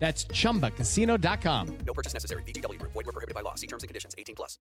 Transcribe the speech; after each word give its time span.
That's 0.00 0.24
chumbacasino.com. 0.24 1.78
No 1.86 1.92
purchase 1.92 2.14
necessary. 2.14 2.42
VGW 2.44 2.78
Group. 2.78 2.92
Void 2.92 3.06
were 3.06 3.12
prohibited 3.12 3.34
by 3.34 3.42
law. 3.42 3.54
See 3.54 3.66
terms 3.66 3.84
and 3.84 3.88
conditions. 3.88 4.14
18 4.18 4.34
plus. 4.34 4.58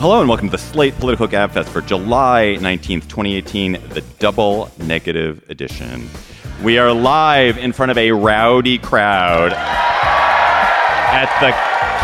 Hello 0.00 0.20
and 0.20 0.28
welcome 0.28 0.46
to 0.46 0.52
the 0.52 0.58
Slate 0.58 0.94
Political 0.94 1.26
Gabfest 1.26 1.64
for 1.64 1.80
July 1.80 2.56
19th, 2.60 3.08
2018, 3.08 3.72
the 3.88 4.04
double 4.20 4.70
negative 4.78 5.44
edition. 5.48 6.08
We 6.62 6.78
are 6.78 6.92
live 6.92 7.58
in 7.58 7.72
front 7.72 7.90
of 7.90 7.98
a 7.98 8.12
rowdy 8.12 8.78
crowd 8.78 9.52
at 9.52 11.40
the 11.40 11.50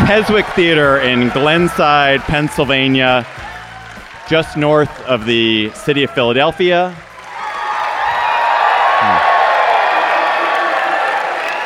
Keswick 0.05 0.45
Theater 0.47 0.99
in 0.99 1.29
Glenside, 1.29 2.19
Pennsylvania, 2.23 3.25
just 4.27 4.57
north 4.57 4.99
of 5.01 5.25
the 5.25 5.69
city 5.71 6.03
of 6.03 6.09
Philadelphia. 6.11 6.89
Hmm. 8.99 9.31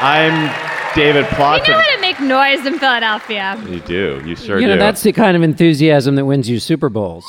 I'm 0.01 0.95
David 0.95 1.23
We 1.25 1.29
Plotz. 1.29 1.67
know 1.67 1.73
how 1.77 1.95
to 1.95 2.01
make 2.01 2.19
noise 2.19 2.65
in 2.65 2.79
Philadelphia. 2.79 3.61
You 3.67 3.79
do. 3.81 4.21
You 4.25 4.35
sure 4.35 4.59
you 4.59 4.67
know, 4.67 4.73
do. 4.73 4.79
that's 4.79 5.03
the 5.03 5.13
kind 5.13 5.37
of 5.37 5.43
enthusiasm 5.43 6.15
that 6.15 6.25
wins 6.25 6.49
you 6.49 6.59
Super 6.59 6.89
Bowls. 6.89 7.25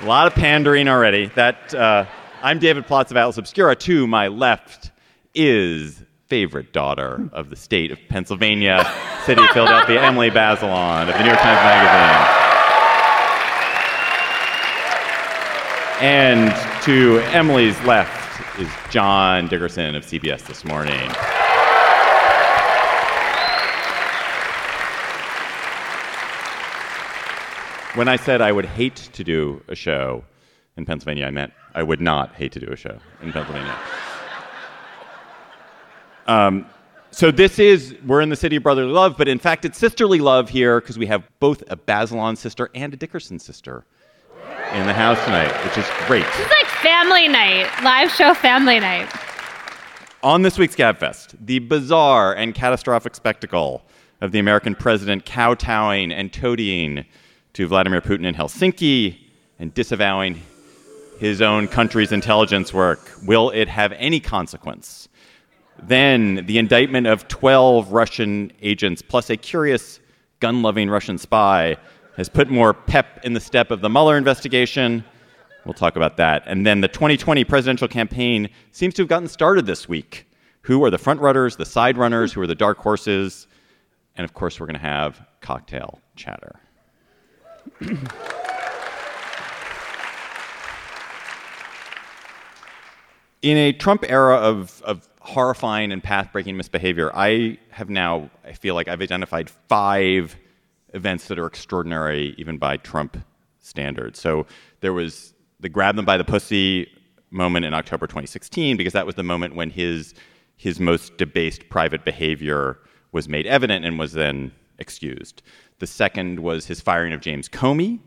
A 0.00 0.06
lot 0.06 0.26
of 0.28 0.34
pandering 0.34 0.88
already. 0.88 1.26
That 1.34 1.74
uh, 1.74 2.06
I'm 2.40 2.58
David 2.58 2.86
Plotz 2.86 3.10
of 3.10 3.16
Atlas 3.16 3.36
Obscura. 3.36 3.74
To 3.76 4.06
my 4.06 4.28
left 4.28 4.92
is 5.34 6.02
favorite 6.28 6.72
daughter 6.72 7.28
of 7.32 7.48
the 7.48 7.56
state 7.56 7.90
of 7.90 7.98
Pennsylvania, 8.08 8.86
city 9.24 9.42
of 9.42 9.48
Philadelphia, 9.50 10.02
Emily 10.02 10.30
Bazelon 10.30 11.08
of 11.08 11.14
the 11.14 11.20
New 11.20 11.26
York 11.26 11.40
Times 11.40 11.60
Magazine. 11.64 12.38
And 16.00 16.82
to 16.84 17.18
Emily's 17.34 17.80
left 17.82 18.58
is 18.60 18.68
John 18.90 19.48
Dickerson 19.48 19.94
of 19.94 20.04
CBS 20.04 20.46
This 20.46 20.64
Morning. 20.64 21.10
When 27.94 28.06
I 28.06 28.16
said 28.16 28.42
I 28.42 28.52
would 28.52 28.66
hate 28.66 28.96
to 29.14 29.24
do 29.24 29.62
a 29.66 29.74
show 29.74 30.24
in 30.76 30.84
Pennsylvania, 30.84 31.26
I 31.26 31.30
meant 31.30 31.52
I 31.74 31.82
would 31.82 32.00
not 32.00 32.34
hate 32.34 32.52
to 32.52 32.60
do 32.60 32.68
a 32.70 32.76
show 32.76 32.98
in 33.22 33.32
Pennsylvania. 33.32 33.76
Um, 36.28 36.66
so 37.10 37.30
this 37.30 37.58
is 37.58 37.96
we're 38.06 38.20
in 38.20 38.28
the 38.28 38.36
city 38.36 38.56
of 38.56 38.62
brotherly 38.62 38.92
love, 38.92 39.16
but 39.16 39.28
in 39.28 39.38
fact 39.38 39.64
it's 39.64 39.78
sisterly 39.78 40.20
love 40.20 40.48
here 40.48 40.80
because 40.80 40.98
we 40.98 41.06
have 41.06 41.28
both 41.40 41.62
a 41.68 41.76
Bazelon 41.76 42.36
sister 42.36 42.70
and 42.74 42.92
a 42.92 42.96
Dickerson 42.96 43.38
sister 43.38 43.84
in 44.74 44.86
the 44.86 44.92
house 44.92 45.22
tonight, 45.24 45.52
which 45.64 45.78
is 45.78 45.86
great. 46.06 46.26
It's 46.38 46.50
like 46.50 46.66
family 46.66 47.26
night, 47.26 47.68
live 47.82 48.10
show 48.12 48.34
family 48.34 48.78
night. 48.78 49.10
On 50.22 50.42
this 50.42 50.58
week's 50.58 50.76
Gabfest, 50.76 51.34
the 51.40 51.60
bizarre 51.60 52.34
and 52.34 52.54
catastrophic 52.54 53.14
spectacle 53.14 53.82
of 54.20 54.32
the 54.32 54.38
American 54.38 54.74
president 54.74 55.24
kowtowing 55.24 56.12
and 56.12 56.32
toadying 56.32 57.04
to 57.54 57.66
Vladimir 57.66 58.00
Putin 58.00 58.26
in 58.26 58.34
Helsinki 58.34 59.16
and 59.58 59.72
disavowing 59.72 60.42
his 61.18 61.40
own 61.40 61.68
country's 61.68 62.12
intelligence 62.12 62.74
work. 62.74 63.10
Will 63.24 63.50
it 63.50 63.68
have 63.68 63.92
any 63.92 64.20
consequence? 64.20 65.08
Then 65.82 66.46
the 66.46 66.58
indictment 66.58 67.06
of 67.06 67.28
12 67.28 67.92
Russian 67.92 68.52
agents 68.60 69.02
plus 69.02 69.30
a 69.30 69.36
curious 69.36 70.00
gun 70.40 70.62
loving 70.62 70.90
Russian 70.90 71.18
spy 71.18 71.76
has 72.16 72.28
put 72.28 72.50
more 72.50 72.74
pep 72.74 73.24
in 73.24 73.32
the 73.32 73.40
step 73.40 73.70
of 73.70 73.80
the 73.80 73.88
Mueller 73.88 74.16
investigation. 74.16 75.04
We'll 75.64 75.74
talk 75.74 75.96
about 75.96 76.16
that. 76.16 76.42
And 76.46 76.66
then 76.66 76.80
the 76.80 76.88
2020 76.88 77.44
presidential 77.44 77.88
campaign 77.88 78.48
seems 78.72 78.94
to 78.94 79.02
have 79.02 79.08
gotten 79.08 79.28
started 79.28 79.66
this 79.66 79.88
week. 79.88 80.26
Who 80.62 80.84
are 80.84 80.90
the 80.90 80.98
front 80.98 81.20
runners, 81.20 81.56
the 81.56 81.64
side 81.64 81.96
runners, 81.96 82.32
who 82.32 82.40
are 82.40 82.46
the 82.46 82.54
dark 82.54 82.78
horses? 82.78 83.46
And 84.16 84.24
of 84.24 84.34
course, 84.34 84.58
we're 84.58 84.66
going 84.66 84.74
to 84.74 84.80
have 84.80 85.24
cocktail 85.40 86.00
chatter. 86.16 86.58
In 93.40 93.56
a 93.56 93.72
Trump 93.72 94.04
era 94.08 94.34
of, 94.34 94.82
of 94.82 95.07
horrifying 95.28 95.92
and 95.92 96.02
path 96.02 96.32
breaking 96.32 96.56
misbehavior, 96.56 97.10
I 97.14 97.58
have 97.68 97.90
now, 97.90 98.30
I 98.46 98.52
feel 98.54 98.74
like 98.74 98.88
I've 98.88 99.02
identified 99.02 99.50
five 99.50 100.34
events 100.94 101.28
that 101.28 101.38
are 101.38 101.46
extraordinary 101.46 102.34
even 102.38 102.56
by 102.56 102.78
Trump 102.78 103.18
standards. 103.60 104.18
So 104.18 104.46
there 104.80 104.94
was 104.94 105.34
the 105.60 105.68
grab 105.68 105.96
them 105.96 106.06
by 106.06 106.16
the 106.16 106.24
pussy 106.24 106.90
moment 107.30 107.66
in 107.66 107.74
October 107.74 108.06
2016, 108.06 108.78
because 108.78 108.94
that 108.94 109.04
was 109.04 109.16
the 109.16 109.22
moment 109.22 109.54
when 109.54 109.68
his, 109.68 110.14
his 110.56 110.80
most 110.80 111.18
debased 111.18 111.68
private 111.68 112.06
behavior 112.06 112.78
was 113.12 113.28
made 113.28 113.46
evident 113.46 113.84
and 113.84 113.98
was 113.98 114.14
then 114.14 114.50
excused. 114.78 115.42
The 115.78 115.86
second 115.86 116.40
was 116.40 116.64
his 116.64 116.80
firing 116.80 117.12
of 117.12 117.20
James 117.20 117.50
Comey 117.50 118.00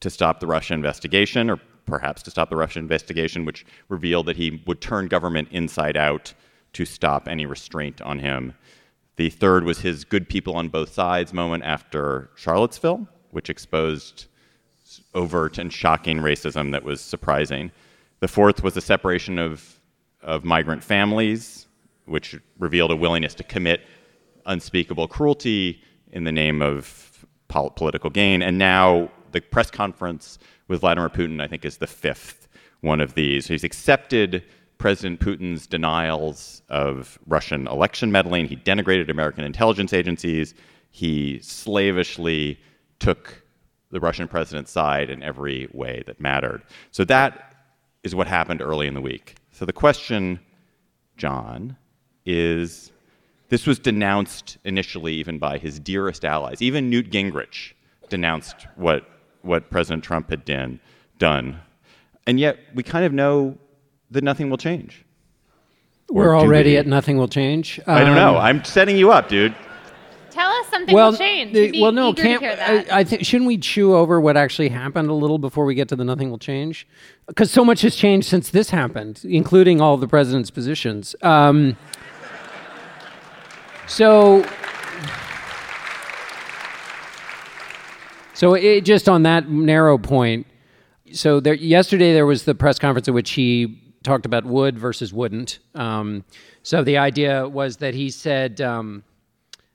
to 0.00 0.08
stop 0.08 0.40
the 0.40 0.46
Russia 0.46 0.72
investigation, 0.72 1.50
or 1.50 1.60
perhaps 1.84 2.22
to 2.22 2.30
stop 2.30 2.48
the 2.48 2.56
Russia 2.56 2.78
investigation, 2.78 3.44
which 3.44 3.66
revealed 3.90 4.24
that 4.24 4.36
he 4.36 4.62
would 4.66 4.80
turn 4.80 5.06
government 5.06 5.48
inside 5.50 5.98
out 5.98 6.32
to 6.76 6.84
stop 6.84 7.26
any 7.26 7.46
restraint 7.46 8.02
on 8.02 8.18
him. 8.18 8.54
The 9.16 9.30
third 9.30 9.64
was 9.64 9.80
his 9.80 10.04
good 10.04 10.28
people 10.28 10.54
on 10.56 10.68
both 10.68 10.92
sides 10.92 11.32
moment 11.32 11.64
after 11.64 12.28
Charlottesville, 12.36 13.08
which 13.30 13.48
exposed 13.48 14.26
overt 15.14 15.56
and 15.56 15.72
shocking 15.72 16.18
racism 16.18 16.72
that 16.72 16.84
was 16.84 17.00
surprising. 17.00 17.72
The 18.20 18.28
fourth 18.28 18.62
was 18.62 18.74
the 18.74 18.82
separation 18.82 19.38
of, 19.38 19.80
of 20.22 20.44
migrant 20.44 20.84
families, 20.84 21.66
which 22.04 22.36
revealed 22.58 22.90
a 22.90 22.96
willingness 22.96 23.34
to 23.36 23.44
commit 23.44 23.80
unspeakable 24.44 25.08
cruelty 25.08 25.82
in 26.12 26.24
the 26.24 26.32
name 26.32 26.60
of 26.60 27.26
pol- 27.48 27.70
political 27.70 28.10
gain. 28.10 28.42
And 28.42 28.58
now 28.58 29.10
the 29.32 29.40
press 29.40 29.70
conference 29.70 30.38
with 30.68 30.80
Vladimir 30.80 31.08
Putin, 31.08 31.40
I 31.40 31.46
think, 31.48 31.64
is 31.64 31.78
the 31.78 31.86
fifth 31.86 32.48
one 32.82 33.00
of 33.00 33.14
these. 33.14 33.46
He's 33.46 33.64
accepted 33.64 34.44
President 34.78 35.20
Putin's 35.20 35.66
denials 35.66 36.62
of 36.68 37.18
Russian 37.26 37.66
election 37.66 38.12
meddling. 38.12 38.46
He 38.46 38.56
denigrated 38.56 39.08
American 39.08 39.44
intelligence 39.44 39.92
agencies. 39.92 40.54
He 40.90 41.38
slavishly 41.40 42.58
took 42.98 43.42
the 43.90 44.00
Russian 44.00 44.28
president's 44.28 44.70
side 44.70 45.10
in 45.10 45.22
every 45.22 45.68
way 45.72 46.02
that 46.06 46.20
mattered. 46.20 46.62
So 46.90 47.04
that 47.04 47.54
is 48.02 48.14
what 48.14 48.26
happened 48.26 48.60
early 48.60 48.86
in 48.86 48.94
the 48.94 49.00
week. 49.00 49.36
So 49.52 49.64
the 49.64 49.72
question, 49.72 50.40
John, 51.16 51.76
is 52.24 52.92
this 53.48 53.66
was 53.66 53.78
denounced 53.78 54.58
initially 54.64 55.14
even 55.14 55.38
by 55.38 55.58
his 55.58 55.78
dearest 55.78 56.24
allies. 56.24 56.60
Even 56.60 56.90
Newt 56.90 57.10
Gingrich 57.10 57.72
denounced 58.08 58.66
what, 58.76 59.08
what 59.42 59.70
President 59.70 60.02
Trump 60.04 60.30
had 60.30 60.44
done, 60.44 60.80
done. 61.18 61.60
And 62.26 62.40
yet 62.40 62.58
we 62.74 62.82
kind 62.82 63.04
of 63.04 63.12
know 63.12 63.56
that 64.10 64.24
nothing 64.24 64.50
will 64.50 64.58
change. 64.58 65.04
We're 66.08 66.36
already 66.36 66.70
we? 66.70 66.76
at 66.76 66.86
nothing 66.86 67.18
will 67.18 67.28
change. 67.28 67.80
I 67.86 68.04
don't 68.04 68.14
know. 68.14 68.36
Um, 68.36 68.42
I'm 68.42 68.64
setting 68.64 68.96
you 68.96 69.10
up, 69.10 69.28
dude. 69.28 69.54
Tell 70.30 70.50
us 70.50 70.68
something 70.68 70.94
well, 70.94 71.10
will 71.12 71.18
change. 71.18 71.52
the- 71.54 71.80
well, 71.80 71.92
no, 71.92 72.12
can't. 72.12 72.40
to 72.40 72.46
hear 72.46 72.56
that. 72.56 72.92
I, 72.92 73.00
I 73.00 73.04
think 73.04 73.24
shouldn't 73.24 73.48
we 73.48 73.56
chew 73.56 73.94
over 73.96 74.20
what 74.20 74.36
actually 74.36 74.68
happened 74.68 75.08
a 75.08 75.14
little 75.14 75.38
before 75.38 75.64
we 75.64 75.74
get 75.74 75.88
to 75.88 75.96
the 75.96 76.04
nothing 76.04 76.30
will 76.30 76.38
change? 76.38 76.86
Because 77.26 77.50
so 77.50 77.64
much 77.64 77.80
has 77.80 77.96
changed 77.96 78.28
since 78.28 78.50
this 78.50 78.70
happened, 78.70 79.22
including 79.24 79.80
all 79.80 79.96
the 79.96 80.06
president's 80.06 80.50
positions. 80.50 81.16
Um, 81.22 81.76
so, 83.88 84.44
so 88.34 88.54
it, 88.54 88.82
just 88.82 89.08
on 89.08 89.22
that 89.22 89.48
narrow 89.48 89.96
point. 89.96 90.46
So 91.12 91.40
there, 91.40 91.54
yesterday 91.54 92.12
there 92.12 92.26
was 92.26 92.44
the 92.44 92.54
press 92.54 92.78
conference 92.78 93.08
at 93.08 93.14
which 93.14 93.30
he 93.30 93.80
talked 94.06 94.24
about 94.24 94.44
would 94.44 94.78
versus 94.78 95.12
wouldn't. 95.12 95.58
Um, 95.74 96.24
so 96.62 96.82
the 96.82 96.96
idea 96.96 97.46
was 97.48 97.76
that 97.78 97.94
he 97.94 98.08
said. 98.10 98.60
Um, 98.60 99.04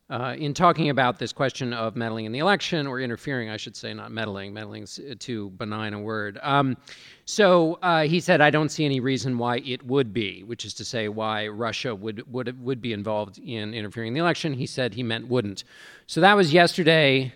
uh, 0.10 0.36
in 0.38 0.54
talking 0.54 0.89
about 0.89 1.19
this 1.19 1.31
question 1.31 1.72
of 1.72 1.95
meddling 1.95 2.25
in 2.25 2.33
the 2.33 2.39
election 2.39 2.86
or 2.86 3.00
interfering, 3.00 3.50
I 3.50 3.56
should 3.56 3.78
say, 3.78 3.94
not 3.94 4.12
meddling. 4.12 4.54
Meddling's 4.54 5.00
too 5.19 5.51
benign 5.51 5.94
a 5.94 6.01
word. 6.01 6.38
Um, 6.44 6.75
so 7.24 7.80
uh, 7.81 8.04
he 8.04 8.19
said, 8.19 8.42
"I 8.42 8.50
don't 8.50 8.68
see 8.68 8.83
any 8.83 9.00
reason 9.00 9.38
why 9.38 9.60
it 9.60 9.86
would 9.86 10.12
be," 10.12 10.44
which 10.44 10.66
is 10.66 10.74
to 10.74 10.83
say, 10.83 11.07
why 11.07 11.48
Russia 11.48 11.95
would 11.95 12.30
would 12.30 12.62
would 12.62 12.81
be 12.81 12.92
involved 12.92 13.38
in 13.39 13.74
interfering 13.74 14.10
in 14.10 14.13
the 14.13 14.19
election. 14.19 14.54
He 14.54 14.66
said 14.66 14.94
he 14.94 15.01
meant 15.01 15.30
wouldn't. 15.30 15.63
So 16.07 16.19
that 16.19 16.36
was 16.36 16.51
yesterday. 16.51 17.33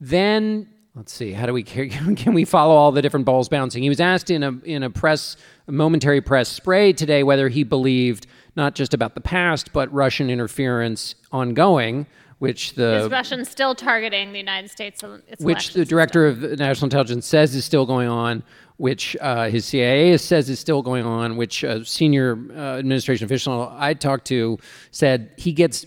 Then 0.00 0.68
let's 0.98 1.12
see, 1.12 1.32
how 1.32 1.46
do 1.46 1.52
we 1.52 1.62
can 1.62 2.34
we 2.34 2.44
follow 2.44 2.74
all 2.74 2.92
the 2.92 3.00
different 3.00 3.24
balls 3.24 3.48
bouncing? 3.48 3.82
He 3.82 3.88
was 3.88 4.00
asked 4.00 4.30
in 4.30 4.42
a 4.42 4.50
in 4.64 4.82
a 4.82 4.90
press 4.90 5.36
a 5.66 5.72
momentary 5.72 6.20
press 6.20 6.48
spray 6.48 6.92
today 6.92 7.22
whether 7.22 7.48
he 7.48 7.62
believed 7.62 8.26
not 8.56 8.74
just 8.74 8.92
about 8.92 9.14
the 9.14 9.20
past 9.20 9.72
but 9.72 9.90
Russian 9.92 10.28
interference 10.28 11.14
ongoing, 11.32 12.06
which 12.40 12.74
the 12.74 13.04
Is 13.04 13.10
Russian 13.10 13.44
still 13.44 13.74
targeting 13.74 14.32
the 14.32 14.38
United 14.38 14.70
States? 14.70 15.02
Its 15.28 15.42
which 15.42 15.72
the 15.72 15.84
director 15.84 16.26
of 16.26 16.42
national 16.58 16.86
intelligence 16.86 17.26
says 17.26 17.54
is 17.54 17.64
still 17.64 17.86
going 17.86 18.08
on, 18.08 18.42
which 18.76 19.16
uh, 19.20 19.48
his 19.48 19.64
CIA 19.64 20.16
says 20.16 20.50
is 20.50 20.58
still 20.58 20.82
going 20.82 21.06
on, 21.06 21.36
which 21.36 21.62
a 21.62 21.84
senior 21.84 22.38
uh, 22.50 22.78
administration 22.78 23.24
official 23.24 23.72
I 23.72 23.94
talked 23.94 24.26
to 24.26 24.58
said 24.90 25.30
he 25.36 25.52
gets 25.52 25.86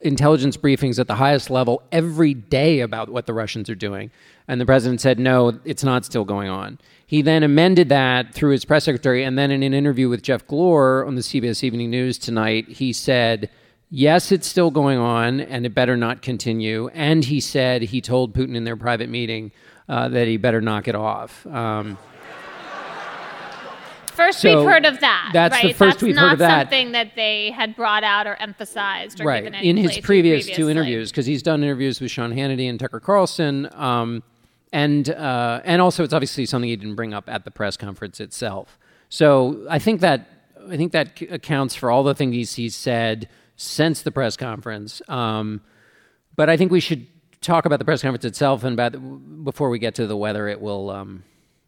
intelligence 0.00 0.56
briefings 0.56 0.98
at 0.98 1.06
the 1.06 1.16
highest 1.16 1.50
level 1.50 1.82
every 1.92 2.34
day 2.34 2.80
about 2.80 3.08
what 3.08 3.26
the 3.26 3.34
Russians 3.34 3.68
are 3.68 3.74
doing. 3.74 4.10
And 4.48 4.60
the 4.60 4.66
president 4.66 5.00
said, 5.00 5.18
no, 5.18 5.60
it's 5.64 5.84
not 5.84 6.04
still 6.04 6.24
going 6.24 6.48
on. 6.48 6.78
He 7.06 7.22
then 7.22 7.42
amended 7.42 7.88
that 7.90 8.34
through 8.34 8.52
his 8.52 8.64
press 8.64 8.84
secretary. 8.84 9.22
And 9.24 9.38
then 9.38 9.50
in 9.50 9.62
an 9.62 9.74
interview 9.74 10.08
with 10.08 10.22
Jeff 10.22 10.46
Glor 10.46 11.06
on 11.06 11.16
the 11.16 11.22
CBS 11.22 11.62
Evening 11.62 11.90
News 11.90 12.18
tonight, 12.18 12.68
he 12.68 12.92
said, 12.92 13.50
yes, 13.90 14.32
it's 14.32 14.46
still 14.46 14.70
going 14.70 14.98
on 14.98 15.40
and 15.40 15.66
it 15.66 15.74
better 15.74 15.96
not 15.96 16.22
continue. 16.22 16.88
And 16.88 17.24
he 17.24 17.40
said 17.40 17.82
he 17.82 18.00
told 18.00 18.34
Putin 18.34 18.56
in 18.56 18.64
their 18.64 18.76
private 18.76 19.08
meeting 19.08 19.52
uh, 19.88 20.08
that 20.08 20.28
he 20.28 20.36
better 20.36 20.60
knock 20.60 20.88
it 20.88 20.94
off. 20.94 21.46
Um, 21.46 21.98
First, 24.20 24.40
So 24.40 24.58
we've 24.62 24.70
heard 24.70 24.84
of 24.84 25.00
that. 25.00 25.30
that's 25.32 25.60
the 25.60 25.68
right? 25.68 25.76
first 25.76 25.94
that's 25.96 26.02
we've 26.02 26.14
not 26.14 26.24
heard 26.24 26.32
of 26.34 26.38
that. 26.40 26.60
Something 26.64 26.92
that 26.92 27.14
they 27.16 27.50
had 27.50 27.74
brought 27.74 28.04
out 28.04 28.26
or 28.26 28.34
emphasized 28.36 29.20
or 29.20 29.24
right 29.24 29.42
given 29.42 29.54
any 29.54 29.68
in 29.70 29.76
his 29.76 29.98
previous 29.98 30.46
two 30.46 30.68
interviews 30.68 31.10
because 31.10 31.26
he's 31.26 31.42
done 31.42 31.62
interviews 31.62 32.00
with 32.00 32.10
Sean 32.10 32.32
Hannity 32.32 32.68
and 32.68 32.78
Tucker 32.78 33.00
Carlson, 33.00 33.68
um, 33.72 34.22
and 34.72 35.08
uh, 35.10 35.60
and 35.64 35.80
also 35.80 36.04
it's 36.04 36.12
obviously 36.12 36.44
something 36.46 36.68
he 36.68 36.76
didn't 36.76 36.96
bring 36.96 37.14
up 37.14 37.28
at 37.28 37.44
the 37.44 37.50
press 37.50 37.76
conference 37.76 38.20
itself. 38.20 38.78
So 39.08 39.66
I 39.70 39.78
think 39.78 40.00
that 40.02 40.28
I 40.70 40.76
think 40.76 40.92
that 40.92 41.18
c- 41.18 41.26
accounts 41.28 41.74
for 41.74 41.90
all 41.90 42.02
the 42.02 42.14
things 42.14 42.34
he's, 42.34 42.54
he's 42.54 42.76
said 42.76 43.28
since 43.56 44.02
the 44.02 44.10
press 44.10 44.36
conference. 44.36 45.00
Um, 45.08 45.62
but 46.36 46.48
I 46.50 46.56
think 46.56 46.70
we 46.70 46.80
should 46.80 47.06
talk 47.40 47.64
about 47.64 47.78
the 47.78 47.84
press 47.84 48.02
conference 48.02 48.24
itself 48.24 48.64
and 48.64 48.74
about 48.74 49.44
before 49.44 49.70
we 49.70 49.78
get 49.78 49.94
to 49.94 50.06
the 50.06 50.16
whether 50.16 50.46
it 50.46 50.60
will 50.60 50.90
um, 50.90 51.24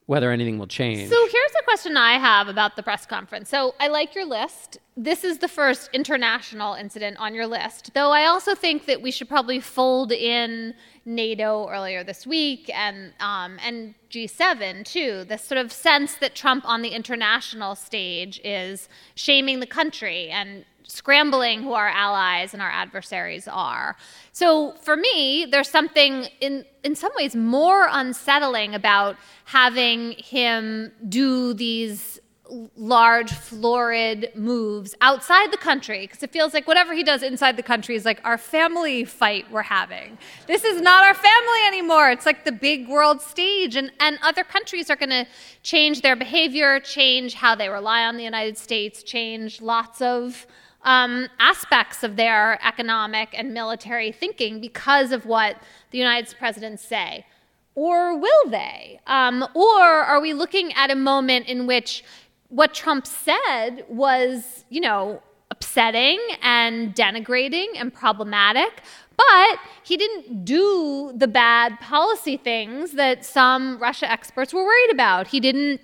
whether 0.06 0.30
anything 0.30 0.58
will 0.58 0.66
change. 0.66 1.08
So 1.08 1.16
here's 1.16 1.52
a 1.60 1.64
question 1.64 1.96
I 1.96 2.18
have 2.18 2.48
about 2.48 2.76
the 2.76 2.82
press 2.82 3.06
conference. 3.06 3.48
So 3.48 3.74
I 3.78 3.88
like 3.88 4.14
your 4.14 4.24
list. 4.24 4.78
This 4.96 5.24
is 5.24 5.38
the 5.38 5.48
first 5.48 5.88
international 5.92 6.74
incident 6.74 7.16
on 7.18 7.34
your 7.34 7.46
list, 7.46 7.94
though 7.94 8.10
I 8.10 8.26
also 8.26 8.54
think 8.54 8.86
that 8.86 9.00
we 9.00 9.10
should 9.10 9.28
probably 9.28 9.60
fold 9.60 10.12
in 10.12 10.74
NATO 11.04 11.68
earlier 11.68 12.04
this 12.04 12.26
week 12.26 12.70
and 12.74 13.12
um, 13.20 13.58
and 13.64 13.94
G7 14.10 14.84
too. 14.84 15.24
This 15.24 15.42
sort 15.42 15.58
of 15.58 15.72
sense 15.72 16.16
that 16.16 16.34
Trump 16.34 16.68
on 16.68 16.82
the 16.82 16.90
international 16.90 17.74
stage 17.74 18.40
is 18.44 18.88
shaming 19.14 19.60
the 19.60 19.66
country 19.66 20.28
and 20.28 20.64
scrambling 20.86 21.62
who 21.62 21.72
our 21.72 21.88
allies 21.88 22.52
and 22.52 22.62
our 22.62 22.70
adversaries 22.70 23.48
are. 23.48 23.96
So 24.32 24.72
for 24.82 24.96
me, 24.96 25.46
there's 25.50 25.70
something 25.70 26.26
in 26.40 26.64
in 26.84 26.96
some 26.96 27.12
ways 27.16 27.36
more 27.36 27.88
unsettling 27.90 28.74
about 28.74 29.16
having 29.44 30.12
him 30.12 30.92
do 31.08 31.54
these 31.54 32.20
large 32.76 33.32
florid 33.32 34.30
moves 34.34 34.94
outside 35.00 35.50
the 35.50 35.56
country 35.56 36.00
because 36.00 36.22
it 36.22 36.30
feels 36.30 36.52
like 36.52 36.66
whatever 36.66 36.92
he 36.92 37.02
does 37.02 37.22
inside 37.22 37.56
the 37.56 37.62
country 37.62 37.94
is 37.94 38.04
like 38.04 38.20
our 38.24 38.36
family 38.36 39.04
fight 39.04 39.50
we're 39.50 39.62
having 39.62 40.18
this 40.46 40.62
is 40.62 40.82
not 40.82 41.02
our 41.04 41.14
family 41.14 41.66
anymore 41.66 42.10
it's 42.10 42.26
like 42.26 42.44
the 42.44 42.52
big 42.52 42.88
world 42.88 43.22
stage 43.22 43.74
and, 43.74 43.90
and 44.00 44.18
other 44.22 44.44
countries 44.44 44.90
are 44.90 44.96
going 44.96 45.08
to 45.08 45.24
change 45.62 46.02
their 46.02 46.16
behavior 46.16 46.78
change 46.80 47.34
how 47.34 47.54
they 47.54 47.70
rely 47.70 48.04
on 48.04 48.18
the 48.18 48.24
united 48.24 48.58
states 48.58 49.02
change 49.02 49.62
lots 49.62 50.02
of 50.02 50.46
um, 50.84 51.28
aspects 51.38 52.02
of 52.02 52.16
their 52.16 52.58
economic 52.66 53.28
and 53.32 53.54
military 53.54 54.12
thinking 54.12 54.60
because 54.60 55.12
of 55.12 55.26
what 55.26 55.56
the 55.90 55.98
united 55.98 56.28
States 56.28 56.38
presidents 56.38 56.84
say 56.84 57.24
or 57.74 58.16
will 58.18 58.50
they? 58.50 59.00
Um, 59.06 59.46
or 59.54 59.80
are 59.80 60.20
we 60.20 60.34
looking 60.34 60.72
at 60.74 60.90
a 60.90 60.94
moment 60.94 61.46
in 61.46 61.66
which 61.66 62.04
what 62.48 62.74
Trump 62.74 63.06
said 63.06 63.84
was, 63.88 64.64
you 64.68 64.80
know, 64.80 65.22
upsetting 65.50 66.18
and 66.42 66.94
denigrating 66.94 67.66
and 67.76 67.92
problematic, 67.92 68.82
but 69.16 69.58
he 69.84 69.96
didn't 69.96 70.44
do 70.44 71.12
the 71.14 71.28
bad 71.28 71.78
policy 71.80 72.36
things 72.36 72.92
that 72.92 73.24
some 73.24 73.78
Russia 73.78 74.10
experts 74.10 74.52
were 74.52 74.64
worried 74.64 74.90
about. 74.90 75.28
He 75.28 75.40
didn't 75.40 75.80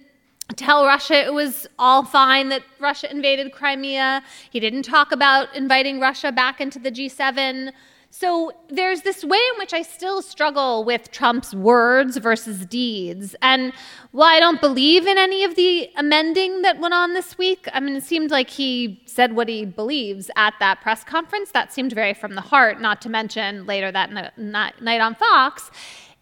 tell 0.57 0.85
Russia 0.85 1.27
it 1.27 1.35
was 1.35 1.67
all 1.79 2.05
fine 2.05 2.49
that 2.49 2.63
Russia 2.81 3.11
invaded 3.11 3.53
Crimea. 3.53 4.23
He 4.51 4.61
didn't 4.61 4.83
talk 4.83 5.13
about 5.13 5.55
inviting 5.55 6.01
Russia 6.01 6.33
back 6.33 6.61
into 6.61 6.79
the 6.79 6.91
G7. 6.91 7.73
So 8.11 8.53
there's 8.71 9.03
this 9.03 9.23
way 9.23 9.39
in 9.53 9.59
which 9.59 9.75
I 9.75 9.83
still 9.83 10.23
struggle 10.23 10.83
with 10.83 11.11
Trump's 11.11 11.55
words 11.55 12.17
versus 12.17 12.65
deeds. 12.65 13.37
And 13.43 13.75
while 14.13 14.35
I 14.35 14.41
don't 14.41 14.63
believe 14.63 15.07
in 15.07 15.19
any 15.19 15.45
of 15.45 15.57
the 15.57 15.91
amending 15.95 16.63
that 16.63 16.81
went 16.81 16.95
on 16.95 17.13
this 17.13 17.37
week, 17.37 17.69
I 17.75 17.81
mean, 17.81 17.95
it 17.97 18.03
seemed 18.03 18.31
like 18.31 18.49
he 18.49 19.03
said 19.05 19.37
what 19.37 19.51
he 19.51 19.67
believes 19.67 20.31
at 20.37 20.55
that 20.59 20.81
press 20.81 21.05
conference. 21.05 21.53
That 21.53 21.71
seemed 21.71 21.93
very 21.93 22.15
from 22.15 22.35
the 22.35 22.41
heart, 22.41 22.81
not 22.81 23.03
to 23.03 23.11
mention 23.11 23.67
later 23.67 23.93
that 23.93 24.39
night 24.39 25.01
on 25.03 25.15
Fox. 25.15 25.71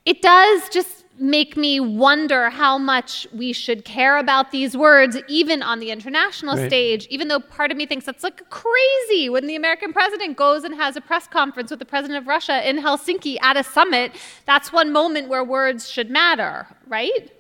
It 0.05 0.23
does 0.23 0.69
just 0.69 1.05
make 1.19 1.57
me 1.57 1.81
wonder 1.81 2.51
how 2.51 2.77
much 2.79 3.27
we 3.33 3.53
should 3.53 3.85
care 3.85 4.19
about 4.19 4.51
these 4.51 4.77
words, 4.77 5.17
even 5.29 5.63
on 5.63 5.79
the 5.81 5.91
international 5.91 6.57
Right. 6.57 6.69
stage, 6.69 7.07
even 7.09 7.29
though 7.29 7.41
part 7.41 7.71
of 7.71 7.77
me 7.77 7.87
thinks 7.87 8.05
that's 8.05 8.23
like 8.23 8.49
crazy 8.51 9.29
when 9.29 9.47
the 9.47 9.57
American 9.57 9.93
president 9.93 10.37
goes 10.37 10.65
and 10.65 10.75
has 10.75 10.97
a 10.97 11.01
press 11.01 11.27
conference 11.27 11.71
with 11.71 11.79
the 11.79 11.85
president 11.87 12.19
of 12.19 12.27
Russia 12.27 12.69
in 12.69 12.79
Helsinki 12.79 13.39
at 13.43 13.57
a 13.57 13.65
summit. 13.65 14.13
That's 14.45 14.73
one 14.73 14.93
moment 14.93 15.29
where 15.29 15.43
words 15.43 15.89
should 15.89 16.11
matter, 16.11 16.67
right? 16.87 17.31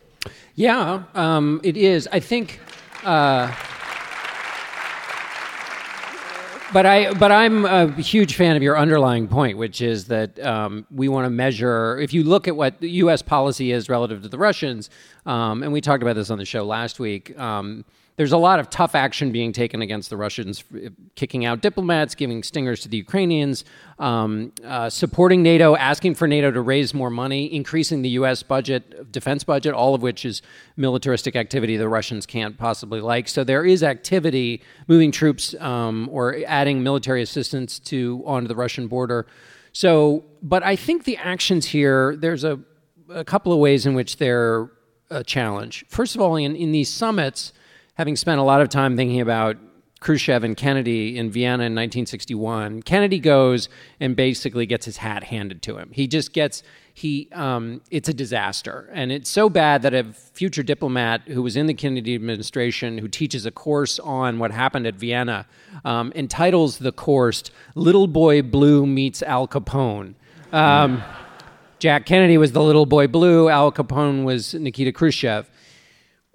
Yeah, 0.54 1.02
um, 1.14 1.60
it 1.62 1.76
is. 1.76 2.08
I 2.12 2.20
think. 2.20 2.60
Uh, 3.04 3.52
but 6.76 6.84
I, 6.84 7.14
but 7.14 7.32
I'm 7.32 7.64
a 7.64 7.90
huge 7.92 8.34
fan 8.34 8.54
of 8.54 8.62
your 8.62 8.76
underlying 8.76 9.28
point, 9.28 9.56
which 9.56 9.80
is 9.80 10.08
that 10.08 10.38
um, 10.40 10.84
we 10.90 11.08
want 11.08 11.24
to 11.24 11.30
measure. 11.30 11.98
If 11.98 12.12
you 12.12 12.22
look 12.22 12.46
at 12.48 12.54
what 12.54 12.80
the 12.80 12.90
U.S. 12.90 13.22
policy 13.22 13.72
is 13.72 13.88
relative 13.88 14.20
to 14.24 14.28
the 14.28 14.36
Russians, 14.36 14.90
um, 15.24 15.62
and 15.62 15.72
we 15.72 15.80
talked 15.80 16.02
about 16.02 16.16
this 16.16 16.28
on 16.28 16.36
the 16.36 16.44
show 16.44 16.66
last 16.66 17.00
week. 17.00 17.34
Um, 17.40 17.86
there's 18.16 18.32
a 18.32 18.38
lot 18.38 18.58
of 18.58 18.70
tough 18.70 18.94
action 18.94 19.30
being 19.30 19.52
taken 19.52 19.82
against 19.82 20.08
the 20.08 20.16
Russians, 20.16 20.64
kicking 21.16 21.44
out 21.44 21.60
diplomats, 21.60 22.14
giving 22.14 22.42
stingers 22.42 22.80
to 22.80 22.88
the 22.88 22.96
Ukrainians, 22.96 23.64
um, 23.98 24.52
uh, 24.64 24.88
supporting 24.88 25.42
NATO, 25.42 25.76
asking 25.76 26.14
for 26.14 26.26
NATO 26.26 26.50
to 26.50 26.62
raise 26.62 26.94
more 26.94 27.10
money, 27.10 27.52
increasing 27.54 28.00
the 28.00 28.08
U.S. 28.10 28.42
budget, 28.42 29.12
defense 29.12 29.44
budget, 29.44 29.74
all 29.74 29.94
of 29.94 30.00
which 30.00 30.24
is 30.24 30.40
militaristic 30.76 31.36
activity 31.36 31.76
the 31.76 31.88
Russians 31.88 32.24
can't 32.24 32.56
possibly 32.56 33.00
like. 33.00 33.28
So 33.28 33.44
there 33.44 33.66
is 33.66 33.82
activity 33.82 34.62
moving 34.88 35.12
troops 35.12 35.54
um, 35.60 36.08
or 36.10 36.38
adding 36.46 36.82
military 36.82 37.20
assistance 37.20 37.78
to 37.80 38.22
onto 38.24 38.48
the 38.48 38.56
Russian 38.56 38.88
border. 38.88 39.26
So, 39.72 40.24
but 40.42 40.62
I 40.62 40.74
think 40.74 41.04
the 41.04 41.18
actions 41.18 41.66
here, 41.66 42.16
there's 42.16 42.44
a, 42.44 42.58
a 43.10 43.24
couple 43.24 43.52
of 43.52 43.58
ways 43.58 43.84
in 43.84 43.92
which 43.92 44.16
they're 44.16 44.70
a 45.10 45.22
challenge. 45.22 45.84
First 45.88 46.14
of 46.14 46.22
all, 46.22 46.36
in, 46.36 46.56
in 46.56 46.72
these 46.72 46.90
summits, 46.90 47.52
having 47.96 48.16
spent 48.16 48.40
a 48.40 48.42
lot 48.42 48.60
of 48.60 48.68
time 48.68 48.96
thinking 48.96 49.20
about 49.20 49.56
Khrushchev 50.00 50.44
and 50.44 50.56
Kennedy 50.56 51.18
in 51.18 51.30
Vienna 51.30 51.64
in 51.64 51.74
1961, 51.74 52.82
Kennedy 52.82 53.18
goes 53.18 53.68
and 53.98 54.14
basically 54.14 54.66
gets 54.66 54.84
his 54.84 54.98
hat 54.98 55.24
handed 55.24 55.62
to 55.62 55.78
him. 55.78 55.90
He 55.92 56.06
just 56.06 56.32
gets 56.32 56.62
he 56.92 57.28
um, 57.32 57.80
it's 57.90 58.08
a 58.08 58.14
disaster, 58.14 58.90
and 58.92 59.10
it's 59.10 59.28
so 59.28 59.50
bad 59.50 59.82
that 59.82 59.94
a 59.94 60.04
future 60.04 60.62
diplomat 60.62 61.22
who 61.26 61.42
was 61.42 61.56
in 61.56 61.66
the 61.66 61.74
Kennedy 61.74 62.14
administration 62.14 62.98
who 62.98 63.08
teaches 63.08 63.46
a 63.46 63.50
course 63.50 63.98
on 63.98 64.38
what 64.38 64.50
happened 64.50 64.86
at 64.86 64.94
Vienna 64.94 65.46
um, 65.84 66.12
entitles 66.14 66.78
the 66.78 66.92
course 66.92 67.44
"Little 67.74 68.06
Boy 68.06 68.42
Blue 68.42 68.86
Meets 68.86 69.22
Al 69.22 69.48
Capone." 69.48 70.14
Um, 70.52 71.02
Jack 71.78 72.06
Kennedy 72.06 72.38
was 72.38 72.52
the 72.52 72.62
little 72.62 72.86
boy 72.86 73.06
blue. 73.06 73.48
Al 73.50 73.70
Capone 73.70 74.24
was 74.24 74.54
Nikita 74.54 74.92
Khrushchev 74.92 75.50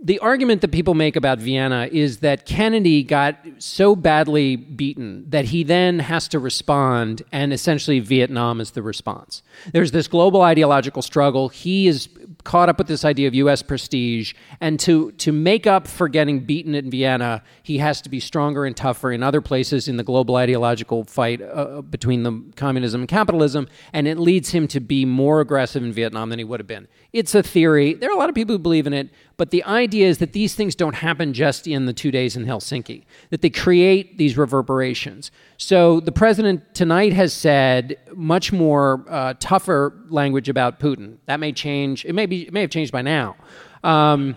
the 0.04 0.18
argument 0.20 0.62
that 0.62 0.72
people 0.72 0.96
make 0.96 1.16
about 1.16 1.38
Vienna 1.38 1.88
is 1.92 2.20
that 2.20 2.48
Kennedy 2.48 3.04
got 3.04 3.38
so 3.60 3.96
badly 3.96 4.56
beaten 4.56 5.30
that 5.30 5.46
he 5.46 5.64
then 5.64 6.00
has 6.00 6.28
to 6.30 6.40
respond, 6.40 7.22
and 7.32 7.54
essentially 7.54 8.00
Vietnam 8.00 8.60
is 8.60 8.72
the 8.72 8.82
response. 8.82 9.44
There's 9.72 9.92
this 9.92 10.08
global 10.08 10.42
ideological 10.42 11.04
struggle. 11.04 11.50
He 11.50 11.88
is 11.88 12.10
caught 12.44 12.68
up 12.68 12.80
with 12.80 12.88
this 12.88 13.06
idea 13.06 13.28
of 13.28 13.36
U.S. 13.36 13.62
prestige, 13.62 14.34
and 14.60 14.80
to 14.80 15.12
to 15.14 15.32
make 15.32 15.68
up 15.68 15.88
for 15.88 16.10
getting 16.10 16.40
beaten 16.40 16.74
at 16.74 16.86
Vienna, 16.86 17.44
he 17.62 17.78
has 17.78 18.02
to 18.02 18.10
be 18.10 18.20
stronger 18.20 18.66
and 18.66 18.76
tougher 18.76 19.12
in 19.12 19.22
other 19.22 19.42
places 19.42 19.88
in 19.88 19.98
the 19.98 20.04
global 20.04 20.36
ideological 20.36 21.04
fight 21.04 21.44
uh, 21.44 21.84
between 21.84 22.24
the 22.24 22.44
communism 22.56 23.02
and 23.02 23.08
capitalism, 23.08 23.68
and 23.94 24.08
it 24.08 24.18
leads 24.18 24.50
him 24.50 24.68
to 24.70 24.80
be 24.80 25.06
more 25.06 25.42
aggressive 25.42 25.84
in 25.84 25.94
Vietnam 25.94 26.30
than 26.30 26.40
he 26.40 26.46
would 26.46 26.60
have 26.60 26.68
been. 26.68 26.88
It's 27.14 27.36
a 27.36 27.44
theory. 27.44 27.94
There 27.94 28.10
are 28.10 28.14
a 28.14 28.18
lot 28.18 28.30
of 28.30 28.36
people 28.36 28.56
who 28.56 28.60
believe 28.60 28.88
in 28.88 28.94
it, 28.94 29.10
but 29.42 29.50
the 29.50 29.64
idea 29.64 30.08
is 30.08 30.20
that 30.20 30.34
these 30.34 30.54
things 30.54 30.76
don't 30.76 30.94
happen 30.94 31.34
just 31.34 31.66
in 31.66 31.88
the 31.88 31.94
two 31.94 32.12
days 32.12 32.36
in 32.36 32.46
Helsinki, 32.46 33.06
that 33.32 33.42
they 33.42 33.50
create 33.50 34.20
these 34.20 34.38
reverberations. 34.38 35.32
So 35.58 36.00
the 36.00 36.12
president 36.12 36.76
tonight 36.76 37.12
has 37.14 37.34
said 37.34 37.98
much 38.14 38.54
more 38.54 39.04
uh, 39.10 39.34
tougher 39.40 40.00
language 40.10 40.48
about 40.48 40.80
Putin. 40.80 41.18
That 41.26 41.40
may 41.40 41.54
change. 41.54 42.06
It 42.06 42.14
may 42.14 42.28
be. 42.28 42.44
It 42.44 42.54
may 42.54 42.62
have 42.62 42.70
changed 42.70 42.92
by 42.92 43.02
now. 43.02 43.36
Um, 43.84 44.36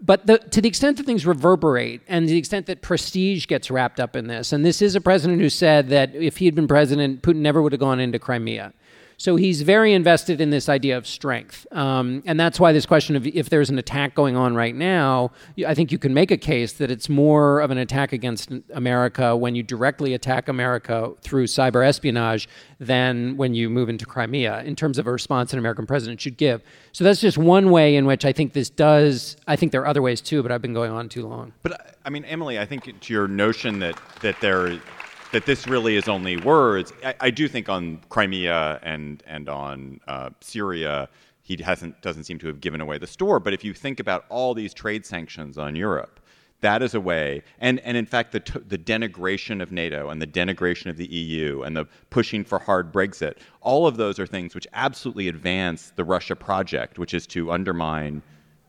but 0.00 0.26
the, 0.26 0.38
to 0.38 0.62
the 0.62 0.68
extent 0.68 0.96
that 0.96 1.04
things 1.04 1.26
reverberate 1.26 2.00
and 2.08 2.26
the 2.26 2.38
extent 2.38 2.64
that 2.68 2.80
prestige 2.80 3.46
gets 3.48 3.70
wrapped 3.70 4.00
up 4.00 4.16
in 4.16 4.28
this, 4.28 4.54
and 4.54 4.64
this 4.64 4.80
is 4.80 4.94
a 4.94 5.00
president 5.02 5.42
who 5.42 5.50
said 5.50 5.90
that 5.90 6.14
if 6.14 6.38
he 6.38 6.46
had 6.46 6.54
been 6.54 6.68
president, 6.68 7.20
Putin 7.20 7.42
never 7.42 7.60
would 7.60 7.72
have 7.72 7.80
gone 7.80 8.00
into 8.00 8.18
Crimea. 8.18 8.72
So 9.22 9.36
he's 9.36 9.62
very 9.62 9.92
invested 9.92 10.40
in 10.40 10.50
this 10.50 10.68
idea 10.68 10.96
of 10.96 11.06
strength. 11.06 11.64
Um, 11.70 12.24
and 12.26 12.40
that's 12.40 12.58
why 12.58 12.72
this 12.72 12.84
question 12.84 13.14
of 13.14 13.24
if 13.24 13.50
there's 13.50 13.70
an 13.70 13.78
attack 13.78 14.16
going 14.16 14.34
on 14.34 14.56
right 14.56 14.74
now, 14.74 15.30
I 15.64 15.74
think 15.74 15.92
you 15.92 15.98
can 15.98 16.12
make 16.12 16.32
a 16.32 16.36
case 16.36 16.72
that 16.72 16.90
it's 16.90 17.08
more 17.08 17.60
of 17.60 17.70
an 17.70 17.78
attack 17.78 18.12
against 18.12 18.50
America 18.74 19.36
when 19.36 19.54
you 19.54 19.62
directly 19.62 20.12
attack 20.12 20.48
America 20.48 21.12
through 21.20 21.46
cyber 21.46 21.86
espionage 21.86 22.48
than 22.80 23.36
when 23.36 23.54
you 23.54 23.70
move 23.70 23.88
into 23.88 24.06
Crimea 24.06 24.64
in 24.64 24.74
terms 24.74 24.98
of 24.98 25.06
a 25.06 25.12
response 25.12 25.52
an 25.52 25.60
American 25.60 25.86
president 25.86 26.20
should 26.20 26.36
give. 26.36 26.60
So 26.90 27.04
that's 27.04 27.20
just 27.20 27.38
one 27.38 27.70
way 27.70 27.94
in 27.94 28.06
which 28.06 28.24
I 28.24 28.32
think 28.32 28.54
this 28.54 28.70
does. 28.70 29.36
I 29.46 29.54
think 29.54 29.70
there 29.70 29.82
are 29.82 29.86
other 29.86 30.02
ways 30.02 30.20
too, 30.20 30.42
but 30.42 30.50
I've 30.50 30.62
been 30.62 30.74
going 30.74 30.90
on 30.90 31.08
too 31.08 31.28
long. 31.28 31.52
But 31.62 31.96
I 32.04 32.10
mean, 32.10 32.24
Emily, 32.24 32.58
I 32.58 32.66
think 32.66 33.00
to 33.00 33.12
your 33.12 33.28
notion 33.28 33.78
that 33.78 33.96
that 34.22 34.40
there 34.40 34.80
that 35.32 35.46
this 35.46 35.66
really 35.66 35.96
is 35.96 36.08
only 36.08 36.36
words. 36.36 36.92
I, 37.04 37.14
I 37.20 37.30
do 37.30 37.48
think 37.48 37.68
on 37.68 38.00
Crimea 38.08 38.80
and 38.82 39.22
and 39.26 39.48
on 39.48 40.00
uh, 40.06 40.30
Syria, 40.40 41.08
he 41.42 41.60
hasn't 41.62 42.00
doesn't 42.02 42.24
seem 42.24 42.38
to 42.38 42.46
have 42.46 42.60
given 42.60 42.80
away 42.80 42.98
the 42.98 43.06
store. 43.06 43.40
But 43.40 43.52
if 43.52 43.64
you 43.64 43.74
think 43.74 43.98
about 43.98 44.24
all 44.28 44.54
these 44.54 44.72
trade 44.72 45.04
sanctions 45.04 45.58
on 45.58 45.74
Europe, 45.74 46.20
that 46.60 46.82
is 46.82 46.94
a 46.94 47.00
way. 47.00 47.42
And 47.60 47.80
and 47.80 47.96
in 47.96 48.06
fact, 48.06 48.32
the 48.32 48.40
t- 48.40 48.60
the 48.66 48.78
denigration 48.78 49.62
of 49.62 49.72
NATO 49.72 50.10
and 50.10 50.22
the 50.22 50.26
denigration 50.26 50.86
of 50.90 50.96
the 50.96 51.06
EU 51.06 51.62
and 51.62 51.76
the 51.76 51.86
pushing 52.10 52.44
for 52.44 52.58
hard 52.58 52.92
Brexit, 52.92 53.38
all 53.60 53.86
of 53.86 53.96
those 53.96 54.18
are 54.18 54.26
things 54.26 54.54
which 54.54 54.66
absolutely 54.72 55.28
advance 55.28 55.92
the 55.96 56.04
Russia 56.04 56.36
project, 56.36 56.98
which 56.98 57.14
is 57.14 57.26
to 57.28 57.50
undermine 57.50 58.22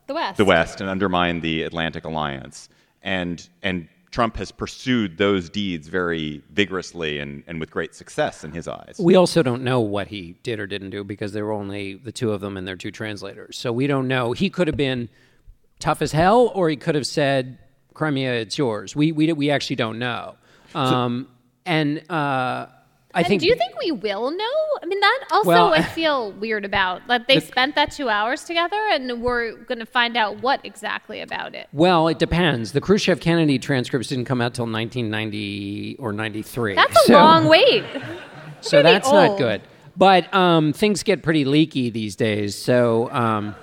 The 0.06 0.14
West. 0.14 0.36
the 0.38 0.44
West 0.44 0.80
and 0.80 0.90
undermine 0.90 1.40
the 1.40 1.62
Atlantic 1.62 2.04
Alliance. 2.04 2.68
And 3.02 3.48
and 3.62 3.86
Trump 4.14 4.36
has 4.36 4.52
pursued 4.52 5.18
those 5.18 5.50
deeds 5.50 5.88
very 5.88 6.40
vigorously 6.50 7.18
and, 7.18 7.42
and 7.48 7.58
with 7.58 7.68
great 7.68 7.96
success 7.96 8.44
in 8.44 8.52
his 8.52 8.68
eyes. 8.68 8.94
We 9.00 9.16
also 9.16 9.42
don't 9.42 9.64
know 9.64 9.80
what 9.80 10.06
he 10.06 10.36
did 10.44 10.60
or 10.60 10.68
didn't 10.68 10.90
do 10.90 11.02
because 11.02 11.32
there 11.32 11.44
were 11.44 11.50
only 11.50 11.94
the 11.94 12.12
two 12.12 12.30
of 12.30 12.40
them 12.40 12.56
and 12.56 12.64
their 12.64 12.76
two 12.76 12.92
translators. 12.92 13.58
So 13.58 13.72
we 13.72 13.88
don't 13.88 14.06
know. 14.06 14.30
He 14.30 14.50
could 14.50 14.68
have 14.68 14.76
been 14.76 15.08
tough 15.80 16.00
as 16.00 16.12
hell, 16.12 16.52
or 16.54 16.68
he 16.68 16.76
could 16.76 16.94
have 16.94 17.08
said, 17.08 17.58
"Crimea, 17.92 18.34
it's 18.34 18.56
yours." 18.56 18.94
We 18.94 19.10
we 19.10 19.32
we 19.32 19.50
actually 19.50 19.76
don't 19.76 19.98
know. 19.98 20.36
Um, 20.76 21.26
and 21.66 22.08
uh, 22.08 22.66
I 23.14 23.20
And 23.20 23.28
think. 23.28 23.40
do 23.42 23.46
you 23.46 23.54
think 23.54 23.72
we 23.78 23.92
will 23.92 24.30
know? 24.30 24.78
I 24.82 24.86
mean, 24.86 24.98
that 25.00 25.24
also 25.30 25.48
Well, 25.48 25.72
I 25.72 25.82
feel 25.82 26.32
weird 26.40 26.64
about. 26.64 27.02
Like 27.08 27.28
they 27.28 27.38
spent 27.40 27.74
that 27.76 27.92
two 27.92 28.08
hours 28.08 28.44
together, 28.44 28.76
and 28.90 29.22
we're 29.22 29.52
going 29.54 29.78
to 29.78 29.86
find 29.86 30.16
out 30.16 30.42
what 30.42 30.60
exactly 30.64 31.20
about 31.20 31.54
it. 31.54 31.68
Well, 31.72 32.08
it 32.08 32.18
depends. 32.18 32.72
The 32.72 32.80
Khrushchev 32.80 33.20
Kennedy 33.20 33.58
transcripts 33.58 34.08
didn't 34.08 34.24
come 34.24 34.40
out 34.40 34.52
till 34.54 34.66
1990 34.66 35.96
or 35.98 36.12
93. 36.12 36.74
That's 36.74 36.96
a 36.96 37.06
So- 37.06 37.12
long 37.14 37.46
wait. 37.46 37.84
so 38.60 38.82
that's 38.82 39.10
not 39.10 39.38
good. 39.38 39.62
But 39.96 40.32
um, 40.34 40.72
things 40.72 41.04
get 41.04 41.22
pretty 41.22 41.44
leaky 41.44 41.90
these 41.90 42.16
days. 42.16 42.56
So, 42.56 43.08
um, 43.12 43.54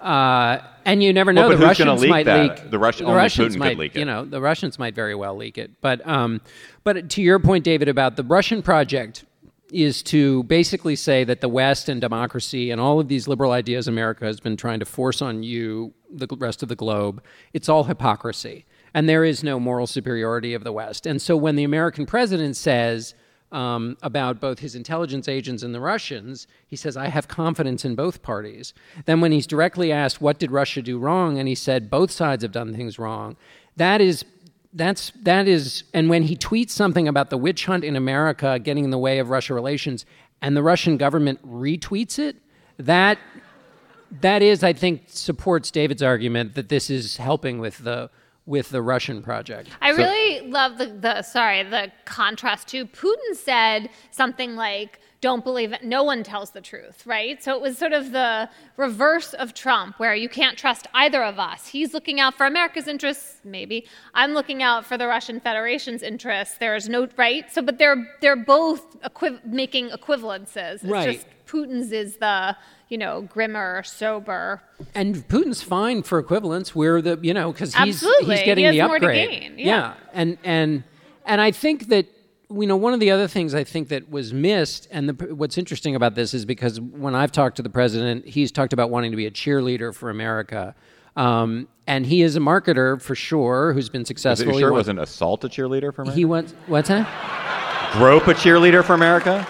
uh, 0.00 0.58
and 0.86 1.02
you 1.02 1.12
never 1.12 1.32
know. 1.32 1.48
Well, 1.48 1.58
the 1.58 1.66
Russians 1.66 2.00
leak 2.00 2.10
might 2.10 2.26
that? 2.26 2.60
leak. 2.62 2.70
The 2.70 3.04
only 3.04 3.16
Russians 3.16 3.56
Putin 3.56 3.58
might, 3.58 3.76
leak 3.76 3.94
You 3.96 4.04
know, 4.04 4.24
the 4.24 4.40
Russians 4.40 4.78
might 4.78 4.94
very 4.94 5.14
well 5.14 5.36
leak 5.36 5.58
it. 5.58 5.72
But, 5.80 6.06
um, 6.06 6.40
but 6.84 7.10
to 7.10 7.22
your 7.22 7.38
point, 7.40 7.64
David, 7.64 7.88
about 7.88 8.16
the 8.16 8.22
Russian 8.22 8.62
project 8.62 9.24
is 9.72 10.00
to 10.04 10.44
basically 10.44 10.94
say 10.94 11.24
that 11.24 11.40
the 11.40 11.48
West 11.48 11.88
and 11.88 12.00
democracy 12.00 12.70
and 12.70 12.80
all 12.80 13.00
of 13.00 13.08
these 13.08 13.26
liberal 13.26 13.50
ideas 13.50 13.88
America 13.88 14.24
has 14.24 14.38
been 14.38 14.56
trying 14.56 14.78
to 14.78 14.86
force 14.86 15.20
on 15.20 15.42
you, 15.42 15.92
the 16.08 16.28
rest 16.38 16.62
of 16.62 16.68
the 16.68 16.76
globe, 16.76 17.20
it's 17.52 17.68
all 17.68 17.84
hypocrisy. 17.84 18.64
And 18.94 19.08
there 19.08 19.24
is 19.24 19.42
no 19.42 19.58
moral 19.58 19.88
superiority 19.88 20.54
of 20.54 20.62
the 20.62 20.72
West. 20.72 21.04
And 21.04 21.20
so 21.20 21.36
when 21.36 21.56
the 21.56 21.64
American 21.64 22.06
president 22.06 22.56
says, 22.56 23.14
um, 23.52 23.96
about 24.02 24.40
both 24.40 24.58
his 24.58 24.74
intelligence 24.74 25.28
agents 25.28 25.62
and 25.62 25.74
the 25.74 25.80
Russians, 25.80 26.46
he 26.66 26.76
says, 26.76 26.96
I 26.96 27.08
have 27.08 27.28
confidence 27.28 27.84
in 27.84 27.94
both 27.94 28.22
parties. 28.22 28.74
Then, 29.04 29.20
when 29.20 29.32
he's 29.32 29.46
directly 29.46 29.92
asked, 29.92 30.20
What 30.20 30.38
did 30.38 30.50
Russia 30.50 30.82
do 30.82 30.98
wrong? 30.98 31.38
and 31.38 31.48
he 31.48 31.54
said, 31.54 31.90
Both 31.90 32.10
sides 32.10 32.42
have 32.42 32.52
done 32.52 32.74
things 32.74 32.98
wrong, 32.98 33.36
that 33.76 34.00
is. 34.00 34.24
That's 34.72 35.10
that 35.22 35.48
is, 35.48 35.84
and 35.94 36.10
when 36.10 36.24
he 36.24 36.36
tweets 36.36 36.68
something 36.68 37.08
about 37.08 37.30
the 37.30 37.38
witch 37.38 37.64
hunt 37.64 37.82
in 37.82 37.96
America 37.96 38.58
getting 38.58 38.84
in 38.84 38.90
the 38.90 38.98
way 38.98 39.18
of 39.20 39.30
Russia 39.30 39.54
relations, 39.54 40.04
and 40.42 40.54
the 40.54 40.62
Russian 40.62 40.98
government 40.98 41.40
retweets 41.48 42.18
it, 42.18 42.36
that 42.76 43.18
that 44.20 44.42
is, 44.42 44.62
I 44.62 44.74
think, 44.74 45.04
supports 45.06 45.70
David's 45.70 46.02
argument 46.02 46.54
that 46.56 46.68
this 46.68 46.90
is 46.90 47.16
helping 47.16 47.58
with 47.58 47.78
the 47.78 48.10
with 48.46 48.70
the 48.70 48.80
Russian 48.80 49.22
project. 49.22 49.68
I 49.80 49.90
really 49.90 50.48
love 50.48 50.78
the, 50.78 50.86
the 50.86 51.22
sorry 51.22 51.62
the 51.64 51.90
contrast 52.04 52.68
too. 52.68 52.86
Putin 52.86 53.34
said 53.34 53.90
something 54.12 54.54
like, 54.54 55.00
"Don't 55.20 55.42
believe 55.42 55.72
it. 55.72 55.82
No 55.82 56.04
one 56.04 56.22
tells 56.22 56.52
the 56.52 56.60
truth." 56.60 57.04
Right. 57.04 57.42
So 57.42 57.54
it 57.56 57.60
was 57.60 57.76
sort 57.76 57.92
of 57.92 58.12
the 58.12 58.48
reverse 58.76 59.34
of 59.34 59.52
Trump, 59.52 59.98
where 59.98 60.14
you 60.14 60.28
can't 60.28 60.56
trust 60.56 60.86
either 60.94 61.22
of 61.24 61.38
us. 61.40 61.66
He's 61.66 61.92
looking 61.92 62.20
out 62.20 62.34
for 62.34 62.46
America's 62.46 62.86
interests, 62.86 63.40
maybe. 63.44 63.86
I'm 64.14 64.32
looking 64.32 64.62
out 64.62 64.86
for 64.86 64.96
the 64.96 65.08
Russian 65.08 65.40
Federation's 65.40 66.02
interests. 66.02 66.58
There 66.58 66.76
is 66.76 66.88
no 66.88 67.08
right. 67.16 67.52
So, 67.52 67.62
but 67.62 67.78
they're 67.78 68.06
they're 68.20 68.36
both 68.36 69.00
equiv- 69.02 69.44
making 69.44 69.88
equivalences. 69.90 70.74
It's 70.76 70.84
Right. 70.84 71.14
Just 71.14 71.26
Putin's 71.46 71.92
is 71.92 72.16
the 72.18 72.56
you 72.88 72.98
know 72.98 73.22
grimmer, 73.22 73.82
sober. 73.84 74.62
And 74.94 75.26
Putin's 75.28 75.62
fine 75.62 76.02
for 76.02 76.18
equivalence. 76.18 76.74
We're 76.74 77.00
the 77.02 77.18
you 77.22 77.34
know 77.34 77.52
because 77.52 77.74
he's 77.74 78.02
Absolutely. 78.02 78.36
he's 78.36 78.44
getting 78.44 78.62
He 78.64 78.66
has 78.66 78.76
the 78.76 78.88
more 78.88 78.98
to 78.98 79.06
upgrade. 79.06 79.30
gain. 79.30 79.58
Yeah. 79.58 79.94
and 80.12 80.38
and 80.44 80.84
and 81.24 81.40
I 81.40 81.50
think 81.50 81.88
that 81.88 82.06
you 82.50 82.66
know 82.66 82.76
one 82.76 82.94
of 82.94 83.00
the 83.00 83.10
other 83.10 83.26
things 83.26 83.54
I 83.54 83.64
think 83.64 83.88
that 83.88 84.08
was 84.10 84.32
missed, 84.32 84.86
and 84.92 85.08
the, 85.08 85.34
what's 85.34 85.58
interesting 85.58 85.96
about 85.96 86.14
this 86.14 86.32
is 86.34 86.44
because 86.44 86.80
when 86.80 87.14
I've 87.14 87.32
talked 87.32 87.56
to 87.56 87.62
the 87.62 87.70
president, 87.70 88.24
he's 88.26 88.52
talked 88.52 88.72
about 88.72 88.90
wanting 88.90 89.10
to 89.10 89.16
be 89.16 89.26
a 89.26 89.30
cheerleader 89.32 89.92
for 89.94 90.10
America. 90.10 90.74
Um, 91.16 91.66
and 91.86 92.04
he 92.04 92.20
is 92.22 92.36
a 92.36 92.40
marketer 92.40 93.00
for 93.00 93.14
sure, 93.14 93.72
who's 93.72 93.88
been 93.88 94.02
Is 94.02 94.08
successful. 94.08 94.50
it 94.50 94.52
He 94.54 94.58
sure 94.60 94.68
it 94.68 94.72
wa- 94.72 94.78
wasn't 94.78 94.98
assault 95.00 95.42
a 95.44 95.48
cheerleader 95.48 95.92
for 95.94 96.02
America? 96.02 96.16
He 96.18 96.24
wants 96.24 96.54
what's 96.66 96.88
that? 96.88 97.92
Grope 97.94 98.26
a 98.28 98.34
cheerleader 98.34 98.84
for 98.84 98.92
America? 98.94 99.46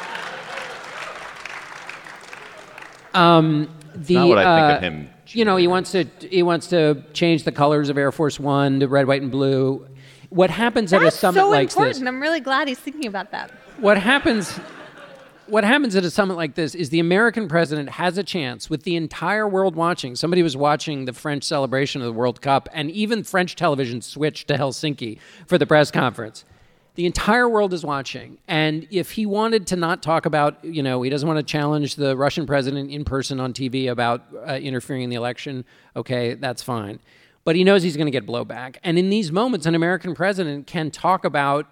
The, 3.94 4.14
not 4.14 4.28
what 4.28 4.38
I 4.38 4.42
think 4.42 4.76
of 4.76 4.82
uh, 4.82 4.87
him 4.87 5.11
You 5.28 5.44
know, 5.44 5.56
he 5.56 5.66
wants 5.66 5.92
to 5.92 6.04
he 6.20 6.42
wants 6.42 6.68
to 6.68 7.02
change 7.12 7.44
the 7.44 7.52
colors 7.52 7.88
of 7.88 7.99
Air 7.99 8.12
Force 8.12 8.38
One 8.38 8.80
to 8.80 8.88
red, 8.88 9.06
white, 9.06 9.23
and 9.23 9.30
blue. 9.30 9.87
What 10.30 10.50
happens 10.50 10.92
at 10.92 11.00
a 11.00 11.04
That's 11.04 11.18
summit 11.18 11.40
so 11.40 11.49
like 11.49 11.68
important. 11.70 12.00
this? 12.00 12.06
I'm 12.06 12.20
really 12.20 12.40
glad 12.40 12.68
he's 12.68 12.78
thinking 12.78 13.06
about 13.06 13.30
that. 13.30 13.50
What 13.78 13.99
happens? 13.99 14.58
What 15.46 15.62
happens 15.62 15.94
at 15.94 16.04
a 16.04 16.11
summit 16.11 16.37
like 16.37 16.56
this 16.56 16.75
is 16.75 16.90
the 16.90 16.99
American 16.99 17.46
president 17.46 17.88
has 17.90 18.18
a 18.18 18.25
chance 18.25 18.68
with 18.68 18.82
the 18.82 18.96
entire 18.96 19.46
world 19.46 19.76
watching. 19.76 20.16
Somebody 20.16 20.42
was 20.42 20.56
watching 20.56 21.04
the 21.04 21.12
French 21.12 21.44
celebration 21.44 22.02
of 22.02 22.06
the 22.06 22.12
World 22.12 22.40
Cup, 22.40 22.68
and 22.73 22.90
even 22.90 23.23
French 23.23 23.54
television 23.54 24.02
switched 24.02 24.49
to 24.49 24.54
Helsinki 24.54 25.20
for 25.46 25.56
the 25.56 25.66
press 25.66 25.92
conference. 25.92 26.44
The 26.97 27.07
entire 27.07 27.49
world 27.49 27.75
is 27.75 27.85
watching. 27.85 28.38
And 28.49 28.87
if 28.91 29.12
he 29.12 29.26
wanted 29.26 29.67
to 29.69 29.76
not 29.76 30.03
talk 30.03 30.25
about, 30.25 30.65
you 30.65 30.83
know, 30.83 31.03
he 31.03 31.11
doesn't 31.11 31.29
want 31.29 31.38
to 31.38 31.43
challenge 31.43 31.97
the 31.97 32.17
Russian 32.17 32.47
president 32.47 32.91
in 32.91 33.05
person 33.05 33.38
on 33.38 33.53
TV 33.53 33.91
about 33.91 34.25
uh, 34.49 34.55
interfering 34.55 35.03
in 35.03 35.11
the 35.11 35.17
election, 35.17 35.67
okay, 35.95 36.35
that's 36.35 36.62
fine. 36.62 36.99
But 37.45 37.55
he 37.55 37.65
knows 37.65 37.83
he's 37.83 37.97
going 37.97 38.07
to 38.07 38.11
get 38.11 38.26
blowback. 38.26 38.76
And 38.83 38.99
in 38.99 39.11
these 39.11 39.31
moments, 39.31 39.67
an 39.67 39.75
American 39.75 40.15
president 40.15 40.67
can 40.67 40.91
talk 40.91 41.25
about 41.25 41.67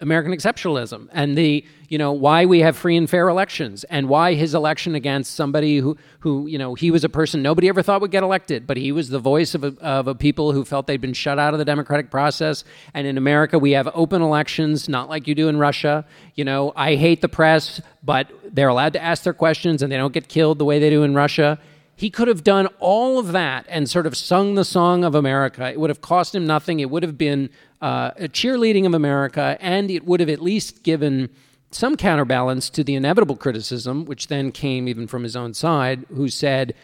American 0.00 0.32
exceptionalism 0.32 1.08
and 1.12 1.38
the 1.38 1.64
you 1.88 1.96
know 1.96 2.12
why 2.12 2.44
we 2.44 2.60
have 2.60 2.76
free 2.76 2.96
and 2.96 3.08
fair 3.08 3.28
elections 3.28 3.84
and 3.84 4.08
why 4.08 4.34
his 4.34 4.54
election 4.54 4.94
against 4.94 5.34
somebody 5.34 5.78
who 5.78 5.96
who 6.20 6.46
you 6.48 6.58
know 6.58 6.74
he 6.74 6.90
was 6.90 7.04
a 7.04 7.08
person 7.08 7.40
nobody 7.40 7.68
ever 7.68 7.82
thought 7.82 8.00
would 8.00 8.10
get 8.10 8.22
elected 8.22 8.66
but 8.66 8.76
he 8.76 8.90
was 8.90 9.10
the 9.10 9.18
voice 9.18 9.54
of 9.54 9.62
a, 9.62 9.74
of 9.80 10.08
a 10.08 10.14
people 10.14 10.52
who 10.52 10.64
felt 10.64 10.86
they'd 10.88 11.00
been 11.00 11.12
shut 11.12 11.38
out 11.38 11.54
of 11.54 11.58
the 11.58 11.64
democratic 11.64 12.10
process 12.10 12.64
and 12.94 13.06
in 13.06 13.16
America 13.16 13.58
we 13.58 13.70
have 13.70 13.88
open 13.94 14.22
elections 14.22 14.88
not 14.88 15.08
like 15.08 15.28
you 15.28 15.34
do 15.34 15.48
in 15.48 15.56
Russia 15.56 16.04
you 16.34 16.44
know 16.44 16.72
I 16.74 16.96
hate 16.96 17.20
the 17.20 17.28
press 17.28 17.80
but 18.02 18.28
they're 18.42 18.68
allowed 18.68 18.94
to 18.94 19.02
ask 19.02 19.22
their 19.22 19.34
questions 19.34 19.82
and 19.82 19.92
they 19.92 19.96
don't 19.96 20.12
get 20.12 20.28
killed 20.28 20.58
the 20.58 20.64
way 20.64 20.80
they 20.80 20.90
do 20.90 21.04
in 21.04 21.14
Russia 21.14 21.60
he 21.94 22.10
could 22.10 22.26
have 22.26 22.42
done 22.42 22.66
all 22.80 23.18
of 23.18 23.32
that 23.32 23.64
and 23.68 23.88
sort 23.88 24.06
of 24.06 24.16
sung 24.16 24.56
the 24.56 24.64
song 24.64 25.04
of 25.04 25.14
America. 25.14 25.70
It 25.70 25.78
would 25.78 25.90
have 25.90 26.00
cost 26.00 26.34
him 26.34 26.44
nothing. 26.44 26.80
It 26.80 26.90
would 26.90 27.04
have 27.04 27.16
been 27.16 27.48
uh, 27.82 28.12
a 28.16 28.28
cheerleading 28.28 28.86
of 28.86 28.94
America, 28.94 29.58
and 29.60 29.90
it 29.90 30.06
would 30.06 30.20
have 30.20 30.28
at 30.28 30.40
least 30.40 30.82
given 30.82 31.28
some 31.70 31.96
counterbalance 31.96 32.70
to 32.70 32.84
the 32.84 32.94
inevitable 32.94 33.36
criticism, 33.36 34.04
which 34.04 34.28
then 34.28 34.52
came 34.52 34.88
even 34.88 35.06
from 35.06 35.24
his 35.24 35.34
own 35.34 35.52
side, 35.52 36.06
who 36.14 36.28
said, 36.28 36.74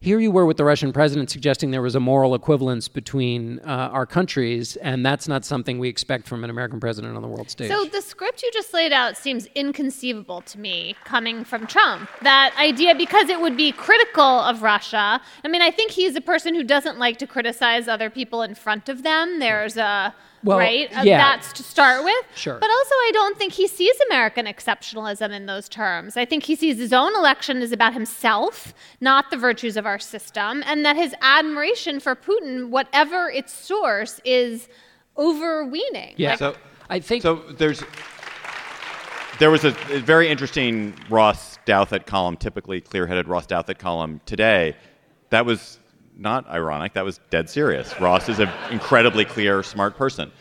here 0.00 0.20
you 0.20 0.30
were 0.30 0.44
with 0.44 0.56
the 0.56 0.64
Russian 0.64 0.92
president 0.92 1.30
suggesting 1.30 1.70
there 1.70 1.82
was 1.82 1.94
a 1.94 2.00
moral 2.00 2.34
equivalence 2.34 2.86
between 2.86 3.60
uh, 3.60 3.90
our 3.92 4.06
countries, 4.06 4.76
and 4.76 5.04
that's 5.04 5.26
not 5.26 5.44
something 5.44 5.78
we 5.78 5.88
expect 5.88 6.28
from 6.28 6.44
an 6.44 6.50
American 6.50 6.78
president 6.78 7.16
on 7.16 7.22
the 7.22 7.28
world 7.28 7.50
stage. 7.50 7.70
So 7.70 7.84
the 7.86 8.02
script 8.02 8.42
you 8.42 8.50
just 8.52 8.74
laid 8.74 8.92
out 8.92 9.16
seems 9.16 9.46
inconceivable 9.54 10.42
to 10.42 10.60
me 10.60 10.94
coming 11.04 11.44
from 11.44 11.66
Trump. 11.66 12.10
That 12.22 12.54
idea, 12.58 12.94
because 12.94 13.28
it 13.28 13.40
would 13.40 13.56
be 13.56 13.72
critical 13.72 14.22
of 14.22 14.62
Russia. 14.62 15.20
I 15.44 15.48
mean, 15.48 15.62
I 15.62 15.70
think 15.70 15.92
he's 15.92 16.14
a 16.14 16.20
person 16.20 16.54
who 16.54 16.62
doesn't 16.62 16.98
like 16.98 17.18
to 17.18 17.26
criticize 17.26 17.88
other 17.88 18.10
people 18.10 18.42
in 18.42 18.54
front 18.54 18.88
of 18.88 19.02
them. 19.02 19.38
There's 19.38 19.76
a 19.76 20.14
Well, 20.46 20.58
right? 20.58 20.88
Yeah. 21.04 21.18
That's 21.18 21.52
to 21.54 21.62
start 21.62 22.04
with. 22.04 22.24
Sure. 22.34 22.58
But 22.58 22.70
also, 22.70 22.94
I 22.94 23.10
don't 23.12 23.36
think 23.36 23.52
he 23.52 23.66
sees 23.68 23.94
American 24.08 24.46
exceptionalism 24.46 25.30
in 25.30 25.46
those 25.46 25.68
terms. 25.68 26.16
I 26.16 26.24
think 26.24 26.44
he 26.44 26.56
sees 26.56 26.78
his 26.78 26.92
own 26.92 27.14
election 27.16 27.60
as 27.62 27.72
about 27.72 27.92
himself, 27.92 28.72
not 29.00 29.30
the 29.30 29.36
virtues 29.36 29.76
of 29.76 29.86
our 29.86 29.98
system, 29.98 30.62
and 30.66 30.84
that 30.84 30.96
his 30.96 31.14
admiration 31.20 32.00
for 32.00 32.14
Putin, 32.14 32.68
whatever 32.68 33.28
its 33.28 33.52
source, 33.52 34.20
is 34.24 34.68
overweening. 35.18 36.14
yeah, 36.16 36.30
Like, 36.30 36.38
So 36.38 36.56
I 36.88 37.00
think 37.00 37.22
So 37.22 37.36
there's 37.58 37.82
there 39.38 39.50
was 39.50 39.64
a, 39.64 39.76
a 39.90 40.00
very 40.00 40.28
interesting 40.28 40.94
Ross 41.10 41.58
Douthat 41.66 42.06
column, 42.06 42.36
typically 42.36 42.80
clear-headed 42.80 43.28
Ross 43.28 43.46
Douthat 43.46 43.78
column 43.78 44.20
today. 44.24 44.74
That 45.30 45.44
was 45.44 45.78
not 46.16 46.48
ironic. 46.48 46.94
That 46.94 47.04
was 47.04 47.20
dead 47.30 47.48
serious. 47.48 47.98
Ross 48.00 48.28
is 48.28 48.38
an 48.38 48.50
incredibly 48.70 49.24
clear, 49.24 49.62
smart 49.62 49.96
person, 49.96 50.32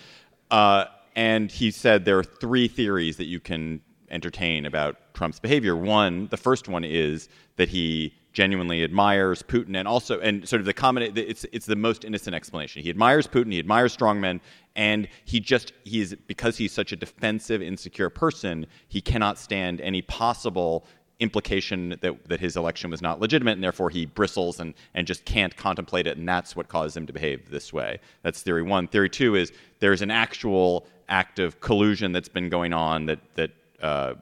uh, 0.51 0.85
and 1.15 1.51
he 1.51 1.71
said 1.71 2.05
there 2.05 2.19
are 2.19 2.23
three 2.23 2.67
theories 2.67 3.17
that 3.17 3.25
you 3.25 3.39
can 3.39 3.81
entertain 4.09 4.65
about 4.65 4.97
Trump's 5.13 5.39
behavior. 5.39 5.75
One, 5.75 6.27
the 6.27 6.37
first 6.37 6.67
one 6.67 6.83
is 6.83 7.29
that 7.55 7.69
he 7.69 8.13
genuinely 8.33 8.83
admires 8.83 9.41
Putin, 9.41 9.77
and 9.77 9.87
also, 9.87 10.19
and 10.19 10.47
sort 10.47 10.59
of 10.59 10.65
the 10.65 10.73
common, 10.73 11.03
it's 11.15 11.45
it's 11.51 11.65
the 11.65 11.75
most 11.75 12.03
innocent 12.03 12.35
explanation. 12.35 12.83
He 12.83 12.89
admires 12.89 13.27
Putin, 13.27 13.51
he 13.51 13.59
admires 13.59 13.95
strongmen, 13.95 14.41
and 14.75 15.07
he 15.23 15.39
just 15.39 15.71
he's 15.85 16.13
because 16.27 16.57
he's 16.57 16.73
such 16.73 16.91
a 16.91 16.95
defensive, 16.95 17.61
insecure 17.61 18.09
person, 18.09 18.67
he 18.89 19.01
cannot 19.01 19.39
stand 19.39 19.81
any 19.81 20.01
possible 20.01 20.85
implication 21.19 21.97
that, 22.01 22.27
that 22.27 22.39
his 22.39 22.57
election 22.57 22.91
was 22.91 23.01
not 23.01 23.21
legitimate 23.21 23.53
and 23.53 23.63
therefore 23.63 23.89
he 23.89 24.05
bristles 24.05 24.59
and, 24.59 24.73
and 24.93 25.07
just 25.07 25.23
can't 25.23 25.55
contemplate 25.55 26.07
it 26.07 26.17
and 26.17 26.27
that's 26.27 26.55
what 26.55 26.67
caused 26.67 26.97
him 26.97 27.07
to 27.07 27.13
behave 27.13 27.49
this 27.49 27.71
way 27.71 27.97
that's 28.21 28.41
theory 28.41 28.61
one 28.61 28.87
theory 28.87 29.09
two 29.09 29.35
is 29.35 29.53
there's 29.79 30.01
an 30.01 30.11
actual 30.11 30.85
act 31.07 31.39
of 31.39 31.61
collusion 31.61 32.11
that's 32.11 32.27
been 32.27 32.49
going 32.49 32.73
on 32.73 33.05
that, 33.05 33.19
that 33.35 33.51
uh, 33.81 34.13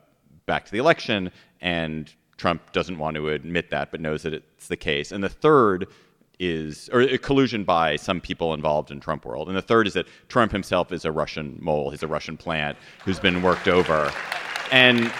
back 0.45 0.65
to 0.65 0.71
the 0.71 0.77
election 0.77 1.31
and 1.62 2.13
trump 2.38 2.71
doesn't 2.73 3.00
want 3.00 3.15
to 3.15 3.29
admit 3.29 3.71
that 3.71 3.89
but 3.89 4.00
knows 4.00 4.21
that 4.21 4.33
it's 4.33 4.67
the 4.67 4.77
case 4.77 5.12
and 5.12 5.23
the 5.23 5.29
third 5.29 5.88
is 6.39 6.89
or 6.91 7.01
uh, 7.01 7.17
collusion 7.21 7.63
by 7.63 7.95
some 7.95 8.19
people 8.19 8.53
involved 8.53 8.89
in 8.89 9.00
Trump 9.00 9.23
world. 9.23 9.47
And 9.47 9.55
the 9.55 9.62
third 9.62 9.85
is 9.85 9.93
that 9.93 10.07
Trump 10.29 10.51
himself 10.51 10.91
is 10.91 11.05
a 11.05 11.12
Russian 11.12 11.57
mole. 11.62 11.91
He's 11.91 12.03
a 12.03 12.07
Russian 12.07 12.38
plant 12.38 12.75
who's 13.05 13.19
been 13.19 13.41
worked 13.41 13.67
over. 13.67 14.12
And 14.71 15.13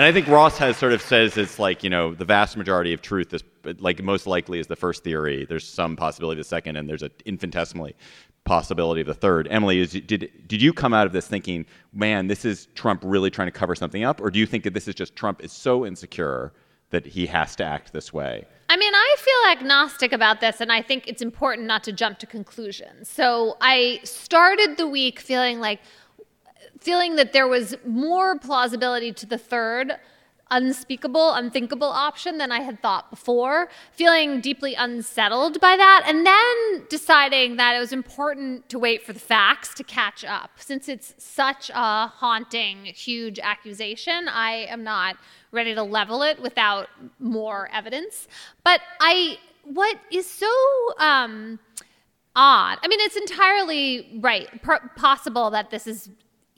and 0.00 0.06
I 0.06 0.12
think 0.12 0.28
Ross 0.28 0.56
has 0.56 0.78
sort 0.78 0.94
of 0.94 1.02
says 1.02 1.36
it's 1.36 1.58
like, 1.58 1.84
you 1.84 1.90
know, 1.90 2.14
the 2.14 2.24
vast 2.24 2.56
majority 2.56 2.94
of 2.94 3.02
truth 3.02 3.34
is 3.34 3.44
like 3.80 4.02
most 4.02 4.26
likely 4.26 4.58
is 4.58 4.66
the 4.66 4.74
first 4.74 5.04
theory. 5.04 5.44
There's 5.46 5.68
some 5.68 5.94
possibility 5.94 6.40
of 6.40 6.46
the 6.46 6.48
second 6.48 6.76
and 6.76 6.88
there's 6.88 7.02
an 7.02 7.10
infinitesimally 7.26 7.94
possibility 8.44 9.02
of 9.02 9.06
the 9.06 9.12
third. 9.12 9.46
Emily, 9.50 9.78
is, 9.80 9.92
did 9.92 10.30
did 10.46 10.62
you 10.62 10.72
come 10.72 10.94
out 10.94 11.06
of 11.06 11.12
this 11.12 11.26
thinking, 11.26 11.66
man, 11.92 12.28
this 12.28 12.46
is 12.46 12.68
Trump 12.74 13.02
really 13.04 13.28
trying 13.28 13.48
to 13.48 13.52
cover 13.52 13.74
something 13.74 14.02
up 14.02 14.22
or 14.22 14.30
do 14.30 14.38
you 14.38 14.46
think 14.46 14.64
that 14.64 14.72
this 14.72 14.88
is 14.88 14.94
just 14.94 15.14
Trump 15.16 15.44
is 15.44 15.52
so 15.52 15.84
insecure 15.84 16.54
that 16.88 17.04
he 17.04 17.26
has 17.26 17.54
to 17.56 17.64
act 17.64 17.92
this 17.92 18.10
way? 18.10 18.46
I 18.70 18.76
mean, 18.76 18.94
I 18.94 19.16
feel 19.18 19.60
agnostic 19.60 20.12
about 20.12 20.40
this, 20.40 20.60
and 20.60 20.70
I 20.70 20.80
think 20.80 21.08
it's 21.08 21.22
important 21.22 21.66
not 21.66 21.82
to 21.84 21.92
jump 21.92 22.20
to 22.20 22.26
conclusions. 22.26 23.08
So 23.08 23.56
I 23.60 23.98
started 24.04 24.76
the 24.76 24.86
week 24.86 25.18
feeling 25.18 25.58
like, 25.58 25.80
feeling 26.80 27.16
that 27.16 27.32
there 27.32 27.46
was 27.46 27.74
more 27.86 28.38
plausibility 28.38 29.12
to 29.12 29.26
the 29.26 29.38
third 29.38 29.92
unspeakable, 30.50 31.32
unthinkable 31.34 31.86
option 31.86 32.38
than 32.38 32.50
I 32.50 32.60
had 32.60 32.82
thought 32.82 33.08
before, 33.08 33.68
feeling 33.92 34.40
deeply 34.40 34.74
unsettled 34.74 35.60
by 35.60 35.76
that, 35.76 36.02
and 36.06 36.26
then 36.26 36.86
deciding 36.88 37.56
that 37.56 37.76
it 37.76 37.78
was 37.78 37.92
important 37.92 38.68
to 38.70 38.78
wait 38.78 39.04
for 39.04 39.12
the 39.12 39.20
facts 39.20 39.72
to 39.74 39.84
catch 39.84 40.24
up. 40.24 40.50
Since 40.56 40.88
it's 40.88 41.14
such 41.18 41.70
a 41.70 42.08
haunting, 42.08 42.86
huge 42.86 43.38
accusation, 43.38 44.28
I 44.28 44.66
am 44.68 44.82
not 44.82 45.16
ready 45.52 45.74
to 45.74 45.82
level 45.82 46.22
it 46.22 46.42
without 46.42 46.88
more 47.20 47.68
evidence. 47.72 48.26
But 48.64 48.80
I, 49.00 49.38
what 49.64 49.98
is 50.10 50.28
so, 50.28 50.52
um, 50.98 51.60
odd. 52.36 52.78
I 52.82 52.88
mean, 52.88 53.00
it's 53.00 53.16
entirely 53.16 54.18
right, 54.20 54.48
possible 54.96 55.50
that 55.50 55.70
this 55.70 55.86
is 55.86 56.10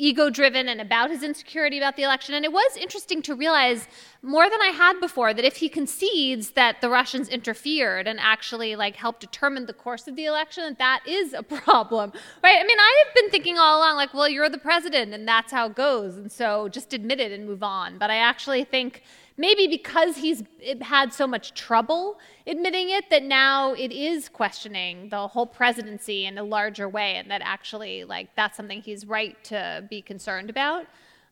ego 0.03 0.31
driven 0.31 0.69
and 0.69 0.81
about 0.81 1.11
his 1.11 1.23
insecurity 1.23 1.79
about 1.79 1.97
the 1.97 2.03
election. 2.03 2.35
And 2.35 2.45
it 2.45 2.53
was 2.53 2.77
interesting 2.77 3.23
to 3.23 3.37
realize 3.37 3.87
more 4.21 4.51
than 4.51 4.61
I 4.61 4.73
had 4.75 5.01
before 5.01 5.33
that 5.33 5.45
if 5.45 5.57
he 5.57 5.69
concedes 5.69 6.51
that 6.51 6.81
the 6.81 6.89
Russians 6.89 7.29
interfered 7.29 8.09
and 8.09 8.19
actually 8.19 8.75
like 8.75 8.97
helped 8.97 9.21
determine 9.21 9.67
the 9.67 9.73
course 9.73 10.09
of 10.09 10.17
the 10.17 10.25
election, 10.25 10.65
that 10.65 10.79
that 10.79 11.09
is 11.09 11.33
a 11.33 11.43
problem, 11.63 12.13
right? 12.43 12.59
I 12.59 12.65
mean, 12.65 12.79
I 12.81 13.05
have 13.05 13.15
been 13.15 13.31
thinking 13.31 13.59
all 13.59 13.79
along, 13.79 13.97
like, 13.97 14.13
well, 14.13 14.29
you're 14.29 14.49
the 14.49 14.59
president 14.59 15.15
and 15.15 15.27
that's 15.27 15.53
how 15.53 15.67
it 15.67 15.77
goes. 15.77 16.17
And 16.17 16.33
so 16.33 16.69
just 16.69 16.93
admit 16.93 17.21
it 17.21 17.31
and 17.31 17.47
move 17.47 17.63
on. 17.63 17.99
But 17.99 18.11
I 18.11 18.17
actually 18.17 18.65
think 18.65 19.05
maybe 19.37 19.67
because 19.67 20.17
he's 20.17 20.43
had 20.81 21.13
so 21.13 21.27
much 21.27 21.55
trouble 21.55 22.19
admitting 22.47 22.91
it 22.91 23.09
that 23.11 23.23
now 23.23 23.73
it 23.73 23.91
is 23.93 24.29
questioning 24.29 25.09
the 25.09 25.29
whole 25.29 25.47
presidency 25.47 26.27
in 26.27 26.37
a 26.39 26.43
larger 26.45 26.89
way 26.89 27.17
and 27.17 27.31
that 27.31 27.41
actually 27.45 28.05
like 28.05 28.29
that's 28.37 28.57
something 28.57 28.81
he's 28.83 29.07
right 29.07 29.43
to 29.45 29.85
be 29.89 30.03
concerned 30.03 30.51
about 30.51 30.87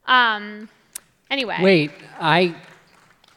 um 0.06 0.68
anyway 1.30 1.58
Wait, 1.60 1.90
I, 2.18 2.54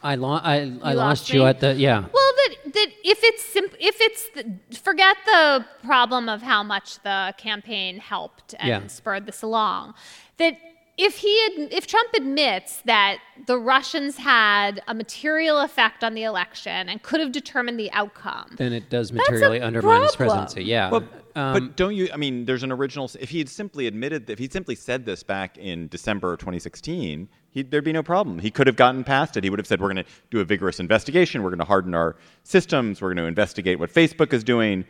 I, 0.02 0.14
lo- 0.16 0.40
I, 0.42 0.72
I 0.82 0.92
lost, 0.94 1.30
you 1.32 1.44
at 1.46 1.60
the 1.60 1.74
yeah. 1.74 2.00
well 2.12 2.32
that 2.36 2.72
that 2.72 2.88
if 3.04 3.20
it's 3.22 3.44
simp- 3.44 3.76
if 3.78 3.96
it's 4.00 4.28
the, 4.34 4.78
forget 4.78 5.16
the 5.26 5.64
problem 5.84 6.28
of 6.28 6.42
how 6.42 6.62
much 6.62 6.98
the 7.02 7.34
campaign 7.38 7.98
helped 7.98 8.54
and 8.58 8.68
Yeah. 8.68 8.86
spurred 8.88 9.26
this 9.26 9.42
along 9.42 9.94
that 10.38 10.56
if 10.96 11.18
he 11.18 11.46
ad- 11.46 11.72
if 11.72 11.86
Trump 11.86 12.10
admits 12.14 12.80
that 12.84 13.18
the 13.46 13.58
Russians 13.58 14.16
had 14.16 14.80
a 14.86 14.94
material 14.94 15.58
effect 15.60 16.04
on 16.04 16.14
the 16.14 16.22
election 16.22 16.88
and 16.88 17.02
could 17.02 17.20
have 17.20 17.32
determined 17.32 17.78
the 17.80 17.90
outcome 17.92 18.54
Then 18.56 18.72
it 18.72 18.90
does 18.90 19.12
materially 19.12 19.60
undermine 19.60 20.02
his 20.02 20.14
presidency. 20.16 20.64
Yeah. 20.64 20.90
Well, 20.90 21.04
Um, 21.36 21.52
but 21.52 21.76
don't 21.76 21.96
you? 21.96 22.08
I 22.14 22.16
mean, 22.16 22.44
there's 22.44 22.62
an 22.62 22.70
original. 22.70 23.10
If 23.18 23.30
he 23.30 23.38
had 23.38 23.48
simply 23.48 23.88
admitted, 23.88 24.30
if 24.30 24.38
he'd 24.38 24.52
simply 24.52 24.76
said 24.76 25.04
this 25.04 25.24
back 25.24 25.58
in 25.58 25.88
December 25.88 26.36
2016, 26.36 27.28
he, 27.50 27.62
there'd 27.62 27.82
be 27.82 27.92
no 27.92 28.04
problem. 28.04 28.38
He 28.38 28.52
could 28.52 28.68
have 28.68 28.76
gotten 28.76 29.02
past 29.02 29.36
it. 29.36 29.42
He 29.42 29.50
would 29.50 29.58
have 29.58 29.66
said, 29.66 29.80
"We're 29.80 29.92
going 29.92 30.04
to 30.04 30.10
do 30.30 30.38
a 30.38 30.44
vigorous 30.44 30.78
investigation. 30.78 31.42
We're 31.42 31.50
going 31.50 31.58
to 31.58 31.64
harden 31.64 31.92
our 31.92 32.14
systems. 32.44 33.02
We're 33.02 33.08
going 33.08 33.24
to 33.24 33.24
investigate 33.26 33.80
what 33.80 33.92
Facebook 33.92 34.32
is 34.32 34.44
doing." 34.44 34.84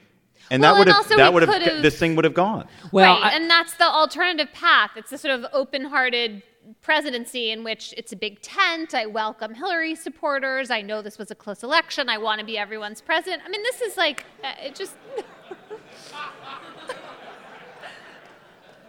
And 0.51 0.61
Well, 0.63 0.75
that 0.75 0.79
would 0.79 0.89
and 0.89 0.97
have 0.97 1.05
also 1.05 1.17
that 1.17 1.33
would 1.33 1.43
have 1.43 1.63
have- 1.63 1.83
this 1.83 1.99
thing 1.99 2.17
would 2.17 2.25
have 2.25 2.35
gone. 2.35 2.67
well, 2.93 3.21
right, 3.21 3.33
I- 3.33 3.37
and 3.37 3.49
that's 3.49 3.75
the 3.75 3.85
alternative 3.87 4.53
path. 4.53 4.91
It's 4.97 5.11
a 5.13 5.19
sort 5.19 5.35
of 5.39 5.47
open-hearted 5.53 6.43
presidency 6.83 7.51
in 7.51 7.63
which 7.65 7.93
it's 7.97 8.13
a 8.13 8.17
big 8.17 8.41
tent. 8.41 8.95
I 8.95 9.07
welcome 9.07 9.55
Hillary 9.55 9.95
supporters. 9.95 10.71
I 10.71 10.81
know 10.81 11.03
this 11.03 11.19
was 11.19 11.31
a 11.31 11.35
close 11.35 11.63
election. 11.63 12.09
I 12.09 12.19
want 12.19 12.41
to 12.41 12.47
be 12.47 12.57
everyone's 12.59 13.01
president. 13.01 13.43
I 13.45 13.49
mean, 13.51 13.63
this 13.63 13.81
is 13.83 13.97
like 13.97 14.25
uh, 14.43 14.49
it 14.63 14.75
just. 14.75 14.95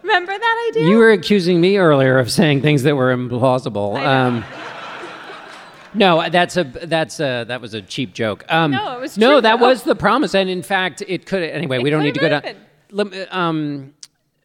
Remember 0.01 0.37
that 0.37 0.69
idea? 0.71 0.87
You 0.87 0.97
were 0.97 1.11
accusing 1.11 1.59
me 1.59 1.77
earlier 1.77 2.19
of 2.19 2.29
saying 2.31 2.61
things 2.61 2.83
that 2.83 2.95
were 2.95 3.15
implausible. 3.15 3.97
Um, 4.05 4.45
no, 5.95 6.29
that's 6.29 6.57
a 6.57 6.63
that's 6.63 7.19
a 7.19 7.45
that 7.47 7.61
was 7.61 7.73
a 7.73 7.81
cheap 7.81 8.13
joke. 8.13 8.43
Um, 8.49 8.71
No, 8.71 8.97
it 8.97 9.01
was 9.01 9.17
no, 9.17 9.33
true, 9.33 9.41
that 9.41 9.59
though. 9.59 9.67
was 9.67 9.83
the 9.83 9.95
promise, 9.95 10.33
and 10.35 10.49
in 10.49 10.63
fact, 10.63 11.01
it 11.07 11.25
could. 11.25 11.43
Anyway, 11.43 11.79
we 11.79 11.89
don't 11.89 12.03
need 12.03 12.13
to 12.15 12.19
go 12.19 12.29
down. 12.29 12.43
happened. 12.43 12.65
Lem- 12.91 13.13
Um, 13.31 13.93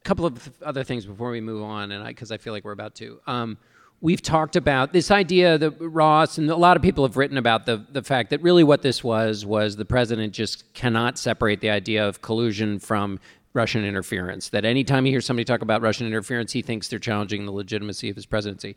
couple 0.02 0.24
of 0.26 0.50
other 0.62 0.82
things 0.82 1.04
before 1.04 1.30
we 1.30 1.40
move 1.40 1.62
on, 1.62 1.92
and 1.92 2.06
because 2.06 2.32
I, 2.32 2.38
feel 2.38 2.52
like 2.54 2.64
we're 2.64 2.72
about 2.72 2.94
to. 2.96 3.20
Um, 3.26 3.58
we've 4.00 4.22
talked 4.22 4.56
about 4.56 4.92
this 4.94 5.10
idea 5.10 5.58
that 5.58 5.74
Ross 5.78 6.38
and 6.38 6.48
a 6.50 6.56
lot 6.56 6.76
of 6.76 6.82
people 6.82 7.04
have 7.04 7.16
written 7.18 7.36
about 7.36 7.66
the 7.66 7.84
the 7.92 8.02
fact 8.02 8.30
that 8.30 8.40
really 8.42 8.64
what 8.64 8.80
this 8.82 9.04
was 9.04 9.44
was 9.44 9.76
the 9.76 9.84
president 9.84 10.32
just 10.32 10.72
cannot 10.72 11.18
separate 11.18 11.60
the 11.60 11.70
idea 11.70 12.08
of 12.08 12.22
collusion 12.22 12.78
from 12.78 13.20
Russian 13.52 13.84
interference. 13.84 14.48
That 14.48 14.64
anytime 14.64 15.04
he 15.04 15.10
hears 15.10 15.26
somebody 15.26 15.44
talk 15.44 15.60
about 15.60 15.82
Russian 15.82 16.06
interference, 16.06 16.52
he 16.52 16.62
thinks 16.62 16.88
they're 16.88 16.98
challenging 16.98 17.44
the 17.44 17.52
legitimacy 17.52 18.08
of 18.08 18.16
his 18.16 18.24
presidency. 18.24 18.76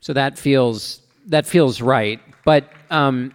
So 0.00 0.12
that 0.12 0.38
feels 0.38 1.00
that 1.26 1.46
feels 1.46 1.80
right. 1.80 2.20
But 2.44 2.70
um, 2.90 3.32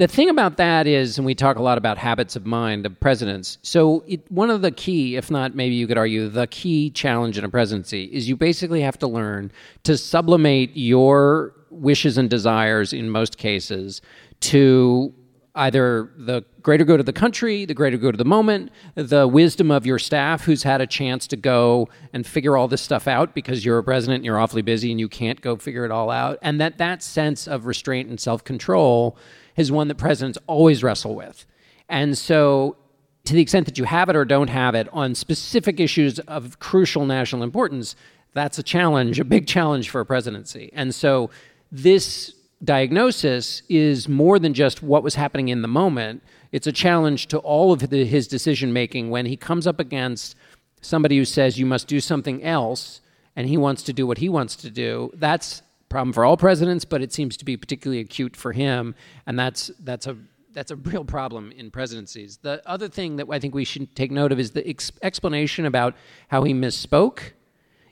the 0.00 0.08
thing 0.08 0.30
about 0.30 0.56
that 0.56 0.86
is, 0.86 1.18
and 1.18 1.26
we 1.26 1.34
talk 1.34 1.58
a 1.58 1.62
lot 1.62 1.78
about 1.78 1.98
habits 1.98 2.34
of 2.34 2.46
mind 2.46 2.86
of 2.86 2.98
presidents. 3.00 3.58
So 3.62 4.02
it, 4.06 4.30
one 4.30 4.50
of 4.50 4.62
the 4.62 4.70
key, 4.70 5.16
if 5.16 5.30
not 5.30 5.54
maybe 5.54 5.74
you 5.74 5.86
could 5.86 5.98
argue, 5.98 6.28
the 6.28 6.46
key 6.46 6.90
challenge 6.90 7.36
in 7.36 7.44
a 7.44 7.48
presidency 7.48 8.04
is 8.04 8.28
you 8.28 8.36
basically 8.36 8.80
have 8.80 8.98
to 9.00 9.06
learn 9.06 9.52
to 9.84 9.98
sublimate 9.98 10.70
your 10.74 11.54
wishes 11.70 12.18
and 12.18 12.30
desires 12.30 12.92
in 12.92 13.10
most 13.10 13.36
cases 13.36 14.00
to 14.40 15.14
either 15.60 16.10
the 16.16 16.42
greater 16.62 16.84
good 16.84 17.00
of 17.00 17.06
the 17.06 17.12
country, 17.12 17.66
the 17.66 17.74
greater 17.74 17.98
good 17.98 18.14
of 18.14 18.18
the 18.18 18.24
moment, 18.24 18.70
the 18.94 19.28
wisdom 19.28 19.70
of 19.70 19.84
your 19.84 19.98
staff 19.98 20.42
who's 20.42 20.62
had 20.62 20.80
a 20.80 20.86
chance 20.86 21.26
to 21.26 21.36
go 21.36 21.86
and 22.14 22.26
figure 22.26 22.56
all 22.56 22.66
this 22.66 22.80
stuff 22.80 23.06
out 23.06 23.34
because 23.34 23.62
you're 23.62 23.76
a 23.76 23.84
president 23.84 24.16
and 24.16 24.24
you're 24.24 24.38
awfully 24.38 24.62
busy 24.62 24.90
and 24.90 24.98
you 24.98 25.08
can't 25.08 25.42
go 25.42 25.56
figure 25.56 25.84
it 25.84 25.90
all 25.90 26.10
out. 26.10 26.38
And 26.40 26.58
that 26.62 26.78
that 26.78 27.02
sense 27.02 27.46
of 27.46 27.66
restraint 27.66 28.08
and 28.08 28.18
self-control 28.18 29.18
is 29.56 29.70
one 29.70 29.88
that 29.88 29.96
presidents 29.96 30.38
always 30.46 30.82
wrestle 30.82 31.14
with. 31.14 31.44
And 31.90 32.16
so 32.16 32.76
to 33.24 33.34
the 33.34 33.42
extent 33.42 33.66
that 33.66 33.76
you 33.76 33.84
have 33.84 34.08
it 34.08 34.16
or 34.16 34.24
don't 34.24 34.48
have 34.48 34.74
it 34.74 34.88
on 34.94 35.14
specific 35.14 35.78
issues 35.78 36.18
of 36.20 36.58
crucial 36.58 37.04
national 37.04 37.42
importance, 37.42 37.96
that's 38.32 38.58
a 38.58 38.62
challenge, 38.62 39.20
a 39.20 39.24
big 39.24 39.46
challenge 39.46 39.90
for 39.90 40.00
a 40.00 40.06
presidency. 40.06 40.70
And 40.72 40.94
so 40.94 41.28
this 41.70 42.34
diagnosis 42.62 43.62
is 43.68 44.08
more 44.08 44.38
than 44.38 44.54
just 44.54 44.82
what 44.82 45.02
was 45.02 45.14
happening 45.14 45.48
in 45.48 45.62
the 45.62 45.68
moment. 45.68 46.22
It's 46.52 46.66
a 46.66 46.72
challenge 46.72 47.28
to 47.28 47.38
all 47.38 47.72
of 47.72 47.90
the, 47.90 48.04
his 48.04 48.28
decision 48.28 48.72
making 48.72 49.10
when 49.10 49.26
he 49.26 49.36
comes 49.36 49.66
up 49.66 49.80
against 49.80 50.36
somebody 50.80 51.16
who 51.16 51.24
says 51.24 51.58
you 51.58 51.66
must 51.66 51.86
do 51.86 52.00
something 52.00 52.42
else 52.42 53.00
and 53.36 53.48
he 53.48 53.56
wants 53.56 53.82
to 53.84 53.92
do 53.92 54.06
what 54.06 54.18
he 54.18 54.28
wants 54.28 54.56
to 54.56 54.70
do. 54.70 55.10
That's 55.14 55.60
a 55.60 55.62
problem 55.88 56.12
for 56.12 56.24
all 56.24 56.36
presidents, 56.36 56.84
but 56.84 57.02
it 57.02 57.12
seems 57.12 57.36
to 57.38 57.44
be 57.44 57.56
particularly 57.56 58.00
acute 58.00 58.36
for 58.36 58.52
him, 58.52 58.94
and 59.26 59.38
that's 59.38 59.70
that's 59.80 60.06
a 60.06 60.16
that's 60.52 60.70
a 60.70 60.76
real 60.76 61.04
problem 61.04 61.52
in 61.52 61.70
presidencies. 61.70 62.38
The 62.38 62.60
other 62.66 62.88
thing 62.88 63.16
that 63.16 63.26
I 63.30 63.38
think 63.38 63.54
we 63.54 63.64
should 63.64 63.94
take 63.94 64.10
note 64.10 64.32
of 64.32 64.40
is 64.40 64.50
the 64.50 64.68
ex- 64.68 64.90
explanation 65.02 65.64
about 65.64 65.94
how 66.28 66.42
he 66.42 66.52
misspoke 66.52 67.32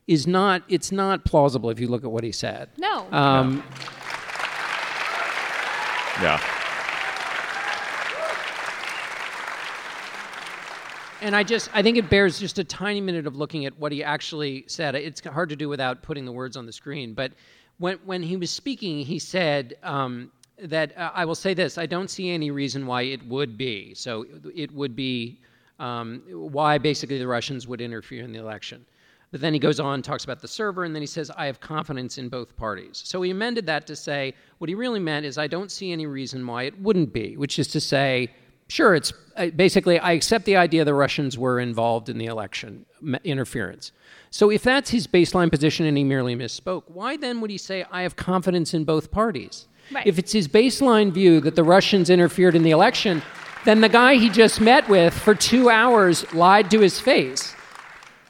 is 0.09 0.27
not 0.27 0.63
it's 0.69 0.91
not 0.91 1.25
plausible 1.25 1.71
if 1.71 1.79
you 1.79 1.87
look 1.87 2.05
at 2.05 2.11
what 2.11 2.25
he 2.25 2.33
said. 2.33 2.71
No. 2.79 3.07
Um, 3.13 3.63
Yeah. 6.21 6.41
And 11.21 11.35
I 11.35 11.43
just, 11.43 11.69
I 11.75 11.83
think 11.83 11.97
it 11.97 12.09
bears 12.09 12.39
just 12.39 12.59
a 12.59 12.65
tiny 12.65 13.01
minute 13.01 13.27
of 13.27 13.37
looking 13.37 13.67
at 13.67 13.79
what 13.79 13.91
he 13.93 14.05
actually 14.05 14.65
said. 14.69 14.95
It's 14.95 15.25
hard 15.25 15.49
to 15.49 15.57
do 15.57 15.69
without 15.69 16.03
putting 16.03 16.25
the 16.25 16.33
words 16.33 16.57
on 16.57 16.65
the 16.65 16.73
screen. 16.73 17.13
But 17.13 17.33
when, 17.79 17.99
when 18.05 18.23
he 18.23 18.37
was 18.37 18.51
speaking, 18.51 19.01
he 19.01 19.19
said 19.19 19.77
um, 19.83 20.31
that, 20.61 20.97
uh, 20.97 21.11
I 21.15 21.25
will 21.25 21.35
say 21.35 21.55
this, 21.55 21.77
I 21.77 21.87
don't 21.87 22.09
see 22.09 22.31
any 22.31 22.51
reason 22.51 22.87
why 22.87 23.03
it 23.03 23.25
would 23.27 23.59
be. 23.59 23.95
So 23.95 24.27
it 24.55 24.73
would 24.73 24.95
be 24.95 25.41
um, 25.79 26.23
why 26.31 26.79
basically 26.79 27.19
the 27.19 27.27
Russians 27.27 27.67
would 27.67 27.81
interfere 27.81 28.25
in 28.25 28.33
the 28.33 28.39
election. 28.39 28.85
But 29.31 29.43
then 29.43 29.53
he 29.53 29.59
goes 29.59 29.79
on, 29.79 30.01
talks 30.01 30.25
about 30.25 30.41
the 30.41 30.49
server, 30.49 30.85
and 30.85 30.95
then 30.95 31.03
he 31.03 31.07
says, 31.07 31.31
I 31.37 31.47
have 31.47 31.61
confidence 31.61 32.17
in 32.17 32.31
both 32.31 32.57
parties. 32.57 33.03
So 33.05 33.21
he 33.21 33.31
amended 33.31 33.67
that 33.67 33.87
to 33.89 33.97
say, 33.97 34.33
what 34.57 34.69
he 34.69 34.75
really 34.75 35.01
meant 35.01 35.27
is, 35.27 35.37
I 35.37 35.47
don't 35.47 35.71
see 35.71 35.93
any 35.93 36.07
reason 36.07 36.47
why 36.47 36.63
it 36.63 36.81
wouldn't 36.81 37.13
be, 37.13 37.37
which 37.37 37.59
is 37.59 37.69
to 37.69 37.81
say, 37.81 38.31
sure, 38.69 38.95
it's 38.95 39.13
uh, 39.37 39.49
basically, 39.49 39.99
I 39.99 40.13
accept 40.13 40.47
the 40.47 40.57
idea 40.57 40.85
the 40.85 40.95
Russians 40.95 41.37
were 41.37 41.61
involved 41.61 42.09
in 42.09 42.17
the 42.17 42.27
election 42.27 42.87
m- 43.03 43.17
interference. 43.23 43.93
So 44.31 44.51
if 44.51 44.63
that's 44.63 44.91
his 44.91 45.07
baseline 45.07 45.51
position 45.51 45.85
and 45.85 45.99
he 45.99 46.05
merely 46.05 46.35
misspoke, 46.35 46.85
why 46.87 47.19
then 47.19 47.43
would 47.43 47.51
he 47.51 47.59
say, 47.59 47.85
I 47.91 48.03
have 48.03 48.17
confidence 48.17 48.73
in 48.73 48.85
both 48.85 49.11
parties? 49.11 49.69
Right. 49.93 50.07
If 50.07 50.19
it's 50.19 50.33
his 50.33 50.49
baseline 50.49 51.13
view 51.13 51.41
that 51.41 51.55
the 51.55 51.65
Russians 51.65 52.09
interfered 52.11 52.55
in 52.55 52.63
the 52.63 52.71
election, 52.71 53.23
then 53.65 53.81
the 53.83 53.89
guy 53.89 54.15
he 54.15 54.31
just 54.31 54.61
met 54.61 54.89
with 54.89 55.13
for 55.13 55.35
two 55.35 55.69
hours 55.69 56.31
lied 56.33 56.71
to 56.71 56.81
his 56.81 56.99
face. 56.99 57.55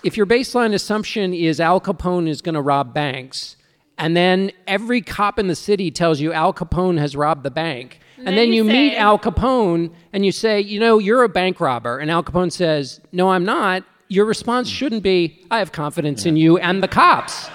If 0.04 0.16
your 0.16 0.26
baseline 0.26 0.74
assumption 0.74 1.34
is 1.34 1.60
Al 1.60 1.80
Capone 1.80 2.28
is 2.28 2.40
going 2.40 2.54
to 2.54 2.60
rob 2.60 2.94
banks, 2.94 3.56
and 3.98 4.16
then 4.16 4.52
every 4.66 5.00
cop 5.00 5.38
in 5.38 5.48
the 5.48 5.56
city 5.56 5.90
tells 5.90 6.20
you 6.20 6.32
Al 6.32 6.54
Capone 6.54 6.98
has 6.98 7.16
robbed 7.16 7.42
the 7.42 7.50
bank, 7.50 7.98
and, 8.16 8.28
then 8.28 8.36
then 8.36 8.48
you 8.48 8.64
you 8.64 8.64
meet 8.64 8.96
Al 8.96 9.18
Capone 9.18 9.92
and 10.12 10.24
you 10.24 10.32
say, 10.32 10.60
you 10.60 10.78
know, 10.80 10.98
you're 10.98 11.24
a 11.24 11.28
bank 11.28 11.60
robber, 11.60 11.98
and 11.98 12.10
Al 12.10 12.22
Capone 12.22 12.52
says, 12.52 13.00
no, 13.12 13.30
I'm 13.30 13.44
not. 13.44 13.82
Your 14.08 14.24
response 14.24 14.68
shouldn't 14.68 15.02
be, 15.02 15.44
I 15.50 15.58
have 15.58 15.72
confidence 15.72 16.24
in 16.26 16.36
you 16.36 16.58
and 16.58 16.82
the 16.82 16.88
cops. 16.88 17.48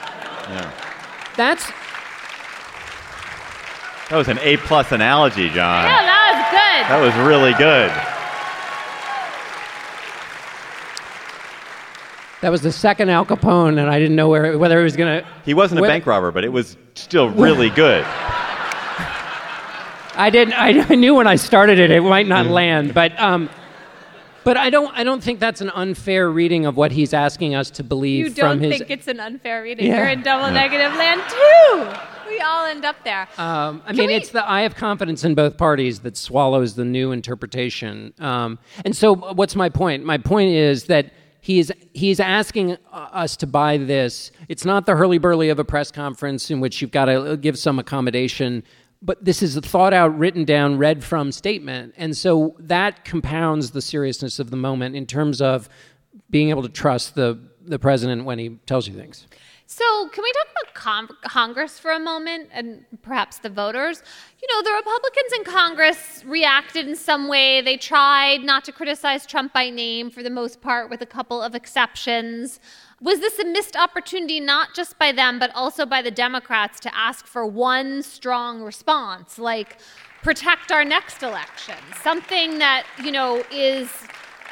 That's 1.35 1.65
That 4.09 4.17
was 4.17 4.27
an 4.27 4.37
A 4.39 4.57
plus 4.57 4.91
analogy, 4.91 5.47
John. 5.49 5.85
yeah, 5.85 6.01
that 6.05 6.21
was 6.35 6.43
good. 6.51 6.91
That 6.91 7.01
was 7.01 7.27
really 7.27 7.53
good. 7.53 8.12
That 12.43 12.51
was 12.51 12.61
the 12.61 12.73
second 12.73 13.09
Al 13.09 13.25
Capone, 13.25 13.79
and 13.79 13.89
I 13.89 13.97
didn't 13.99 14.17
know 14.17 14.27
where, 14.27 14.57
whether 14.57 14.77
he 14.77 14.83
was 14.83 14.97
going 14.97 15.21
to. 15.21 15.27
He 15.45 15.53
wasn't 15.53 15.79
a 15.79 15.83
Wh- 15.83 15.87
bank 15.87 16.05
robber, 16.05 16.29
but 16.29 16.43
it 16.43 16.49
was 16.51 16.75
still 16.93 17.29
really 17.29 17.69
good. 17.69 18.03
I 20.15 20.29
didn't. 20.29 20.53
I, 20.53 20.85
I 20.89 20.95
knew 20.95 21.15
when 21.15 21.25
I 21.25 21.37
started 21.37 21.79
it, 21.79 21.89
it 21.89 22.01
might 22.01 22.27
not 22.27 22.47
land, 22.47 22.93
but 22.93 23.17
um, 23.17 23.49
but 24.43 24.57
I 24.57 24.69
don't. 24.69 24.93
I 24.93 25.05
don't 25.05 25.23
think 25.23 25.39
that's 25.39 25.61
an 25.61 25.69
unfair 25.69 26.29
reading 26.29 26.65
of 26.65 26.75
what 26.75 26.91
he's 26.91 27.13
asking 27.13 27.55
us 27.55 27.69
to 27.71 27.83
believe 27.83 28.25
You 28.25 28.31
from 28.33 28.59
don't 28.59 28.71
his. 28.71 28.77
think 28.79 28.91
it's 28.91 29.07
an 29.07 29.21
unfair 29.21 29.63
reading. 29.63 29.87
Yeah. 29.87 29.99
You're 29.99 30.07
in 30.09 30.21
double 30.21 30.51
negative 30.51 30.93
land 30.97 31.21
too. 31.29 31.93
We 32.29 32.39
all 32.41 32.65
end 32.65 32.83
up 32.83 32.97
there. 33.05 33.27
Um, 33.37 33.81
I 33.85 33.93
mean, 33.93 34.07
we- 34.07 34.15
it's 34.15 34.31
the 34.31 34.47
I 34.49 34.63
have 34.63 34.75
confidence 34.75 35.23
in 35.23 35.33
both 35.33 35.57
parties 35.57 35.99
that 36.01 36.17
swallows 36.17 36.75
the 36.75 36.83
new 36.85 37.13
interpretation. 37.13 38.13
Um, 38.19 38.59
and 38.83 38.93
so, 38.95 39.15
what's 39.15 39.55
my 39.55 39.69
point? 39.69 40.03
My 40.03 40.17
point 40.17 40.51
is 40.51 40.85
that 40.85 41.13
he's 41.43 41.71
he's 41.93 42.21
asking 42.21 42.71
uh, 42.71 43.09
us 43.11 43.35
to 43.37 43.45
buy 43.45 43.77
this. 43.77 44.31
It's 44.47 44.63
not 44.63 44.85
the 44.85 44.95
hurly 44.95 45.17
burly 45.17 45.49
of 45.49 45.59
a 45.59 45.65
press 45.65 45.91
conference 45.91 46.49
in 46.49 46.61
which 46.61 46.81
you've 46.81 46.91
got 46.91 47.05
to 47.05 47.37
give 47.37 47.59
some 47.59 47.79
accommodation. 47.79 48.63
But 49.01 49.25
this 49.25 49.43
is 49.43 49.57
a 49.57 49.61
thought 49.61 49.93
out, 49.93 50.17
written 50.17 50.45
down, 50.45 50.77
read 50.77 51.03
from 51.03 51.33
statement. 51.33 51.93
And 51.97 52.15
so 52.15 52.55
that 52.59 53.03
compounds 53.03 53.71
the 53.71 53.81
seriousness 53.81 54.39
of 54.39 54.49
the 54.49 54.55
moment 54.55 54.95
in 54.95 55.05
terms 55.05 55.41
of 55.41 55.67
being 56.29 56.49
able 56.49 56.61
to 56.61 56.69
trust 56.69 57.15
the, 57.15 57.37
the 57.65 57.79
president 57.79 58.25
when 58.25 58.39
he 58.39 58.59
tells 58.65 58.87
you 58.87 58.93
things. 58.93 59.27
So, 59.65 60.09
can 60.09 60.23
we 60.23 60.31
talk 60.33 60.47
about 60.51 60.73
con- 60.75 61.17
Congress 61.23 61.79
for 61.79 61.91
a 61.91 61.99
moment 61.99 62.49
and 62.51 62.85
perhaps 63.01 63.39
the 63.39 63.49
voters? 63.49 64.03
You 64.41 64.47
know, 64.53 64.61
the 64.61 64.75
Republicans 64.75 65.33
in 65.37 65.43
Congress 65.45 66.23
reacted 66.25 66.87
in 66.87 66.95
some 66.95 67.27
way. 67.27 67.61
They 67.61 67.77
tried 67.77 68.43
not 68.43 68.65
to 68.65 68.71
criticize 68.71 69.25
Trump 69.25 69.53
by 69.53 69.69
name 69.69 70.11
for 70.11 70.21
the 70.21 70.29
most 70.29 70.61
part, 70.61 70.89
with 70.89 71.01
a 71.01 71.05
couple 71.05 71.41
of 71.41 71.55
exceptions. 71.55 72.59
Was 73.01 73.19
this 73.19 73.39
a 73.39 73.45
missed 73.45 73.75
opportunity, 73.75 74.39
not 74.39 74.75
just 74.75 74.99
by 74.99 75.11
them, 75.11 75.39
but 75.39 75.49
also 75.55 75.85
by 75.85 76.01
the 76.01 76.11
Democrats, 76.11 76.79
to 76.81 76.95
ask 76.95 77.25
for 77.25 77.45
one 77.45 78.03
strong 78.03 78.61
response, 78.61 79.39
like 79.39 79.77
protect 80.21 80.71
our 80.71 80.85
next 80.85 81.23
election? 81.23 81.77
Something 82.01 82.59
that, 82.59 82.85
you 83.03 83.11
know, 83.11 83.43
is 83.51 83.89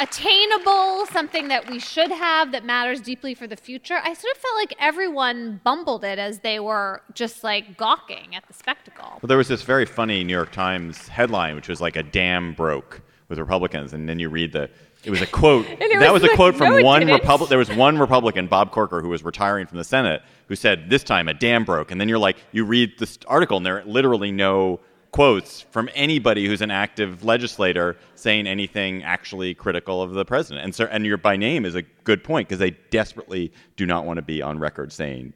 attainable, 0.02 1.06
something 1.12 1.48
that 1.50 1.70
we 1.70 1.80
should 1.80 2.12
have 2.12 2.52
that 2.52 2.66
matters 2.66 3.00
deeply 3.02 3.36
for 3.36 3.46
the 3.46 3.56
future. 3.56 4.00
I 4.04 4.14
sort 4.14 4.36
of 4.36 4.42
felt 4.42 4.56
like 4.56 4.74
everyone 4.80 5.62
bumbled 5.64 6.04
it 6.04 6.18
as 6.18 6.40
they 6.40 6.60
were 6.60 7.02
just 7.14 7.44
like 7.44 7.78
gawking 7.78 8.36
at 8.36 8.46
the 8.48 8.54
spectacle. 8.54 9.20
Well, 9.22 9.28
there 9.28 9.38
was 9.38 9.48
this 9.48 9.62
very 9.62 9.86
funny 9.86 10.24
New 10.24 10.34
York 10.34 10.52
Times 10.52 11.08
headline, 11.08 11.56
which 11.56 11.70
was 11.70 11.80
like 11.80 11.96
a 11.96 12.04
dam 12.04 12.54
broke 12.54 13.02
with 13.30 13.38
Republicans, 13.38 13.94
and 13.94 14.10
then 14.10 14.20
you 14.20 14.30
read 14.30 14.52
the. 14.52 14.70
It 15.04 15.10
was 15.10 15.22
a 15.22 15.28
quote. 15.28 15.66
that 15.80 16.14
was 16.14 16.22
was, 16.22 16.32
a 16.32 16.36
quote 16.36 16.56
from 16.56 16.78
no, 16.78 16.84
one. 16.84 17.08
Republican. 17.08 17.50
There 17.50 17.58
was 17.58 17.72
one 17.72 17.98
Republican, 17.98 18.48
Bob 18.48 18.72
Corker, 18.72 19.02
who 19.02 19.10
was 19.10 19.24
retiring 19.24 19.68
from 19.68 19.78
the 19.78 19.84
Senate, 19.84 20.22
who 20.48 20.56
said, 20.56 20.90
"This 20.90 21.04
time 21.04 21.28
a 21.28 21.34
dam 21.34 21.64
broke." 21.64 21.92
And 21.92 22.02
then 22.02 22.10
you're 22.10 22.20
like, 22.20 22.38
you 22.52 22.66
read 22.66 23.00
this 23.00 23.18
article, 23.28 23.58
and 23.58 23.66
there 23.66 23.80
are 23.80 23.86
literally 23.86 24.32
no 24.32 24.80
quotes 25.12 25.62
from 25.62 25.90
anybody 25.94 26.48
who's 26.48 26.62
an 26.62 26.72
active 26.72 27.24
legislator 27.24 27.98
saying 28.16 28.48
anything 28.48 29.04
actually 29.04 29.54
critical 29.54 30.02
of 30.02 30.14
the 30.14 30.24
president. 30.24 30.64
And 30.64 30.74
so, 30.74 30.86
and 30.86 31.06
your 31.06 31.18
by 31.18 31.36
name 31.36 31.66
is 31.66 31.76
a 31.76 31.82
good 31.82 32.24
point 32.24 32.48
because 32.48 32.60
they 32.60 32.72
desperately 32.92 33.52
do 33.76 33.86
not 33.86 34.06
want 34.06 34.18
to 34.18 34.22
be 34.22 34.42
on 34.42 34.58
record 34.60 34.92
saying 34.94 35.34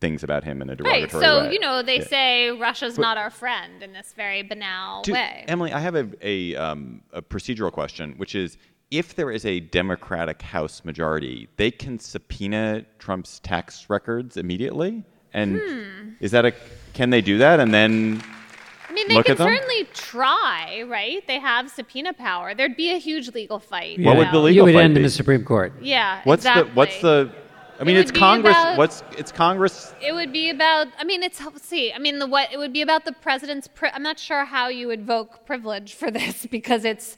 things 0.00 0.22
about 0.22 0.44
him 0.44 0.60
in 0.62 0.68
a 0.68 0.72
Right. 0.74 1.08
derogatory 1.08 1.24
So, 1.24 1.40
way. 1.40 1.52
you 1.54 1.58
know, 1.58 1.82
they 1.82 1.98
Yeah. 1.98 2.04
say 2.04 2.50
Russia's 2.50 2.98
not 2.98 3.16
our 3.16 3.30
friend 3.30 3.82
in 3.82 3.92
this 3.92 4.12
very 4.14 4.42
banal 4.42 5.02
Do- 5.02 5.14
way. 5.14 5.44
Emily, 5.48 5.72
I 5.72 5.80
have 5.80 5.96
a, 5.96 6.06
a, 6.22 6.54
um, 6.54 7.00
a 7.12 7.22
procedural 7.22 7.72
question, 7.72 8.12
which 8.18 8.34
is 8.34 8.58
if 8.92 9.16
there 9.16 9.32
is 9.32 9.44
a 9.44 9.58
Democratic 9.58 10.40
House 10.42 10.84
majority, 10.84 11.48
they 11.56 11.70
can 11.72 11.98
subpoena 11.98 12.84
Trump's 13.00 13.40
tax 13.40 13.86
records 13.88 14.36
immediately. 14.36 15.02
And 15.32 15.56
Hmm. 15.60 16.10
is 16.20 16.30
that 16.30 16.44
a 16.44 16.52
can 16.94 17.10
they 17.10 17.20
do 17.20 17.38
that? 17.38 17.58
And 17.58 17.74
then 17.74 18.22
I 18.22 18.35
mean, 18.96 19.08
they 19.08 19.14
Look 19.14 19.26
can 19.26 19.32
at 19.32 19.38
them? 19.38 19.48
certainly 19.48 19.84
try, 19.94 20.82
right? 20.88 21.24
They 21.26 21.38
have 21.38 21.70
subpoena 21.70 22.12
power. 22.12 22.54
There'd 22.54 22.76
be 22.76 22.90
a 22.92 22.98
huge 22.98 23.28
legal 23.34 23.58
fight. 23.60 24.00
What 24.00 24.16
would 24.16 24.22
about- 24.28 24.32
the 24.32 24.38
you 24.38 24.44
legal 24.44 24.64
would 24.66 24.74
fight 24.74 24.84
end 24.84 24.96
in 24.96 25.02
the 25.04 25.10
Supreme 25.10 25.44
Court. 25.44 25.72
Yeah. 25.80 26.20
what's 26.24 26.40
exactly. 26.42 26.64
the 26.70 26.74
what's 26.74 27.00
the? 27.00 27.30
I 27.78 27.84
mean, 27.84 27.96
It 27.96 28.00
it's 28.00 28.10
Congress. 28.10 28.56
about- 28.56 28.78
what's 28.78 29.02
it's 29.18 29.30
Congress? 29.30 29.92
It 30.00 30.12
would 30.14 30.32
be 30.32 30.48
about. 30.50 30.86
I 30.98 31.04
mean, 31.04 31.22
it's 31.22 31.38
let's 31.44 31.66
see. 31.66 31.92
I 31.92 31.98
mean, 31.98 32.18
the 32.18 32.26
what? 32.26 32.50
It 32.52 32.56
would 32.58 32.72
be 32.72 32.82
about 32.82 33.04
the 33.04 33.12
president's. 33.12 33.68
Pri- 33.68 33.90
I'm 33.94 34.02
not 34.02 34.18
sure 34.18 34.44
how 34.46 34.68
you 34.68 34.86
would 34.88 35.00
invoke 35.00 35.44
privilege 35.46 35.92
for 35.94 36.10
this 36.10 36.46
because 36.50 36.84
it's 36.86 37.16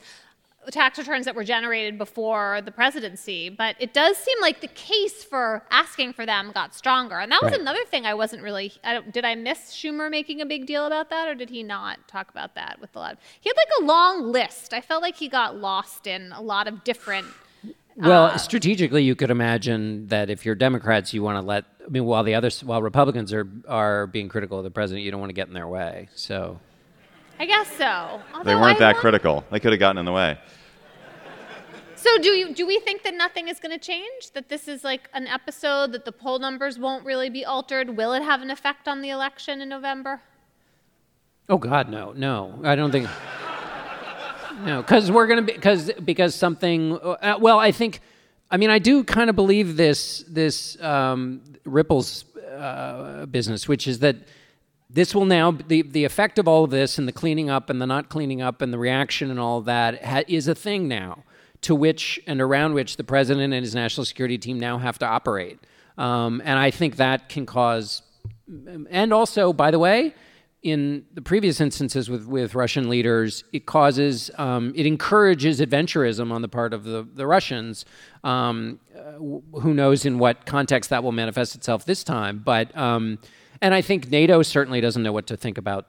tax 0.71 0.97
returns 0.97 1.25
that 1.25 1.35
were 1.35 1.43
generated 1.43 1.97
before 1.97 2.61
the 2.63 2.71
presidency. 2.71 3.49
But 3.49 3.75
it 3.79 3.93
does 3.93 4.17
seem 4.17 4.39
like 4.41 4.61
the 4.61 4.67
case 4.67 5.23
for 5.23 5.63
asking 5.71 6.13
for 6.13 6.25
them 6.25 6.51
got 6.53 6.75
stronger, 6.75 7.19
and 7.19 7.31
that 7.31 7.41
was 7.41 7.51
Right. 7.51 7.61
another 7.61 7.83
thing 7.85 8.05
I 8.05 8.13
wasn't 8.13 8.43
really. 8.43 8.73
I 8.83 8.93
don't, 8.93 9.11
did 9.11 9.25
I 9.25 9.35
miss 9.35 9.71
Schumer 9.73 10.09
making 10.09 10.41
a 10.41 10.45
big 10.45 10.65
deal 10.65 10.85
about 10.85 11.09
that, 11.09 11.27
or 11.27 11.35
did 11.35 11.49
he 11.49 11.63
not 11.63 12.07
talk 12.07 12.29
about 12.29 12.55
that 12.55 12.79
with 12.81 12.95
a 12.95 12.99
lot? 12.99 13.13
Of, 13.13 13.19
he 13.39 13.49
had 13.49 13.55
like 13.57 13.81
a 13.81 13.85
long 13.85 14.31
list. 14.31 14.73
I 14.73 14.81
felt 14.81 15.01
like 15.01 15.15
he 15.15 15.27
got 15.29 15.55
lost 15.57 16.07
in 16.07 16.31
a 16.33 16.41
lot 16.41 16.67
of 16.67 16.83
different. 16.83 17.27
Well, 17.95 18.25
Uh, 18.25 18.37
strategically, 18.37 19.03
you 19.03 19.13
could 19.15 19.29
imagine 19.31 20.07
that 20.07 20.29
if 20.29 20.45
you're 20.45 20.55
Democrats, 20.55 21.13
you 21.13 21.21
want 21.21 21.37
to 21.37 21.41
let. 21.45 21.65
I 21.85 21.89
mean, 21.89 22.05
while 22.05 22.23
the 22.23 22.33
others, 22.35 22.63
while 22.63 22.81
Republicans 22.81 23.33
are 23.33 23.45
are 23.67 24.07
being 24.07 24.29
critical 24.29 24.57
of 24.57 24.63
the 24.63 24.71
president, 24.71 25.03
you 25.03 25.11
don't 25.11 25.19
want 25.19 25.31
to 25.31 25.33
get 25.33 25.47
in 25.49 25.53
their 25.53 25.67
way. 25.67 26.07
So, 26.15 26.59
I 27.39 27.45
guess 27.45 27.67
so. 27.77 28.21
They 28.45 28.55
weren't 28.55 28.77
I 28.77 28.79
that 28.79 28.93
won- 28.95 29.01
critical. 29.01 29.43
They 29.51 29.59
could 29.59 29.71
have 29.73 29.79
gotten 29.81 29.97
in 29.97 30.05
the 30.05 30.13
way. 30.13 30.37
So 31.99 32.17
do 32.17 32.29
you 32.29 32.53
do 32.53 32.65
we 32.65 32.79
think 32.79 33.03
that 33.03 33.13
nothing 33.13 33.49
is 33.49 33.59
going 33.59 33.77
to 33.77 33.85
change? 33.85 34.31
That 34.33 34.47
this 34.47 34.69
is 34.69 34.85
like 34.85 35.09
an 35.13 35.27
episode 35.27 35.91
that 35.91 36.05
the 36.05 36.13
poll 36.13 36.39
numbers 36.39 36.79
won't 36.79 37.05
really 37.05 37.29
be 37.29 37.43
altered? 37.43 37.97
Will 37.97 38.13
it 38.13 38.23
have 38.23 38.41
an 38.41 38.49
effect 38.49 38.87
on 38.87 39.01
the 39.01 39.09
election 39.09 39.59
in 39.59 39.67
November? 39.67 40.21
oh 41.49 41.57
God, 41.57 41.89
no, 41.89 42.13
no, 42.13 42.61
I 42.63 42.75
don't 42.75 42.91
think. 42.91 43.09
No, 44.63 44.81
because 44.81 45.11
we're 45.11 45.27
gonna 45.27 45.41
be 45.41 45.53
because 45.53 45.91
because 46.03 46.35
something. 46.35 46.97
Uh, 47.01 47.37
well, 47.39 47.59
I 47.59 47.71
think. 47.71 47.99
I 48.51 48.57
mean, 48.57 48.69
I 48.69 48.79
do 48.79 49.03
kind 49.03 49.29
of 49.29 49.35
believe 49.35 49.75
this 49.75 50.23
this 50.27 50.81
um, 50.81 51.41
ripples 51.65 52.25
uh, 52.49 53.25
business, 53.25 53.67
which 53.67 53.87
is 53.87 53.99
that 53.99 54.15
this 54.89 55.13
will 55.13 55.25
now 55.25 55.51
the 55.51 55.81
the 55.81 56.05
effect 56.05 56.39
of 56.39 56.47
all 56.47 56.63
of 56.63 56.71
this 56.71 56.97
and 56.97 57.07
the 57.07 57.11
cleaning 57.11 57.49
up 57.49 57.69
and 57.69 57.81
the 57.81 57.85
not 57.85 58.09
cleaning 58.09 58.41
up 58.41 58.61
and 58.61 58.73
the 58.73 58.79
reaction 58.79 59.29
and 59.29 59.39
all 59.39 59.59
of 59.59 59.65
that 59.65 60.03
ha- 60.03 60.23
is 60.27 60.47
a 60.47 60.55
thing 60.55 60.87
now 60.87 61.23
to 61.61 61.75
which 61.75 62.19
and 62.27 62.41
around 62.41 62.73
which 62.73 62.97
the 62.97 63.03
president 63.03 63.53
and 63.53 63.63
his 63.63 63.75
national 63.75 64.05
security 64.05 64.37
team 64.37 64.59
now 64.59 64.77
have 64.77 64.97
to 64.99 65.05
operate. 65.05 65.59
Um, 65.97 66.41
and 66.45 66.57
I 66.57 66.71
think 66.71 66.95
that 66.95 67.29
can 67.29 67.45
cause 67.45 68.01
and 68.89 69.13
also, 69.13 69.53
by 69.53 69.71
the 69.71 69.79
way, 69.79 70.13
in 70.61 71.05
the 71.13 71.21
previous 71.21 71.61
instances 71.61 72.09
with, 72.09 72.25
with 72.25 72.53
Russian 72.53 72.89
leaders, 72.89 73.43
it 73.53 73.65
causes, 73.65 74.29
um, 74.37 74.73
it 74.75 74.85
encourages 74.85 75.61
adventurism 75.61 76.31
on 76.31 76.41
the 76.41 76.49
part 76.49 76.73
of 76.73 76.83
the, 76.83 77.07
the 77.13 77.25
Russians. 77.25 77.85
Um, 78.23 78.79
uh, 78.97 79.13
who 79.59 79.73
knows 79.73 80.05
in 80.05 80.19
what 80.19 80.45
context 80.45 80.89
that 80.89 81.03
will 81.03 81.13
manifest 81.13 81.55
itself 81.55 81.85
this 81.85 82.03
time? 82.03 82.41
But, 82.43 82.75
um, 82.75 83.19
and 83.61 83.73
I 83.73 83.81
think 83.81 84.09
NATO 84.09 84.41
certainly 84.41 84.81
doesn't 84.81 85.01
know 85.01 85.13
what 85.13 85.27
to 85.27 85.37
think 85.37 85.57
about. 85.57 85.87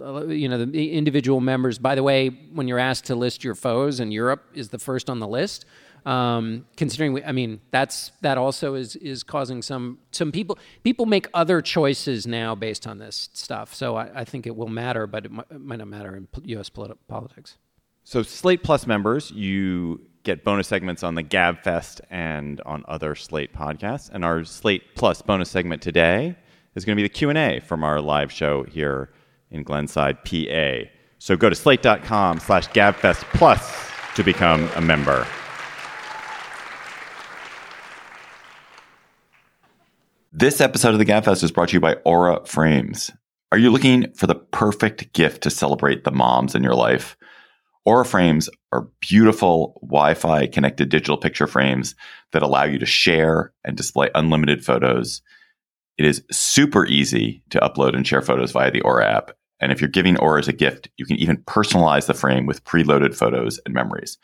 You 0.00 0.48
know, 0.48 0.64
the 0.64 0.92
individual 0.92 1.40
members. 1.40 1.78
By 1.78 1.94
the 1.94 2.02
way, 2.02 2.28
when 2.28 2.68
you're 2.68 2.78
asked 2.78 3.06
to 3.06 3.14
list 3.14 3.44
your 3.44 3.54
foes, 3.54 4.00
and 4.00 4.12
Europe 4.12 4.44
is 4.54 4.70
the 4.70 4.78
first 4.78 5.10
on 5.10 5.18
the 5.18 5.28
list, 5.28 5.66
um, 6.04 6.66
considering 6.76 7.12
we, 7.12 7.22
I 7.24 7.32
mean 7.32 7.60
that's 7.70 8.12
that 8.22 8.38
also 8.38 8.74
is 8.74 8.96
is 8.96 9.22
causing 9.22 9.62
some 9.62 9.98
some 10.10 10.32
people 10.32 10.58
people 10.82 11.06
make 11.06 11.28
other 11.34 11.62
choices 11.62 12.26
now 12.26 12.54
based 12.54 12.86
on 12.86 12.98
this 12.98 13.28
stuff. 13.32 13.74
So 13.74 13.96
I, 13.96 14.20
I 14.20 14.24
think 14.24 14.46
it 14.46 14.56
will 14.56 14.68
matter, 14.68 15.06
but 15.06 15.26
it, 15.26 15.32
mi- 15.32 15.44
it 15.50 15.60
might 15.60 15.78
not 15.78 15.88
matter 15.88 16.16
in 16.16 16.28
U.S. 16.44 16.70
politi- 16.70 16.96
politics. 17.08 17.56
So 18.04 18.22
Slate 18.22 18.64
Plus 18.64 18.86
members, 18.86 19.30
you 19.30 20.00
get 20.24 20.44
bonus 20.44 20.66
segments 20.68 21.02
on 21.02 21.14
the 21.14 21.22
Gab 21.22 21.62
Fest 21.62 22.00
and 22.10 22.60
on 22.62 22.84
other 22.88 23.14
Slate 23.14 23.54
podcasts. 23.54 24.10
And 24.12 24.24
our 24.24 24.44
Slate 24.44 24.94
Plus 24.96 25.22
bonus 25.22 25.50
segment 25.50 25.82
today 25.82 26.36
is 26.74 26.84
going 26.84 26.96
to 26.96 27.00
be 27.00 27.06
the 27.06 27.12
Q&A 27.12 27.60
from 27.60 27.84
our 27.84 28.00
live 28.00 28.32
show 28.32 28.64
here 28.64 29.10
in 29.52 29.62
Glenside, 29.62 30.24
PA. 30.24 30.90
So 31.18 31.36
go 31.36 31.48
to 31.48 31.54
slate.com 31.54 32.40
slash 32.40 32.68
gabfest 32.68 33.22
plus 33.34 33.90
to 34.16 34.22
become 34.22 34.68
a 34.74 34.80
member. 34.80 35.26
This 40.32 40.60
episode 40.60 40.94
of 40.94 40.98
the 40.98 41.04
Gabfest 41.04 41.44
is 41.44 41.52
brought 41.52 41.68
to 41.68 41.74
you 41.74 41.80
by 41.80 41.94
Aura 42.06 42.44
Frames. 42.46 43.10
Are 43.52 43.58
you 43.58 43.70
looking 43.70 44.10
for 44.14 44.26
the 44.26 44.34
perfect 44.34 45.12
gift 45.12 45.42
to 45.42 45.50
celebrate 45.50 46.04
the 46.04 46.10
moms 46.10 46.54
in 46.54 46.62
your 46.62 46.74
life? 46.74 47.18
Aura 47.84 48.06
Frames 48.06 48.48
are 48.72 48.88
beautiful 49.00 49.78
Wi 49.82 50.14
Fi 50.14 50.46
connected 50.46 50.88
digital 50.88 51.18
picture 51.18 51.46
frames 51.46 51.94
that 52.32 52.42
allow 52.42 52.64
you 52.64 52.78
to 52.78 52.86
share 52.86 53.52
and 53.62 53.76
display 53.76 54.08
unlimited 54.14 54.64
photos. 54.64 55.20
It 55.98 56.06
is 56.06 56.24
super 56.30 56.86
easy 56.86 57.42
to 57.50 57.60
upload 57.60 57.94
and 57.94 58.06
share 58.06 58.22
photos 58.22 58.52
via 58.52 58.70
the 58.70 58.80
Aura 58.80 59.06
app. 59.06 59.32
And 59.62 59.72
if 59.72 59.80
you're 59.80 59.88
giving 59.88 60.18
Aura 60.18 60.40
as 60.40 60.48
a 60.48 60.52
gift, 60.52 60.90
you 60.98 61.06
can 61.06 61.16
even 61.16 61.38
personalize 61.38 62.06
the 62.06 62.14
frame 62.14 62.44
with 62.44 62.64
preloaded 62.64 63.14
photos 63.14 63.58
and 63.64 63.72
memories. 63.72 64.18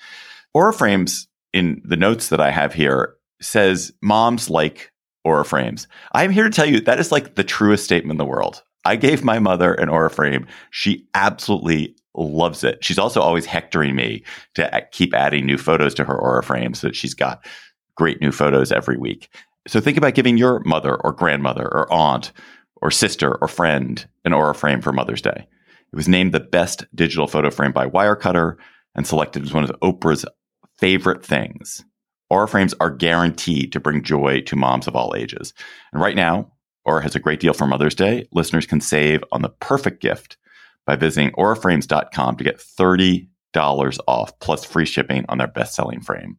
Aura 0.53 0.72
Frames, 0.72 1.29
in 1.53 1.81
the 1.85 1.96
notes 1.96 2.29
that 2.29 2.40
I 2.40 2.51
have 2.51 2.74
here, 2.74 3.14
says 3.40 3.92
moms 4.03 4.51
like 4.51 4.92
Aura 5.24 5.44
frames. 5.44 5.87
I'm 6.12 6.31
here 6.31 6.44
to 6.44 6.51
tell 6.51 6.66
you 6.66 6.81
that 6.81 6.98
is 6.98 7.12
like 7.12 7.35
the 7.35 7.44
truest 7.44 7.85
statement 7.85 8.12
in 8.12 8.18
the 8.18 8.24
world. 8.24 8.62
I 8.85 8.96
gave 8.96 9.22
my 9.22 9.38
mother 9.38 9.74
an 9.74 9.88
Aura 9.88 10.11
frame. 10.11 10.46
She 10.70 11.07
absolutely 11.14 11.94
loves 12.14 12.64
it. 12.64 12.85
She's 12.85 12.98
also 12.98 13.20
always 13.20 13.46
hectoring 13.46 13.94
me 13.94 14.24
to 14.55 14.87
keep 14.92 15.14
adding 15.14 15.46
new 15.46 15.59
photos 15.59 15.94
to 15.94 16.05
her 16.05 16.18
Aura 16.18 16.42
frame 16.42 16.74
so 16.74 16.88
that 16.88 16.96
she's 16.96 17.14
got 17.14 17.44
great 17.96 18.20
new 18.20 18.33
photos 18.33 18.72
every 18.72 18.96
week. 18.96 19.29
So 19.66 19.81
think 19.81 19.98
about 19.98 20.14
giving 20.14 20.38
your 20.38 20.61
mother 20.61 20.96
or 20.96 21.12
grandmother 21.12 21.64
or 21.64 21.92
aunt 21.92 22.33
or 22.81 22.91
sister 22.91 23.37
or 23.37 23.49
friend 23.49 24.09
an 24.25 24.33
Aura 24.33 24.55
frame 24.55 24.81
for 24.81 24.93
Mother's 24.93 25.23
Day. 25.23 25.47
It 25.93 25.97
was 25.97 26.09
named 26.09 26.33
the 26.33 26.41
best 26.41 26.85
digital 26.95 27.27
photo 27.27 27.51
frame 27.51 27.73
by 27.73 27.87
Wirecutter 27.87 28.57
and 28.95 29.07
selected 29.07 29.43
as 29.43 29.53
one 29.53 29.64
of 29.64 29.71
Oprah's 29.83 30.25
favorite 30.79 31.25
things. 31.25 31.85
Aura 32.31 32.47
frames 32.47 32.75
are 32.81 32.91
guaranteed 32.91 33.73
to 33.73 33.81
bring 33.81 34.03
joy 34.03 34.43
to 34.43 34.57
moms 34.57 34.87
of 34.87 34.95
all 34.95 35.14
ages. 35.17 35.55
And 35.93 36.03
right 36.03 36.17
now, 36.17 36.53
Aura 36.85 37.03
has 37.03 37.14
a 37.14 37.21
great 37.21 37.41
deal 37.41 37.55
for 37.55 37.67
Mother's 37.67 37.95
Day. 37.95 38.27
Listeners 38.33 38.67
can 38.67 38.81
save 38.81 39.23
on 39.33 39.43
the 39.43 39.49
perfect 39.49 40.03
gift 40.03 40.37
by 40.87 40.97
visiting 40.97 41.31
auraframes.com 41.33 42.37
to 42.37 42.45
get 42.45 42.59
$30 42.59 43.29
off 44.07 44.38
plus 44.41 44.64
free 44.64 44.87
shipping 44.87 45.25
on 45.29 45.38
their 45.38 45.47
best 45.47 45.75
selling 45.75 46.01
frame. 46.01 46.38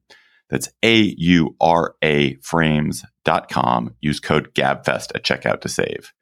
That's 0.49 0.69
A 0.83 1.13
U 1.17 1.55
R 1.61 1.95
A 2.03 2.35
frames.com. 2.41 3.95
Use 4.01 4.19
code 4.19 4.53
GABFEST 4.55 5.11
at 5.15 5.23
checkout 5.23 5.61
to 5.61 5.69
save. 5.69 6.13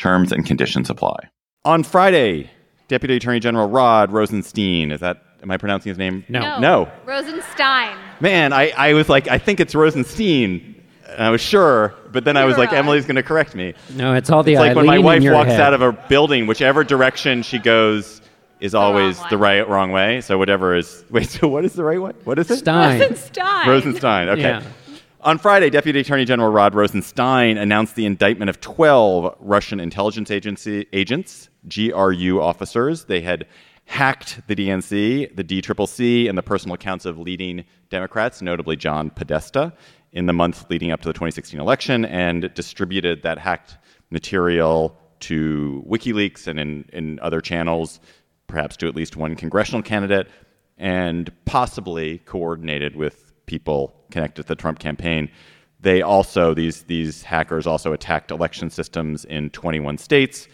Terms 0.00 0.32
and 0.32 0.46
conditions 0.46 0.88
apply. 0.88 1.28
On 1.66 1.82
Friday, 1.82 2.50
Deputy 2.88 3.16
Attorney 3.16 3.38
General 3.38 3.68
Rod 3.68 4.10
Rosenstein, 4.10 4.92
is 4.92 5.00
that, 5.00 5.22
am 5.42 5.50
I 5.50 5.58
pronouncing 5.58 5.90
his 5.90 5.98
name? 5.98 6.24
No. 6.28 6.58
No. 6.58 6.90
Rosenstein. 7.04 7.96
Man, 8.18 8.54
I, 8.54 8.70
I 8.70 8.94
was 8.94 9.10
like, 9.10 9.28
I 9.28 9.36
think 9.36 9.60
it's 9.60 9.74
Rosenstein. 9.74 10.82
And 11.06 11.22
I 11.22 11.28
was 11.28 11.42
sure, 11.42 11.94
but 12.12 12.24
then 12.24 12.36
I 12.38 12.44
was 12.46 12.52
You're 12.52 12.60
like, 12.60 12.72
right. 12.72 12.78
Emily's 12.78 13.04
going 13.04 13.16
to 13.16 13.22
correct 13.22 13.54
me. 13.54 13.74
No, 13.94 14.14
it's 14.14 14.30
all 14.30 14.42
the 14.42 14.52
It's 14.52 14.60
like 14.60 14.74
when 14.74 14.86
my 14.86 14.98
wife 14.98 15.22
walks 15.24 15.50
head. 15.50 15.60
out 15.60 15.74
of 15.74 15.82
a 15.82 15.92
building, 15.92 16.46
whichever 16.46 16.82
direction 16.82 17.42
she 17.42 17.58
goes 17.58 18.22
is 18.60 18.74
always 18.74 19.20
the 19.28 19.36
right 19.36 19.68
wrong 19.68 19.90
way. 19.90 20.20
So 20.22 20.38
whatever 20.38 20.76
is 20.76 21.04
wait. 21.10 21.28
So 21.28 21.48
what 21.48 21.64
is 21.64 21.72
the 21.74 21.82
right 21.84 22.00
way? 22.00 22.12
What 22.24 22.38
is 22.38 22.50
it? 22.50 22.58
Stein. 22.58 23.00
Rosenstein. 23.00 23.68
Rosenstein. 23.68 24.28
Okay. 24.30 24.40
Yeah. 24.42 24.62
On 25.22 25.36
Friday, 25.36 25.68
Deputy 25.68 26.00
Attorney 26.00 26.24
General 26.24 26.50
Rod 26.50 26.74
Rosenstein 26.74 27.58
announced 27.58 27.94
the 27.94 28.06
indictment 28.06 28.48
of 28.48 28.58
12 28.62 29.36
Russian 29.38 29.78
intelligence 29.78 30.30
agency 30.30 30.86
agents, 30.94 31.50
GRU 31.68 32.40
officers. 32.40 33.04
They 33.04 33.20
had 33.20 33.46
hacked 33.84 34.40
the 34.46 34.56
DNC, 34.56 35.36
the 35.36 35.44
DCCC, 35.44 36.26
and 36.26 36.38
the 36.38 36.42
personal 36.42 36.72
accounts 36.72 37.04
of 37.04 37.18
leading 37.18 37.66
Democrats, 37.90 38.40
notably 38.40 38.76
John 38.76 39.10
Podesta, 39.10 39.74
in 40.12 40.24
the 40.24 40.32
months 40.32 40.64
leading 40.70 40.90
up 40.90 41.02
to 41.02 41.08
the 41.08 41.12
2016 41.12 41.60
election, 41.60 42.06
and 42.06 42.50
distributed 42.54 43.22
that 43.22 43.36
hacked 43.36 43.76
material 44.08 44.96
to 45.20 45.84
WikiLeaks 45.86 46.46
and 46.46 46.58
in, 46.58 46.86
in 46.94 47.20
other 47.20 47.42
channels, 47.42 48.00
perhaps 48.46 48.74
to 48.78 48.88
at 48.88 48.96
least 48.96 49.18
one 49.18 49.36
congressional 49.36 49.82
candidate, 49.82 50.28
and 50.78 51.30
possibly 51.44 52.22
coordinated 52.24 52.96
with 52.96 53.34
people 53.44 53.99
connected 54.10 54.42
to 54.42 54.48
the 54.48 54.54
Trump 54.54 54.78
campaign. 54.78 55.30
They 55.80 56.02
also 56.02 56.52
these 56.54 56.82
these 56.82 57.22
hackers 57.22 57.66
also 57.66 57.92
attacked 57.92 58.30
election 58.30 58.70
systems 58.70 59.24
in 59.24 59.50
21 59.50 59.98
states. 59.98 60.48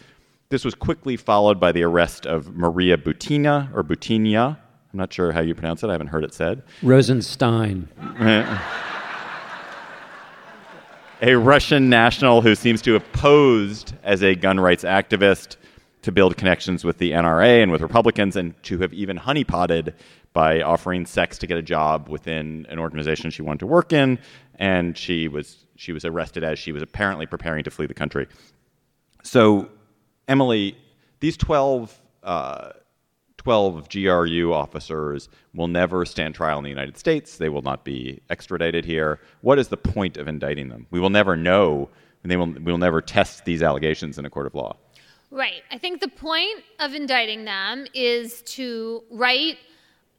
This 0.48 0.64
was 0.64 0.74
quickly 0.74 1.16
followed 1.16 1.58
by 1.58 1.72
the 1.72 1.82
arrest 1.82 2.26
of 2.26 2.54
Maria 2.54 2.96
Butina 2.96 3.74
or 3.74 3.82
Butinia. 3.82 4.56
I'm 4.92 4.98
not 4.98 5.12
sure 5.12 5.32
how 5.32 5.40
you 5.40 5.54
pronounce 5.54 5.82
it. 5.82 5.88
I 5.88 5.92
haven't 5.92 6.06
heard 6.08 6.22
it 6.22 6.32
said. 6.32 6.62
Rosenstein. 6.82 7.88
a 11.22 11.34
Russian 11.34 11.88
national 11.88 12.42
who 12.42 12.54
seems 12.54 12.80
to 12.82 12.92
have 12.92 13.12
posed 13.12 13.94
as 14.04 14.22
a 14.22 14.34
gun 14.34 14.60
rights 14.60 14.84
activist 14.84 15.56
to 16.02 16.12
build 16.12 16.36
connections 16.36 16.84
with 16.84 16.98
the 16.98 17.10
NRA 17.10 17.62
and 17.62 17.72
with 17.72 17.80
Republicans, 17.80 18.36
and 18.36 18.54
to 18.62 18.78
have 18.78 18.94
even 18.94 19.18
honeypotted 19.18 19.92
by 20.36 20.60
offering 20.60 21.06
sex 21.06 21.38
to 21.38 21.46
get 21.46 21.56
a 21.56 21.62
job 21.62 22.10
within 22.10 22.66
an 22.68 22.78
organization 22.78 23.30
she 23.30 23.40
wanted 23.40 23.58
to 23.58 23.66
work 23.66 23.90
in, 23.90 24.18
and 24.56 24.94
she 24.94 25.28
was 25.28 25.64
she 25.76 25.92
was 25.92 26.04
arrested 26.04 26.44
as 26.44 26.58
she 26.58 26.72
was 26.72 26.82
apparently 26.82 27.24
preparing 27.24 27.64
to 27.64 27.70
flee 27.70 27.86
the 27.86 27.94
country. 27.94 28.26
So, 29.22 29.70
Emily, 30.28 30.76
these 31.20 31.38
12, 31.38 31.98
uh, 32.22 32.72
12 33.38 33.88
GRU 33.88 34.52
officers 34.52 35.30
will 35.54 35.68
never 35.68 36.04
stand 36.04 36.34
trial 36.34 36.58
in 36.58 36.64
the 36.64 36.70
United 36.70 36.98
States. 36.98 37.38
They 37.38 37.48
will 37.48 37.62
not 37.62 37.82
be 37.82 38.20
extradited 38.28 38.84
here. 38.84 39.20
What 39.40 39.58
is 39.58 39.68
the 39.68 39.78
point 39.78 40.18
of 40.18 40.28
indicting 40.28 40.68
them? 40.68 40.86
We 40.90 41.00
will 41.00 41.08
never 41.08 41.34
know, 41.34 41.88
and 42.22 42.30
they 42.30 42.36
will, 42.36 42.48
we 42.48 42.70
will 42.70 42.76
never 42.76 43.00
test 43.00 43.46
these 43.46 43.62
allegations 43.62 44.18
in 44.18 44.26
a 44.26 44.30
court 44.30 44.46
of 44.46 44.54
law. 44.54 44.76
Right. 45.30 45.62
I 45.70 45.78
think 45.78 46.02
the 46.02 46.08
point 46.08 46.62
of 46.78 46.92
indicting 46.92 47.46
them 47.46 47.86
is 47.94 48.42
to 48.42 49.02
write 49.10 49.56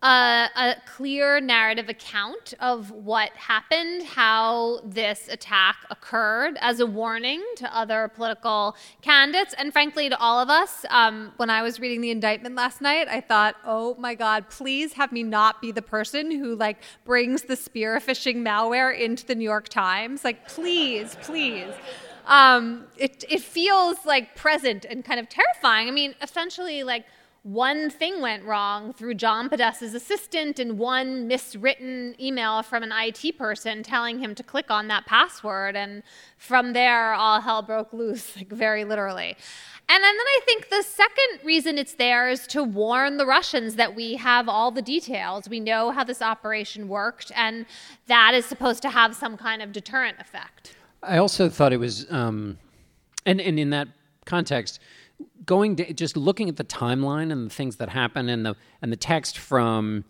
a, 0.04 0.50
a, 0.56 0.76
clear 0.86 1.42
narrative 1.42 1.90
account 1.90 2.54
of 2.60 2.92
what 2.92 3.32
happened, 3.32 4.04
how 4.04 4.80
this 4.86 5.28
attack 5.28 5.78
occurred, 5.90 6.56
as 6.62 6.80
a 6.80 6.86
warning 6.86 7.44
to 7.56 7.76
other 7.76 8.08
political 8.08 8.76
candidates, 9.02 9.56
and 9.58 9.74
frankly 9.74 10.08
to 10.08 10.18
all 10.20 10.40
of 10.40 10.50
us. 10.50 10.86
Um, 10.92 11.34
when 11.38 11.50
I 11.50 11.64
was 11.64 11.80
reading 11.80 12.02
the 12.02 12.12
indictment 12.12 12.56
last 12.56 12.80
night, 12.80 13.08
I 13.08 13.22
thought, 13.22 13.56
"Oh 13.66 13.96
my 13.98 14.14
God, 14.14 14.50
please 14.50 14.94
have 14.94 15.12
me 15.12 15.24
not 15.24 15.62
be 15.62 15.72
the 15.72 15.82
person 15.82 16.30
who 16.30 16.56
like 16.56 16.78
brings 17.04 17.44
the 17.44 17.56
spear 17.56 17.98
phishing 17.98 18.38
malware 18.38 18.96
into 18.98 19.26
the 19.26 19.34
New 19.34 19.46
York 19.46 19.68
Times. 19.68 20.24
Like, 20.24 20.48
please, 20.48 21.18
please." 21.24 21.74
Um, 22.28 22.86
it 22.98 23.24
it 23.30 23.42
feels 23.42 24.06
like 24.06 24.36
present 24.36 24.86
and 24.86 25.04
kind 25.04 25.20
of 25.20 25.28
terrifying. 25.28 25.88
I 25.88 25.92
mean, 25.92 26.14
essentially, 26.22 26.84
like 26.84 27.06
one 27.48 27.90
thing 27.90 28.22
went 28.22 28.44
wrong 28.44 28.92
through 28.92 29.14
John 29.14 29.50
Podesta's 29.50 29.94
assistant 29.94 30.60
and 30.60 30.78
one 30.78 31.30
miswritten 31.30 32.20
email 32.20 32.62
from 32.62 32.84
an 32.84 32.92
IT 32.92 33.38
person 33.38 33.84
telling 33.84 34.20
him 34.20 34.36
to 34.36 34.44
click 34.44 34.70
on 34.70 34.90
that 34.90 35.06
password. 35.06 35.78
And 35.78 36.04
from 36.38 36.74
there, 36.74 37.14
all 37.14 37.40
hell 37.40 37.62
broke 37.62 37.94
loose, 37.94 38.36
like 38.36 38.50
very 38.50 38.84
literally. 38.84 39.38
And 39.88 40.04
then 40.04 40.14
I 40.14 40.40
think 40.44 40.68
the 40.68 40.84
second 40.84 41.46
reason 41.46 41.78
it's 41.78 41.94
there 41.94 42.28
is 42.28 42.48
to 42.48 42.66
warn 42.66 43.16
the 43.16 43.26
Russians 43.26 43.76
that 43.76 43.96
we 43.96 44.16
have 44.16 44.50
all 44.50 44.70
the 44.70 44.82
details. 44.82 45.48
We 45.48 45.62
know 45.62 45.92
how 45.92 46.04
this 46.04 46.22
operation 46.22 46.90
worked, 46.90 47.32
and 47.34 47.66
that 48.08 48.34
is 48.34 48.46
supposed 48.46 48.82
to 48.82 48.90
have 48.90 49.16
some 49.16 49.38
kind 49.38 49.62
of 49.62 49.72
deterrent 49.72 50.20
effect. 50.20 50.76
I 51.02 51.20
also 51.20 51.48
thought 51.48 51.72
it 51.72 51.80
was, 51.80 52.06
um, 52.12 52.58
and, 53.26 53.40
and 53.40 53.58
in 53.58 53.70
that 53.70 53.88
context, 54.26 54.82
going 55.46 55.76
to, 55.78 55.94
just 55.94 56.18
looking 56.18 56.50
at 56.50 56.58
the 56.58 56.64
timeline 56.64 57.32
and 57.32 57.50
the 57.50 57.54
things 57.54 57.78
that 57.78 57.90
happen 57.90 58.30
and 58.30 58.46
the 58.46 58.56
and 58.82 58.92
the 58.92 58.98
text 58.98 59.38
from 59.38 60.04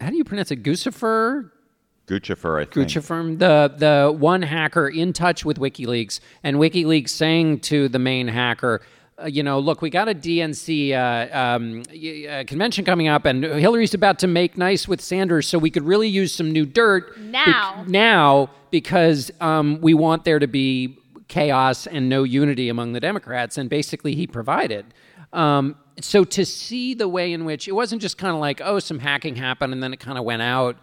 how 0.00 0.10
do 0.10 0.16
you 0.16 0.24
pronounce 0.24 0.50
it 0.50 0.62
Guccifer 0.62 1.50
Guccifer, 2.06 2.60
I 2.60 2.64
think. 2.66 2.88
Guccifer, 2.88 3.38
the 3.38 3.74
the 3.76 4.12
one 4.12 4.42
hacker 4.42 4.88
in 4.88 5.12
touch 5.12 5.44
with 5.44 5.58
WikiLeaks 5.58 6.20
and 6.42 6.58
WikiLeaks 6.58 7.08
saying 7.08 7.60
to 7.60 7.88
the 7.88 7.98
main 7.98 8.28
hacker. 8.28 8.82
Uh, 9.16 9.26
you 9.26 9.44
know, 9.44 9.60
look, 9.60 9.80
we 9.80 9.90
got 9.90 10.08
a 10.08 10.14
DNC 10.14 10.92
uh, 10.92 11.36
um, 11.36 11.82
uh, 11.82 12.44
convention 12.46 12.84
coming 12.84 13.06
up, 13.06 13.24
and 13.24 13.44
Hillary's 13.44 13.94
about 13.94 14.18
to 14.18 14.26
make 14.26 14.58
nice 14.58 14.88
with 14.88 15.00
Sanders, 15.00 15.48
so 15.48 15.56
we 15.56 15.70
could 15.70 15.84
really 15.84 16.08
use 16.08 16.34
some 16.34 16.50
new 16.50 16.66
dirt 16.66 17.16
now. 17.18 17.84
Be- 17.84 17.92
now, 17.92 18.50
because 18.70 19.30
um, 19.40 19.80
we 19.80 19.94
want 19.94 20.24
there 20.24 20.40
to 20.40 20.48
be 20.48 20.98
chaos 21.28 21.86
and 21.86 22.08
no 22.08 22.22
unity 22.22 22.68
among 22.68 22.92
the 22.92 23.00
Democrats, 23.00 23.58
and 23.58 23.68
basically 23.70 24.14
he 24.14 24.26
provided. 24.26 24.86
Um, 25.32 25.76
so 26.00 26.24
to 26.24 26.44
see 26.44 26.94
the 26.94 27.08
way 27.08 27.32
in 27.32 27.44
which 27.44 27.68
it 27.68 27.72
wasn't 27.72 28.02
just 28.02 28.18
kind 28.18 28.34
of 28.34 28.40
like, 28.40 28.60
oh, 28.62 28.78
some 28.78 28.98
hacking 28.98 29.36
happened 29.36 29.72
and 29.72 29.82
then 29.82 29.92
it 29.92 30.00
kind 30.00 30.18
of 30.18 30.24
went 30.24 30.42
out 30.42 30.76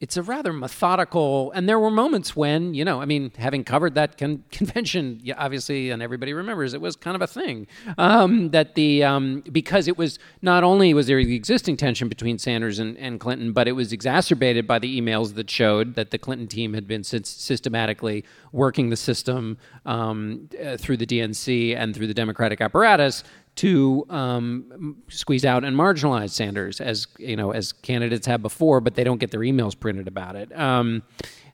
it's 0.00 0.16
a 0.16 0.22
rather 0.22 0.52
methodical 0.52 1.52
and 1.52 1.68
there 1.68 1.78
were 1.78 1.90
moments 1.90 2.34
when 2.34 2.74
you 2.74 2.84
know 2.84 3.00
i 3.00 3.04
mean 3.04 3.30
having 3.38 3.62
covered 3.62 3.94
that 3.94 4.18
con- 4.18 4.42
convention 4.50 5.22
obviously 5.36 5.90
and 5.90 6.02
everybody 6.02 6.34
remembers 6.34 6.74
it 6.74 6.80
was 6.80 6.96
kind 6.96 7.14
of 7.14 7.22
a 7.22 7.26
thing. 7.26 7.66
Um, 7.98 8.50
that 8.50 8.74
the 8.74 9.04
um, 9.04 9.42
because 9.50 9.88
it 9.88 9.96
was 9.96 10.18
not 10.42 10.64
only 10.64 10.92
was 10.94 11.06
there 11.06 11.24
the 11.24 11.36
existing 11.36 11.76
tension 11.76 12.08
between 12.08 12.38
sanders 12.38 12.78
and, 12.78 12.96
and, 12.98 13.20
clinton 13.20 13.52
but 13.52 13.68
it 13.68 13.72
was 13.72 13.92
exacerbated 13.92 14.66
by 14.66 14.78
the 14.78 15.00
emails 15.00 15.34
that 15.34 15.48
showed 15.48 15.94
that 15.94 16.10
the 16.10 16.18
clinton 16.18 16.48
team 16.48 16.74
had 16.74 16.86
been 16.86 17.04
systematically 17.04 18.24
working 18.52 18.90
the 18.90 18.96
system 18.96 19.56
um, 19.86 20.48
uh, 20.62 20.76
through 20.76 20.96
the 20.96 21.06
dnc 21.06 21.76
and 21.76 21.94
through 21.94 22.06
the 22.06 22.14
democratic 22.14 22.60
apparatus 22.60 23.22
to 23.56 24.04
um, 24.10 24.96
squeeze 25.08 25.44
out 25.44 25.64
and 25.64 25.76
marginalize 25.76 26.30
Sanders 26.30 26.80
as 26.80 27.06
you 27.18 27.36
know 27.36 27.52
as 27.52 27.72
candidates 27.72 28.26
have 28.26 28.42
before, 28.42 28.80
but 28.80 28.94
they 28.94 29.04
don't 29.04 29.18
get 29.18 29.30
their 29.30 29.40
emails 29.40 29.78
printed 29.78 30.08
about 30.08 30.36
it. 30.36 30.56
Um, 30.58 31.02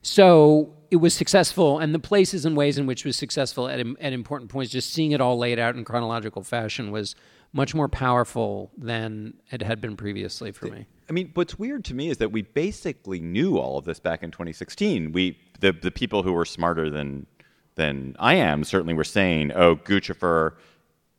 so 0.03 0.75
it 0.91 0.97
was 0.97 1.15
successful, 1.15 1.79
and 1.79 1.95
the 1.95 1.99
places 1.99 2.45
and 2.45 2.57
ways 2.57 2.79
in 2.79 2.87
which 2.87 3.01
it 3.01 3.09
was 3.09 3.17
successful 3.17 3.69
at, 3.69 3.81
at 3.81 4.13
important 4.13 4.51
points, 4.51 4.73
just 4.73 4.93
seeing 4.93 5.13
it 5.13 5.21
all 5.21 5.39
laid 5.39 5.59
out 5.59 5.77
in 5.77 5.85
chronological 5.85 6.43
fashion 6.43 6.91
was 6.91 7.15
much 7.53 7.75
more 7.75 7.89
powerful 7.89 8.71
than 8.79 9.35
it 9.51 9.61
had 9.63 9.81
been 9.81 9.97
previously 9.97 10.53
for 10.53 10.67
me. 10.67 10.87
I 11.09 11.13
mean, 11.13 11.31
what's 11.35 11.59
weird 11.59 11.85
to 11.87 11.95
me 11.95 12.09
is 12.09 12.19
that 12.19 12.31
we 12.31 12.43
basically 12.43 13.21
knew 13.21 13.59
all 13.59 13.77
of 13.77 13.85
this 13.85 13.99
back 13.99 14.23
in 14.23 14.31
2016. 14.31 15.13
We 15.13 15.39
the 15.59 15.73
the 15.73 15.91
people 15.91 16.23
who 16.23 16.33
were 16.33 16.45
smarter 16.45 16.89
than 16.89 17.27
than 17.75 18.17
I 18.19 18.35
am 18.35 18.65
certainly 18.65 18.95
were 18.95 19.05
saying, 19.05 19.53
"Oh, 19.53 19.77
Guccifer 19.77 20.55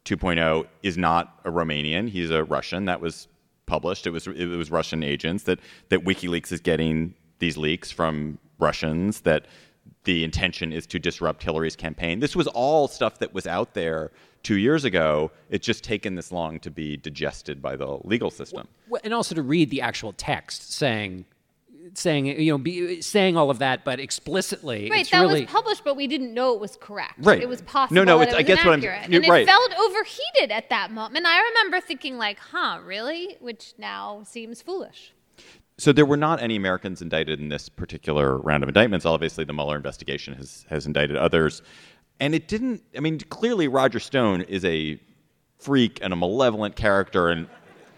2.0 0.05 0.67
is 0.83 0.97
not 0.97 1.39
a 1.45 1.51
Romanian; 1.51 2.09
he's 2.09 2.31
a 2.31 2.43
Russian. 2.43 2.85
That 2.85 3.01
was 3.01 3.27
published. 3.65 4.07
It 4.07 4.11
was 4.11 4.27
it 4.27 4.45
was 4.47 4.71
Russian 4.71 5.03
agents 5.03 5.43
that 5.43 5.59
that 5.89 6.03
WikiLeaks 6.03 6.51
is 6.51 6.59
getting 6.59 7.13
these 7.39 7.57
leaks 7.57 7.91
from 7.91 8.37
Russians. 8.59 9.21
That 9.21 9.45
the 10.03 10.23
intention 10.23 10.73
is 10.73 10.87
to 10.87 10.99
disrupt 10.99 11.43
Hillary's 11.43 11.75
campaign. 11.75 12.19
This 12.19 12.35
was 12.35 12.47
all 12.47 12.87
stuff 12.87 13.19
that 13.19 13.33
was 13.33 13.45
out 13.45 13.73
there 13.73 14.11
two 14.43 14.57
years 14.57 14.83
ago. 14.83 15.31
It's 15.49 15.65
just 15.65 15.83
taken 15.83 16.15
this 16.15 16.31
long 16.31 16.59
to 16.61 16.71
be 16.71 16.97
digested 16.97 17.61
by 17.61 17.75
the 17.75 17.99
legal 18.03 18.31
system. 18.31 18.67
Well, 18.89 19.01
and 19.03 19.13
also 19.13 19.35
to 19.35 19.41
read 19.41 19.69
the 19.69 19.81
actual 19.81 20.13
text 20.13 20.73
saying 20.73 21.25
saying 21.93 22.25
you 22.25 22.51
know 22.51 22.57
be, 22.57 23.01
saying 23.01 23.37
all 23.37 23.49
of 23.49 23.59
that, 23.59 23.83
but 23.83 23.99
explicitly. 23.99 24.89
Right, 24.89 25.09
that 25.11 25.21
really... 25.21 25.41
was 25.41 25.51
published, 25.51 25.83
but 25.83 25.95
we 25.95 26.07
didn't 26.07 26.33
know 26.33 26.53
it 26.53 26.59
was 26.59 26.77
correct. 26.77 27.15
Right, 27.19 27.41
it 27.41 27.49
was 27.49 27.61
possible. 27.61 27.95
No, 27.95 28.03
no, 28.03 28.21
it's, 28.21 28.33
it 28.33 28.37
I 28.37 28.41
guess 28.41 28.63
what 28.65 28.73
I'm. 28.73 28.83
and 28.83 29.27
right. 29.27 29.43
it 29.43 29.47
felt 29.47 29.73
overheated 29.77 30.51
at 30.51 30.69
that 30.69 30.91
moment. 30.91 31.25
I 31.25 31.41
remember 31.41 31.79
thinking 31.79 32.17
like, 32.17 32.39
"Huh, 32.39 32.79
really?" 32.83 33.37
Which 33.39 33.73
now 33.77 34.23
seems 34.23 34.61
foolish. 34.61 35.13
So 35.77 35.91
there 35.91 36.05
were 36.05 36.17
not 36.17 36.41
any 36.41 36.55
Americans 36.55 37.01
indicted 37.01 37.39
in 37.39 37.49
this 37.49 37.67
particular 37.67 38.37
round 38.37 38.63
of 38.63 38.69
indictments. 38.69 39.05
Obviously, 39.05 39.43
the 39.45 39.53
Mueller 39.53 39.75
investigation 39.75 40.33
has 40.35 40.65
has 40.69 40.85
indicted 40.85 41.17
others, 41.17 41.61
and 42.19 42.35
it 42.35 42.47
didn't. 42.47 42.83
I 42.95 42.99
mean, 42.99 43.19
clearly 43.19 43.67
Roger 43.67 43.99
Stone 43.99 44.41
is 44.41 44.63
a 44.65 44.99
freak 45.57 45.99
and 46.01 46.13
a 46.13 46.15
malevolent 46.15 46.75
character, 46.75 47.29
and 47.29 47.47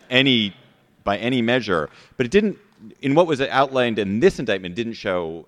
any 0.10 0.56
by 1.04 1.18
any 1.18 1.42
measure, 1.42 1.90
but 2.18 2.26
it 2.26 2.32
didn't 2.32 2.58
in 3.02 3.16
what 3.16 3.28
was 3.28 3.42
outlined 3.42 4.00
in 4.00 4.20
this 4.20 4.40
indictment 4.40 4.76
didn't 4.76 4.94
show 4.94 5.48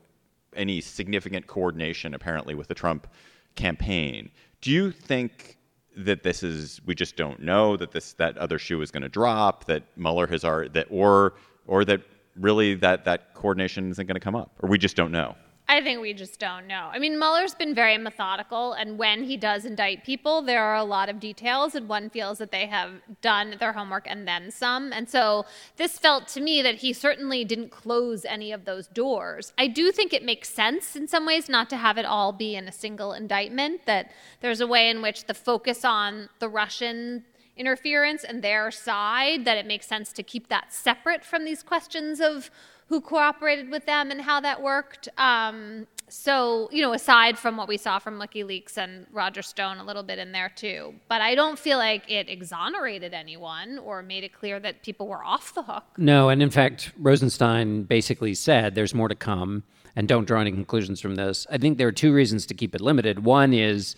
any 0.55 0.81
significant 0.81 1.47
coordination 1.47 2.13
apparently 2.13 2.55
with 2.55 2.67
the 2.67 2.73
Trump 2.73 3.07
campaign. 3.55 4.29
Do 4.61 4.71
you 4.71 4.91
think 4.91 5.57
that 5.97 6.23
this 6.23 6.43
is 6.43 6.81
we 6.85 6.95
just 6.95 7.15
don't 7.15 7.39
know 7.39 7.77
that 7.77 7.91
this 7.91 8.13
that 8.13 8.37
other 8.37 8.59
shoe 8.59 8.81
is 8.81 8.91
going 8.91 9.03
to 9.03 9.09
drop 9.09 9.65
that 9.65 9.83
Mueller 9.95 10.27
has 10.27 10.43
already 10.43 10.69
that 10.69 10.87
or 10.89 11.35
or 11.67 11.85
that 11.85 12.01
really 12.35 12.75
that 12.75 13.05
that 13.05 13.33
coordination 13.33 13.89
isn't 13.91 14.05
going 14.05 14.15
to 14.15 14.19
come 14.19 14.35
up 14.35 14.51
or 14.59 14.69
we 14.69 14.77
just 14.77 14.95
don't 14.95 15.11
know? 15.11 15.35
I 15.67 15.81
think 15.81 15.99
we 15.99 16.13
just 16.13 16.39
don't 16.39 16.67
know. 16.67 16.89
I 16.93 16.99
mean, 16.99 17.17
Mueller's 17.17 17.55
been 17.55 17.73
very 17.73 17.97
methodical, 17.97 18.73
and 18.73 18.99
when 18.99 19.23
he 19.23 19.35
does 19.35 19.65
indict 19.65 20.03
people, 20.03 20.43
there 20.43 20.63
are 20.63 20.75
a 20.75 20.83
lot 20.83 21.09
of 21.09 21.19
details, 21.19 21.73
and 21.73 21.89
one 21.89 22.11
feels 22.11 22.37
that 22.37 22.51
they 22.51 22.67
have 22.67 22.91
done 23.21 23.55
their 23.59 23.73
homework 23.73 24.05
and 24.07 24.27
then 24.27 24.51
some. 24.51 24.93
And 24.93 25.09
so 25.09 25.45
this 25.77 25.97
felt 25.97 26.27
to 26.29 26.41
me 26.41 26.61
that 26.61 26.75
he 26.75 26.93
certainly 26.93 27.43
didn't 27.43 27.71
close 27.71 28.25
any 28.25 28.51
of 28.51 28.65
those 28.65 28.85
doors. 28.87 29.53
I 29.57 29.67
do 29.67 29.91
think 29.91 30.13
it 30.13 30.23
makes 30.23 30.49
sense 30.49 30.95
in 30.95 31.07
some 31.07 31.25
ways 31.25 31.49
not 31.49 31.67
to 31.71 31.77
have 31.77 31.97
it 31.97 32.05
all 32.05 32.31
be 32.31 32.55
in 32.55 32.67
a 32.67 32.71
single 32.71 33.13
indictment, 33.13 33.87
that 33.87 34.11
there's 34.41 34.61
a 34.61 34.67
way 34.67 34.89
in 34.89 35.01
which 35.01 35.25
the 35.25 35.33
focus 35.33 35.83
on 35.83 36.29
the 36.37 36.47
Russian 36.47 37.25
interference 37.57 38.23
and 38.23 38.43
their 38.43 38.69
side, 38.69 39.45
that 39.45 39.57
it 39.57 39.65
makes 39.65 39.87
sense 39.87 40.11
to 40.11 40.21
keep 40.21 40.49
that 40.49 40.71
separate 40.73 41.25
from 41.25 41.45
these 41.45 41.63
questions 41.63 42.19
of 42.19 42.51
who 42.87 43.01
cooperated 43.01 43.69
with 43.69 43.85
them 43.85 44.11
and 44.11 44.21
how 44.21 44.39
that 44.41 44.61
worked. 44.61 45.09
Um, 45.17 45.87
so, 46.07 46.69
you 46.71 46.81
know, 46.81 46.93
aside 46.93 47.37
from 47.37 47.57
what 47.57 47.67
we 47.67 47.77
saw 47.77 47.97
from 47.97 48.19
WikiLeaks 48.19 48.77
and 48.77 49.07
Roger 49.11 49.41
Stone, 49.41 49.77
a 49.77 49.83
little 49.83 50.03
bit 50.03 50.19
in 50.19 50.31
there 50.31 50.51
too. 50.55 50.93
But 51.07 51.21
I 51.21 51.33
don't 51.33 51.57
feel 51.57 51.79
like 51.79 52.09
it 52.09 52.29
exonerated 52.29 53.13
anyone 53.13 53.79
or 53.79 54.03
made 54.03 54.23
it 54.23 54.33
clear 54.33 54.59
that 54.59 54.83
people 54.83 55.07
were 55.07 55.23
off 55.25 55.55
the 55.55 55.63
hook. 55.63 55.83
No, 55.97 56.29
and 56.29 56.43
in 56.43 56.51
fact, 56.51 56.91
Rosenstein 56.97 57.83
basically 57.83 58.35
said 58.35 58.75
there's 58.75 58.93
more 58.93 59.07
to 59.07 59.15
come 59.15 59.63
and 59.95 60.07
don't 60.07 60.25
draw 60.25 60.41
any 60.41 60.51
conclusions 60.51 61.01
from 61.01 61.15
this. 61.15 61.47
I 61.49 61.57
think 61.57 61.77
there 61.77 61.87
are 61.87 61.93
two 61.93 62.13
reasons 62.13 62.45
to 62.47 62.53
keep 62.53 62.75
it 62.75 62.81
limited. 62.81 63.23
One 63.25 63.53
is, 63.53 63.95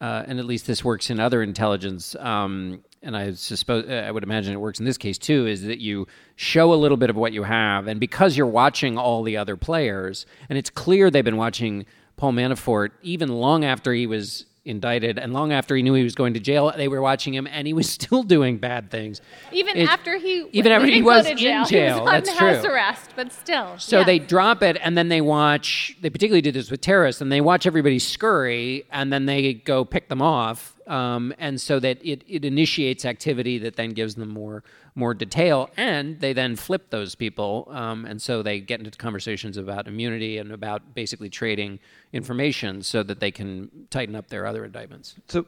uh, 0.00 0.24
and 0.26 0.38
at 0.38 0.46
least 0.46 0.66
this 0.66 0.82
works 0.82 1.10
in 1.10 1.20
other 1.20 1.42
intelligence, 1.42 2.16
um, 2.16 2.82
and 3.02 3.16
I 3.16 3.32
suppose 3.32 3.84
uh, 3.88 4.04
I 4.06 4.10
would 4.10 4.22
imagine 4.22 4.52
it 4.52 4.60
works 4.60 4.78
in 4.78 4.84
this 4.84 4.98
case 4.98 5.18
too, 5.18 5.46
is 5.46 5.62
that 5.64 5.78
you 5.80 6.06
show 6.36 6.72
a 6.72 6.76
little 6.76 6.96
bit 6.96 7.10
of 7.10 7.16
what 7.16 7.32
you 7.32 7.42
have, 7.42 7.86
and 7.86 7.98
because 8.00 8.36
you're 8.36 8.46
watching 8.46 8.96
all 8.98 9.22
the 9.22 9.36
other 9.36 9.56
players, 9.56 10.26
and 10.48 10.58
it's 10.58 10.70
clear 10.70 11.10
they've 11.10 11.24
been 11.24 11.36
watching 11.36 11.84
Paul 12.16 12.32
Manafort 12.32 12.90
even 13.02 13.28
long 13.28 13.64
after 13.64 13.92
he 13.92 14.06
was 14.06 14.46
indicted 14.64 15.18
and 15.18 15.32
long 15.32 15.52
after 15.52 15.74
he 15.74 15.82
knew 15.82 15.92
he 15.94 16.04
was 16.04 16.14
going 16.14 16.34
to 16.34 16.38
jail 16.38 16.72
they 16.76 16.86
were 16.86 17.02
watching 17.02 17.34
him 17.34 17.48
and 17.50 17.66
he 17.66 17.72
was 17.72 17.90
still 17.98 18.22
doing 18.22 18.58
bad 18.58 18.92
things 18.92 19.20
Even 19.50 19.74
It's- 19.76 19.88
after 19.92 20.16
he 20.18 20.46
even 20.52 20.70
after 20.70 20.86
he 20.86 21.02
was 21.02 21.26
in 21.26 21.36
jail, 21.36 21.64
jail, 21.64 21.94
he 21.96 22.00
was 22.00 22.08
on 22.08 22.14
that's 22.14 22.30
house 22.38 22.62
true. 22.62 22.72
arrest, 22.72 23.10
but 23.16 23.32
still. 23.32 23.76
So 23.78 24.04
they 24.04 24.20
drop 24.20 24.62
it 24.62 24.76
and 24.80 24.96
then 24.96 25.08
they 25.08 25.20
watch. 25.20 25.96
They 26.00 26.10
particularly 26.10 26.42
did 26.42 26.54
this 26.54 26.70
with 26.70 26.80
terrorists, 26.80 27.20
and 27.20 27.32
they 27.32 27.40
watch 27.40 27.66
everybody 27.66 27.98
scurry, 27.98 28.84
and 28.92 29.12
then 29.12 29.26
they 29.26 29.54
go 29.54 29.84
pick 29.84 30.08
them 30.08 30.22
off, 30.22 30.71
um, 30.86 31.34
and 31.38 31.60
so 31.60 31.78
that 31.80 31.98
it, 32.04 32.24
it 32.26 32.44
initiates 32.44 33.04
activity 33.04 33.58
that 33.58 33.76
then 33.76 33.90
gives 33.90 34.14
them 34.14 34.28
more 34.30 34.62
more 34.94 35.14
detail, 35.14 35.70
and 35.76 36.20
they 36.20 36.32
then 36.32 36.54
flip 36.54 36.90
those 36.90 37.14
people, 37.14 37.66
um, 37.70 38.04
and 38.04 38.20
so 38.20 38.42
they 38.42 38.60
get 38.60 38.78
into 38.78 38.90
conversations 38.90 39.56
about 39.56 39.88
immunity 39.88 40.36
and 40.36 40.52
about 40.52 40.94
basically 40.94 41.30
trading 41.30 41.78
information 42.12 42.82
so 42.82 43.02
that 43.02 43.18
they 43.18 43.30
can 43.30 43.70
tighten 43.88 44.14
up 44.14 44.28
their 44.28 44.44
other 44.46 44.64
indictments. 44.64 45.14
So, 45.28 45.46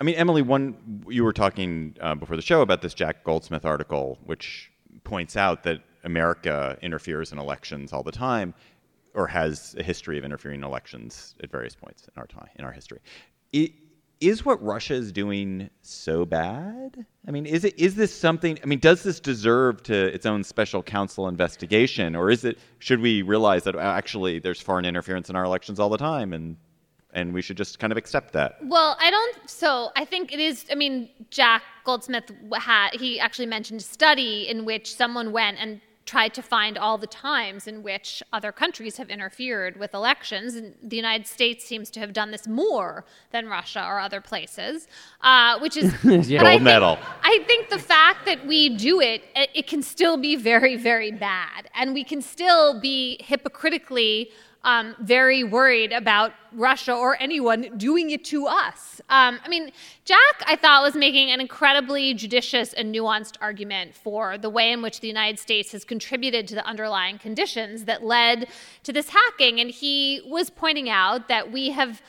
I 0.00 0.04
mean, 0.04 0.16
Emily, 0.16 0.42
one 0.42 1.04
you 1.08 1.22
were 1.22 1.32
talking 1.32 1.96
uh, 2.00 2.16
before 2.16 2.36
the 2.36 2.42
show 2.42 2.62
about 2.62 2.82
this 2.82 2.94
Jack 2.94 3.22
Goldsmith 3.22 3.64
article, 3.64 4.18
which 4.24 4.72
points 5.04 5.36
out 5.36 5.62
that 5.62 5.80
America 6.02 6.76
interferes 6.82 7.32
in 7.32 7.38
elections 7.38 7.92
all 7.92 8.02
the 8.02 8.12
time, 8.12 8.54
or 9.14 9.26
has 9.28 9.76
a 9.78 9.82
history 9.82 10.18
of 10.18 10.24
interfering 10.24 10.60
in 10.60 10.64
elections 10.64 11.36
at 11.42 11.50
various 11.50 11.74
points 11.76 12.08
in 12.08 12.20
our 12.20 12.26
time 12.26 12.48
in 12.56 12.64
our 12.64 12.72
history. 12.72 13.00
I- 13.54 13.72
Is 14.20 14.44
what 14.44 14.60
Russia 14.62 14.94
is 14.94 15.12
doing 15.12 15.70
so 15.82 16.24
bad? 16.24 17.06
I 17.26 17.30
mean, 17.30 17.46
is 17.46 17.64
it 17.64 17.78
is 17.78 17.94
this 17.94 18.12
something? 18.12 18.58
I 18.62 18.66
mean, 18.66 18.80
does 18.80 19.04
this 19.04 19.20
deserve 19.20 19.82
to 19.84 19.94
its 19.94 20.26
own 20.26 20.42
special 20.42 20.82
counsel 20.82 21.28
investigation, 21.28 22.16
or 22.16 22.30
is 22.30 22.44
it? 22.44 22.58
Should 22.80 23.00
we 23.00 23.22
realize 23.22 23.62
that 23.64 23.76
uh, 23.76 23.78
actually 23.78 24.40
there's 24.40 24.60
foreign 24.60 24.84
interference 24.84 25.30
in 25.30 25.36
our 25.36 25.44
elections 25.44 25.78
all 25.78 25.88
the 25.88 25.98
time, 25.98 26.32
and 26.32 26.56
and 27.12 27.32
we 27.32 27.42
should 27.42 27.56
just 27.56 27.78
kind 27.78 27.92
of 27.92 27.96
accept 27.96 28.32
that? 28.32 28.56
Well, 28.62 28.96
I 29.00 29.10
don't. 29.10 29.48
So 29.48 29.90
I 29.94 30.04
think 30.04 30.32
it 30.32 30.40
is. 30.40 30.66
I 30.70 30.74
mean, 30.74 31.10
Jack 31.30 31.62
Goldsmith 31.84 32.32
had 32.56 32.94
he 32.94 33.20
actually 33.20 33.46
mentioned 33.46 33.80
a 33.80 33.84
study 33.84 34.48
in 34.48 34.64
which 34.64 34.94
someone 34.94 35.30
went 35.30 35.58
and 35.60 35.80
tried 36.08 36.32
to 36.32 36.42
find 36.42 36.78
all 36.78 36.96
the 36.96 37.06
times 37.06 37.66
in 37.66 37.82
which 37.82 38.22
other 38.32 38.50
countries 38.50 38.96
have 38.96 39.10
interfered 39.10 39.76
with 39.78 39.92
elections, 39.92 40.54
and 40.54 40.74
the 40.82 40.96
United 40.96 41.26
States 41.26 41.64
seems 41.70 41.90
to 41.90 42.00
have 42.00 42.12
done 42.14 42.30
this 42.30 42.48
more 42.48 43.04
than 43.30 43.46
Russia 43.46 43.82
or 43.90 44.00
other 44.00 44.20
places, 44.20 44.88
uh, 45.20 45.58
which 45.60 45.76
is 45.76 45.92
Yeah. 46.28 46.40
but 46.42 46.46
I 46.46 46.58
Gold 46.58 46.98
think- 46.98 47.14
I 47.22 47.44
think 47.46 47.68
the 47.68 47.78
fact 47.78 48.20
that 48.24 48.46
we 48.46 48.60
do 48.88 49.00
it, 49.00 49.22
it, 49.36 49.50
it 49.54 49.66
can 49.66 49.82
still 49.82 50.16
be 50.16 50.34
very, 50.34 50.76
very 50.76 51.12
bad. 51.12 51.68
And 51.74 51.92
we 51.92 52.04
can 52.04 52.22
still 52.22 52.80
be 52.80 53.18
hypocritically 53.22 54.30
um, 54.68 54.94
very 55.00 55.44
worried 55.44 55.92
about 55.92 56.34
Russia 56.52 56.92
or 56.92 57.16
anyone 57.22 57.78
doing 57.78 58.10
it 58.10 58.22
to 58.26 58.46
us. 58.46 59.00
Um, 59.08 59.40
I 59.42 59.48
mean, 59.48 59.72
Jack, 60.04 60.36
I 60.46 60.56
thought, 60.56 60.82
was 60.82 60.94
making 60.94 61.30
an 61.30 61.40
incredibly 61.40 62.12
judicious 62.12 62.74
and 62.74 62.94
nuanced 62.94 63.36
argument 63.40 63.94
for 63.94 64.36
the 64.36 64.50
way 64.50 64.70
in 64.70 64.82
which 64.82 65.00
the 65.00 65.08
United 65.08 65.38
States 65.38 65.72
has 65.72 65.84
contributed 65.84 66.46
to 66.48 66.54
the 66.54 66.66
underlying 66.66 67.16
conditions 67.18 67.86
that 67.86 68.04
led 68.04 68.48
to 68.82 68.92
this 68.92 69.08
hacking. 69.08 69.58
And 69.58 69.70
he 69.70 70.20
was 70.26 70.50
pointing 70.50 70.90
out 70.90 71.28
that 71.28 71.50
we 71.50 71.70
have 71.70 72.02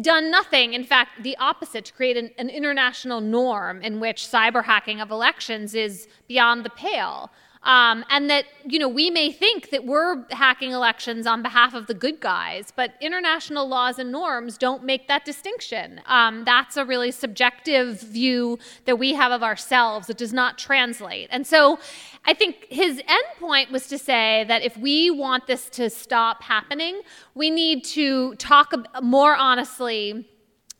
done 0.00 0.32
nothing, 0.32 0.74
in 0.74 0.82
fact, 0.82 1.22
the 1.22 1.36
opposite, 1.36 1.84
to 1.84 1.92
create 1.92 2.16
an, 2.16 2.30
an 2.38 2.50
international 2.50 3.20
norm 3.20 3.82
in 3.82 4.00
which 4.00 4.26
cyber 4.26 4.64
hacking 4.64 5.00
of 5.00 5.12
elections 5.12 5.76
is 5.76 6.08
beyond 6.26 6.64
the 6.64 6.70
pale. 6.70 7.30
Um, 7.64 8.04
and 8.08 8.30
that, 8.30 8.44
you 8.64 8.78
know, 8.78 8.88
we 8.88 9.10
may 9.10 9.32
think 9.32 9.70
that 9.70 9.84
we're 9.84 10.24
hacking 10.30 10.72
elections 10.72 11.26
on 11.26 11.42
behalf 11.42 11.74
of 11.74 11.86
the 11.86 11.94
good 11.94 12.20
guys, 12.20 12.72
but 12.74 12.94
international 13.00 13.68
laws 13.68 13.98
and 13.98 14.12
norms 14.12 14.56
don't 14.56 14.84
make 14.84 15.08
that 15.08 15.24
distinction. 15.24 16.00
Um, 16.06 16.44
that's 16.44 16.76
a 16.76 16.84
really 16.84 17.10
subjective 17.10 18.00
view 18.00 18.58
that 18.84 18.96
we 18.96 19.14
have 19.14 19.32
of 19.32 19.42
ourselves. 19.42 20.08
It 20.08 20.18
does 20.18 20.32
not 20.32 20.56
translate. 20.56 21.28
And 21.32 21.46
so 21.46 21.78
I 22.24 22.34
think 22.34 22.66
his 22.70 22.98
end 23.08 23.24
point 23.38 23.70
was 23.70 23.88
to 23.88 23.98
say 23.98 24.44
that 24.48 24.62
if 24.62 24.76
we 24.76 25.10
want 25.10 25.46
this 25.46 25.68
to 25.70 25.90
stop 25.90 26.42
happening, 26.42 27.00
we 27.34 27.50
need 27.50 27.84
to 27.86 28.34
talk 28.36 28.72
more 29.02 29.34
honestly 29.34 30.28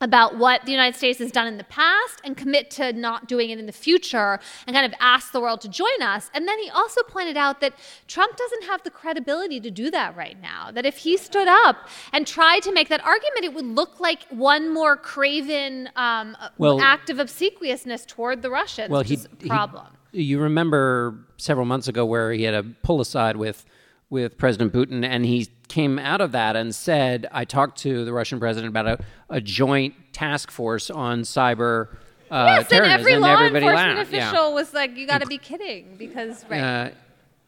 about 0.00 0.36
what 0.38 0.64
the 0.64 0.70
United 0.70 0.96
States 0.96 1.18
has 1.18 1.32
done 1.32 1.46
in 1.48 1.56
the 1.58 1.64
past 1.64 2.20
and 2.22 2.36
commit 2.36 2.70
to 2.70 2.92
not 2.92 3.26
doing 3.26 3.50
it 3.50 3.58
in 3.58 3.66
the 3.66 3.72
future 3.72 4.38
and 4.66 4.74
kind 4.74 4.86
of 4.86 4.94
ask 5.00 5.32
the 5.32 5.40
world 5.40 5.60
to 5.60 5.68
join 5.68 6.00
us. 6.02 6.30
And 6.34 6.46
then 6.46 6.58
he 6.60 6.70
also 6.70 7.02
pointed 7.02 7.36
out 7.36 7.60
that 7.60 7.74
Trump 8.06 8.36
doesn't 8.36 8.64
have 8.64 8.82
the 8.84 8.90
credibility 8.90 9.58
to 9.60 9.70
do 9.70 9.90
that 9.90 10.16
right 10.16 10.40
now. 10.40 10.70
That 10.70 10.86
if 10.86 10.98
he 10.98 11.16
stood 11.16 11.48
up 11.48 11.88
and 12.12 12.26
tried 12.26 12.62
to 12.62 12.72
make 12.72 12.88
that 12.90 13.04
argument, 13.04 13.44
it 13.44 13.54
would 13.54 13.66
look 13.66 13.98
like 13.98 14.22
one 14.30 14.72
more 14.72 14.96
craven 14.96 15.88
um, 15.96 16.36
Well- 16.58 16.80
act 16.80 17.10
of 17.10 17.18
obsequiousness 17.18 18.06
toward 18.06 18.42
the 18.42 18.50
Russians, 18.50 18.90
Well, 18.90 19.00
which 19.00 19.08
he, 19.08 19.14
is 19.14 19.26
a 19.26 19.28
he- 19.42 19.48
problem. 19.48 19.86
you 20.12 20.38
remember 20.38 21.18
several 21.38 21.66
months 21.66 21.88
ago 21.88 22.04
where 22.06 22.32
he 22.32 22.44
had 22.44 22.54
a 22.54 22.62
pull 22.62 23.00
aside 23.00 23.36
with 23.36 23.64
with 24.10 24.38
President 24.38 24.72
Putin, 24.72 25.04
and 25.04 25.26
he 25.26 25.48
came 25.68 25.98
out 25.98 26.20
of 26.20 26.32
that 26.32 26.56
and 26.56 26.74
said, 26.74 27.26
"I 27.32 27.44
talked 27.44 27.78
to 27.80 28.04
the 28.04 28.12
Russian 28.12 28.38
president 28.40 28.70
about 28.70 28.86
a, 28.86 28.98
a 29.30 29.40
joint 29.40 29.94
task 30.12 30.50
force 30.50 30.90
on 30.90 31.22
cyber." 31.22 31.88
Uh, 32.30 32.56
yes, 32.58 32.58
and 32.60 32.68
terrorism," 32.68 33.00
every 33.00 33.16
law 33.18 33.34
everybody 33.34 33.66
enforcement 33.66 33.98
laughed. 33.98 34.12
Yeah. 34.12 34.28
official 34.30 34.54
was 34.54 34.74
like, 34.74 34.96
"You 34.96 35.06
got 35.06 35.20
to 35.20 35.26
be 35.26 35.38
kidding," 35.38 35.96
because 35.98 36.44
right, 36.48 36.60
Uh, 36.60 36.90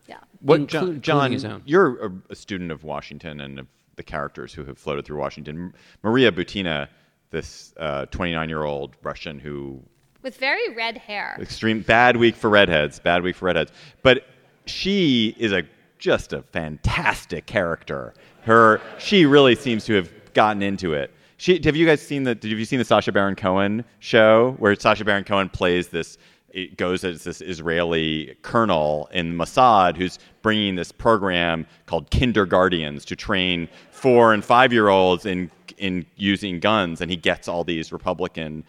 yeah. 0.08 0.18
What, 0.40 0.60
inclu- 0.60 1.00
John, 1.00 1.38
John 1.38 1.62
you're 1.66 2.06
a, 2.06 2.12
a 2.30 2.34
student 2.34 2.70
of 2.72 2.84
Washington 2.84 3.40
and 3.40 3.58
of 3.58 3.66
the 3.96 4.02
characters 4.02 4.54
who 4.54 4.64
have 4.64 4.78
floated 4.78 5.04
through 5.04 5.18
Washington. 5.18 5.74
Maria 6.02 6.32
Butina, 6.32 6.88
this 7.30 7.74
29 8.10 8.48
year 8.48 8.62
old 8.62 8.96
Russian 9.02 9.38
who 9.38 9.82
with 10.22 10.36
very 10.36 10.74
red 10.74 10.96
hair. 10.98 11.36
extreme 11.40 11.80
bad 11.82 12.16
week 12.16 12.34
for 12.34 12.48
redheads, 12.50 12.98
bad 12.98 13.22
week 13.22 13.36
for 13.36 13.46
redheads. 13.46 13.72
But 14.02 14.26
she 14.66 15.34
is 15.38 15.52
a 15.52 15.62
just 16.00 16.32
a 16.32 16.42
fantastic 16.42 17.46
character. 17.46 18.14
Her 18.42 18.80
she 18.98 19.26
really 19.26 19.54
seems 19.54 19.84
to 19.84 19.94
have 19.94 20.10
gotten 20.34 20.62
into 20.62 20.94
it. 20.94 21.14
She, 21.36 21.60
have 21.64 21.76
you 21.76 21.86
guys 21.86 22.02
seen 22.02 22.24
the? 22.24 22.30
Have 22.30 22.44
you 22.44 22.64
seen 22.64 22.78
the 22.80 22.84
Sacha 22.84 23.12
Baron 23.12 23.36
Cohen 23.36 23.84
show 24.00 24.56
where 24.58 24.74
Sacha 24.74 25.04
Baron 25.04 25.24
Cohen 25.24 25.48
plays 25.48 25.88
this? 25.88 26.18
It 26.52 26.76
goes 26.76 27.04
as 27.04 27.22
this 27.22 27.40
Israeli 27.40 28.36
colonel 28.42 29.08
in 29.12 29.36
Mossad 29.36 29.96
who's 29.96 30.18
bringing 30.42 30.74
this 30.74 30.90
program 30.90 31.64
called 31.86 32.10
Kinderguardians 32.10 33.04
to 33.04 33.14
train 33.14 33.68
four 33.92 34.34
and 34.34 34.44
five 34.44 34.72
year 34.72 34.88
olds 34.88 35.26
in 35.26 35.50
in 35.78 36.04
using 36.16 36.60
guns, 36.60 37.00
and 37.00 37.10
he 37.10 37.16
gets 37.16 37.46
all 37.46 37.62
these 37.62 37.92
Republican 37.92 38.64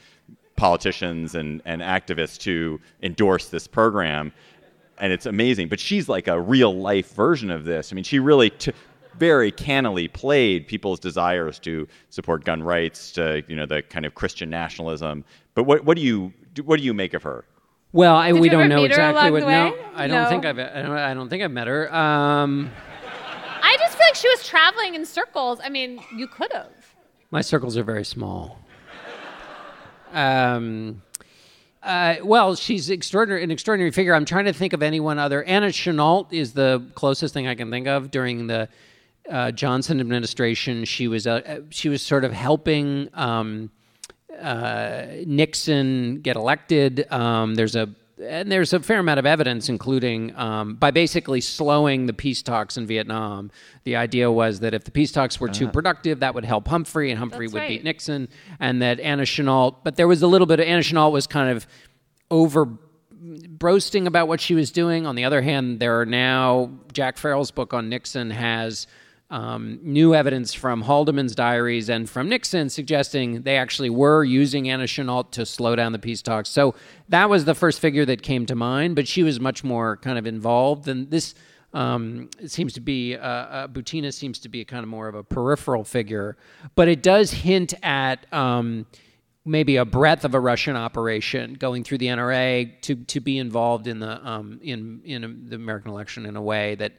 politicians 0.56 1.34
and, 1.34 1.60
and 1.66 1.82
activists 1.82 2.38
to 2.38 2.80
endorse 3.02 3.50
this 3.50 3.66
program. 3.66 4.32
And 5.02 5.12
it's 5.12 5.26
amazing. 5.26 5.68
But 5.68 5.80
she's 5.82 6.08
like 6.08 6.28
a 6.30 6.39
real 6.39 6.74
life 6.74 7.14
version 7.14 7.49
of 7.52 7.66
this. 7.66 7.91
I 7.91 7.95
mean, 7.95 8.04
she 8.06 8.20
really 8.20 8.52
t- 8.52 8.72
very 9.18 9.52
cannily 9.52 10.08
played 10.08 10.68
people's 10.68 10.99
desires 10.99 11.60
to 11.60 11.88
support 12.10 12.45
gun 12.45 12.64
rights, 12.64 13.12
to 13.14 13.43
you 13.47 13.56
know 13.58 13.66
the 13.66 13.82
kind 13.82 14.06
of 14.06 14.16
Christian 14.16 14.49
nationalism. 14.49 15.26
But 15.56 15.64
what, 15.64 15.84
what 15.84 15.97
do 15.97 16.04
you 16.04 16.32
what 16.64 16.78
do 16.80 16.86
you 16.86 16.93
make 16.93 17.14
of 17.14 17.24
her? 17.24 17.43
Well, 17.93 18.16
I, 18.16 18.32
we 18.32 18.47
don't 18.47 18.70
know 18.70 18.86
exactly 18.86 19.32
what. 19.32 19.41
No. 19.41 19.76
I 19.95 20.08
don't 20.08 20.24
No. 20.24 20.30
think 20.30 20.45
I've. 20.45 20.58
I 20.60 20.82
don't, 20.82 20.91
I 20.91 21.14
don't 21.14 21.28
think 21.30 21.43
I've 21.43 21.52
met 21.52 21.68
her. 21.68 21.93
Um, 21.93 22.72
I 23.64 23.76
just 23.80 23.97
feel 23.97 24.08
like 24.08 24.16
she 24.16 24.30
was 24.30 24.47
traveling 24.47 24.95
in 24.95 25.06
circles. 25.06 25.60
I 25.64 25.70
mean, 25.70 25.99
you 26.16 26.28
could 26.28 26.54
have. 26.54 26.72
My 27.32 27.41
circles 27.41 27.76
are 27.76 27.84
very 27.84 28.06
small. 28.06 28.60
Um, 30.14 31.02
uh, 31.84 32.16
well, 32.24 32.56
she's 32.56 32.90
extraordinary, 32.90 33.44
an 33.44 33.52
extraordinary 33.52 33.92
figure. 33.92 34.14
I'm 34.14 34.26
trying 34.26 34.46
to 34.46 34.54
think 34.54 34.74
of 34.74 34.84
anyone 34.84 35.18
other. 35.18 35.44
Anna 35.44 35.68
Chennault 35.68 36.32
is 36.32 36.54
the 36.54 36.86
closest 36.94 37.34
thing 37.34 37.48
I 37.48 37.56
can 37.56 37.72
think 37.72 37.88
of 37.88 38.12
during 38.12 38.48
the 38.48 38.70
uh, 39.30 39.52
Johnson 39.52 40.00
administration. 40.00 40.86
She 40.86 41.08
was 41.08 41.26
uh, 41.26 41.62
she 41.70 41.90
was 41.90 42.02
sort 42.02 42.24
of 42.24 42.34
helping 42.34 43.10
um, 43.14 43.72
uh, 44.40 45.06
Nixon 45.26 46.22
get 46.22 46.36
elected. 46.36 47.12
Um, 47.12 47.56
there's 47.56 47.76
a 47.76 47.90
and 48.22 48.51
there's 48.51 48.74
a 48.74 48.80
fair 48.80 48.99
amount 48.99 49.19
of 49.19 49.26
evidence, 49.26 49.69
including 49.69 50.36
um, 50.36 50.76
by 50.76 50.91
basically 50.91 51.41
slowing 51.41 52.05
the 52.05 52.13
peace 52.13 52.41
talks 52.41 52.78
in 52.78 52.86
Vietnam. 52.86 53.51
The 53.84 53.95
idea 53.95 54.32
was 54.32 54.59
that 54.61 54.74
if 54.74 54.84
the 54.84 54.91
peace 54.91 55.11
talks 55.11 55.39
were 55.39 55.49
too 55.49 55.67
productive, 55.67 56.19
that 56.19 56.36
would 56.36 56.45
help 56.45 56.67
Humphrey, 56.67 57.09
and 57.11 57.19
Humphrey 57.19 57.47
That's 57.47 57.53
would 57.53 57.59
right. 57.59 57.69
beat 57.69 57.84
Nixon, 57.84 58.30
and 58.59 58.82
that 58.82 58.99
Anna 58.99 59.24
Chennault. 59.24 59.78
But 59.84 59.95
there 59.95 60.07
was 60.07 60.22
a 60.22 60.28
little 60.28 60.47
bit 60.47 60.59
of 60.59 60.67
Anna 60.67 60.82
Chennault 60.82 61.11
was 61.11 61.28
kind 61.28 61.55
of 61.55 61.67
over 62.30 62.67
boasting 63.22 64.07
about 64.07 64.28
what 64.28 64.41
she 64.41 64.55
was 64.55 64.72
doing. 64.72 65.05
On 65.05 65.15
the 65.15 65.26
other 65.26 65.41
hand, 65.41 65.80
there 65.80 65.99
are 65.99 66.05
now 66.05 66.72
Jack 66.93 67.17
Farrell's 67.17 67.51
book 67.51 67.74
on 67.74 67.89
Nixon 67.89 68.32
has 68.32 68.88
um, 69.32 69.80
new 69.82 70.14
evidence 70.14 70.54
from 70.54 70.82
Haldeman's 70.82 71.34
diaries 71.34 71.90
and 71.90 72.10
from 72.10 72.28
Nixon 72.28 72.70
suggesting 72.70 73.44
they 73.44 73.56
actually 73.56 73.90
were 73.90 74.26
using 74.26 74.70
Anna 74.70 74.84
Chennault 74.84 75.32
to 75.32 75.46
slow 75.46 75.74
down 75.76 75.94
the 75.94 76.00
peace 76.00 76.22
talks. 76.22 76.50
So 76.50 76.76
that 77.08 77.30
was 77.30 77.46
the 77.46 77.56
first 77.56 77.80
figure 77.80 78.06
that 78.06 78.22
came 78.22 78.46
to 78.48 78.56
mind, 78.56 78.96
but 78.96 79.08
she 79.08 79.24
was 79.24 79.40
much 79.40 79.64
more 79.64 79.96
kind 79.98 80.20
of 80.20 80.28
involved. 80.28 80.90
And 80.90 81.10
this 81.10 81.34
um, 81.74 82.30
seems 82.46 82.74
to 82.74 82.82
be, 82.82 83.16
uh, 83.16 83.20
uh, 83.20 83.68
Butina 83.70 84.14
seems 84.14 84.38
to 84.40 84.50
be 84.50 84.66
kind 84.66 84.84
of 84.84 84.90
more 84.90 85.08
of 85.08 85.16
a 85.16 85.24
peripheral 85.24 85.86
figure, 85.86 86.36
but 86.76 86.90
it 86.90 87.02
does 87.02 87.32
hint 87.32 87.74
at. 87.82 88.32
Um, 88.34 88.86
maybe 89.44 89.78
a 89.78 89.86
breadth 89.86 90.24
of 90.24 90.36
a 90.36 90.40
Russian 90.40 90.76
operation 90.76 91.56
going 91.56 91.84
through 91.84 91.98
the 91.98 92.06
NRA 92.06 92.80
to 92.82 92.94
to 92.96 93.20
be 93.20 93.40
involved 93.40 93.88
in 93.88 93.98
the 93.98 94.24
um, 94.24 94.60
in 94.62 95.02
in 95.04 95.48
the 95.50 95.56
American 95.56 95.90
election 95.90 96.28
in 96.28 96.36
a 96.36 96.42
way 96.42 96.76
that 96.76 96.92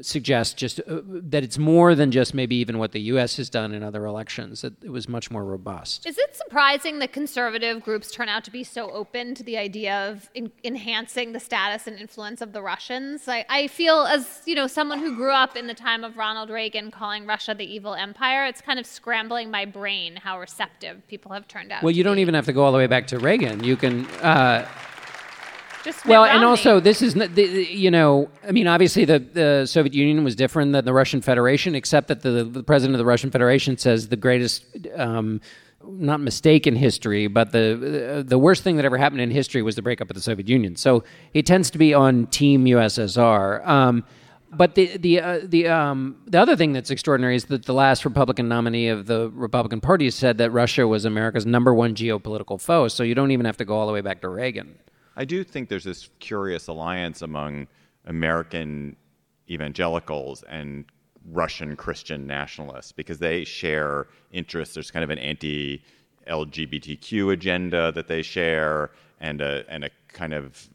suggests 0.00 0.54
just 0.54 0.80
uh, 0.80 1.00
that 1.06 1.42
it's 1.42 1.58
more 1.58 1.94
than 1.94 2.10
just 2.10 2.34
maybe 2.34 2.56
even 2.56 2.78
what 2.78 2.92
the 2.92 3.00
U.S. 3.02 3.36
has 3.36 3.50
done 3.50 3.72
in 3.72 3.82
other 3.82 4.04
elections. 4.04 4.62
That 4.62 4.82
it 4.82 4.90
was 4.90 5.08
much 5.08 5.30
more 5.30 5.44
robust. 5.44 6.06
Is 6.06 6.18
it 6.18 6.36
surprising 6.36 6.98
that 7.00 7.12
conservative 7.12 7.82
groups 7.82 8.10
turn 8.10 8.28
out 8.28 8.44
to 8.44 8.50
be 8.50 8.64
so 8.64 8.90
open 8.90 9.34
to 9.34 9.42
the 9.42 9.56
idea 9.56 10.10
of 10.10 10.30
en- 10.34 10.52
enhancing 10.64 11.32
the 11.32 11.40
status 11.40 11.86
and 11.86 11.98
influence 11.98 12.40
of 12.40 12.52
the 12.52 12.62
Russians? 12.62 13.28
I, 13.28 13.44
I 13.48 13.66
feel, 13.66 14.02
as 14.02 14.42
you 14.46 14.54
know, 14.54 14.66
someone 14.66 14.98
who 14.98 15.16
grew 15.16 15.32
up 15.32 15.56
in 15.56 15.66
the 15.66 15.74
time 15.74 16.04
of 16.04 16.16
Ronald 16.16 16.50
Reagan 16.50 16.90
calling 16.90 17.26
Russia 17.26 17.54
the 17.54 17.64
evil 17.64 17.94
empire, 17.94 18.46
it's 18.46 18.60
kind 18.60 18.78
of 18.78 18.86
scrambling 18.86 19.50
my 19.50 19.64
brain 19.64 20.16
how 20.16 20.38
receptive 20.38 21.06
people 21.08 21.32
have 21.32 21.48
turned 21.48 21.72
out. 21.72 21.82
Well, 21.82 21.92
you 21.92 22.04
don't 22.04 22.16
be. 22.16 22.22
even 22.22 22.34
have 22.34 22.46
to 22.46 22.52
go 22.52 22.62
all 22.62 22.72
the 22.72 22.78
way 22.78 22.86
back 22.86 23.06
to 23.08 23.18
Reagan. 23.18 23.64
You 23.64 23.76
can. 23.76 24.06
Uh, 24.22 24.68
just 25.84 26.06
well, 26.06 26.24
and 26.24 26.44
also 26.44 26.80
this 26.80 27.02
is 27.02 27.14
the- 27.14 27.66
you 27.70 27.90
know 27.90 28.28
I 28.46 28.52
mean 28.52 28.66
obviously 28.66 29.04
the, 29.04 29.18
the 29.18 29.66
Soviet 29.66 29.94
Union 29.94 30.24
was 30.24 30.34
different 30.36 30.72
than 30.72 30.84
the 30.84 30.92
Russian 30.92 31.20
Federation, 31.20 31.74
except 31.74 32.08
that 32.08 32.22
the, 32.22 32.44
the 32.44 32.62
president 32.62 32.94
of 32.94 32.98
the 32.98 33.04
Russian 33.04 33.30
Federation 33.30 33.76
says 33.76 34.08
the 34.08 34.16
greatest. 34.16 34.64
Um, 34.96 35.40
not 35.82 36.20
mistake 36.20 36.66
in 36.66 36.76
history, 36.76 37.26
but 37.26 37.52
the 37.52 38.22
the 38.26 38.38
worst 38.38 38.62
thing 38.62 38.76
that 38.76 38.84
ever 38.84 38.98
happened 38.98 39.22
in 39.22 39.30
history 39.30 39.62
was 39.62 39.76
the 39.76 39.82
breakup 39.82 40.10
of 40.10 40.14
the 40.14 40.20
Soviet 40.20 40.46
Union. 40.46 40.76
So 40.76 41.04
he 41.32 41.42
tends 41.42 41.70
to 41.70 41.78
be 41.78 41.94
on 41.94 42.26
Team 42.26 42.66
USSR. 42.66 43.66
Um, 43.66 44.04
but 44.52 44.74
the 44.74 44.96
the 44.98 45.20
uh, 45.20 45.40
the 45.44 45.68
um, 45.68 46.16
the 46.26 46.40
other 46.40 46.56
thing 46.56 46.72
that's 46.72 46.90
extraordinary 46.90 47.36
is 47.36 47.44
that 47.46 47.64
the 47.66 47.72
last 47.72 48.04
Republican 48.04 48.48
nominee 48.48 48.88
of 48.88 49.06
the 49.06 49.30
Republican 49.30 49.80
Party 49.80 50.10
said 50.10 50.38
that 50.38 50.50
Russia 50.50 50.86
was 50.86 51.04
America's 51.04 51.46
number 51.46 51.72
one 51.72 51.94
geopolitical 51.94 52.60
foe. 52.60 52.88
So 52.88 53.02
you 53.02 53.14
don't 53.14 53.30
even 53.30 53.46
have 53.46 53.56
to 53.58 53.64
go 53.64 53.76
all 53.76 53.86
the 53.86 53.92
way 53.92 54.00
back 54.00 54.20
to 54.22 54.28
Reagan. 54.28 54.76
I 55.16 55.24
do 55.24 55.42
think 55.44 55.68
there's 55.68 55.84
this 55.84 56.08
curious 56.20 56.68
alliance 56.68 57.22
among 57.22 57.66
American 58.06 58.96
evangelicals 59.50 60.42
and 60.48 60.84
Russian 61.30 61.76
Christian 61.76 62.26
nationalists 62.26 62.92
because 62.92 63.18
they 63.18 63.44
share 63.44 64.06
interests. 64.32 64.74
There's 64.74 64.90
kind 64.90 65.04
of 65.04 65.10
an 65.10 65.18
anti 65.18 65.82
LGBTQ 66.28 67.32
agenda 67.32 67.92
that 67.92 68.06
they 68.08 68.22
share 68.22 68.90
and 69.20 69.40
a, 69.40 69.64
and 69.68 69.84
a 69.84 69.90
kind 70.08 70.32
of 70.32 70.68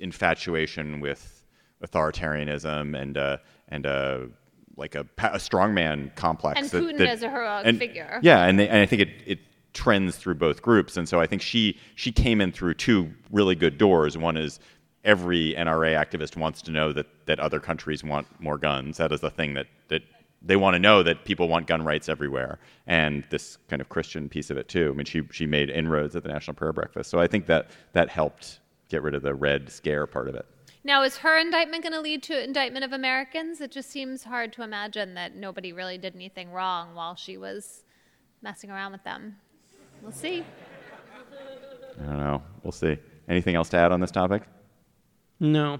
infatuation 0.00 1.00
with 1.00 1.44
authoritarianism 1.82 3.00
and 3.00 3.16
a, 3.16 3.40
and 3.68 3.86
a 3.86 4.28
like 4.76 4.94
a, 4.96 5.00
a 5.18 5.38
strongman 5.38 6.14
complex. 6.16 6.60
And 6.60 6.70
that- 6.70 6.82
Putin 6.82 6.98
that- 6.98 7.08
as 7.08 7.22
a 7.22 7.30
heroic 7.30 7.66
and- 7.66 7.78
figure. 7.78 8.18
Yeah, 8.22 8.44
and, 8.44 8.58
they, 8.58 8.68
and 8.68 8.78
I 8.78 8.86
think 8.86 9.02
it, 9.02 9.08
it 9.26 9.38
trends 9.74 10.16
through 10.16 10.36
both 10.36 10.62
groups. 10.62 10.96
And 10.96 11.08
so 11.08 11.20
I 11.20 11.26
think 11.26 11.42
she 11.42 11.78
she 11.96 12.10
came 12.10 12.40
in 12.40 12.52
through 12.52 12.74
two 12.74 13.12
really 13.30 13.54
good 13.54 13.76
doors. 13.76 14.16
One 14.16 14.36
is 14.36 14.60
every 15.04 15.54
NRA 15.58 15.94
activist 16.02 16.36
wants 16.36 16.62
to 16.62 16.70
know 16.70 16.92
that 16.92 17.06
that 17.26 17.38
other 17.40 17.60
countries 17.60 18.02
want 18.02 18.26
more 18.40 18.56
guns. 18.56 18.96
That 18.96 19.12
is 19.12 19.20
the 19.20 19.30
thing 19.30 19.54
that 19.54 19.66
that 19.88 20.02
they 20.40 20.56
want 20.56 20.74
to 20.74 20.78
know 20.78 21.02
that 21.02 21.24
people 21.24 21.48
want 21.48 21.66
gun 21.66 21.82
rights 21.82 22.08
everywhere. 22.08 22.58
And 22.86 23.24
this 23.30 23.58
kind 23.68 23.82
of 23.82 23.88
Christian 23.88 24.28
piece 24.28 24.50
of 24.50 24.56
it 24.56 24.68
too. 24.68 24.90
I 24.92 24.96
mean, 24.96 25.06
she 25.06 25.22
she 25.30 25.46
made 25.46 25.68
inroads 25.68 26.16
at 26.16 26.22
the 26.22 26.28
National 26.28 26.54
Prayer 26.54 26.72
Breakfast. 26.72 27.10
So 27.10 27.20
I 27.20 27.26
think 27.26 27.46
that 27.46 27.70
that 27.92 28.08
helped 28.08 28.60
get 28.88 29.02
rid 29.02 29.14
of 29.14 29.22
the 29.22 29.34
red 29.34 29.70
scare 29.70 30.06
part 30.06 30.28
of 30.28 30.34
it. 30.34 30.46
Now, 30.86 31.02
is 31.02 31.16
her 31.16 31.38
indictment 31.38 31.82
going 31.82 31.94
to 31.94 32.00
lead 32.00 32.22
to 32.24 32.44
indictment 32.44 32.84
of 32.84 32.92
Americans? 32.92 33.62
It 33.62 33.70
just 33.70 33.90
seems 33.90 34.22
hard 34.22 34.52
to 34.52 34.62
imagine 34.62 35.14
that 35.14 35.34
nobody 35.34 35.72
really 35.72 35.96
did 35.96 36.14
anything 36.14 36.50
wrong 36.50 36.94
while 36.94 37.16
she 37.16 37.38
was 37.38 37.84
messing 38.42 38.70
around 38.70 38.92
with 38.92 39.02
them. 39.02 39.36
We'll 40.04 40.12
see. 40.12 40.44
I 41.98 42.04
don't 42.04 42.20
know. 42.20 42.42
We'll 42.62 42.72
see. 42.72 42.98
Anything 43.26 43.54
else 43.54 43.70
to 43.70 43.78
add 43.78 43.90
on 43.90 44.00
this 44.00 44.10
topic? 44.10 44.42
No. 45.40 45.78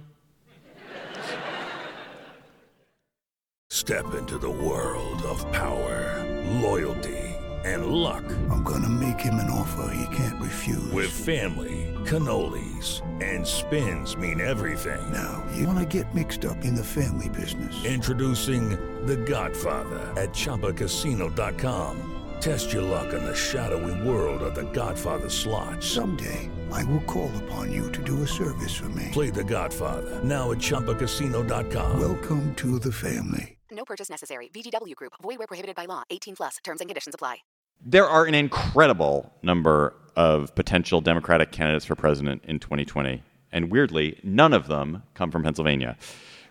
Step 3.68 4.14
into 4.14 4.38
the 4.38 4.50
world 4.50 5.20
of 5.24 5.44
power, 5.52 6.24
loyalty, 6.62 7.18
and 7.64 7.86
luck. 7.86 8.24
I'm 8.50 8.62
gonna 8.62 8.88
make 8.88 9.20
him 9.20 9.34
an 9.34 9.50
offer 9.50 9.94
he 9.94 10.16
can't 10.16 10.40
refuse. 10.40 10.90
With 10.92 11.10
family, 11.10 11.94
cannolis, 12.04 13.02
and 13.22 13.46
spins 13.46 14.16
mean 14.16 14.40
everything. 14.40 15.12
now, 15.12 15.44
you 15.54 15.66
wanna 15.66 15.84
get 15.84 16.14
mixed 16.14 16.46
up 16.46 16.64
in 16.64 16.74
the 16.74 16.84
family 16.84 17.28
business. 17.28 17.84
Introducing 17.84 18.70
The 19.04 19.16
Godfather 19.18 20.00
at 20.16 20.30
ChumbaCasino.com. 20.32 22.13
Test 22.44 22.74
your 22.74 22.82
luck 22.82 23.14
in 23.14 23.24
the 23.24 23.34
shadowy 23.34 24.06
world 24.06 24.42
of 24.42 24.54
The 24.54 24.64
Godfather 24.64 25.30
slot. 25.30 25.82
Someday, 25.82 26.50
I 26.70 26.84
will 26.84 27.00
call 27.00 27.34
upon 27.38 27.72
you 27.72 27.90
to 27.92 28.02
do 28.02 28.22
a 28.22 28.26
service 28.26 28.74
for 28.74 28.90
me. 28.90 29.08
Play 29.12 29.30
The 29.30 29.42
Godfather 29.42 30.20
now 30.22 30.50
at 30.52 30.58
ChumbaCasino.com. 30.58 31.98
Welcome 31.98 32.54
to 32.56 32.78
the 32.78 32.92
family. 32.92 33.56
No 33.70 33.86
purchase 33.86 34.10
necessary. 34.10 34.50
VGW 34.54 34.94
Group. 34.94 35.14
Void 35.22 35.38
where 35.38 35.46
prohibited 35.46 35.74
by 35.74 35.86
law. 35.86 36.02
18 36.10 36.36
plus. 36.36 36.58
Terms 36.62 36.82
and 36.82 36.88
conditions 36.90 37.14
apply. 37.14 37.38
there 37.82 38.06
are 38.06 38.26
an 38.26 38.34
incredible 38.34 39.32
number 39.42 39.94
of 40.14 40.54
potential 40.54 41.00
Democratic 41.00 41.50
candidates 41.50 41.86
for 41.86 41.94
president 41.94 42.44
in 42.44 42.58
2020. 42.58 43.22
And 43.52 43.70
weirdly, 43.70 44.20
none 44.22 44.52
of 44.52 44.66
them 44.66 45.02
come 45.14 45.30
from 45.30 45.44
Pennsylvania. 45.44 45.96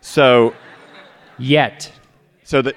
So, 0.02 0.56
Yet. 1.38 1.92
so 2.44 2.64
the, 2.64 2.74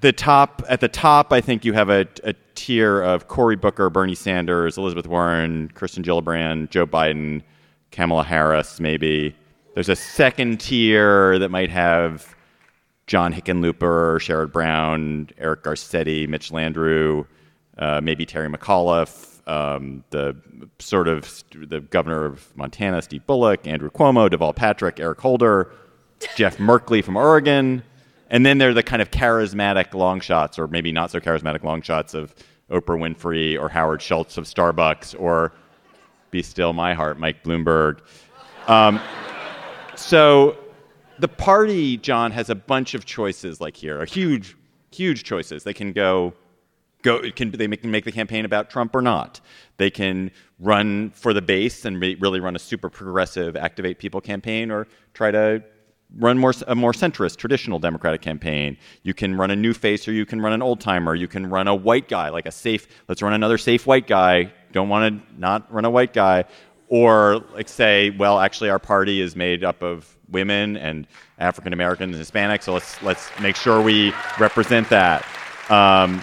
the 0.00 0.12
top, 0.12 0.62
at 0.68 0.80
the 0.80 0.88
top, 0.88 1.32
I 1.32 1.40
think 1.40 1.64
you 1.64 1.72
have 1.72 1.88
a, 1.88 2.06
a 2.24 2.34
tier 2.54 3.02
of 3.02 3.28
Cory 3.28 3.56
Booker, 3.56 3.90
Bernie 3.90 4.14
Sanders, 4.14 4.78
Elizabeth 4.78 5.06
Warren, 5.06 5.70
Kirsten 5.74 6.02
Gillibrand, 6.02 6.70
Joe 6.70 6.86
Biden, 6.86 7.42
Kamala 7.90 8.24
Harris, 8.24 8.80
maybe. 8.80 9.34
There's 9.74 9.88
a 9.88 9.96
second 9.96 10.60
tier 10.60 11.38
that 11.38 11.50
might 11.50 11.70
have 11.70 12.34
John 13.06 13.32
Hickenlooper, 13.32 14.18
Sherrod 14.18 14.52
Brown, 14.52 15.28
Eric 15.38 15.62
Garcetti, 15.62 16.28
Mitch 16.28 16.50
Landrieu, 16.50 17.26
uh, 17.78 18.00
maybe 18.02 18.26
Terry 18.26 18.48
McAuliffe, 18.48 19.46
um, 19.48 20.02
the 20.10 20.36
sort 20.78 21.08
of 21.08 21.24
st- 21.26 21.68
the 21.70 21.80
governor 21.80 22.24
of 22.24 22.56
Montana, 22.56 23.00
Steve 23.02 23.26
Bullock, 23.26 23.66
Andrew 23.66 23.90
Cuomo, 23.90 24.28
Deval 24.28 24.54
Patrick, 24.54 24.98
Eric 24.98 25.20
Holder, 25.20 25.70
Jeff 26.34 26.56
Merkley 26.58 27.04
from 27.04 27.16
Oregon, 27.16 27.82
and 28.30 28.44
then 28.44 28.58
there 28.58 28.70
are 28.70 28.74
the 28.74 28.82
kind 28.82 29.02
of 29.02 29.10
charismatic 29.10 29.94
long 29.94 30.20
shots, 30.20 30.58
or 30.58 30.66
maybe 30.66 30.92
not 30.92 31.10
so 31.10 31.20
charismatic 31.20 31.62
long 31.62 31.82
shots 31.82 32.14
of 32.14 32.34
Oprah 32.70 32.98
Winfrey 32.98 33.60
or 33.60 33.68
Howard 33.68 34.02
Schultz 34.02 34.36
of 34.36 34.44
Starbucks, 34.44 35.18
or 35.18 35.52
Be 36.30 36.42
Still 36.42 36.72
My 36.72 36.94
Heart, 36.94 37.18
Mike 37.18 37.44
Bloomberg. 37.44 38.00
Um, 38.66 39.00
so 39.94 40.58
the 41.18 41.28
party, 41.28 41.96
John, 41.96 42.32
has 42.32 42.50
a 42.50 42.54
bunch 42.54 42.94
of 42.94 43.04
choices 43.04 43.60
like 43.60 43.76
here, 43.76 44.02
a 44.02 44.06
huge, 44.06 44.56
huge 44.90 45.24
choices. 45.24 45.62
They 45.62 45.74
can 45.74 45.92
go, 45.92 46.34
go. 47.02 47.30
Can 47.30 47.52
they 47.52 47.68
make 47.68 48.04
the 48.04 48.12
campaign 48.12 48.44
about 48.44 48.70
Trump 48.70 48.94
or 48.94 49.02
not. 49.02 49.40
They 49.76 49.90
can 49.90 50.30
run 50.58 51.10
for 51.10 51.32
the 51.32 51.42
base 51.42 51.84
and 51.84 52.00
re- 52.00 52.16
really 52.16 52.40
run 52.40 52.56
a 52.56 52.58
super 52.58 52.90
progressive, 52.90 53.56
activate 53.56 53.98
people 53.98 54.20
campaign, 54.20 54.70
or 54.70 54.88
try 55.14 55.30
to 55.30 55.62
run 56.18 56.38
more 56.38 56.52
a 56.66 56.74
more 56.74 56.92
centrist, 56.92 57.36
traditional 57.36 57.78
Democratic 57.78 58.22
campaign. 58.22 58.76
You 59.02 59.14
can 59.14 59.36
run 59.36 59.50
a 59.50 59.56
new 59.56 59.74
face, 59.74 60.06
or 60.06 60.12
you 60.12 60.26
can 60.26 60.40
run 60.40 60.52
an 60.52 60.62
old 60.62 60.80
timer. 60.80 61.14
You 61.14 61.28
can 61.28 61.48
run 61.48 61.68
a 61.68 61.74
white 61.74 62.08
guy, 62.08 62.28
like 62.28 62.46
a 62.46 62.52
safe. 62.52 62.86
Let's 63.08 63.22
run 63.22 63.32
another 63.32 63.58
safe 63.58 63.86
white 63.86 64.06
guy. 64.06 64.52
Don't 64.72 64.88
want 64.88 65.26
to 65.26 65.40
not 65.40 65.72
run 65.72 65.84
a 65.84 65.90
white 65.90 66.12
guy, 66.12 66.44
or 66.88 67.44
like 67.54 67.68
say, 67.68 68.10
well, 68.10 68.38
actually, 68.38 68.70
our 68.70 68.78
party 68.78 69.20
is 69.20 69.36
made 69.36 69.64
up 69.64 69.82
of 69.82 70.16
women 70.30 70.76
and 70.76 71.06
African 71.38 71.72
Americans 71.72 72.16
and 72.16 72.24
Hispanics, 72.24 72.64
so 72.64 72.74
let's 72.74 73.02
let's 73.02 73.30
make 73.40 73.56
sure 73.56 73.80
we 73.80 74.12
represent 74.38 74.88
that. 74.90 75.26
Um, 75.68 76.22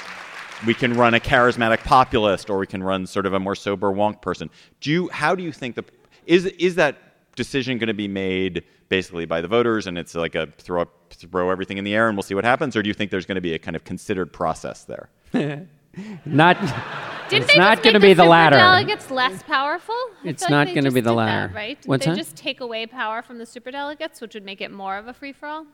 we 0.65 0.73
can 0.73 0.93
run 0.93 1.13
a 1.13 1.19
charismatic 1.19 1.83
populist, 1.83 2.49
or 2.49 2.57
we 2.57 2.67
can 2.67 2.81
run 2.81 3.05
sort 3.05 3.25
of 3.25 3.33
a 3.33 3.39
more 3.39 3.55
sober 3.55 3.91
wonk 3.91 4.21
person. 4.21 4.49
Do 4.79 4.91
you? 4.91 5.09
How 5.09 5.35
do 5.35 5.43
you 5.43 5.51
think 5.51 5.75
the 5.75 5.83
is 6.25 6.45
is 6.45 6.75
that 6.75 6.97
decision 7.35 7.77
going 7.77 7.87
to 7.87 7.93
be 7.93 8.07
made 8.07 8.63
basically 8.89 9.25
by 9.25 9.41
the 9.41 9.47
voters, 9.47 9.87
and 9.87 9.97
it's 9.97 10.15
like 10.15 10.35
a 10.35 10.47
throw 10.57 10.81
up, 10.83 11.13
throw 11.13 11.49
everything 11.49 11.77
in 11.77 11.83
the 11.83 11.93
air, 11.95 12.07
and 12.07 12.17
we'll 12.17 12.23
see 12.23 12.35
what 12.35 12.43
happens, 12.43 12.75
or 12.75 12.83
do 12.83 12.87
you 12.89 12.93
think 12.93 13.11
there's 13.11 13.25
going 13.25 13.35
to 13.35 13.41
be 13.41 13.53
a 13.53 13.59
kind 13.59 13.75
of 13.75 13.83
considered 13.83 14.31
process 14.33 14.83
there? 14.85 15.09
Not. 16.25 16.59
Didn't 17.29 17.43
it's 17.43 17.53
they 17.53 17.59
not 17.59 17.75
just 17.75 17.83
going 17.83 17.93
to 17.93 17.99
make 17.99 18.09
be 18.09 18.13
the 18.13 18.23
super 18.23 18.29
latter. 18.29 18.57
Delegates 18.57 19.11
less 19.11 19.43
powerful. 19.43 19.93
I 19.93 20.29
It's 20.29 20.45
feel 20.45 20.55
like 20.57 20.67
not 20.69 20.75
gonna 20.75 20.91
be 20.91 21.01
the 21.01 21.11
did 21.11 21.15
latter. 21.15 21.47
That, 21.47 21.55
right? 21.55 21.81
Did 21.81 21.87
What's 21.87 22.05
they 22.05 22.11
that? 22.11 22.17
just 22.17 22.35
take 22.35 22.61
away 22.61 22.85
power 22.87 23.21
from 23.21 23.37
the 23.37 23.45
super 23.45 23.71
delegates, 23.71 24.19
which 24.19 24.33
would 24.33 24.43
make 24.43 24.59
it 24.59 24.71
more 24.71 24.97
of 24.97 25.07
a 25.07 25.13
free 25.13 25.31
for 25.33 25.47
all? 25.47 25.65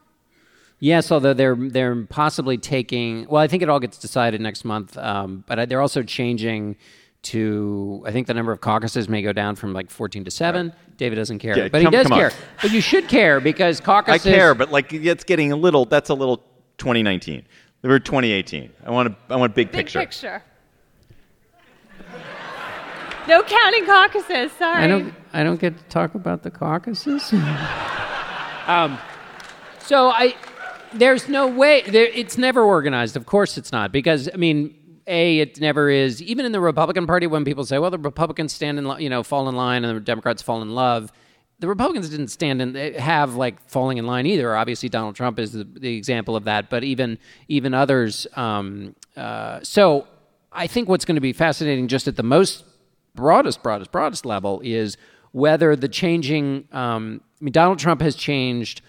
Yes, 0.79 1.11
although 1.11 1.33
they're 1.33 1.55
they're 1.55 2.03
possibly 2.05 2.57
taking. 2.57 3.27
Well, 3.27 3.41
I 3.41 3.47
think 3.47 3.63
it 3.63 3.69
all 3.69 3.79
gets 3.79 3.97
decided 3.97 4.41
next 4.41 4.63
month. 4.65 4.97
Um, 4.97 5.43
but 5.47 5.67
they're 5.69 5.81
also 5.81 6.03
changing 6.03 6.75
to. 7.23 8.03
I 8.05 8.11
think 8.11 8.27
the 8.27 8.33
number 8.33 8.51
of 8.51 8.61
caucuses 8.61 9.09
may 9.09 9.21
go 9.21 9.33
down 9.33 9.55
from 9.55 9.73
like 9.73 9.89
fourteen 9.89 10.23
to 10.25 10.31
seven. 10.31 10.73
David 10.97 11.15
doesn't 11.15 11.39
care, 11.39 11.57
Yeah, 11.57 11.67
but 11.69 11.81
he 11.81 11.89
does 11.89 12.03
come 12.03 12.13
on. 12.13 12.19
care. 12.19 12.31
But 12.61 12.71
you 12.71 12.81
should 12.81 13.07
care 13.07 13.39
because 13.39 13.79
caucuses 13.81 14.25
I 14.25 14.31
care, 14.31 14.53
but 14.55 14.71
like 14.71 14.91
it's 14.93 15.23
getting 15.23 15.51
a 15.51 15.55
little. 15.55 15.85
That's 15.85 16.09
a 16.09 16.13
little 16.13 16.37
2019. 16.77 17.45
We're 17.81 17.99
2018. 17.99 18.71
I 18.85 18.91
want 18.91 19.07
a, 19.09 19.15
I 19.33 19.37
want 19.37 19.53
a 19.53 19.55
big, 19.55 19.67
Big 19.71 19.85
picture. 19.85 19.99
picture. 19.99 20.43
no 23.27 23.43
counting 23.43 23.85
caucuses. 23.85 24.51
Sorry. 24.53 24.83
I 24.83 24.87
don't. 24.87 25.13
I 25.33 25.43
don't 25.43 25.59
get 25.59 25.77
to 25.77 25.83
talk 25.85 26.15
about 26.15 26.43
the 26.43 26.51
caucuses. 26.51 27.31
um, 28.67 28.97
so 29.79 30.09
I, 30.09 30.35
there's 30.93 31.29
no 31.29 31.47
way. 31.47 31.83
There, 31.83 32.05
it's 32.07 32.37
never 32.37 32.61
organized. 32.63 33.15
Of 33.15 33.25
course, 33.25 33.57
it's 33.57 33.71
not 33.71 33.91
because 33.91 34.29
I 34.33 34.37
mean, 34.37 34.75
a 35.09 35.39
it 35.39 35.59
never 35.59 35.89
is. 35.89 36.21
Even 36.21 36.45
in 36.45 36.53
the 36.53 36.61
Republican 36.61 37.07
Party, 37.07 37.27
when 37.27 37.43
people 37.43 37.65
say, 37.65 37.79
"Well, 37.79 37.91
the 37.91 37.97
Republicans 37.97 38.53
stand 38.53 38.77
in, 38.77 38.85
you 38.99 39.09
know, 39.09 39.23
fall 39.23 39.49
in 39.49 39.55
line, 39.55 39.83
and 39.83 39.97
the 39.97 39.99
Democrats 39.99 40.41
fall 40.41 40.61
in 40.61 40.73
love," 40.73 41.11
the 41.59 41.67
Republicans 41.67 42.09
didn't 42.09 42.29
stand 42.29 42.61
in 42.61 42.93
have 42.95 43.35
like 43.35 43.67
falling 43.69 43.97
in 43.97 44.07
line 44.07 44.25
either. 44.25 44.55
Obviously, 44.55 44.87
Donald 44.87 45.15
Trump 45.15 45.39
is 45.39 45.51
the, 45.51 45.65
the 45.65 45.97
example 45.97 46.35
of 46.35 46.45
that, 46.45 46.69
but 46.69 46.83
even 46.83 47.17
even 47.47 47.73
others. 47.73 48.25
Um, 48.35 48.95
uh, 49.17 49.59
so 49.61 50.07
I 50.51 50.67
think 50.67 50.87
what's 50.87 51.05
going 51.05 51.15
to 51.15 51.21
be 51.21 51.33
fascinating, 51.33 51.87
just 51.87 52.07
at 52.07 52.15
the 52.15 52.23
most 52.23 52.63
broadest, 53.13 53.61
broadest, 53.61 53.91
broadest 53.91 54.25
level, 54.25 54.61
is 54.63 54.97
whether 55.31 55.75
the 55.75 55.89
changing. 55.89 56.67
Um, 56.71 57.21
I 57.41 57.43
mean, 57.43 57.51
Donald 57.51 57.79
Trump 57.79 58.01
has 58.01 58.15
changed 58.15 58.81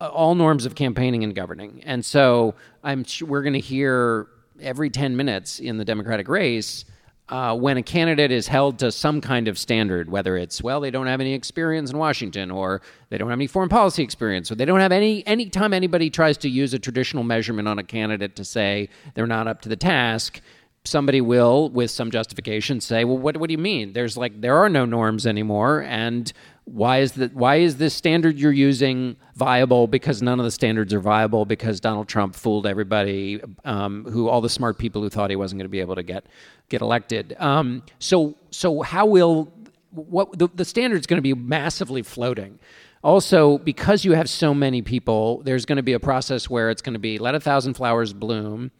uh, 0.00 0.08
all 0.08 0.34
norms 0.34 0.66
of 0.66 0.74
campaigning 0.74 1.22
and 1.22 1.34
governing, 1.34 1.82
and 1.84 2.04
so 2.04 2.56
I'm 2.82 3.04
we're 3.22 3.42
going 3.42 3.52
to 3.52 3.60
hear 3.60 4.26
every 4.62 4.90
ten 4.90 5.16
minutes 5.16 5.60
in 5.60 5.78
the 5.78 5.84
Democratic 5.84 6.28
race 6.28 6.84
uh, 7.30 7.54
when 7.54 7.76
a 7.76 7.82
candidate 7.82 8.32
is 8.32 8.48
held 8.48 8.78
to 8.80 8.90
some 8.90 9.20
kind 9.20 9.46
of 9.46 9.56
standard, 9.56 10.10
whether 10.10 10.36
it's 10.36 10.62
well 10.62 10.80
they 10.80 10.90
don't 10.90 11.06
have 11.06 11.20
any 11.20 11.32
experience 11.32 11.90
in 11.90 11.96
Washington, 11.96 12.50
or 12.50 12.82
they 13.08 13.18
don't 13.18 13.30
have 13.30 13.38
any 13.38 13.46
foreign 13.46 13.68
policy 13.68 14.02
experience, 14.02 14.50
or 14.50 14.56
they 14.56 14.64
don't 14.64 14.80
have 14.80 14.92
any 14.92 15.24
any 15.26 15.48
time 15.48 15.72
anybody 15.72 16.10
tries 16.10 16.36
to 16.38 16.48
use 16.48 16.74
a 16.74 16.78
traditional 16.78 17.22
measurement 17.22 17.68
on 17.68 17.78
a 17.78 17.84
candidate 17.84 18.34
to 18.36 18.44
say 18.44 18.88
they're 19.14 19.28
not 19.28 19.46
up 19.46 19.62
to 19.62 19.68
the 19.68 19.76
task. 19.76 20.40
Somebody 20.84 21.20
will, 21.20 21.68
with 21.68 21.90
some 21.90 22.10
justification, 22.10 22.80
say, 22.80 23.04
"Well, 23.04 23.18
what, 23.18 23.36
what 23.36 23.48
do 23.48 23.52
you 23.52 23.58
mean? 23.58 23.92
There's 23.92 24.16
like 24.16 24.40
there 24.40 24.56
are 24.56 24.68
no 24.68 24.86
norms 24.86 25.26
anymore, 25.26 25.82
and 25.82 26.32
why 26.64 26.98
is 27.00 27.12
that? 27.12 27.34
Why 27.34 27.56
is 27.56 27.76
this 27.76 27.94
standard 27.94 28.38
you're 28.38 28.52
using 28.52 29.16
viable? 29.34 29.88
Because 29.88 30.22
none 30.22 30.38
of 30.38 30.44
the 30.44 30.50
standards 30.50 30.94
are 30.94 31.00
viable 31.00 31.44
because 31.44 31.80
Donald 31.80 32.08
Trump 32.08 32.34
fooled 32.34 32.66
everybody, 32.66 33.42
um, 33.64 34.04
who 34.04 34.28
all 34.28 34.40
the 34.40 34.48
smart 34.48 34.78
people 34.78 35.02
who 35.02 35.10
thought 35.10 35.30
he 35.30 35.36
wasn't 35.36 35.58
going 35.58 35.66
to 35.66 35.70
be 35.70 35.80
able 35.80 35.96
to 35.96 36.02
get 36.02 36.26
get 36.68 36.80
elected. 36.80 37.36
Um, 37.38 37.82
so, 37.98 38.36
so 38.50 38.82
how 38.82 39.04
will 39.06 39.52
what 39.90 40.38
the, 40.38 40.48
the 40.54 40.64
standard's 40.64 41.06
going 41.06 41.18
to 41.18 41.22
be 41.22 41.34
massively 41.34 42.02
floating? 42.02 42.58
Also, 43.02 43.58
because 43.58 44.04
you 44.04 44.12
have 44.12 44.28
so 44.28 44.52
many 44.54 44.82
people, 44.82 45.42
there's 45.42 45.64
going 45.64 45.76
to 45.76 45.82
be 45.82 45.94
a 45.94 46.00
process 46.00 46.50
where 46.50 46.70
it's 46.70 46.82
going 46.82 46.92
to 46.92 47.00
be 47.00 47.18
let 47.18 47.34
a 47.34 47.40
thousand 47.40 47.74
flowers 47.74 48.12
bloom 48.12 48.70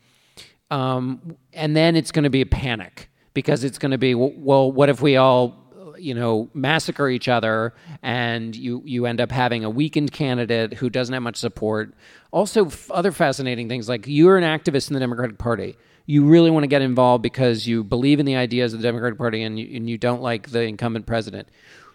um, 0.70 1.36
and 1.52 1.76
then 1.76 1.96
it's 1.96 2.12
going 2.12 2.24
to 2.24 2.30
be 2.30 2.40
a 2.40 2.46
panic 2.46 3.10
because 3.34 3.64
it's 3.64 3.78
going 3.78 3.90
to 3.92 3.98
be 3.98 4.14
well 4.14 4.70
what 4.70 4.88
if 4.88 5.00
we 5.00 5.16
all 5.16 5.60
you 5.98 6.14
know 6.14 6.48
massacre 6.54 7.08
each 7.08 7.28
other 7.28 7.74
and 8.02 8.56
you 8.56 8.82
you 8.84 9.06
end 9.06 9.20
up 9.20 9.30
having 9.30 9.64
a 9.64 9.70
weakened 9.70 10.12
candidate 10.12 10.74
who 10.74 10.90
doesn't 10.90 11.12
have 11.12 11.22
much 11.22 11.36
support? 11.36 11.94
Also 12.32 12.66
f- 12.66 12.90
other 12.90 13.12
fascinating 13.12 13.68
things 13.68 13.88
like 13.88 14.06
you're 14.06 14.38
an 14.38 14.44
activist 14.44 14.88
in 14.88 14.94
the 14.94 15.00
democratic 15.00 15.38
party. 15.38 15.76
You 16.06 16.24
really 16.24 16.50
want 16.50 16.64
to 16.64 16.68
get 16.68 16.82
involved 16.82 17.22
because 17.22 17.68
you 17.68 17.84
believe 17.84 18.18
in 18.18 18.26
the 18.26 18.34
ideas 18.34 18.72
of 18.72 18.80
the 18.80 18.88
democratic 18.88 19.18
party 19.18 19.42
and 19.42 19.60
you, 19.60 19.76
and 19.76 19.88
you 19.88 19.96
don't 19.96 20.22
like 20.22 20.50
the 20.50 20.62
incumbent 20.62 21.06
president. 21.06 21.48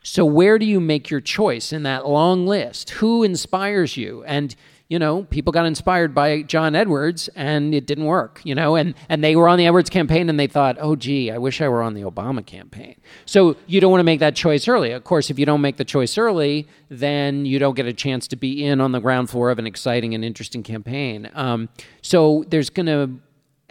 So 0.04 0.24
where 0.24 0.60
do 0.60 0.66
you 0.66 0.80
make 0.80 1.10
your 1.10 1.20
choice 1.20 1.74
in 1.74 1.84
that 1.84 2.08
long 2.08 2.46
list? 2.46 2.92
Who 2.92 3.24
inspires 3.24 3.98
you? 3.98 4.24
And 4.26 4.56
you 4.88 5.00
know, 5.00 5.24
people 5.24 5.52
got 5.52 5.66
inspired 5.66 6.14
by 6.14 6.44
John 6.44 6.76
Edwards 6.76 7.28
and 7.30 7.74
it 7.74 7.88
didn't 7.88 8.06
work, 8.06 8.40
you 8.44 8.54
know, 8.54 8.76
and, 8.76 8.94
and 9.10 9.24
they 9.24 9.36
were 9.36 9.48
on 9.48 9.58
the 9.58 9.66
Edwards 9.66 9.90
campaign 9.90 10.30
and 10.30 10.40
they 10.40 10.46
thought, 10.46 10.78
oh, 10.80 10.96
gee, 10.96 11.32
I 11.32 11.40
wish 11.40 11.60
I 11.60 11.68
were 11.68 11.82
on 11.82 11.96
the 11.96 12.04
Obama 12.04 12.46
campaign. 12.46 12.96
So 13.26 13.56
you 13.66 13.82
don't 13.82 13.90
want 13.90 14.02
to 14.02 14.06
make 14.06 14.20
that 14.20 14.36
choice 14.36 14.68
early. 14.68 14.92
Of 14.92 15.04
course, 15.04 15.32
if 15.32 15.40
you 15.40 15.46
don't 15.46 15.62
make 15.62 15.78
the 15.78 15.86
choice 15.86 16.20
early, 16.20 16.68
then 16.90 17.48
you 17.48 17.58
don't 17.58 17.76
get 17.76 17.88
a 17.88 17.94
chance 17.94 18.28
to 18.28 18.36
be 18.36 18.64
in 18.64 18.80
on 18.80 18.92
the 18.92 19.00
ground 19.00 19.32
floor 19.32 19.50
of 19.50 19.58
an 19.58 19.66
exciting 19.66 20.14
and 20.14 20.24
interesting 20.24 20.62
campaign. 20.62 21.32
Um, 21.34 21.70
so 22.04 22.46
there's 22.50 22.70
going 22.70 22.86
to, 22.86 23.20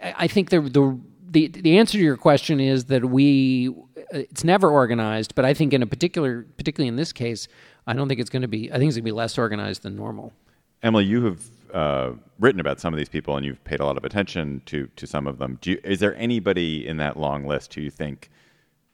I 0.01 0.27
think 0.27 0.49
the, 0.49 0.59
the, 0.59 0.99
the, 1.29 1.47
the 1.47 1.77
answer 1.77 1.97
to 1.97 2.03
your 2.03 2.17
question 2.17 2.59
is 2.59 2.85
that 2.85 3.05
we, 3.05 3.73
it's 4.11 4.43
never 4.43 4.69
organized, 4.69 5.33
but 5.33 5.45
I 5.45 5.53
think 5.53 5.71
in 5.73 5.81
a 5.81 5.87
particular, 5.87 6.45
particularly 6.57 6.89
in 6.89 6.97
this 6.97 7.13
case, 7.13 7.47
I 7.87 7.93
don't 7.93 8.09
think 8.09 8.19
it's 8.19 8.29
going 8.29 8.41
to 8.41 8.49
be, 8.49 8.69
I 8.69 8.77
think 8.77 8.89
it's 8.89 8.97
going 8.97 9.03
to 9.03 9.11
be 9.11 9.13
less 9.13 9.37
organized 9.37 9.83
than 9.83 9.95
normal. 9.95 10.33
Emily, 10.85 11.03
you 11.03 11.25
have 11.25 11.41
uh, 11.73 12.11
written 12.39 12.59
about 12.59 12.79
some 12.79 12.93
of 12.93 12.99
these 12.99 13.09
people, 13.09 13.35
and 13.35 13.43
you've 13.43 13.63
paid 13.63 13.79
a 13.79 13.85
lot 13.85 13.97
of 13.97 14.05
attention 14.05 14.61
to 14.67 14.87
to 14.95 15.07
some 15.07 15.25
of 15.25 15.39
them. 15.39 15.57
You, 15.63 15.79
is 15.83 15.99
there 15.99 16.15
anybody 16.15 16.87
in 16.87 16.97
that 16.97 17.17
long 17.17 17.47
list 17.47 17.73
who 17.73 17.81
you 17.81 17.89
think 17.89 18.29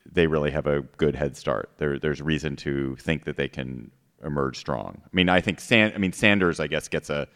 they 0.10 0.26
really 0.26 0.52
have 0.52 0.68
a 0.68 0.82
good 0.96 1.16
head 1.16 1.36
start? 1.36 1.70
There, 1.80 2.00
there's 2.00 2.22
reason 2.22 2.56
to 2.58 2.96
think 2.96 3.26
that 3.26 3.36
they 3.36 3.50
can 3.50 3.92
emerge 4.24 4.58
strong. 4.58 5.02
I 5.04 5.10
mean, 5.12 5.28
I 5.28 5.42
think 5.42 5.60
San, 5.60 5.92
I 5.94 5.98
mean 5.98 6.14
Sanders, 6.14 6.62
I 6.62 6.68
guess, 6.68 6.88
gets 6.88 7.10
a 7.10 7.28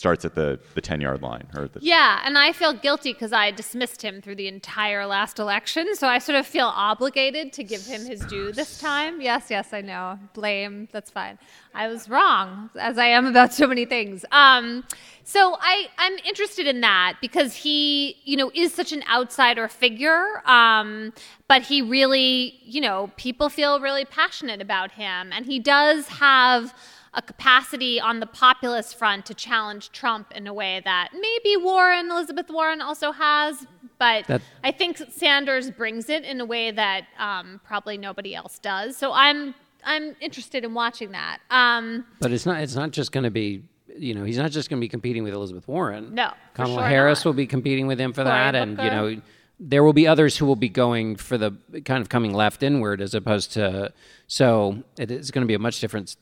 starts 0.00 0.24
at 0.24 0.34
the 0.34 0.58
the 0.72 0.80
ten 0.80 0.98
yard 0.98 1.20
line 1.20 1.46
or 1.54 1.68
the, 1.68 1.78
Yeah, 1.82 2.22
and 2.24 2.38
I 2.38 2.52
feel 2.52 2.72
guilty 2.72 3.12
because 3.12 3.34
I 3.34 3.50
dismissed 3.50 4.00
him 4.00 4.22
through 4.22 4.36
the 4.36 4.48
entire 4.48 5.04
last 5.04 5.38
election. 5.38 5.94
So 5.94 6.08
I 6.08 6.18
sort 6.18 6.38
of 6.38 6.46
feel 6.46 6.68
obligated 6.68 7.52
to 7.52 7.62
give 7.62 7.84
him 7.84 8.06
his 8.06 8.20
due 8.20 8.50
this 8.50 8.78
time. 8.78 9.20
Yes, 9.20 9.50
yes, 9.50 9.74
I 9.74 9.82
know. 9.82 10.18
Blame, 10.32 10.88
that's 10.90 11.10
fine. 11.10 11.38
I 11.74 11.88
was 11.88 12.08
wrong, 12.08 12.70
as 12.78 12.96
I 12.96 13.08
am 13.08 13.26
about 13.26 13.52
so 13.52 13.66
many 13.66 13.84
things. 13.84 14.24
Um, 14.32 14.84
so 15.22 15.58
I, 15.60 15.88
I'm 15.98 16.16
interested 16.24 16.66
in 16.66 16.80
that 16.80 17.18
because 17.20 17.54
he, 17.54 18.16
you 18.24 18.38
know, 18.38 18.50
is 18.54 18.72
such 18.72 18.92
an 18.92 19.04
outsider 19.06 19.68
figure. 19.68 20.40
Um, 20.48 21.12
but 21.46 21.60
he 21.62 21.82
really, 21.82 22.58
you 22.64 22.80
know, 22.80 23.10
people 23.18 23.50
feel 23.50 23.80
really 23.80 24.06
passionate 24.06 24.62
about 24.62 24.92
him, 24.92 25.30
and 25.30 25.44
he 25.44 25.58
does 25.58 26.08
have 26.08 26.74
a 27.14 27.22
capacity 27.22 28.00
on 28.00 28.20
the 28.20 28.26
populist 28.26 28.96
front 28.96 29.26
to 29.26 29.34
challenge 29.34 29.90
Trump 29.90 30.30
in 30.34 30.46
a 30.46 30.54
way 30.54 30.80
that 30.84 31.08
maybe 31.12 31.56
Warren, 31.62 32.10
Elizabeth 32.10 32.48
Warren, 32.50 32.80
also 32.80 33.10
has. 33.12 33.66
But 33.98 34.26
That- 34.28 34.42
I 34.62 34.70
think 34.70 34.98
Sanders 35.10 35.70
brings 35.70 36.08
it 36.08 36.24
in 36.24 36.40
a 36.40 36.44
way 36.44 36.70
that 36.70 37.06
um, 37.18 37.60
probably 37.64 37.98
nobody 37.98 38.34
else 38.34 38.58
does. 38.58 38.96
So 38.96 39.12
I'm 39.12 39.54
I'm 39.84 40.14
interested 40.20 40.62
in 40.62 40.74
watching 40.74 41.12
that. 41.12 41.38
Um, 41.50 42.04
But 42.20 42.32
it's 42.32 42.44
not. 42.46 42.60
It's 42.62 42.74
not 42.74 42.90
just 42.90 43.12
going 43.12 43.24
to 43.24 43.30
be. 43.30 43.62
You 43.96 44.14
know, 44.14 44.22
he's 44.24 44.38
not 44.38 44.52
just 44.52 44.70
going 44.70 44.78
to 44.78 44.84
be 44.84 44.88
competing 44.88 45.24
with 45.24 45.34
Elizabeth 45.34 45.66
Warren. 45.66 46.14
No, 46.14 46.30
Kamala 46.54 46.82
sure 46.82 46.88
Harris 46.88 47.20
not. 47.20 47.24
will 47.30 47.32
be 47.34 47.46
competing 47.46 47.86
with 47.88 47.98
him 47.98 48.12
for 48.12 48.22
that, 48.22 48.54
and 48.54 48.78
you 48.78 48.84
know, 48.90 49.20
there 49.58 49.82
will 49.82 49.92
be 49.92 50.06
others 50.06 50.36
who 50.36 50.46
will 50.46 50.54
be 50.56 50.68
going 50.68 51.16
for 51.16 51.36
the 51.36 51.52
kind 51.84 52.00
of 52.00 52.08
coming 52.08 52.32
left 52.32 52.62
inward 52.62 53.00
as 53.00 53.14
opposed 53.14 53.52
to. 53.54 53.92
So 54.28 54.84
it 54.98 55.10
is 55.10 55.30
going 55.32 55.42
to 55.42 55.48
be 55.48 55.54
a 55.54 55.58
much 55.58 55.80
different 55.80 56.14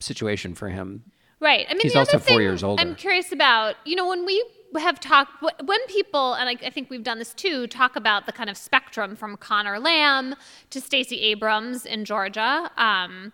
situation 0.00 0.54
for 0.54 0.68
him. 0.68 1.04
Right. 1.40 1.66
I 1.70 1.72
mean, 1.72 1.82
He's 1.82 1.96
also 1.96 2.18
four 2.18 2.42
years 2.42 2.62
older. 2.62 2.82
I'm 2.82 2.94
curious 2.94 3.32
about, 3.32 3.76
you 3.84 3.96
know, 3.96 4.08
when 4.08 4.26
we 4.26 4.44
have 4.78 5.00
talked, 5.00 5.42
when 5.42 5.86
people, 5.86 6.34
and 6.34 6.48
I, 6.48 6.66
I 6.66 6.70
think 6.70 6.90
we've 6.90 7.02
done 7.02 7.18
this 7.18 7.32
too, 7.32 7.66
talk 7.66 7.96
about 7.96 8.26
the 8.26 8.32
kind 8.32 8.50
of 8.50 8.56
spectrum 8.56 9.16
from 9.16 9.36
Conor 9.36 9.78
Lamb 9.78 10.34
to 10.70 10.80
Stacey 10.80 11.20
Abrams 11.22 11.86
in 11.86 12.04
Georgia. 12.04 12.70
Um, 12.76 13.32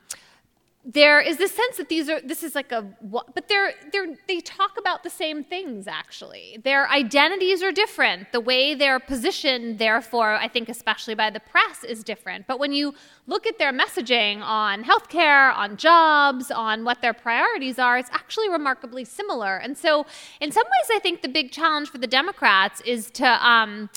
there 0.88 1.20
is 1.20 1.36
this 1.36 1.50
sense 1.50 1.78
that 1.78 1.88
these 1.88 2.08
are 2.08 2.20
this 2.20 2.44
is 2.44 2.54
like 2.54 2.70
a 2.70 2.82
but 3.02 3.48
they're 3.48 3.74
they're 3.90 4.14
they 4.28 4.38
talk 4.38 4.78
about 4.78 5.02
the 5.02 5.10
same 5.10 5.42
things 5.42 5.88
actually. 5.88 6.58
Their 6.62 6.88
identities 6.88 7.60
are 7.60 7.72
different. 7.72 8.30
The 8.30 8.38
way 8.38 8.72
they're 8.72 9.00
positioned 9.00 9.80
therefore 9.80 10.34
i 10.34 10.46
think 10.46 10.68
especially 10.68 11.16
by 11.16 11.28
the 11.28 11.40
press 11.40 11.82
is 11.82 12.04
different. 12.04 12.46
But 12.46 12.60
when 12.60 12.72
you 12.72 12.94
look 13.26 13.48
at 13.48 13.58
their 13.58 13.72
messaging 13.72 14.42
on 14.42 14.84
healthcare 14.84 15.52
on 15.56 15.76
jobs 15.76 16.52
on 16.52 16.84
what 16.84 17.02
their 17.02 17.14
priorities 17.14 17.80
are 17.80 17.98
it's 17.98 18.10
actually 18.12 18.48
remarkably 18.48 19.04
similar. 19.04 19.56
And 19.56 19.76
so 19.76 20.06
in 20.40 20.52
some 20.52 20.64
ways 20.66 20.90
i 20.92 21.00
think 21.00 21.22
the 21.22 21.28
big 21.28 21.50
challenge 21.50 21.90
for 21.90 21.98
the 21.98 22.06
democrats 22.06 22.80
is 22.82 23.10
to 23.10 23.26
um, 23.44 23.90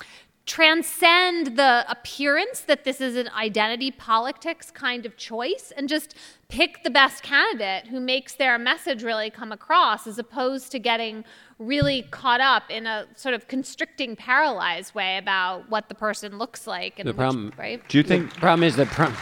transcend 0.50 1.58
the 1.58 1.86
appearance 1.88 2.62
that 2.62 2.84
this 2.84 3.00
is 3.00 3.16
an 3.16 3.30
identity 3.38 3.92
politics 3.92 4.72
kind 4.72 5.06
of 5.06 5.16
choice 5.16 5.72
and 5.78 5.88
just 5.88 6.16
pick 6.48 6.84
the 6.84 6.90
best 6.90 7.22
candidate 7.22 7.86
who 7.86 8.00
makes 8.00 8.34
their 8.34 8.58
message 8.58 9.04
really 9.04 9.30
come 9.30 9.52
across 9.52 10.08
as 10.08 10.18
opposed 10.18 10.72
to 10.72 10.80
getting 10.80 11.24
really 11.60 12.02
caught 12.10 12.42
up 12.42 12.64
in 12.72 12.88
a 12.88 13.06
sort 13.16 13.36
of 13.36 13.48
constricting 13.48 14.16
paralyzed 14.16 14.96
way 14.96 15.18
about 15.20 15.70
what 15.70 15.88
the 15.88 15.94
person 15.96 16.40
looks 16.40 16.66
like 16.66 16.98
and 16.98 17.08
The 17.08 17.12
which- 17.14 17.18
problem, 17.18 17.54
right? 17.56 17.88
Do 17.88 18.00
you 18.00 18.04
think 18.04 18.34
The 18.34 18.40
problem 18.40 18.64
is 18.64 18.76
that 18.78 18.88
prim- 18.88 19.16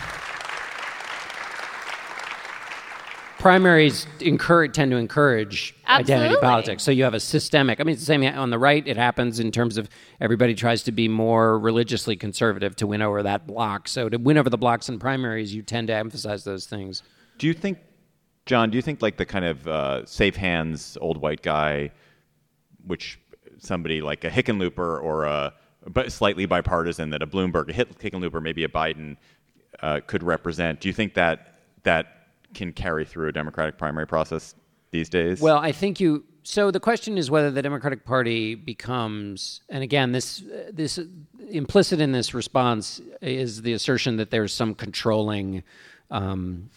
primaries 3.47 4.05
encourage, 4.19 4.73
tend 4.73 4.91
to 4.91 4.97
encourage 4.97 5.73
identity 5.87 6.35
politics. 6.41 6.83
So 6.83 6.91
you 6.91 7.05
have 7.05 7.13
a 7.13 7.19
systemic. 7.19 7.79
I 7.79 7.83
mean, 7.83 7.93
it's 7.93 8.01
the 8.01 8.05
same 8.05 8.21
on 8.25 8.49
the 8.49 8.59
right. 8.59 8.85
It 8.85 8.97
happens 8.97 9.39
in 9.39 9.53
terms 9.53 9.77
of 9.77 9.87
everybody 10.19 10.53
tries 10.53 10.83
to 10.83 10.91
be 10.91 11.07
more 11.07 11.57
religiously 11.57 12.17
conservative 12.17 12.75
to 12.75 12.87
win 12.87 13.01
over 13.01 13.23
that 13.23 13.47
block. 13.47 13.87
So 13.87 14.09
to 14.09 14.17
win 14.17 14.37
over 14.37 14.49
the 14.49 14.57
blocks 14.57 14.89
in 14.89 14.99
primaries, 14.99 15.55
you 15.55 15.61
tend 15.61 15.87
to 15.87 15.93
emphasize 15.93 16.43
those 16.43 16.65
things. 16.65 17.03
Do 17.37 17.47
you 17.47 17.53
think, 17.53 17.77
John? 18.45 18.69
Do 18.69 18.75
you 18.75 18.81
think 18.81 19.01
like 19.01 19.15
the 19.15 19.25
kind 19.25 19.45
of 19.45 19.65
uh, 19.65 20.05
safe 20.05 20.35
hands 20.35 20.97
old 20.99 21.15
white 21.15 21.41
guy, 21.41 21.91
which 22.85 23.17
somebody 23.59 24.01
like 24.01 24.25
a 24.25 24.29
Hickenlooper 24.29 25.01
or 25.01 25.23
a 25.23 25.53
but 25.87 26.11
slightly 26.11 26.45
bipartisan 26.45 27.11
that 27.11 27.21
a 27.21 27.27
Bloomberg, 27.27 27.69
a 27.69 27.73
Hick- 27.73 27.97
Hickenlooper, 27.97 28.41
maybe 28.41 28.65
a 28.65 28.67
Biden 28.67 29.15
uh, 29.81 30.01
could 30.05 30.21
represent? 30.21 30.81
Do 30.81 30.89
you 30.89 30.93
think 30.93 31.13
that 31.13 31.61
that 31.83 32.16
can 32.53 32.71
carry 32.71 33.05
through 33.05 33.27
a 33.27 33.31
Democratic 33.31 33.77
primary 33.77 34.07
process 34.07 34.55
these 34.91 35.09
days? 35.09 35.41
Well, 35.41 35.57
I 35.57 35.71
think 35.71 35.99
you. 35.99 36.23
So 36.43 36.71
the 36.71 36.79
question 36.79 37.17
is 37.17 37.29
whether 37.29 37.51
the 37.51 37.61
Democratic 37.61 38.05
Party 38.05 38.55
becomes, 38.55 39.61
and 39.69 39.83
again, 39.83 40.13
this 40.13 40.43
this 40.71 40.99
implicit 41.49 41.99
in 41.99 42.11
this 42.11 42.33
response 42.33 43.01
is 43.21 43.61
the 43.61 43.73
assertion 43.73 44.17
that 44.17 44.31
there's 44.31 44.53
some 44.53 44.73
controlling. 44.73 45.63
Um, 46.09 46.69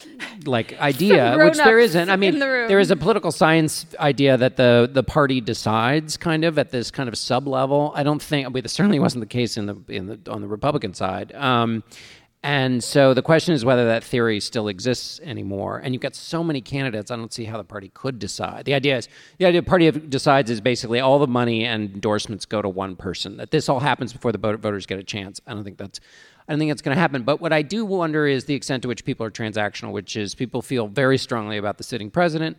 like 0.45 0.77
idea, 0.81 1.37
which 1.39 1.57
there 1.57 1.66
grown-ups 1.75 1.85
isn't. 1.85 2.11
I 2.11 2.16
mean, 2.16 2.41
the 2.41 2.66
there 2.68 2.81
is 2.81 2.91
a 2.91 2.97
political 2.97 3.31
science 3.31 3.87
idea 4.01 4.37
that 4.37 4.57
the 4.57 4.91
the 4.93 5.05
party 5.05 5.41
decides 5.41 6.16
kind 6.16 6.45
of 6.45 6.59
at 6.59 6.71
this 6.71 6.91
kind 6.91 7.09
of 7.09 7.16
sub 7.16 7.47
level. 7.47 7.93
I 7.95 8.03
don't 8.03 8.21
think. 8.21 8.45
I 8.45 8.51
mean, 8.51 8.64
this 8.64 8.73
certainly 8.73 8.99
wasn't 8.99 9.21
the 9.21 9.29
case 9.29 9.57
in 9.57 9.66
the 9.66 9.77
in 9.87 10.07
the 10.07 10.18
on 10.29 10.41
the 10.41 10.49
Republican 10.49 10.95
side. 10.95 11.33
Um, 11.33 11.85
and 12.43 12.82
so 12.82 13.12
the 13.12 13.20
question 13.22 13.53
is 13.53 13.66
whether 13.66 13.84
that 13.86 14.03
theory 14.03 14.41
still 14.41 14.68
exists 14.68 15.20
anymore. 15.22 15.78
And 15.78 15.93
you've 15.95 16.01
got 16.01 16.14
so 16.14 16.43
many 16.43 16.62
candidates, 16.62 17.11
I 17.11 17.16
don't 17.16 17.32
see 17.32 17.45
how 17.45 17.59
the 17.59 17.64
party 17.64 17.91
could 17.93 18.18
decide. 18.18 18.64
The 18.64 18.72
idea 18.72 18.97
is 18.97 19.09
the 19.36 19.45
idea 19.45 19.61
the 19.61 19.66
party 19.66 19.91
decides 19.91 20.51
is 20.51 20.61
basically 20.62 21.01
all 21.01 21.18
the 21.18 21.26
money 21.26 21.66
and 21.66 21.93
endorsements 21.93 22.47
go 22.47 22.62
to 22.62 22.68
one 22.68 22.97
person. 22.97 23.36
That 23.36 23.51
this 23.51 23.68
all 23.68 23.80
happens 23.80 24.14
before 24.14 24.32
the 24.32 24.38
voters 24.38 24.86
get 24.86 24.99
a 24.99 25.03
chance. 25.03 25.38
I 25.47 25.53
don't 25.53 25.64
think 25.64 25.76
that's 25.76 26.01
I 26.49 26.53
don't 26.55 26.59
think 26.59 26.70
that's 26.70 26.82
going 26.82 26.97
to 26.97 27.01
happen. 27.01 27.24
But 27.24 27.43
what 27.43 27.53
I 27.53 27.61
do 27.61 27.84
wonder 27.84 28.26
is 28.26 28.47
the 28.47 28.55
extent 28.55 28.82
to 28.82 28.88
which 28.88 29.05
people 29.05 29.24
are 29.26 29.30
transactional, 29.30 29.93
which 29.93 30.16
is 30.16 30.34
people 30.34 30.62
feel 30.62 30.88
very 30.88 31.18
strongly 31.18 31.59
about 31.59 31.76
the 31.76 31.84
sitting 31.84 32.11
president. 32.11 32.57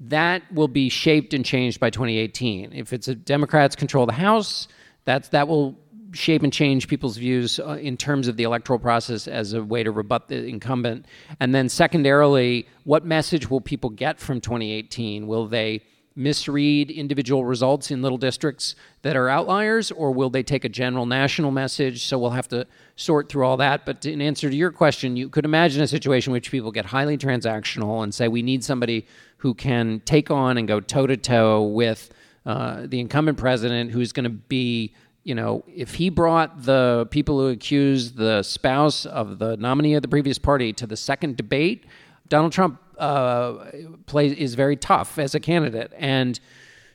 That 0.00 0.42
will 0.52 0.68
be 0.68 0.88
shaped 0.88 1.34
and 1.34 1.44
changed 1.44 1.80
by 1.80 1.90
2018. 1.90 2.72
If 2.72 2.94
it's 2.94 3.08
a 3.08 3.14
Democrats 3.14 3.76
control 3.76 4.06
the 4.06 4.12
House, 4.12 4.68
that's 5.04 5.28
that 5.28 5.48
will 5.48 5.78
shape 6.12 6.42
and 6.42 6.52
change 6.52 6.88
people's 6.88 7.16
views 7.16 7.58
uh, 7.60 7.78
in 7.80 7.96
terms 7.96 8.28
of 8.28 8.36
the 8.36 8.42
electoral 8.42 8.78
process 8.78 9.28
as 9.28 9.52
a 9.52 9.62
way 9.62 9.82
to 9.82 9.90
rebut 9.90 10.28
the 10.28 10.46
incumbent. 10.46 11.06
And 11.40 11.54
then 11.54 11.68
secondarily, 11.68 12.66
what 12.84 13.04
message 13.04 13.50
will 13.50 13.60
people 13.60 13.90
get 13.90 14.18
from 14.18 14.40
2018? 14.40 15.26
Will 15.26 15.46
they 15.46 15.82
misread 16.18 16.90
individual 16.90 17.44
results 17.44 17.92
in 17.92 18.02
little 18.02 18.18
districts 18.18 18.74
that 19.02 19.16
are 19.16 19.28
outliers, 19.28 19.92
or 19.92 20.10
will 20.10 20.28
they 20.30 20.42
take 20.42 20.64
a 20.64 20.68
general 20.68 21.06
national 21.06 21.52
message? 21.52 22.04
So 22.04 22.18
we'll 22.18 22.30
have 22.30 22.48
to 22.48 22.66
sort 22.96 23.28
through 23.28 23.46
all 23.46 23.56
that. 23.58 23.86
But 23.86 24.04
in 24.04 24.20
answer 24.20 24.50
to 24.50 24.56
your 24.56 24.72
question, 24.72 25.16
you 25.16 25.28
could 25.28 25.44
imagine 25.44 25.80
a 25.80 25.86
situation 25.86 26.32
in 26.32 26.32
which 26.32 26.50
people 26.50 26.72
get 26.72 26.86
highly 26.86 27.16
transactional 27.16 28.02
and 28.02 28.12
say, 28.12 28.26
we 28.26 28.42
need 28.42 28.64
somebody 28.64 29.06
who 29.38 29.54
can 29.54 30.02
take 30.04 30.30
on 30.30 30.58
and 30.58 30.66
go 30.66 30.80
toe 30.80 31.06
to 31.06 31.16
toe 31.16 31.62
with 31.62 32.10
uh, 32.44 32.86
the 32.86 32.98
incumbent 32.98 33.38
president 33.38 33.92
who's 33.92 34.10
going 34.12 34.24
to 34.24 34.30
be 34.30 34.92
you 35.28 35.34
know, 35.34 35.62
if 35.68 35.96
he 35.96 36.08
brought 36.08 36.62
the 36.62 37.06
people 37.10 37.38
who 37.38 37.48
accused 37.48 38.16
the 38.16 38.42
spouse 38.42 39.04
of 39.04 39.38
the 39.38 39.58
nominee 39.58 39.92
of 39.92 40.00
the 40.00 40.08
previous 40.08 40.38
party 40.38 40.72
to 40.72 40.86
the 40.86 40.96
second 40.96 41.36
debate, 41.36 41.84
Donald 42.30 42.50
Trump 42.50 42.80
uh, 42.96 43.66
plays 44.06 44.32
is 44.32 44.54
very 44.54 44.74
tough 44.74 45.18
as 45.18 45.34
a 45.34 45.40
candidate, 45.40 45.92
and 45.98 46.40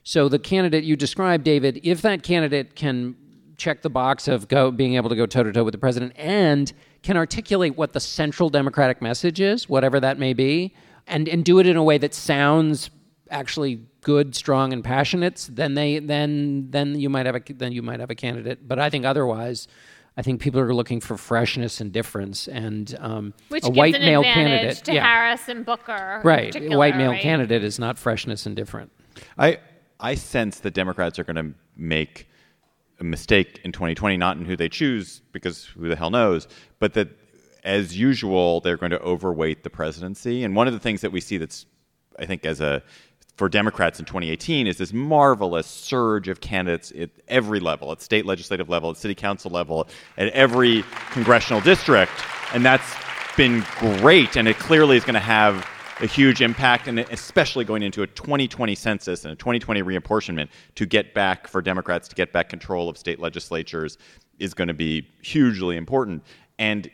so 0.04 0.28
the 0.28 0.40
candidate 0.40 0.84
you 0.84 0.96
described, 0.96 1.44
David, 1.44 1.80
if 1.84 2.02
that 2.02 2.24
candidate 2.24 2.76
can 2.76 3.16
check 3.56 3.84
the 3.84 3.90
box 3.90 4.28
of 4.28 4.48
go 4.48 4.72
being 4.72 4.96
able 4.96 5.10
to 5.10 5.16
go 5.16 5.28
toe 5.28 5.44
to 5.44 5.54
toe 5.54 5.64
with 5.64 5.74
the 5.74 5.78
president 5.78 6.12
and 6.16 6.74
can 7.04 7.16
articulate 7.16 7.78
what 7.78 7.94
the 7.94 8.00
central 8.00 8.50
Democratic 8.50 9.00
message 9.00 9.40
is, 9.40 9.70
whatever 9.70 10.00
that 10.00 10.18
may 10.18 10.34
be, 10.34 10.74
and 11.06 11.30
and 11.30 11.46
do 11.46 11.60
it 11.60 11.68
in 11.68 11.78
a 11.78 11.84
way 11.84 12.00
that 12.00 12.16
sounds 12.16 12.90
actually 13.30 13.86
good, 14.04 14.36
strong, 14.36 14.74
and 14.74 14.84
passionate, 14.84 15.48
then 15.52 15.74
they 15.74 16.00
then 16.00 16.68
then 16.70 17.00
you 17.00 17.10
might 17.10 17.26
have 17.26 17.36
a 17.36 17.42
then 17.54 17.72
you 17.72 17.82
might 17.82 18.00
have 18.00 18.10
a 18.10 18.16
candidate. 18.16 18.68
But 18.68 18.80
I 18.80 18.90
think 18.90 19.06
otherwise, 19.06 19.68
I 20.16 20.22
think 20.22 20.42
people 20.42 20.60
are 20.60 20.74
looking 20.74 21.00
for 21.00 21.18
freshness 21.18 21.82
and 21.82 21.92
difference, 21.92 22.48
and 22.48 22.96
um, 23.00 23.34
which 23.50 23.64
a 23.64 23.68
gives 23.68 23.78
white 23.78 23.96
an 23.96 24.02
male 24.02 24.22
advantage 24.22 24.52
candidate, 24.52 24.86
to 24.86 24.94
yeah, 24.94 25.04
Harris 25.04 25.48
and 25.48 25.66
Booker 25.66 26.22
right, 26.24 26.56
a 26.56 26.78
white 26.78 26.98
male 26.98 27.12
right? 27.12 27.22
candidate 27.22 27.64
is 27.64 27.80
not 27.80 27.98
freshness 27.98 28.46
and 28.46 28.56
different. 28.56 28.92
I 29.38 29.60
I 30.00 30.16
sense 30.16 30.60
that 30.60 30.74
Democrats 30.74 31.18
are 31.18 31.24
going 31.24 31.36
to 31.38 31.54
make 31.76 32.28
a 33.00 33.04
mistake 33.04 33.60
in 33.64 33.72
2020, 33.72 34.18
not 34.18 34.38
in 34.38 34.46
who 34.46 34.56
they 34.56 34.70
choose, 34.70 35.22
because 35.32 35.66
who 35.66 35.90
the 35.90 35.96
hell 35.96 36.12
knows, 36.12 36.48
but 36.80 36.94
that 36.94 37.10
as 37.64 37.98
usual 37.98 38.60
they're 38.60 38.78
going 38.78 38.92
to 38.92 39.02
overweight 39.02 39.64
the 39.64 39.70
presidency. 39.70 40.44
And 40.44 40.56
one 40.56 40.68
of 40.68 40.74
the 40.74 40.80
things 40.80 41.02
that 41.02 41.12
we 41.12 41.22
see 41.22 41.38
that's 41.38 41.66
I 42.20 42.26
think 42.26 42.46
as 42.46 42.62
a 42.62 42.84
for 43.36 43.50
Democrats 43.50 44.00
in 44.00 44.06
2018 44.06 44.68
is 44.68 44.78
this 44.78 44.94
marvelous 44.94 45.66
surge 45.66 46.28
of 46.28 46.40
candidates 46.40 46.92
at 46.98 47.10
every 47.28 47.60
level, 47.60 47.92
at 47.92 48.02
state 48.02 48.26
legislative 48.26 48.70
level, 48.70 48.92
at 48.92 48.98
city 48.98 49.16
council 49.16 49.50
level, 49.50 49.88
at 50.18 50.28
every 50.30 50.84
congressional 51.12 51.60
district, 51.62 52.12
and 52.54 52.64
that's 52.64 52.96
been 53.36 53.66
great. 53.80 54.36
And 54.36 54.48
it 54.48 54.60
clearly 54.60 54.98
is 54.98 55.04
going 55.04 55.16
to 55.16 55.20
have 55.20 55.68
a 56.00 56.06
huge 56.06 56.42
impact, 56.42 56.88
and 56.88 57.00
especially 57.00 57.66
going 57.66 57.82
into 57.82 58.04
a 58.04 58.08
2020 58.08 58.76
census 58.76 59.26
and 59.26 59.34
a 59.34 59.36
2020 59.36 59.82
reapportionment 59.82 60.50
to 60.76 60.86
get 60.86 61.14
back 61.14 61.48
for 61.48 61.62
Democrats 61.62 62.08
to 62.08 62.16
get 62.16 62.32
back 62.34 62.50
control 62.50 62.90
of 62.90 62.98
state 62.98 63.20
legislatures 63.20 63.98
is 64.40 64.54
going 64.54 64.68
to 64.68 64.74
be 64.74 65.08
hugely 65.22 65.78
important. 65.78 66.24
And 66.60 66.90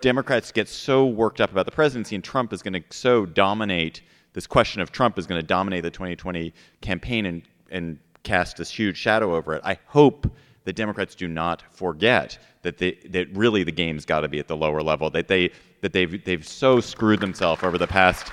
Democrats 0.00 0.52
get 0.52 0.68
so 0.68 1.06
worked 1.06 1.40
up 1.40 1.52
about 1.52 1.66
the 1.66 1.72
presidency, 1.72 2.14
and 2.14 2.24
Trump 2.24 2.52
is 2.52 2.62
going 2.62 2.72
to 2.72 2.82
so 2.90 3.26
dominate 3.26 4.02
this 4.36 4.46
question 4.46 4.82
of 4.82 4.92
Trump 4.92 5.18
is 5.18 5.26
going 5.26 5.40
to 5.40 5.46
dominate 5.46 5.82
the 5.82 5.90
2020 5.90 6.52
campaign 6.82 7.24
and, 7.24 7.42
and 7.70 7.98
cast 8.22 8.58
this 8.58 8.70
huge 8.70 8.98
shadow 8.98 9.34
over 9.34 9.54
it. 9.54 9.62
I 9.64 9.78
hope 9.86 10.30
the 10.64 10.74
Democrats 10.74 11.14
do 11.14 11.26
not 11.26 11.62
forget 11.72 12.38
that 12.60 12.76
they, 12.76 12.98
that 13.08 13.34
really 13.34 13.64
the 13.64 13.72
game's 13.72 14.04
got 14.04 14.20
to 14.20 14.28
be 14.28 14.38
at 14.38 14.46
the 14.46 14.54
lower 14.54 14.82
level. 14.82 15.08
That 15.08 15.28
they 15.28 15.52
that 15.80 15.94
they've 15.94 16.22
they've 16.22 16.46
so 16.46 16.80
screwed 16.80 17.20
themselves 17.20 17.62
over 17.62 17.78
the 17.78 17.86
past 17.86 18.26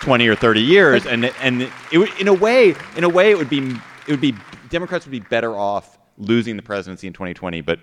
20 0.00 0.26
or 0.26 0.34
30 0.34 0.60
years, 0.60 1.06
and 1.06 1.26
and 1.40 1.70
it 1.92 1.98
would, 1.98 2.10
in 2.20 2.26
a 2.26 2.34
way 2.34 2.74
in 2.96 3.04
a 3.04 3.08
way 3.08 3.30
it 3.30 3.38
would 3.38 3.48
be 3.48 3.76
it 4.08 4.10
would 4.10 4.20
be 4.20 4.34
Democrats 4.70 5.06
would 5.06 5.12
be 5.12 5.20
better 5.20 5.56
off 5.56 6.00
losing 6.18 6.56
the 6.56 6.62
presidency 6.62 7.06
in 7.06 7.12
2020, 7.12 7.60
but 7.60 7.78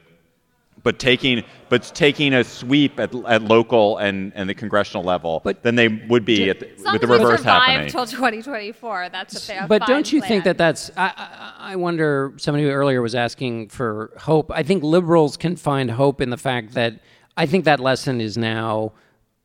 but 0.84 1.00
taking 1.00 1.44
but 1.70 1.84
taking 1.94 2.34
a 2.34 2.44
sweep 2.44 3.00
at, 3.00 3.14
at 3.26 3.42
local 3.44 3.98
and, 3.98 4.32
and 4.36 4.50
the 4.50 4.54
congressional 4.54 5.04
level 5.04 5.42
But- 5.44 5.64
than 5.64 5.76
they 5.76 5.88
would 5.88 6.26
be 6.26 6.50
at 6.50 6.60
the, 6.60 6.72
As 6.74 6.82
long 6.82 6.94
with 6.94 7.02
the 7.02 7.08
reverse 7.08 7.40
survive 7.40 7.62
happening. 7.62 7.92
till 7.92 8.06
2024, 8.06 9.10
that's 9.10 9.36
a 9.36 9.40
fair. 9.40 9.68
but 9.68 9.86
don't 9.86 10.12
you 10.12 10.22
think 10.22 10.44
that 10.44 10.58
that's 10.58 10.92
I, 10.98 11.14
I, 11.16 11.72
I 11.72 11.76
wonder 11.76 12.34
somebody 12.38 12.66
earlier 12.70 13.02
was 13.02 13.16
asking 13.16 13.70
for 13.70 14.12
hope 14.18 14.52
i 14.54 14.64
think 14.64 14.84
liberals 14.84 15.38
can 15.38 15.56
find 15.56 15.90
hope 15.92 16.20
in 16.22 16.30
the 16.30 16.38
fact 16.38 16.74
that 16.74 17.00
i 17.38 17.46
think 17.46 17.66
that 17.66 17.80
lesson 17.80 18.20
is 18.20 18.38
now 18.38 18.92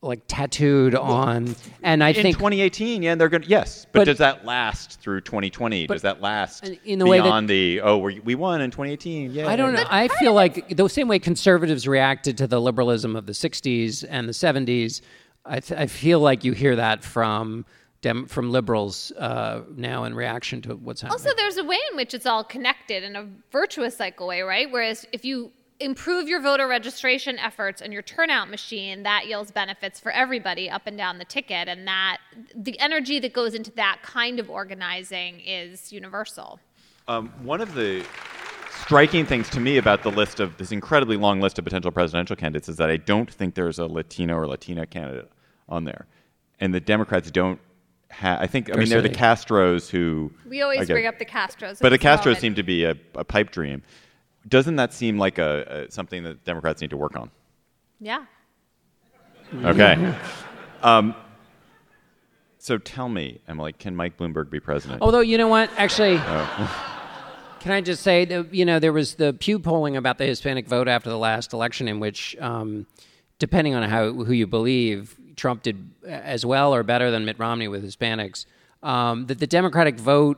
like 0.03 0.21
tattooed 0.27 0.93
on 0.93 1.55
and 1.81 2.03
i 2.03 2.09
in 2.09 2.15
think 2.21 2.35
2018, 2.37 3.01
yeah, 3.01 3.15
they're 3.15 3.29
going 3.29 3.41
to 3.41 3.49
yes, 3.49 3.85
but, 3.91 4.01
But- 4.01 4.05
does 4.05 4.19
that 4.19 4.45
last 4.45 5.01
through 5.01 5.21
2020? 5.21 5.87
does 5.87 6.03
that 6.03 6.21
last 6.21 6.63
in- 6.67 6.77
in 6.85 6.99
the 6.99 7.05
way 7.07 7.17
that- 7.17 7.23
beyond 7.23 7.49
the 7.49 7.81
oh 7.81 7.97
we, 7.97 8.19
we 8.19 8.35
won 8.35 8.61
in 8.61 8.69
2018? 8.69 9.31
Yeah, 9.31 9.47
I 9.47 9.55
don't 9.55 9.73
know. 9.73 9.83
I 9.89 10.07
feel 10.07 10.33
like 10.33 10.75
the 10.75 10.87
same 10.87 11.07
way 11.07 11.17
conservatives 11.17 11.87
reacted 11.87 12.37
to 12.37 12.47
the 12.47 12.61
liberalism 12.61 13.15
of 13.15 13.25
the 13.25 13.33
'60s 13.33 14.05
and 14.07 14.29
the 14.29 14.33
'70s. 14.33 15.01
I, 15.45 15.59
th- 15.61 15.79
I 15.79 15.87
feel 15.87 16.19
like 16.19 16.43
you 16.43 16.51
hear 16.51 16.75
that 16.75 17.03
from 17.03 17.65
dem- 18.01 18.27
from 18.27 18.51
liberals 18.51 19.11
uh, 19.17 19.61
now 19.75 20.03
in 20.03 20.13
reaction 20.13 20.61
to 20.63 20.75
what's 20.75 21.01
happening. 21.01 21.19
Also, 21.25 21.35
there's 21.37 21.57
a 21.57 21.63
way 21.63 21.79
in 21.91 21.97
which 21.97 22.13
it's 22.13 22.25
all 22.27 22.43
connected 22.43 23.01
in 23.03 23.15
a 23.15 23.25
virtuous 23.51 23.97
cycle 23.97 24.27
way, 24.27 24.41
right? 24.41 24.69
Whereas 24.71 25.05
if 25.11 25.25
you 25.25 25.51
improve 25.79 26.27
your 26.27 26.41
voter 26.41 26.67
registration 26.67 27.37
efforts 27.39 27.81
and 27.81 27.93
your 27.93 28.01
turnout 28.01 28.49
machine, 28.49 29.03
that 29.03 29.27
yields 29.27 29.51
benefits 29.51 29.99
for 29.99 30.11
everybody 30.11 30.69
up 30.69 30.87
and 30.87 30.97
down 30.97 31.17
the 31.17 31.25
ticket, 31.25 31.67
and 31.67 31.87
that 31.87 32.17
the 32.55 32.79
energy 32.79 33.19
that 33.19 33.33
goes 33.33 33.53
into 33.53 33.71
that 33.71 33.99
kind 34.01 34.39
of 34.39 34.49
organizing 34.49 35.39
is 35.45 35.91
universal. 35.91 36.59
Um, 37.07 37.29
one 37.43 37.61
of 37.61 37.73
the 37.73 38.03
striking 38.81 39.25
things 39.25 39.49
to 39.49 39.59
me 39.59 39.77
about 39.77 40.03
the 40.03 40.11
list 40.11 40.39
of 40.39 40.57
this 40.57 40.71
incredibly 40.71 41.17
long 41.17 41.39
list 41.41 41.57
of 41.59 41.65
potential 41.65 41.91
presidential 41.91 42.35
candidates 42.35 42.69
is 42.69 42.77
that 42.77 42.89
I 42.89 42.97
don't 42.97 43.31
think 43.31 43.55
there's 43.55 43.79
a 43.79 43.85
Latino 43.85 44.35
or 44.35 44.47
Latina 44.47 44.85
candidate 44.85 45.29
on 45.69 45.83
there, 45.83 46.07
and 46.59 46.73
the 46.73 46.79
Democrats 46.79 47.29
don't. 47.31 47.59
Ha- 48.09 48.37
I 48.39 48.47
think 48.47 48.73
I 48.73 48.77
mean 48.79 48.87
they're 48.87 49.01
the 49.01 49.09
Castros 49.09 49.89
who 49.89 50.31
We 50.47 50.61
always 50.61 50.79
guess- 50.79 50.87
bring 50.87 51.05
up 51.07 51.19
the 51.19 51.25
Castros. 51.25 51.79
but 51.81 51.89
the 51.89 51.99
Castros 51.99 52.25
moment. 52.25 52.39
seem 52.39 52.55
to 52.55 52.63
be 52.63 52.85
a, 52.85 52.95
a 53.15 53.23
pipe 53.25 53.51
dream. 53.51 53.83
Doesn't 54.47 54.75
that 54.77 54.93
seem 54.93 55.17
like 55.17 55.37
a, 55.37 55.85
a 55.87 55.91
something 55.91 56.23
that 56.23 56.43
Democrats 56.45 56.81
need 56.81 56.91
to 56.91 56.97
work 56.97 57.15
on? 57.15 57.29
Yeah. 57.99 58.25
Okay. 59.63 60.13
um, 60.83 61.15
so 62.59 62.77
tell 62.77 63.09
me, 63.09 63.39
Emily, 63.47 63.73
can 63.73 63.95
Mike 63.95 64.17
Bloomberg 64.17 64.49
be 64.49 64.59
president? 64.59 65.01
Although 65.01 65.21
you 65.21 65.37
know 65.37 65.47
what, 65.47 65.69
actually, 65.77 66.17
Oh. 66.17 66.93
can 67.59 67.71
I 67.71 67.81
just 67.81 68.03
say 68.03 68.25
that 68.25 68.53
you 68.53 68.65
know 68.65 68.79
there 68.79 68.93
was 68.93 69.15
the 69.15 69.33
Pew 69.33 69.59
polling 69.59 69.95
about 69.97 70.17
the 70.17 70.25
Hispanic 70.25 70.67
vote 70.67 70.87
after 70.87 71.09
the 71.09 71.17
last 71.17 71.53
election, 71.53 71.87
in 71.87 71.99
which, 71.99 72.35
um, 72.39 72.85
depending 73.39 73.73
on 73.73 73.87
how 73.89 74.11
who 74.11 74.33
you 74.33 74.47
believe, 74.47 75.15
Trump 75.35 75.63
did 75.63 75.89
as 76.05 76.45
well 76.45 76.73
or 76.73 76.83
better 76.83 77.09
than 77.11 77.25
Mitt 77.25 77.39
Romney 77.39 77.67
with 77.67 77.83
Hispanics. 77.83 78.45
Um, 78.83 79.25
that 79.27 79.39
the 79.39 79.47
Democratic 79.47 79.95
vote, 79.97 80.37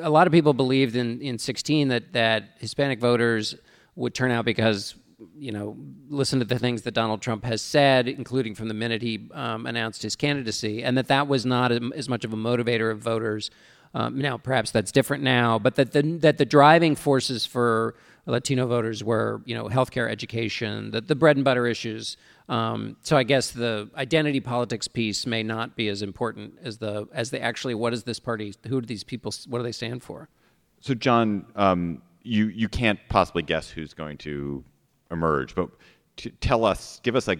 a 0.00 0.10
lot 0.10 0.26
of 0.26 0.32
people 0.32 0.54
believed 0.54 0.96
in 0.96 1.20
in 1.20 1.38
16 1.38 1.88
that 1.88 2.12
that 2.12 2.50
Hispanic 2.58 3.00
voters 3.00 3.54
would 3.96 4.14
turn 4.14 4.30
out 4.30 4.44
because 4.44 4.94
you 5.36 5.52
know, 5.52 5.76
listen 6.08 6.38
to 6.38 6.44
the 6.44 6.58
things 6.58 6.82
that 6.82 6.92
Donald 6.92 7.20
Trump 7.20 7.44
has 7.44 7.62
said, 7.62 8.08
including 8.08 8.54
from 8.54 8.68
the 8.68 8.74
minute 8.74 9.02
he 9.02 9.28
um, 9.32 9.66
announced 9.66 10.02
his 10.02 10.16
candidacy, 10.16 10.82
and 10.82 10.96
that 10.98 11.08
that 11.08 11.28
was 11.28 11.46
not 11.46 11.72
as 11.72 12.08
much 12.08 12.24
of 12.24 12.32
a 12.32 12.36
motivator 12.36 12.90
of 12.90 12.98
voters. 12.98 13.50
Um, 13.94 14.18
now, 14.18 14.36
perhaps 14.36 14.70
that's 14.70 14.90
different 14.90 15.22
now, 15.22 15.58
but 15.58 15.76
that 15.76 15.92
the 15.92 16.02
that 16.20 16.38
the 16.38 16.44
driving 16.44 16.96
forces 16.96 17.46
for 17.46 17.94
Latino 18.26 18.66
voters 18.66 19.04
were, 19.04 19.42
you 19.44 19.54
know, 19.54 19.64
healthcare, 19.68 20.10
education, 20.10 20.90
the, 20.90 21.00
the 21.00 21.14
bread 21.14 21.36
and 21.36 21.44
butter 21.44 21.66
issues. 21.66 22.16
Um, 22.48 22.96
so 23.02 23.16
I 23.16 23.22
guess 23.22 23.50
the 23.50 23.90
identity 23.96 24.40
politics 24.40 24.88
piece 24.88 25.26
may 25.26 25.42
not 25.42 25.76
be 25.76 25.88
as 25.88 26.02
important 26.02 26.54
as 26.62 26.78
the 26.78 27.06
as 27.12 27.30
the 27.30 27.40
actually 27.40 27.74
what 27.74 27.92
is 27.92 28.04
this 28.04 28.18
party? 28.18 28.54
Who 28.66 28.80
do 28.80 28.86
these 28.86 29.04
people? 29.04 29.32
What 29.48 29.58
do 29.58 29.64
they 29.64 29.72
stand 29.72 30.02
for? 30.02 30.28
So, 30.80 30.94
John, 30.94 31.46
um, 31.56 32.02
you 32.22 32.46
you 32.46 32.68
can't 32.68 32.98
possibly 33.08 33.42
guess 33.42 33.70
who's 33.70 33.94
going 33.94 34.18
to 34.18 34.64
emerge, 35.10 35.54
but 35.54 35.70
t- 36.16 36.30
tell 36.40 36.64
us, 36.64 37.00
give 37.02 37.16
us 37.16 37.28
a 37.28 37.36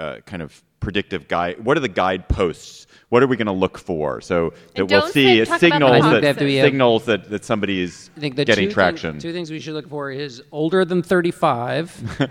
uh, 0.00 0.20
kind 0.26 0.42
of 0.42 0.62
predictive 0.80 1.28
guide. 1.28 1.62
What 1.64 1.76
are 1.76 1.80
the 1.80 1.88
guideposts? 1.88 2.86
What 3.10 3.22
are 3.22 3.26
we 3.26 3.36
going 3.36 3.46
to 3.46 3.52
look 3.52 3.76
for 3.76 4.20
so 4.20 4.52
that 4.74 4.86
we'll 4.86 5.02
see 5.02 5.24
say- 5.26 5.40
as 5.40 5.48
talk 5.48 5.62
about 5.62 5.72
signals 5.72 6.02
the 6.02 6.10
that 6.10 6.20
They 6.20 6.26
have 6.26 6.38
to 6.38 6.44
be 6.44 6.58
a- 6.58 6.64
signals 6.64 7.04
that, 7.04 7.28
that 7.30 7.44
somebody 7.44 7.80
is 7.80 8.10
I 8.16 8.20
think 8.20 8.36
the 8.36 8.44
getting 8.44 8.68
two 8.68 8.74
traction? 8.74 9.12
Thing, 9.12 9.20
two 9.20 9.32
things 9.32 9.50
we 9.50 9.60
should 9.60 9.74
look 9.74 9.88
for 9.88 10.10
is 10.10 10.42
older 10.52 10.84
than 10.84 11.02
thirty 11.02 11.30
five. 11.30 11.92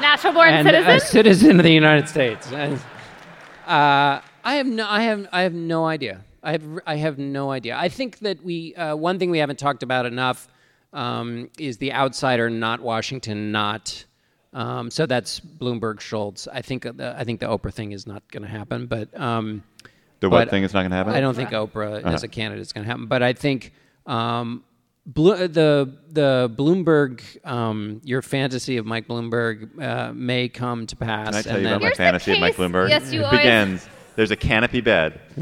Natural 0.00 0.32
born 0.32 0.48
and 0.48 0.66
citizen? 0.66 0.90
a 0.90 1.00
citizen 1.00 1.60
of 1.60 1.64
the 1.64 1.72
United 1.72 2.08
States. 2.08 2.50
Uh, 2.52 2.78
I 3.66 4.54
have 4.56 4.66
no, 4.66 4.86
I 4.86 5.02
have, 5.02 5.26
I 5.32 5.42
have 5.42 5.54
no 5.54 5.86
idea. 5.86 6.20
I 6.42 6.52
have, 6.52 6.62
I 6.86 6.96
have 6.96 7.18
no 7.18 7.50
idea. 7.50 7.76
I 7.76 7.88
think 7.88 8.18
that 8.18 8.44
we, 8.44 8.74
uh, 8.74 8.94
one 8.96 9.18
thing 9.18 9.30
we 9.30 9.38
haven't 9.38 9.58
talked 9.58 9.82
about 9.82 10.04
enough 10.04 10.46
um, 10.92 11.48
is 11.58 11.78
the 11.78 11.92
outsider, 11.92 12.50
not 12.50 12.80
Washington, 12.80 13.50
not. 13.50 14.04
Um, 14.54 14.90
so 14.90 15.04
that's 15.04 15.40
Bloomberg, 15.40 16.00
Schultz. 16.00 16.46
I 16.46 16.62
think, 16.62 16.84
the, 16.84 17.14
I 17.18 17.24
think 17.24 17.40
the 17.40 17.46
Oprah 17.46 17.72
thing 17.74 17.92
is 17.92 18.06
not 18.06 18.22
going 18.30 18.44
to 18.44 18.48
happen, 18.48 18.86
but. 18.86 19.08
Um, 19.20 19.62
The 20.20 20.30
what 20.30 20.42
but 20.46 20.50
thing 20.50 20.62
is 20.62 20.72
not 20.72 20.82
gonna 20.82 20.94
happen? 20.94 21.12
I 21.12 21.20
don't 21.20 21.34
think 21.34 21.50
Oprah 21.50 21.98
Uh-huh. 21.98 22.14
as 22.14 22.22
a 22.22 22.28
candidate 22.28 22.62
is 22.62 22.72
going 22.72 22.84
to 22.84 22.88
happen, 22.90 23.06
but 23.06 23.22
I 23.22 23.32
think 23.34 23.72
um, 24.06 24.62
Blo- 25.06 25.46
the 25.48 25.92
the 26.12 26.50
Bloomberg, 26.56 27.20
um, 27.44 28.00
your 28.04 28.22
fantasy 28.22 28.78
of 28.78 28.86
Mike 28.86 29.06
Bloomberg 29.06 29.68
uh, 29.82 30.12
may 30.14 30.48
come 30.48 30.86
to 30.86 30.96
pass. 30.96 31.26
Can 31.26 31.34
I 31.34 31.42
tell 31.42 31.52
and 31.56 31.62
you 31.62 31.68
then- 31.68 31.76
about 31.76 31.82
my 31.82 31.94
fantasy 31.94 32.32
of 32.32 32.38
Mike 32.40 32.56
Bloomberg? 32.56 32.88
yes, 32.88 33.12
you 33.12 33.20
it 33.20 33.24
always- 33.24 33.40
begins. 33.40 33.88
There's 34.16 34.30
a 34.30 34.36
canopy 34.36 34.80
bed. 34.80 35.20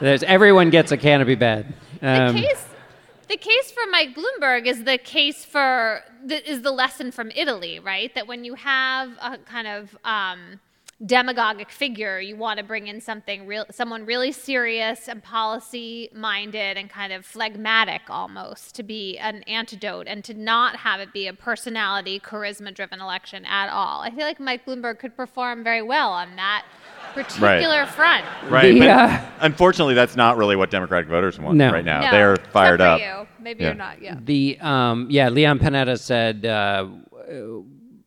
There's 0.00 0.22
everyone 0.22 0.70
gets 0.70 0.92
a 0.92 0.96
canopy 0.96 1.34
bed. 1.36 1.72
Um, 2.02 2.36
the 2.36 2.42
case 2.42 2.64
the 3.28 3.36
case 3.36 3.70
for 3.70 3.82
Mike 3.90 4.16
Bloomberg 4.16 4.66
is 4.66 4.84
the 4.84 4.98
case 4.98 5.44
for 5.44 6.02
the, 6.24 6.48
is 6.48 6.62
the 6.62 6.70
lesson 6.70 7.10
from 7.10 7.30
Italy, 7.34 7.78
right? 7.78 8.14
That 8.14 8.26
when 8.26 8.44
you 8.44 8.54
have 8.54 9.10
a 9.20 9.38
kind 9.38 9.66
of 9.66 9.96
um, 10.04 10.60
demagogic 11.04 11.70
figure, 11.70 12.20
you 12.20 12.36
want 12.36 12.58
to 12.58 12.64
bring 12.64 12.86
in 12.86 13.00
something 13.00 13.46
real, 13.46 13.66
someone 13.70 14.06
really 14.06 14.32
serious 14.32 15.08
and 15.08 15.22
policy 15.22 16.08
minded 16.14 16.76
and 16.76 16.88
kind 16.88 17.12
of 17.12 17.26
phlegmatic 17.26 18.02
almost 18.08 18.74
to 18.76 18.82
be 18.82 19.18
an 19.18 19.42
antidote 19.42 20.06
and 20.06 20.24
to 20.24 20.32
not 20.32 20.76
have 20.76 21.00
it 21.00 21.12
be 21.12 21.26
a 21.26 21.34
personality 21.34 22.18
charisma 22.18 22.72
driven 22.72 23.00
election 23.00 23.44
at 23.44 23.68
all. 23.68 24.00
I 24.00 24.10
feel 24.10 24.24
like 24.24 24.40
Mike 24.40 24.64
Bloomberg 24.64 24.98
could 24.98 25.16
perform 25.16 25.62
very 25.62 25.82
well 25.82 26.12
on 26.12 26.36
that 26.36 26.64
particular 27.24 27.86
front. 27.86 28.24
Right. 28.48 28.72
The, 28.72 28.80
but 28.80 29.24
unfortunately, 29.40 29.94
that's 29.94 30.16
not 30.16 30.36
really 30.36 30.56
what 30.56 30.70
Democratic 30.70 31.08
voters 31.08 31.38
want 31.38 31.56
No. 31.56 31.70
right 31.72 31.84
now. 31.84 32.00
No, 32.02 32.10
They're 32.10 32.36
fired 32.52 32.80
for 32.80 32.86
up. 32.86 33.00
You. 33.00 33.26
Maybe 33.40 33.62
Yeah. 33.62 33.68
you're 33.68 33.74
not. 33.76 34.02
Yeah. 34.02 34.16
The 34.22 34.58
um, 34.60 35.06
yeah, 35.10 35.28
Leon 35.28 35.58
Panetta 35.58 35.98
said 35.98 36.44
uh, 36.46 36.86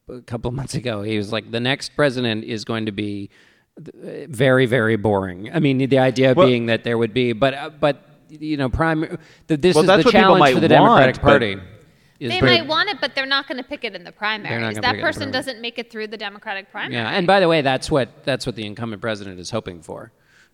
a 0.09 0.21
couple 0.21 0.49
of 0.49 0.55
months 0.55 0.75
ago. 0.75 1.01
He 1.01 1.17
was 1.17 1.31
like, 1.31 1.49
the 1.51 1.59
next 1.59 1.95
president 1.95 2.43
is 2.43 2.65
going 2.65 2.85
to 2.87 2.91
be 2.91 3.29
uh, 3.77 4.27
very, 4.27 4.65
very 4.65 4.95
boring. 4.97 5.49
I 5.53 5.59
mean, 5.59 5.77
the 5.77 5.99
idea 5.99 6.33
Well- 6.33 6.47
being 6.47 6.65
that 6.67 6.83
there 6.83 6.97
would 6.97 7.13
be, 7.13 7.33
but 7.33 7.53
uh, 7.53 7.69
but 7.79 8.05
you 8.29 8.57
know, 8.57 8.69
prime. 8.69 9.17
That 9.47 9.61
this 9.61 9.75
Well, 9.75 9.83
is 9.83 9.87
that's 9.87 10.03
the 10.03 10.07
what 10.07 10.11
people 10.13 10.21
challenge 10.21 10.39
might 10.39 10.53
for 10.53 10.59
the 10.59 10.67
Democratic 10.67 11.15
want, 11.15 11.23
but- 11.23 11.29
Party. 11.29 11.57
Is 12.19 12.31
They 12.31 12.41
might 12.41 12.67
want 12.67 12.89
it, 12.89 12.97
but 13.01 13.15
they're 13.15 13.25
not 13.25 13.47
going 13.47 13.57
to 13.57 13.63
pick 13.67 13.83
it 13.83 13.95
in 13.95 14.03
the 14.03 14.11
primaries. 14.11 14.49
gonna 14.51 14.73
That 14.81 14.83
it 14.83 14.89
in 14.89 14.97
the 14.97 15.01
person 15.01 15.19
primaries. 15.31 15.33
doesn't 15.45 15.61
make 15.61 15.79
it 15.79 15.89
through 15.91 16.07
the 16.07 16.17
Democratic 16.17 16.69
primary. 16.71 16.95
Yeah, 16.95 17.09
and 17.09 17.25
by 17.25 17.39
the 17.39 17.47
way, 17.47 17.61
that's 17.61 17.89
what 17.89 18.23
that's 18.25 18.45
what 18.45 18.55
the 18.55 18.65
incumbent 18.65 19.01
president 19.01 19.39
is 19.39 19.49
hoping 19.51 19.81
for. 19.81 20.11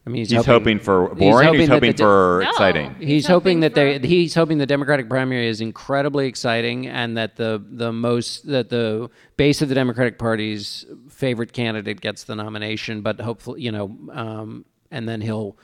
I 0.08 0.12
mean, 0.12 0.20
he's, 0.20 0.30
He's 0.30 0.46
hoping 0.46 0.78
for 0.78 1.16
boring. 1.16 1.56
He's 1.56 1.68
that 1.68 1.74
hoping 1.74 1.94
de- 1.94 2.04
for 2.04 2.42
No. 2.44 2.50
exciting. 2.52 2.94
He's, 3.00 3.08
He's 3.08 3.26
hoping, 3.28 3.58
hoping 3.58 3.60
that 3.62 3.74
they, 3.74 3.98
he's 4.08 4.36
hoping 4.36 4.60
the 4.60 4.68
Democratic 4.68 5.10
primary 5.10 5.48
is 5.48 5.62
incredibly 5.62 6.28
exciting, 6.28 6.86
and 6.86 7.18
that 7.18 7.38
the 7.38 7.60
the 7.68 7.92
most 7.92 8.46
that 8.46 8.70
the 8.70 9.10
base 9.36 9.64
of 9.64 9.70
the 9.70 9.74
Democratic 9.74 10.20
Party's 10.20 10.86
favorite 11.10 11.54
candidate 11.54 12.02
gets 12.02 12.24
the 12.24 12.36
nomination. 12.36 13.02
But 13.02 13.20
hopefully, 13.20 13.62
you 13.64 13.72
know, 13.72 13.98
um, 14.12 14.66
and 14.92 15.10
then 15.10 15.22
he'll 15.22 15.58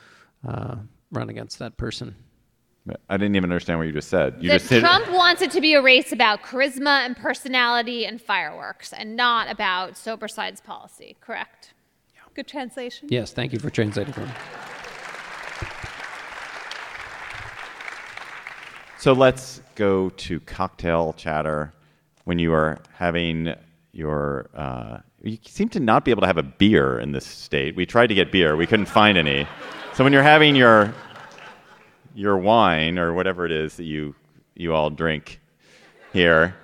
uh, 0.47 0.77
run 1.11 1.29
against 1.29 1.59
that 1.59 1.77
person. 1.77 2.15
I 3.09 3.17
didn't 3.17 3.35
even 3.35 3.51
understand 3.51 3.77
what 3.77 3.85
you 3.85 3.93
just 3.93 4.09
said. 4.09 4.37
You 4.39 4.49
that 4.49 4.57
just 4.59 4.67
said 4.67 4.79
Trump 4.79 5.07
wants 5.11 5.41
it 5.43 5.51
to 5.51 5.61
be 5.61 5.75
a 5.75 5.81
race 5.81 6.11
about 6.11 6.41
charisma 6.41 7.05
and 7.05 7.15
personality 7.15 8.05
and 8.05 8.19
fireworks, 8.19 8.91
and 8.91 9.15
not 9.15 9.51
about 9.51 9.97
sober 9.97 10.27
sides 10.27 10.61
policy. 10.61 11.15
Correct. 11.21 11.73
Good 12.33 12.47
translation. 12.47 13.09
Yes, 13.11 13.33
thank 13.33 13.51
you 13.51 13.59
for 13.59 13.69
translating 13.69 14.13
for 14.13 14.21
me. 14.21 14.31
So 18.97 19.11
let's 19.13 19.61
go 19.75 20.09
to 20.09 20.39
cocktail 20.41 21.13
chatter 21.13 21.73
when 22.23 22.39
you 22.39 22.53
are 22.53 22.79
having 22.93 23.53
your. 23.91 24.49
Uh, 24.55 24.99
you 25.23 25.37
seem 25.45 25.69
to 25.69 25.79
not 25.79 26.05
be 26.05 26.11
able 26.11 26.21
to 26.21 26.27
have 26.27 26.37
a 26.37 26.43
beer 26.43 26.99
in 26.99 27.11
this 27.11 27.25
state. 27.25 27.75
We 27.75 27.85
tried 27.85 28.07
to 28.07 28.15
get 28.15 28.31
beer, 28.31 28.55
we 28.55 28.65
couldn't 28.65 28.85
find 28.85 29.17
any. 29.17 29.45
So 29.93 30.03
when 30.03 30.13
you're 30.13 30.23
having 30.23 30.55
your 30.55 30.93
your 32.13 32.37
wine 32.37 32.97
or 32.97 33.13
whatever 33.13 33.45
it 33.45 33.51
is 33.51 33.77
that 33.77 33.83
you 33.83 34.15
you 34.55 34.73
all 34.73 34.89
drink 34.89 35.39
here 36.13 36.55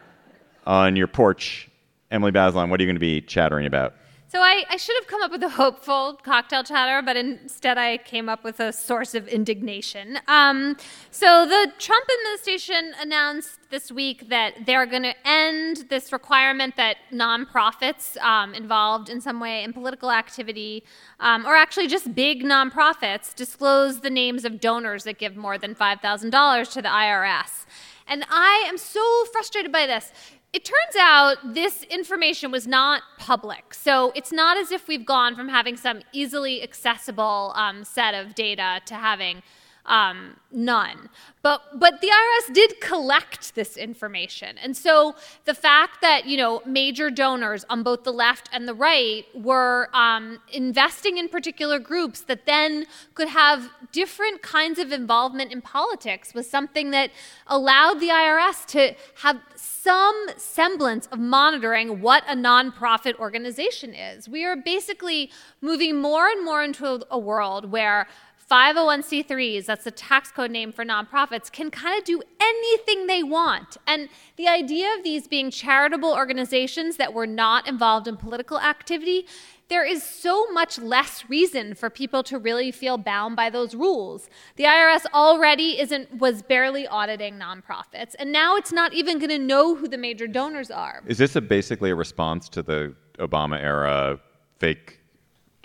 on 0.65 0.95
your 0.95 1.07
porch, 1.07 1.69
Emily 2.11 2.31
Bazelon, 2.31 2.69
what 2.69 2.79
are 2.79 2.83
you 2.83 2.87
going 2.87 2.95
to 2.95 2.99
be 2.99 3.21
chattering 3.21 3.65
about? 3.65 3.95
So 4.29 4.41
I, 4.41 4.65
I 4.69 4.75
should 4.75 4.97
have 4.97 5.07
come 5.07 5.21
up 5.23 5.31
with 5.31 5.41
a 5.43 5.47
hopeful 5.47 6.19
cocktail 6.21 6.61
chatter, 6.61 7.01
but 7.01 7.15
instead 7.15 7.77
I 7.77 7.95
came 7.95 8.27
up 8.27 8.43
with 8.43 8.59
a 8.59 8.73
source 8.73 9.15
of 9.15 9.25
indignation. 9.29 10.19
Um, 10.27 10.75
so 11.11 11.45
the 11.45 11.71
Trump 11.79 12.05
administration 12.19 12.91
announced 12.99 13.57
this 13.69 13.89
week 13.89 14.27
that 14.27 14.65
they're 14.65 14.85
going 14.85 15.03
to 15.03 15.15
end 15.25 15.85
this 15.89 16.11
requirement 16.11 16.75
that 16.75 16.97
nonprofits 17.09 18.17
um, 18.17 18.53
involved 18.53 19.07
in 19.07 19.21
some 19.21 19.39
way 19.39 19.63
in 19.63 19.71
political 19.71 20.11
activity, 20.11 20.83
um, 21.21 21.45
or 21.45 21.55
actually 21.55 21.87
just 21.87 22.13
big 22.13 22.43
nonprofits, 22.43 23.33
disclose 23.33 24.01
the 24.01 24.09
names 24.09 24.43
of 24.43 24.59
donors 24.59 25.05
that 25.05 25.17
give 25.17 25.37
more 25.37 25.57
than 25.57 25.73
$5,000 25.73 26.73
to 26.73 26.81
the 26.81 26.89
IRS. 26.89 27.65
And 28.09 28.25
I 28.29 28.65
am 28.67 28.77
so 28.77 29.25
frustrated 29.31 29.71
by 29.71 29.85
this. 29.85 30.11
It 30.53 30.65
turns 30.65 30.95
out 30.99 31.53
this 31.53 31.83
information 31.83 32.51
was 32.51 32.65
not 32.65 33.03
public. 33.17 33.73
So 33.73 34.11
it's 34.15 34.31
not 34.31 34.57
as 34.57 34.71
if 34.71 34.87
we've 34.87 35.05
gone 35.05 35.35
from 35.35 35.49
having 35.49 35.77
some 35.77 36.01
easily 36.13 36.63
accessible 36.63 37.51
um, 37.55 37.83
set 37.83 38.13
of 38.13 38.33
data 38.33 38.81
to 38.85 38.95
having 38.95 39.43
Um, 39.87 40.35
none. 40.51 41.09
But 41.41 41.79
but 41.79 42.01
the 42.01 42.07
IRS 42.07 42.53
did 42.53 42.81
collect 42.81 43.55
this 43.55 43.77
information, 43.77 44.57
and 44.61 44.75
so 44.75 45.15
the 45.45 45.53
fact 45.53 46.01
that 46.01 46.25
you 46.25 46.35
know 46.35 46.61
major 46.65 47.09
donors 47.09 47.63
on 47.69 47.83
both 47.83 48.03
the 48.03 48.11
left 48.11 48.49
and 48.51 48.67
the 48.67 48.73
right 48.73 49.25
were 49.33 49.89
um, 49.93 50.39
investing 50.51 51.17
in 51.17 51.29
particular 51.29 51.79
groups 51.79 52.21
that 52.21 52.45
then 52.45 52.85
could 53.13 53.29
have 53.29 53.69
different 53.93 54.41
kinds 54.41 54.77
of 54.77 54.91
involvement 54.91 55.53
in 55.53 55.61
politics 55.61 56.33
was 56.33 56.49
something 56.49 56.91
that 56.91 57.11
allowed 57.47 58.01
the 58.01 58.09
IRS 58.09 58.65
to 58.65 58.93
have 59.21 59.39
some 59.55 60.27
semblance 60.35 61.07
of 61.07 61.19
monitoring 61.19 62.01
what 62.01 62.23
a 62.27 62.35
nonprofit 62.35 63.15
organization 63.19 63.93
is. 63.93 64.27
We 64.27 64.43
are 64.43 64.57
basically 64.57 65.31
moving 65.61 66.01
more 66.01 66.27
and 66.27 66.43
more 66.43 66.61
into 66.63 67.05
a 67.09 67.17
world 67.17 67.71
where 67.71 68.07
501c3s, 68.49 69.65
that's 69.65 69.83
the 69.83 69.91
tax 69.91 70.31
code 70.31 70.51
name 70.51 70.71
for 70.71 70.85
nonprofits, 70.85 71.51
can 71.51 71.69
kind 71.69 71.97
of 71.97 72.05
do 72.05 72.21
anything 72.39 73.07
they 73.07 73.21
want. 73.21 73.75
And 73.85 74.07
the 74.37 74.47
idea 74.47 74.93
of 74.97 75.03
these 75.03 75.27
being 75.27 75.51
charitable 75.51 76.13
organizations 76.13 76.95
that 76.95 77.13
were 77.13 77.27
not 77.27 77.67
involved 77.67 78.07
in 78.07 78.15
political 78.15 78.57
activity, 78.57 79.27
there 79.67 79.85
is 79.85 80.01
so 80.01 80.49
much 80.51 80.79
less 80.79 81.29
reason 81.29 81.75
for 81.75 81.89
people 81.89 82.23
to 82.23 82.39
really 82.39 82.71
feel 82.71 82.97
bound 82.97 83.35
by 83.35 83.49
those 83.49 83.75
rules. 83.75 84.29
The 84.55 84.63
IRS 84.63 85.05
already 85.13 85.79
isn't 85.81 86.19
was 86.19 86.41
barely 86.41 86.87
auditing 86.87 87.37
nonprofits, 87.37 88.15
and 88.17 88.31
now 88.31 88.55
it's 88.55 88.71
not 88.71 88.93
even 88.93 89.19
going 89.19 89.29
to 89.29 89.37
know 89.39 89.75
who 89.75 89.89
the 89.89 89.97
major 89.97 90.25
donors 90.25 90.71
are. 90.71 91.03
Is 91.05 91.17
this 91.17 91.35
a, 91.35 91.41
basically 91.41 91.89
a 91.89 91.95
response 91.95 92.47
to 92.49 92.63
the 92.63 92.95
Obama 93.19 93.61
era 93.61 94.19
fake 94.57 95.01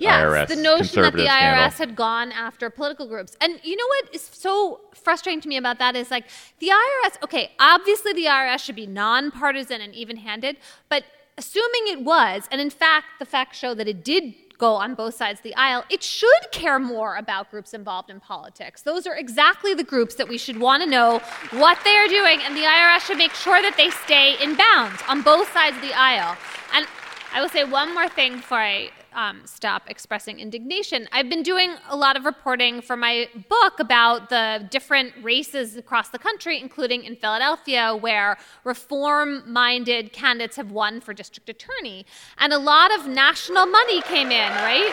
Yes, 0.03 0.25
IRS 0.25 0.49
the 0.49 0.57
notion 0.57 1.03
that 1.03 1.13
the 1.15 1.27
IRS 1.27 1.29
scandal? 1.29 1.71
had 1.71 1.97
gone 1.97 2.33
after 2.33 2.71
political 2.71 3.07
groups. 3.07 3.37
And 3.41 3.61
you 3.63 3.77
know 3.77 3.87
what 3.87 4.15
is 4.15 4.23
so 4.23 4.81
frustrating 4.95 5.41
to 5.43 5.49
me 5.49 5.57
about 5.57 5.79
that 5.79 5.97
is 5.97 6.11
like 6.11 6.25
the 6.59 6.69
IRS, 6.69 7.23
okay, 7.23 7.53
obviously 7.59 8.13
the 8.13 8.25
IRS 8.27 8.59
should 8.61 8.77
be 8.77 8.87
nonpartisan 8.87 9.81
and 9.81 9.95
even 9.95 10.17
handed, 10.17 10.57
but 10.89 11.05
assuming 11.39 11.83
it 11.87 12.03
was, 12.03 12.49
and 12.51 12.61
in 12.61 12.71
fact, 12.71 13.07
the 13.19 13.25
facts 13.25 13.59
show 13.59 13.75
that 13.75 13.89
it 13.89 14.05
did 14.05 14.35
go 14.59 14.75
on 14.75 14.95
both 14.95 15.15
sides 15.15 15.41
of 15.41 15.43
the 15.43 15.55
aisle, 15.57 15.85
it 15.91 16.03
should 16.03 16.53
care 16.53 16.79
more 16.79 17.17
about 17.17 17.51
groups 17.51 17.75
involved 17.75 18.11
in 18.11 18.21
politics. 18.21 18.83
Those 18.83 19.09
are 19.09 19.17
exactly 19.17 19.75
the 19.75 19.83
groups 19.83 20.15
that 20.15 20.29
we 20.29 20.39
should 20.39 20.61
want 20.61 20.85
to 20.85 20.89
know 20.89 21.21
what 21.51 21.79
they 21.85 21.97
are 21.97 22.07
doing, 22.07 22.41
and 22.43 22.57
the 22.57 22.61
IRS 22.61 23.01
should 23.01 23.19
make 23.19 23.35
sure 23.35 23.61
that 23.61 23.77
they 23.77 23.91
stay 23.91 24.37
in 24.41 24.55
bounds 24.55 25.03
on 25.09 25.23
both 25.23 25.53
sides 25.53 25.77
of 25.77 25.83
the 25.83 25.95
aisle. 25.95 26.37
And 26.75 26.87
I 27.35 27.41
will 27.41 27.49
say 27.49 27.65
one 27.65 27.93
more 27.93 28.09
thing 28.09 28.37
before 28.37 28.59
I 28.59 28.91
um, 29.15 29.43
stop 29.45 29.89
expressing 29.89 30.41
indignation. 30.41 31.09
I've 31.13 31.29
been 31.29 31.43
doing 31.43 31.75
a 31.89 31.97
lot 31.97 32.17
of 32.17 32.25
reporting 32.25 32.83
for 32.83 32.97
my 32.97 33.29
book 33.49 33.79
about 33.79 34.29
the 34.29 34.67
different 34.71 35.13
races 35.23 35.77
across 35.77 36.09
the 36.09 36.19
country, 36.19 36.61
including 36.61 37.05
in 37.05 37.17
Philadelphia, 37.17 37.97
where 37.97 38.39
reform 38.65 39.51
minded 39.51 40.13
candidates 40.13 40.57
have 40.57 40.71
won 40.71 41.01
for 41.01 41.13
district 41.15 41.49
attorney. 41.49 42.07
And 42.39 42.53
a 42.53 42.59
lot 42.59 42.95
of 42.99 43.07
national 43.07 43.67
money 43.67 44.03
came 44.03 44.31
in, 44.31 44.51
right? 44.53 44.93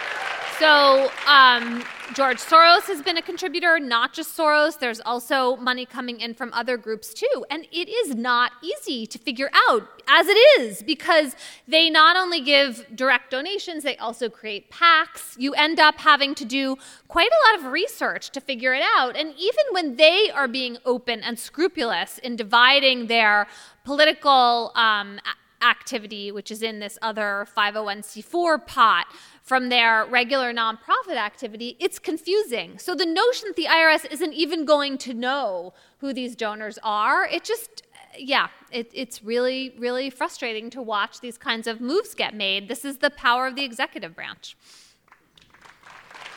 So, 0.59 1.11
um, 1.27 1.83
George 2.15 2.39
Soros 2.39 2.87
has 2.87 3.03
been 3.03 3.17
a 3.17 3.21
contributor, 3.21 3.79
not 3.79 4.13
just 4.13 4.35
Soros. 4.35 4.79
There's 4.79 4.99
also 5.01 5.55
money 5.57 5.85
coming 5.85 6.19
in 6.19 6.33
from 6.33 6.51
other 6.53 6.75
groups 6.75 7.13
too. 7.13 7.45
And 7.51 7.67
it 7.71 7.87
is 7.87 8.15
not 8.15 8.51
easy 8.63 9.05
to 9.05 9.19
figure 9.19 9.51
out, 9.69 9.87
as 10.07 10.27
it 10.27 10.37
is, 10.59 10.81
because 10.81 11.35
they 11.67 11.89
not 11.89 12.17
only 12.17 12.41
give 12.41 12.85
direct 12.95 13.29
donations, 13.29 13.83
they 13.83 13.95
also 13.97 14.27
create 14.27 14.71
PACs. 14.71 15.35
You 15.37 15.53
end 15.53 15.79
up 15.79 15.99
having 15.99 16.33
to 16.35 16.45
do 16.45 16.77
quite 17.07 17.29
a 17.29 17.51
lot 17.51 17.63
of 17.63 17.71
research 17.71 18.31
to 18.31 18.41
figure 18.41 18.73
it 18.73 18.83
out. 18.97 19.15
And 19.15 19.35
even 19.37 19.65
when 19.71 19.95
they 19.95 20.31
are 20.31 20.47
being 20.47 20.77
open 20.85 21.21
and 21.21 21.37
scrupulous 21.37 22.17
in 22.17 22.35
dividing 22.35 23.05
their 23.05 23.47
political 23.83 24.71
um, 24.75 25.19
activity, 25.61 26.31
which 26.31 26.51
is 26.51 26.61
in 26.61 26.79
this 26.79 26.97
other 27.01 27.47
501c4 27.55 28.65
pot, 28.65 29.07
from 29.41 29.69
their 29.69 30.05
regular 30.05 30.53
nonprofit 30.53 31.17
activity, 31.17 31.75
it's 31.79 31.99
confusing. 31.99 32.77
So 32.77 32.95
the 32.95 33.05
notion 33.05 33.49
that 33.49 33.55
the 33.55 33.65
IRS 33.65 34.11
isn't 34.11 34.33
even 34.33 34.65
going 34.65 34.97
to 34.99 35.13
know 35.13 35.73
who 35.99 36.13
these 36.13 36.35
donors 36.35 36.77
are, 36.83 37.25
it 37.25 37.43
just, 37.43 37.83
yeah, 38.17 38.49
it, 38.71 38.91
it's 38.93 39.23
really, 39.23 39.73
really 39.79 40.09
frustrating 40.09 40.69
to 40.71 40.81
watch 40.81 41.19
these 41.19 41.37
kinds 41.37 41.67
of 41.67 41.81
moves 41.81 42.13
get 42.13 42.35
made. 42.35 42.67
This 42.67 42.85
is 42.85 42.97
the 42.97 43.09
power 43.09 43.47
of 43.47 43.55
the 43.55 43.63
executive 43.63 44.15
branch. 44.15 44.55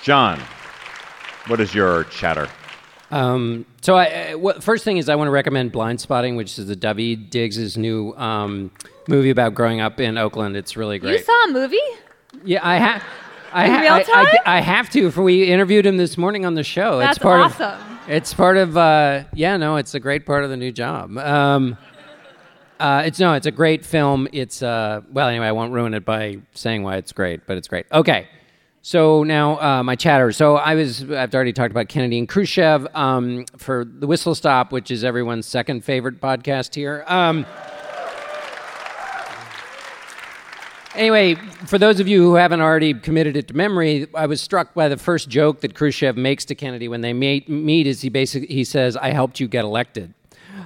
John, 0.03 0.41
what 1.47 1.61
is 1.61 1.75
your 1.75 2.05
chatter? 2.05 2.49
Um, 3.13 3.67
so, 3.83 3.95
I, 3.97 4.33
uh, 4.33 4.39
what, 4.39 4.63
first 4.63 4.85
thing 4.85 4.97
is, 4.97 5.09
I 5.09 5.15
want 5.15 5.29
to 5.29 5.33
recommend 5.33 5.71
Blind 5.71 6.01
Spotting, 6.01 6.35
which 6.35 6.59
is 6.59 6.67
the 6.67 6.75
Daveed 6.75 7.31
Diggs' 7.31 7.77
new 7.77 8.15
um, 8.17 8.71
movie 9.07 9.31
about 9.31 9.55
growing 9.55 9.81
up 9.81 10.01
in 10.01 10.17
Oakland. 10.19 10.57
It's 10.57 10.77
really 10.77 10.99
great. 10.99 11.13
You 11.13 11.19
saw 11.19 11.45
a 11.45 11.53
movie? 11.53 11.77
Yeah, 12.45 12.61
I 12.67 12.77
have. 12.77 13.05
I, 13.53 13.69
ha- 13.69 13.81
real 13.81 13.93
I- 13.93 13.99
I- 13.99 14.03
time? 14.03 14.27
I, 14.47 14.61
have 14.61 14.89
to. 14.91 15.11
For 15.11 15.23
we 15.23 15.45
interviewed 15.45 15.85
him 15.85 15.99
this 15.99 16.17
morning 16.17 16.47
on 16.47 16.55
the 16.55 16.65
show. 16.65 16.99
That's 16.99 17.19
it's 17.19 17.23
part 17.23 17.41
awesome. 17.43 17.67
Of, 17.67 18.09
it's 18.09 18.33
part 18.33 18.57
of. 18.57 18.77
Uh, 18.77 19.25
yeah, 19.35 19.59
no, 19.59 19.77
it's 19.77 19.95
a 19.95 20.01
great 20.01 20.25
part 20.25 20.43
of 20.43 20.51
the 20.51 20.57
new 20.57 20.73
job. 20.73 21.17
Um, 21.19 21.77
uh, 22.81 23.03
it's 23.05 23.21
no, 23.21 23.35
it's 23.35 23.47
a 23.47 23.51
great 23.51 23.85
film. 23.85 24.27
It's 24.33 24.63
uh, 24.63 25.03
well, 25.13 25.29
anyway, 25.29 25.47
I 25.47 25.53
won't 25.53 25.73
ruin 25.73 25.93
it 25.95 26.05
by 26.05 26.39
saying 26.55 26.83
why 26.83 26.97
it's 26.97 27.13
great, 27.13 27.47
but 27.47 27.57
it's 27.59 27.69
great. 27.69 27.87
Okay, 27.93 28.27
so 28.83 29.23
now 29.23 29.61
uh, 29.61 29.83
my 29.83 29.97
chatter. 29.97 30.33
So 30.33 30.57
I 30.57 30.75
was. 30.75 31.11
I've 31.11 31.35
already 31.35 31.53
talked 31.53 31.71
about 31.71 31.89
Kennedy 31.89 32.19
and 32.19 32.29
Khrushchev 32.29 32.87
um, 32.95 33.47
for 33.57 33.85
the 33.85 34.07
Whistle 34.07 34.35
Stop, 34.35 34.73
which 34.73 34.91
is 34.91 35.05
everyone's 35.05 35.47
second 35.47 35.85
favorite 35.85 36.21
podcast 36.21 36.75
here. 36.75 37.05
Um, 37.07 37.47
Anyway, 40.95 41.37
for 41.67 41.79
those 41.79 42.01
of 42.01 42.09
you 42.09 42.23
who 42.23 42.35
haven't 42.35 42.61
already 42.61 42.93
committed 42.93 43.35
it 43.35 43.49
to 43.49 43.57
memory, 43.57 44.07
I 44.15 44.27
was 44.27 44.43
struck 44.43 44.75
by 44.75 44.89
the 44.89 44.99
first 44.99 45.31
joke 45.31 45.61
that 45.63 45.75
Khrushchev 45.75 46.19
makes 46.19 46.45
to 46.47 46.55
Kennedy 46.55 46.87
when 46.87 47.01
they 47.01 47.15
meet. 47.15 47.49
meet 47.49 47.87
is 47.87 48.03
he 48.03 48.11
basically 48.11 48.55
he 48.55 48.63
says, 48.63 48.95
"I 48.97 49.11
helped 49.11 49.41
you 49.41 49.49
get 49.49 49.65
elected," 49.65 50.13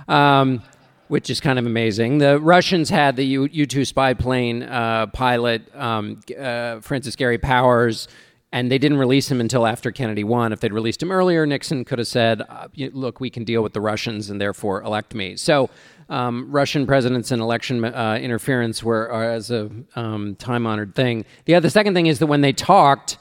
um, 0.09 0.63
which 1.09 1.31
is 1.31 1.41
kind 1.41 1.59
of 1.59 1.67
amazing. 1.67 2.19
The 2.19 2.39
Russians 2.41 2.91
had 2.91 3.17
the 3.17 3.25
U 3.27 3.49
U 3.51 3.67
two 3.67 3.85
spy 3.85 4.15
plane 4.15 4.63
uh, 4.63 5.07
pilot 5.07 5.63
um, 5.75 6.21
uh, 6.39 6.81
Francis 6.81 7.17
Gary 7.17 7.39
Powers. 7.39 8.09
And 8.53 8.71
they 8.71 8.79
didn't 8.79 8.99
release 8.99 9.31
him 9.31 9.41
until 9.41 9.67
after 9.67 9.91
Kennedy 9.91 10.25
won. 10.25 10.53
If 10.53 10.61
they'd 10.61 10.73
released 10.73 11.03
him 11.03 11.11
earlier, 11.11 11.45
Nixon 11.47 11.85
could 11.85 11.99
have 11.99 12.09
said, 12.09 12.41
uh, 12.49 12.69
"Look, 12.93 13.21
we 13.21 13.29
can 13.29 13.45
deal 13.45 13.61
with 13.61 13.73
the 13.73 13.81
Russians, 13.81 14.31
and 14.31 14.41
therefore 14.41 14.83
elect 14.83 15.15
me." 15.15 15.37
So, 15.37 15.69
um, 16.09 16.51
Russian 16.51 16.87
presidents 16.87 17.33
and 17.33 17.43
election 17.43 17.85
uh, 17.85 18.19
interference 18.23 18.85
were 18.85 19.13
as 19.13 19.51
a 19.51 19.69
um, 19.97 20.37
time-honored 20.37 20.95
thing. 20.95 21.25
The 21.45 21.57
other, 21.57 21.67
the 21.67 21.71
second 21.71 21.95
thing 21.95 22.07
is 22.07 22.21
that 22.21 22.29
when 22.29 22.41
they 22.41 22.53
talked, 22.53 23.19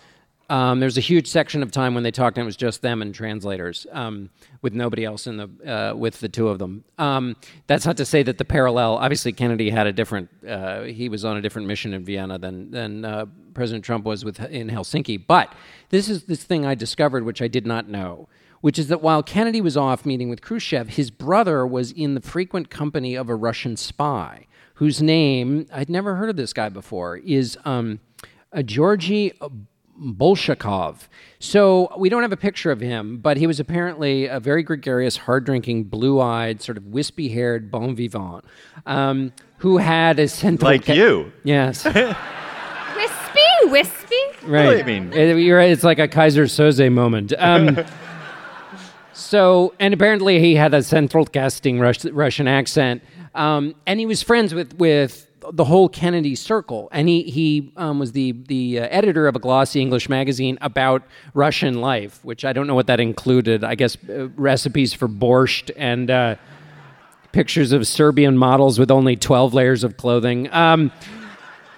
um, 0.50 0.80
there's 0.80 0.98
a 0.98 1.02
huge 1.02 1.28
section 1.28 1.64
of 1.64 1.72
time 1.72 1.93
when 1.93 2.04
they 2.04 2.12
talked, 2.12 2.38
and 2.38 2.43
it 2.43 2.46
was 2.46 2.56
just 2.56 2.82
them 2.82 3.02
and 3.02 3.14
translators, 3.14 3.88
um, 3.91 4.30
with 4.62 4.74
nobody 4.74 5.04
else 5.04 5.26
in 5.26 5.38
the 5.38 5.50
uh, 5.66 5.96
with 5.96 6.20
the 6.20 6.30
two 6.30 6.50
of 6.50 6.60
them. 6.60 6.84
Um, 6.98 7.36
that's 7.68 7.86
not 7.86 7.98
to 7.98 8.06
say 8.06 8.22
that 8.24 8.38
the 8.38 8.46
parallel. 8.46 8.98
Obviously, 8.98 9.32
Kennedy 9.32 9.70
had 9.70 9.88
a 9.88 9.93
different. 9.93 10.30
Uh, 10.48 10.84
he 10.84 11.10
was 11.10 11.26
on 11.26 11.38
a 11.38 11.41
different 11.41 11.68
mission 11.68 11.93
in 11.93 12.06
Vienna 12.06 12.38
than 12.38 12.70
than 12.72 13.06
uh, 13.06 13.26
President 13.54 13.84
Trump 13.84 14.06
was 14.06 14.24
with 14.24 14.39
in 14.39 14.70
Helsinki. 14.70 15.26
But 15.26 15.54
this 15.89 16.10
is 16.10 16.26
this 16.26 16.43
thing 16.43 16.66
I 16.66 16.76
discovered, 16.76 17.24
which 17.24 17.41
I 17.41 17.48
did 17.48 17.66
not 17.66 17.88
know, 17.88 18.30
which 18.62 18.78
is 18.78 18.88
that 18.89 19.02
while 19.02 19.24
Kennedy 19.24 19.62
was 19.62 19.76
off 19.76 20.06
meeting 20.06 20.30
with 20.30 20.41
Khrushchev, 20.41 20.89
his 20.89 21.10
brother 21.10 21.66
was 21.66 21.91
in 21.91 22.14
the 22.14 22.22
frequent 22.22 22.70
company 22.70 23.16
of 23.16 23.30
a 23.30 23.36
Russian 23.36 23.78
spy 23.78 24.46
whose 24.76 25.02
name 25.02 25.66
I'd 25.74 25.89
never 25.89 26.16
heard 26.16 26.30
of 26.30 26.36
this 26.36 26.54
guy 26.54 26.70
before 26.70 27.18
is 27.18 27.58
um, 27.66 28.00
a 28.52 28.62
Georgy 28.62 29.32
Bolshakov. 30.00 31.08
So 31.39 31.91
we 31.98 32.10
don't 32.10 32.22
have 32.22 32.32
a 32.32 32.38
picture 32.38 32.72
of 32.72 32.80
him, 32.80 33.18
but 33.18 33.38
he 33.38 33.48
was 33.48 33.60
apparently 33.60 34.26
a 34.28 34.39
very 34.39 34.64
gregarious, 34.64 35.18
hard 35.18 35.46
drinking, 35.46 35.86
blue 35.86 36.20
eyed, 36.20 36.62
sort 36.62 36.78
of 36.78 36.86
wispy 36.88 37.30
haired 37.30 37.70
bon 37.72 37.96
vivant 37.96 38.43
um, 38.86 39.32
who 39.60 39.78
had 39.78 40.20
a 40.20 40.28
central. 40.28 40.70
Like 40.72 40.88
you. 40.88 41.32
Yes. 41.43 41.86
Wispy, 42.96 43.70
wispy. 43.72 44.16
Right. 44.48 44.80
I 44.82 44.84
mean- 44.86 45.12
It- 45.14 45.38
you're 45.38 45.58
right, 45.58 45.70
it's 45.72 45.84
like 45.84 46.00
a 46.00 46.08
Keyser 46.08 46.46
Söze 46.46 46.89
moment. 46.91 47.34
Um, 47.38 47.84
so, 49.14 49.74
and 49.80 49.93
apparently 49.93 50.39
he 50.39 50.56
had 50.56 50.74
a 50.74 50.82
central 50.84 51.26
casting 51.26 51.80
Rus- 51.80 52.06
Russian 52.06 52.48
accent, 52.48 53.04
um, 53.34 53.76
and 53.86 54.00
he 54.00 54.06
was 54.06 54.22
friends 54.24 54.54
with 54.54 54.74
with 54.78 55.24
the 55.52 55.66
whole 55.66 55.89
Kennedy 55.89 56.36
circle, 56.36 56.89
and 56.91 57.08
he 57.08 57.24
he 57.24 57.72
um, 57.78 58.00
was 58.00 58.12
the 58.12 58.34
the 58.48 58.80
uh, 58.80 58.88
editor 58.89 59.28
of 59.28 59.36
a 59.36 59.39
glossy 59.39 59.82
English 59.82 60.10
magazine 60.10 60.58
about 60.62 61.04
Russian 61.34 61.82
life, 61.82 62.24
which 62.24 62.46
I 62.46 62.54
don't 62.54 62.68
know 62.68 62.76
what 62.76 62.88
that 62.88 63.00
included. 63.00 63.64
I 63.64 63.76
guess 63.76 63.98
uh, 64.10 64.30
recipes 64.36 64.93
for 64.93 65.08
borscht 65.08 65.72
and. 65.76 66.10
Uh, 66.10 66.36
Pictures 67.32 67.74
of 67.74 67.86
Serbian 67.86 68.38
models 68.38 68.80
with 68.80 68.89
only 68.89 69.18
12 69.18 69.54
layers 69.54 69.84
of 69.84 69.98
clothing. 69.98 70.50
Um, 70.54 70.89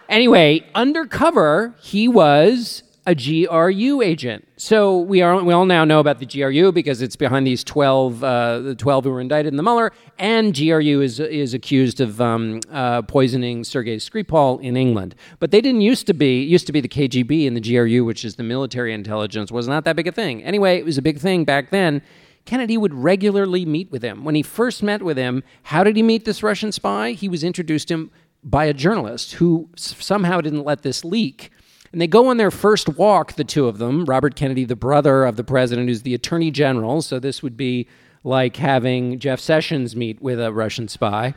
Anyway, 0.10 0.66
undercover, 0.74 1.74
he 1.82 2.08
was 2.08 2.84
a 3.08 3.16
GRU 3.16 4.02
agent. 4.02 4.46
So 4.58 4.98
we 4.98 5.22
are 5.22 5.42
we 5.42 5.54
all 5.54 5.66
now 5.66 5.86
know 5.86 6.02
about 6.02 6.20
the 6.20 6.26
GRU 6.26 6.74
because 6.74 7.02
it's 7.02 7.16
behind 7.16 7.48
these 7.48 7.64
12, 7.64 8.22
uh, 8.22 8.60
the 8.60 8.76
12 8.76 9.06
who 9.06 9.12
were 9.12 9.22
indicted 9.22 9.54
in 9.54 9.58
the 9.58 9.64
Mueller, 9.64 9.94
and 10.20 10.54
GRU 10.54 11.02
is 11.02 11.22
is 11.22 11.54
accused 11.54 12.02
of 12.02 12.20
um, 12.20 12.60
uh, 12.70 13.02
poisoning 13.04 13.64
Sergei 13.64 13.96
Skripal 13.96 14.62
in 14.62 14.76
England. 14.76 15.16
But 15.40 15.52
they 15.52 15.62
didn't 15.62 15.82
used 15.82 16.06
to 16.08 16.14
be 16.14 16.44
used 16.44 16.68
to 16.68 16.74
be 16.74 16.82
the 16.82 16.90
KGB 16.90 17.48
and 17.48 17.56
the 17.56 17.62
GRU, 17.62 18.04
which 18.04 18.26
is 18.26 18.36
the 18.36 18.44
military 18.44 18.94
intelligence, 18.94 19.54
was 19.54 19.70
not 19.70 19.86
that 19.86 19.96
big 19.96 20.08
a 20.08 20.12
thing. 20.12 20.44
Anyway, 20.44 20.78
it 20.78 20.84
was 20.84 20.98
a 20.98 21.02
big 21.02 21.18
thing 21.18 21.46
back 21.46 21.70
then. 21.70 22.02
Kennedy 22.44 22.78
would 22.78 22.94
regularly 22.94 23.66
meet 23.66 23.90
with 23.90 24.02
him. 24.02 24.26
When 24.26 24.36
he 24.36 24.42
first 24.42 24.84
met 24.84 25.02
with 25.02 25.18
him, 25.18 25.44
how 25.64 25.84
did 25.84 25.96
he 25.96 26.04
meet 26.04 26.26
this 26.26 26.44
Russian 26.44 26.72
spy? 26.74 27.12
He 27.12 27.28
was 27.28 27.44
introduced 27.44 27.90
to 27.90 27.94
him 27.94 28.12
by 28.44 28.66
a 28.66 28.74
journalist 28.74 29.34
who 29.34 29.70
somehow 29.76 30.42
didn't 30.42 30.64
let 30.64 30.82
this 30.82 31.04
leak. 31.04 31.52
And 31.92 32.02
they 32.02 32.08
go 32.08 32.28
on 32.28 32.38
their 32.38 32.52
first 32.52 32.90
walk, 32.90 33.34
the 33.34 33.44
two 33.44 33.68
of 33.68 33.78
them. 33.78 34.06
Robert 34.06 34.36
Kennedy, 34.36 34.66
the 34.66 34.76
brother 34.76 35.24
of 35.26 35.36
the 35.36 35.44
president, 35.44 35.88
who's 35.88 36.02
the 36.02 36.14
attorney 36.14 36.52
general. 36.52 37.02
So 37.02 37.20
this 37.20 37.42
would 37.42 37.56
be 37.56 37.88
like 38.24 38.58
having 38.58 39.20
Jeff 39.20 39.40
Sessions 39.40 39.96
meet 39.96 40.22
with 40.22 40.40
a 40.40 40.52
Russian 40.52 40.88
spy. 40.88 41.34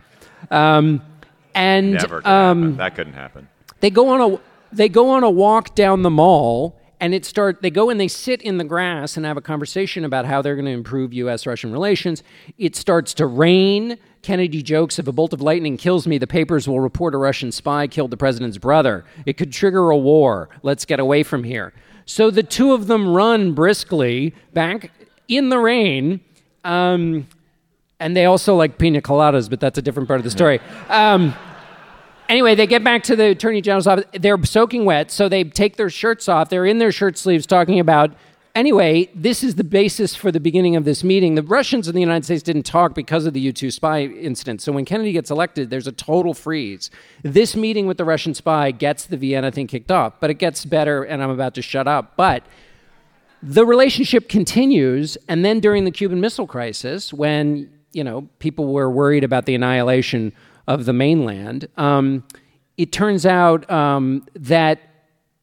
Um, 0.50 1.02
and 1.54 1.98
um. 2.24 2.76
That 2.76 2.94
couldn't 2.94 3.12
happen. 3.12 3.48
they 3.80 3.90
go 3.90 4.08
on 4.08 4.32
a 4.32 4.40
they 4.72 4.88
go 4.88 5.10
on 5.10 5.24
a 5.24 5.30
walk 5.30 5.74
down 5.74 6.02
the 6.02 6.10
mall 6.10 6.79
and 7.00 7.14
it 7.14 7.24
start 7.24 7.62
they 7.62 7.70
go 7.70 7.90
and 7.90 7.98
they 7.98 8.08
sit 8.08 8.42
in 8.42 8.58
the 8.58 8.64
grass 8.64 9.16
and 9.16 9.26
have 9.26 9.36
a 9.36 9.40
conversation 9.40 10.04
about 10.04 10.26
how 10.26 10.42
they're 10.42 10.54
going 10.54 10.66
to 10.66 10.70
improve 10.70 11.12
US 11.14 11.46
Russian 11.46 11.72
relations. 11.72 12.22
It 12.58 12.76
starts 12.76 13.14
to 13.14 13.26
rain. 13.26 13.98
Kennedy 14.22 14.62
jokes 14.62 14.98
if 14.98 15.08
a 15.08 15.12
bolt 15.12 15.32
of 15.32 15.40
lightning 15.40 15.78
kills 15.78 16.06
me, 16.06 16.18
the 16.18 16.26
papers 16.26 16.68
will 16.68 16.80
report 16.80 17.14
a 17.14 17.18
Russian 17.18 17.50
spy 17.50 17.86
killed 17.86 18.10
the 18.10 18.18
president's 18.18 18.58
brother. 18.58 19.04
It 19.24 19.38
could 19.38 19.52
trigger 19.52 19.90
a 19.90 19.96
war. 19.96 20.50
Let's 20.62 20.84
get 20.84 21.00
away 21.00 21.22
from 21.22 21.44
here. 21.44 21.72
So 22.04 22.30
the 22.30 22.42
two 22.42 22.72
of 22.72 22.86
them 22.86 23.14
run 23.14 23.54
briskly 23.54 24.34
back 24.52 24.90
in 25.28 25.48
the 25.48 25.58
rain. 25.58 26.20
Um, 26.64 27.28
and 27.98 28.16
they 28.16 28.24
also 28.24 28.56
like 28.56 28.78
pina 28.78 29.00
coladas, 29.00 29.48
but 29.48 29.60
that's 29.60 29.78
a 29.78 29.82
different 29.82 30.08
part 30.08 30.20
of 30.20 30.24
the 30.24 30.30
story. 30.30 30.60
Um, 30.88 31.34
Anyway, 32.30 32.54
they 32.54 32.68
get 32.68 32.84
back 32.84 33.02
to 33.02 33.16
the 33.16 33.30
attorney 33.30 33.60
general's 33.60 33.88
office. 33.88 34.04
They're 34.12 34.42
soaking 34.44 34.84
wet, 34.84 35.10
so 35.10 35.28
they 35.28 35.42
take 35.42 35.76
their 35.76 35.90
shirts 35.90 36.28
off. 36.28 36.48
They're 36.48 36.64
in 36.64 36.78
their 36.78 36.92
shirt 36.92 37.18
sleeves 37.18 37.44
talking 37.44 37.80
about. 37.80 38.12
Anyway, 38.54 39.10
this 39.16 39.42
is 39.42 39.56
the 39.56 39.64
basis 39.64 40.14
for 40.14 40.30
the 40.30 40.38
beginning 40.38 40.76
of 40.76 40.84
this 40.84 41.02
meeting. 41.02 41.34
The 41.34 41.42
Russians 41.42 41.88
and 41.88 41.96
the 41.96 42.00
United 42.00 42.24
States 42.24 42.44
didn't 42.44 42.62
talk 42.62 42.94
because 42.94 43.26
of 43.26 43.34
the 43.34 43.40
U 43.40 43.52
2 43.52 43.72
spy 43.72 44.02
incident. 44.02 44.62
So 44.62 44.70
when 44.70 44.84
Kennedy 44.84 45.10
gets 45.10 45.32
elected, 45.32 45.70
there's 45.70 45.88
a 45.88 45.92
total 45.92 46.32
freeze. 46.32 46.88
This 47.24 47.56
meeting 47.56 47.88
with 47.88 47.96
the 47.96 48.04
Russian 48.04 48.34
spy 48.34 48.70
gets 48.70 49.06
the 49.06 49.16
Vienna 49.16 49.50
thing 49.50 49.66
kicked 49.66 49.90
off, 49.90 50.14
but 50.20 50.30
it 50.30 50.34
gets 50.34 50.64
better, 50.64 51.02
and 51.02 51.24
I'm 51.24 51.30
about 51.30 51.54
to 51.54 51.62
shut 51.62 51.88
up. 51.88 52.16
But 52.16 52.44
the 53.42 53.66
relationship 53.66 54.28
continues 54.28 55.18
and 55.26 55.44
then 55.44 55.58
during 55.58 55.84
the 55.84 55.90
cuban 55.90 56.20
missile 56.20 56.46
crisis 56.46 57.12
when 57.12 57.72
you 57.92 58.04
know 58.04 58.28
people 58.38 58.72
were 58.72 58.88
worried 58.88 59.24
about 59.24 59.46
the 59.46 59.56
annihilation 59.56 60.32
of 60.66 60.84
the 60.84 60.92
mainland 60.92 61.68
um, 61.76 62.24
it 62.76 62.92
turns 62.92 63.26
out 63.26 63.68
um, 63.70 64.26
that 64.34 64.80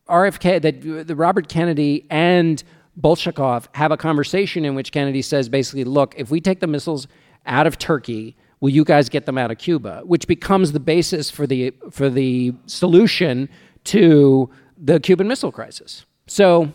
rfk 0.10 0.62
that 0.62 1.08
the 1.08 1.16
robert 1.16 1.50
kennedy 1.50 2.06
and 2.10 2.64
bolshakov 3.00 3.68
have 3.74 3.92
a 3.92 3.98
conversation 3.98 4.66
in 4.66 4.76
which 4.76 4.92
kennedy 4.92 5.22
says 5.22 5.50
basically 5.50 5.84
look 5.84 6.14
if 6.18 6.32
we 6.32 6.40
take 6.40 6.60
the 6.60 6.68
missiles 6.68 7.08
out 7.46 7.68
of 7.68 7.78
turkey 7.78 8.36
will 8.60 8.70
you 8.70 8.84
guys 8.84 9.10
get 9.10 9.26
them 9.26 9.38
out 9.38 9.52
of 9.52 9.58
cuba 9.58 10.02
which 10.06 10.28
becomes 10.28 10.72
the 10.72 10.80
basis 10.80 11.30
for 11.30 11.46
the 11.46 11.74
for 11.92 12.10
the 12.10 12.54
solution 12.66 13.50
to 13.84 14.50
the 14.78 15.00
cuban 15.00 15.28
missile 15.28 15.52
crisis 15.52 16.06
so 16.26 16.72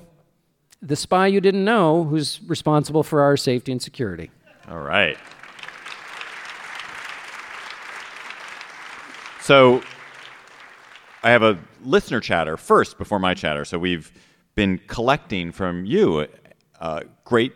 the 0.82 0.96
spy 0.96 1.28
you 1.28 1.40
didn't 1.40 1.64
know 1.64 2.04
who's 2.04 2.40
responsible 2.46 3.02
for 3.02 3.22
our 3.22 3.36
safety 3.36 3.70
and 3.72 3.80
security. 3.80 4.30
All 4.68 4.80
right. 4.80 5.16
So 9.52 9.82
I 11.22 11.28
have 11.28 11.42
a 11.42 11.58
listener 11.84 12.20
chatter 12.20 12.56
first 12.56 12.96
before 12.96 13.18
my 13.18 13.34
chatter. 13.34 13.66
So 13.66 13.78
we've 13.78 14.10
been 14.54 14.80
collecting 14.86 15.52
from 15.52 15.84
you 15.84 16.26
uh, 16.80 17.00
great, 17.26 17.52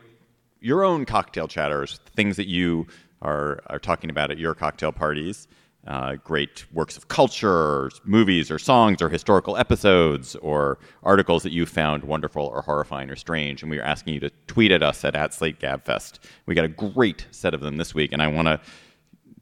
your 0.60 0.84
own 0.84 1.06
cocktail 1.06 1.48
chatters, 1.48 1.98
things 2.14 2.36
that 2.36 2.48
you 2.48 2.86
are, 3.22 3.62
are 3.68 3.78
talking 3.78 4.10
about 4.10 4.30
at 4.30 4.36
your 4.36 4.54
cocktail 4.54 4.92
parties. 4.92 5.48
Uh, 5.86 6.16
great 6.16 6.66
works 6.70 6.98
of 6.98 7.08
culture, 7.08 7.50
or 7.50 7.90
movies, 8.04 8.50
or 8.50 8.58
songs, 8.58 9.00
or 9.00 9.08
historical 9.08 9.56
episodes, 9.56 10.34
or 10.36 10.78
articles 11.02 11.44
that 11.44 11.52
you 11.52 11.64
found 11.64 12.04
wonderful, 12.04 12.44
or 12.44 12.60
horrifying, 12.60 13.08
or 13.08 13.16
strange. 13.16 13.62
And 13.62 13.70
we 13.70 13.78
are 13.78 13.84
asking 13.84 14.12
you 14.12 14.20
to 14.20 14.30
tweet 14.48 14.70
at 14.70 14.82
us 14.82 15.02
at, 15.02 15.16
at 15.16 15.30
SlateGabFest. 15.30 16.18
We 16.44 16.54
got 16.54 16.66
a 16.66 16.68
great 16.68 17.24
set 17.30 17.54
of 17.54 17.62
them 17.62 17.78
this 17.78 17.94
week, 17.94 18.12
and 18.12 18.20
I 18.20 18.26
want 18.26 18.48
to 18.48 18.60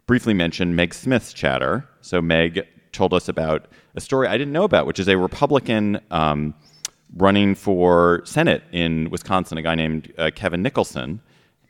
briefly 0.07 0.35
mention 0.35 0.75
Meg 0.75 0.95
Smith's 0.95 1.33
chatter. 1.33 1.89
So 2.01 2.21
Meg 2.21 2.67
told 2.93 3.13
us 3.13 3.29
about 3.29 3.67
a 3.95 4.01
story 4.01 4.29
I 4.29 4.39
didn't 4.39 4.53
know 4.53 4.65
about, 4.65 4.87
which 4.87 5.01
is 5.01 5.09
a 5.09 5.17
Republican 5.17 6.01
um, 6.11 6.55
running 7.17 7.55
for 7.55 8.23
Senate 8.25 8.63
in 8.73 9.11
Wisconsin, 9.11 9.59
a 9.59 9.63
guy 9.63 9.75
named 9.75 10.13
uh, 10.19 10.31
Kevin 10.35 10.63
Nicholson. 10.63 11.21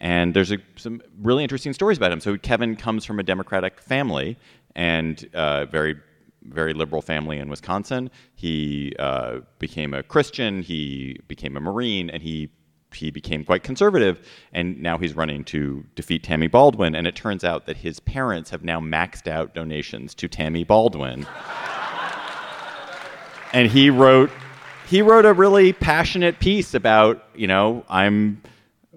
And 0.01 0.35
there's 0.35 0.53
a, 0.53 0.59
some 0.77 1.03
really 1.21 1.43
interesting 1.43 1.73
stories 1.73 1.97
about 1.97 2.13
him. 2.13 2.21
So 2.21 2.37
Kevin 2.37 2.77
comes 2.77 3.05
from 3.05 3.19
a 3.19 3.23
Democratic 3.23 3.81
family 3.81 4.37
and 4.75 5.29
uh, 5.35 5.67
very 5.67 5.97
very 6.45 6.75
liberal 6.75 7.01
family 7.01 7.39
in 7.39 7.49
Wisconsin. 7.49 8.11
He 8.35 8.95
uh, 8.99 9.41
became 9.59 9.95
a 9.95 10.03
Christian. 10.03 10.63
He 10.63 11.19
became 11.27 11.57
a 11.57 11.61
Marine, 11.61 12.11
and 12.11 12.23
he 12.23 12.51
he 12.95 13.11
became 13.11 13.45
quite 13.45 13.63
conservative. 13.63 14.27
And 14.53 14.81
now 14.81 14.99
he's 14.99 15.15
running 15.15 15.45
to 15.45 15.85
defeat 15.95 16.23
Tammy 16.23 16.47
Baldwin. 16.47 16.95
And 16.95 17.07
it 17.07 17.15
turns 17.15 17.45
out 17.45 17.67
that 17.67 17.79
his 17.79 18.01
parents 18.01 18.51
have 18.51 18.65
now 18.65 18.81
maxed 18.81 19.29
out 19.29 19.55
donations 19.55 20.15
to 20.17 20.29
Tammy 20.29 20.65
Baldwin. 20.65 21.27
and 23.53 23.71
he 23.71 23.89
wrote 23.89 24.31
he 24.87 25.01
wrote 25.01 25.25
a 25.25 25.33
really 25.33 25.73
passionate 25.73 26.39
piece 26.39 26.75
about 26.75 27.25
you 27.35 27.47
know 27.47 27.85
I'm 27.89 28.43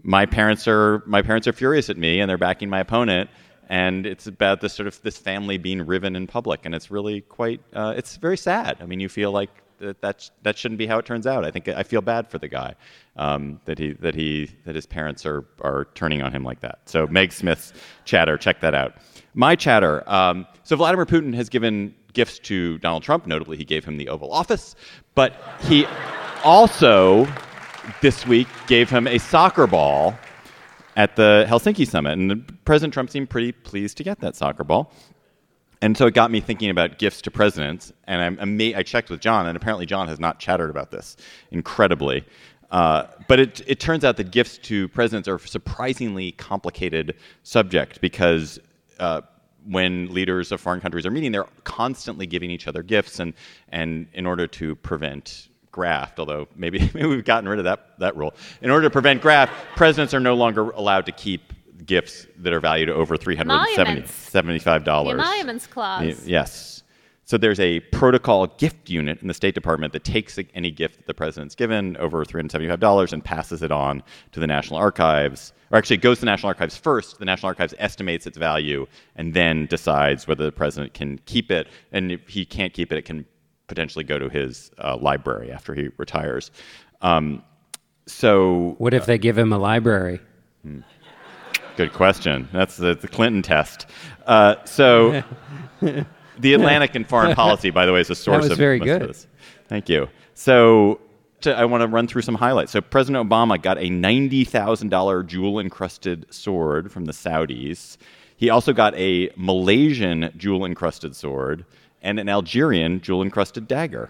my 0.04 0.26
parents 0.26 0.68
are 0.68 1.04
my 1.06 1.22
parents 1.22 1.48
are 1.48 1.54
furious 1.54 1.90
at 1.90 1.98
me 1.98 2.20
and 2.20 2.30
they're 2.30 2.38
backing 2.38 2.70
my 2.70 2.80
opponent 2.80 3.30
and 3.70 4.06
it's 4.06 4.28
about 4.28 4.62
this 4.62 4.74
sort 4.74 4.88
of 4.88 5.02
this 5.02 5.18
family 5.18 5.58
being 5.58 5.86
riven 5.86 6.16
in 6.16 6.28
public 6.28 6.66
and 6.66 6.76
it's 6.76 6.92
really 6.92 7.22
quite 7.22 7.62
uh, 7.74 7.94
it's 7.96 8.18
very 8.18 8.38
sad 8.38 8.78
i 8.82 8.86
mean 8.86 9.00
you 9.00 9.10
feel 9.10 9.32
like 9.32 9.50
that 9.80 10.02
that's, 10.02 10.32
that 10.44 10.58
shouldn't 10.58 10.78
be 10.78 10.88
how 10.88 10.98
it 11.00 11.06
turns 11.06 11.28
out. 11.28 11.46
I 11.46 11.52
think 11.52 11.68
i 11.68 11.84
feel 11.84 12.02
bad 12.02 12.30
for 12.30 12.38
the 12.38 12.48
guy 12.48 12.76
um, 13.16 13.60
that 13.66 13.78
he 13.80 13.94
that 13.94 14.16
he 14.16 14.50
that 14.66 14.76
his 14.76 14.86
parents 14.86 15.26
are 15.26 15.46
are 15.62 15.88
turning 15.96 16.22
on 16.22 16.32
him 16.32 16.44
like 16.44 16.60
that. 16.62 16.80
So 16.86 17.08
meg 17.08 17.32
smith's 17.32 17.74
chatter 18.06 18.38
check 18.38 18.60
that 18.62 18.74
out. 18.74 18.96
My 19.34 19.56
chatter 19.56 20.08
um, 20.10 20.48
so 20.64 20.76
vladimir 20.76 21.06
putin 21.06 21.34
has 21.34 21.50
given 21.50 21.94
gifts 22.14 22.40
to 22.40 22.78
donald 22.80 23.04
trump. 23.04 23.28
Notably 23.28 23.58
he 23.58 23.66
gave 23.66 23.86
him 23.86 23.98
the 23.98 24.10
oval 24.10 24.32
office 24.32 24.76
but 25.16 25.34
he 25.62 25.86
also 26.44 27.28
this 28.02 28.26
week 28.28 28.48
gave 28.68 28.90
him 28.90 29.08
a 29.08 29.18
soccer 29.18 29.68
ball 29.68 30.18
at 30.96 31.16
the 31.16 31.46
Helsinki 31.48 31.88
summit, 31.88 32.18
and 32.18 32.66
President 32.66 32.92
Trump 32.92 33.12
seemed 33.12 33.30
pretty 33.30 33.52
pleased 33.52 33.98
to 33.98 34.04
get 34.04 34.20
that 34.22 34.36
soccer 34.36 34.64
ball. 34.64 34.92
And 35.82 35.96
so 35.96 36.08
it 36.08 36.14
got 36.14 36.32
me 36.32 36.40
thinking 36.40 36.70
about 36.70 36.98
gifts 36.98 37.22
to 37.24 37.32
presidents, 37.32 37.94
and 38.06 38.22
I'm 38.22 38.40
ama- 38.40 38.78
I 38.78 38.84
checked 38.84 39.10
with 39.10 39.20
John, 39.20 39.48
and 39.48 39.56
apparently 39.56 39.86
John 39.86 40.08
has 40.08 40.20
not 40.20 40.40
chattered 40.40 40.70
about 40.70 40.92
this 40.92 41.18
incredibly. 41.52 42.26
Uh, 42.72 43.06
but 43.28 43.40
it, 43.40 43.62
it 43.68 43.80
turns 43.80 44.04
out 44.04 44.18
that 44.18 44.32
gifts 44.32 44.58
to 44.58 44.88
presidents 44.90 45.28
are 45.28 45.36
a 45.36 45.40
surprisingly 45.40 46.32
complicated 46.34 47.16
subject 47.44 48.02
because 48.02 48.60
uh, 49.00 49.22
when 49.70 50.14
leaders 50.14 50.52
of 50.52 50.60
foreign 50.60 50.82
countries 50.82 51.06
are 51.06 51.12
meeting, 51.12 51.32
they're 51.32 51.48
constantly 51.64 52.26
giving 52.26 52.50
each 52.50 52.68
other 52.68 52.84
gifts, 52.84 53.20
and, 53.20 53.34
and 53.70 54.08
in 54.14 54.26
order 54.26 54.48
to 54.48 54.76
prevent 54.78 55.50
graft, 55.72 56.20
although 56.20 56.48
maybe, 56.56 56.80
maybe 56.94 57.06
we've 57.06 57.26
gotten 57.26 57.48
rid 57.48 57.60
of 57.60 57.66
that, 57.66 58.00
that 58.00 58.18
rule. 58.18 58.34
In 58.62 58.72
order 58.72 58.88
to 58.88 58.92
prevent 58.92 59.22
graft, 59.22 59.54
presidents 59.76 60.14
are 60.14 60.20
no 60.20 60.34
longer 60.34 60.72
allowed 60.72 61.06
to 61.06 61.12
keep 61.12 61.54
gifts 61.88 62.28
that 62.38 62.54
are 62.54 62.60
valued 62.60 62.90
over 62.90 63.18
$375. 63.18 64.84
The 65.06 65.10
emoluments 65.12 65.68
clause. 65.68 66.28
Yes. 66.28 66.84
So 67.24 67.38
there's 67.38 67.60
a 67.60 67.82
protocol 67.92 68.48
gift 68.48 68.90
unit 68.90 69.22
in 69.22 69.28
the 69.28 69.34
State 69.34 69.54
Department 69.54 69.92
that 69.92 70.06
takes 70.06 70.40
any 70.54 70.72
gift 70.72 70.96
that 70.98 71.08
the 71.08 71.14
president's 71.14 71.56
given 71.56 71.98
over 71.98 72.24
$375 72.24 73.12
and 73.12 73.22
passes 73.22 73.62
it 73.62 73.72
on 73.72 74.02
to 74.32 74.40
the 74.40 74.48
National 74.48 74.80
Archives. 74.80 75.52
Or 75.72 75.78
actually, 75.78 75.96
it 75.98 76.02
goes 76.04 76.20
to 76.20 76.22
the 76.22 76.28
National 76.28 76.48
Archives 76.48 76.78
first. 76.78 77.20
The 77.20 77.26
National 77.26 77.50
Archives 77.50 77.74
estimates 77.80 78.26
its 78.28 78.38
value 78.38 78.88
and 79.18 79.34
then 79.34 79.66
decides 79.66 80.26
whether 80.26 80.46
the 80.46 80.54
president 80.54 80.94
can 80.94 81.20
keep 81.26 81.52
it. 81.52 81.68
And 81.92 82.14
if 82.14 82.26
he 82.30 82.46
can't 82.46 82.72
keep 82.72 82.94
it, 82.94 82.98
it 82.98 83.04
can 83.06 83.26
potentially 83.68 84.06
go 84.06 84.18
to 84.18 84.30
his 84.30 84.72
uh, 84.78 84.96
library 84.96 85.52
after 85.52 85.74
he 85.74 85.90
retires. 85.98 86.50
Um, 87.02 87.44
so 88.06 88.76
What 88.78 88.94
if 88.94 89.06
they 89.06 89.18
give 89.18 89.38
him 89.38 89.52
a 89.52 89.58
library? 89.58 90.22
Good 91.78 91.94
question. 91.94 92.50
That's 92.52 92.76
the, 92.76 92.96
the 92.96 93.08
Clinton 93.08 93.44
test. 93.44 93.86
Uh, 94.26 94.56
so, 94.66 95.24
the 95.82 96.54
Atlantic 96.54 96.96
and 96.96 97.08
Foreign 97.08 97.36
Policy, 97.36 97.70
by 97.70 97.86
the 97.86 97.94
way, 97.94 98.02
is 98.02 98.10
a 98.10 98.16
source 98.16 98.44
was 98.44 98.52
of 98.52 98.58
very 98.58 98.80
most 98.80 98.90
of 98.90 99.08
this. 99.08 99.28
Thank 99.68 99.88
you. 99.88 100.10
So, 100.34 101.00
to- 101.42 101.56
I 101.56 101.66
want 101.66 101.82
to 101.82 101.88
run 101.88 102.08
through 102.08 102.24
some 102.24 102.34
highlights. 102.36 102.72
So 102.72 102.82
President 102.82 103.30
Obama 103.30 103.62
got 103.62 103.78
a 103.78 103.90
ninety 103.90 104.44
thousand 104.44 104.90
dollar 104.90 105.22
jewel 105.22 105.60
encrusted 105.60 106.26
sword 106.34 106.92
from 106.92 107.06
the 107.06 107.14
Saudis. 107.14 107.98
He 108.38 108.50
also 108.50 108.74
got 108.74 108.96
a 108.96 109.32
Malaysian 109.36 110.32
jewel 110.36 110.66
encrusted 110.66 111.16
sword 111.16 111.64
and 112.02 112.20
an 112.20 112.30
Algerian 112.30 113.02
jewel 113.02 113.22
encrusted 113.22 113.68
dagger. 113.68 114.10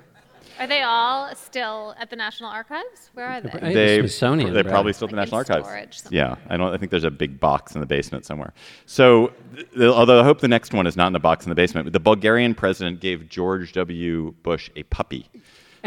Are 0.59 0.67
they 0.67 0.81
all 0.81 1.34
still 1.35 1.93
at 1.99 2.09
the 2.09 2.15
National 2.15 2.49
Archives? 2.49 3.11
Where 3.13 3.25
are 3.25 3.31
I 3.34 3.39
they? 3.41 3.49
the 3.49 3.73
They 3.73 3.99
Smithsonian, 3.99 4.53
They're 4.53 4.63
right? 4.63 4.71
probably 4.71 4.93
still 4.93 5.07
at 5.07 5.11
the 5.11 5.17
Like 5.17 5.27
in 5.27 5.38
National 5.38 5.57
Archives. 5.57 5.97
somewhere. 6.01 6.11
Yeah, 6.11 6.35
I 6.49 6.57
don't. 6.57 6.73
I 6.73 6.77
think 6.77 6.91
there's 6.91 7.03
a 7.03 7.11
big 7.11 7.39
box 7.39 7.75
in 7.75 7.81
the 7.81 7.88
basement 7.88 8.25
somewhere. 8.25 8.53
So, 8.85 9.34
th- 9.55 9.67
th- 9.71 9.81
although 9.89 10.19
I 10.19 10.23
hope 10.23 10.41
the 10.41 10.47
next 10.47 10.73
one 10.73 10.88
is 10.88 10.95
not 10.97 11.07
in 11.07 11.15
a 11.15 11.19
box 11.19 11.45
in 11.45 11.49
the 11.49 11.55
basement, 11.55 11.91
the 11.93 11.99
Bulgarian 11.99 12.55
president 12.55 12.99
gave 12.99 13.29
George 13.29 13.73
W. 13.73 14.34
Bush 14.43 14.69
a 14.75 14.84
puppy. 14.84 15.29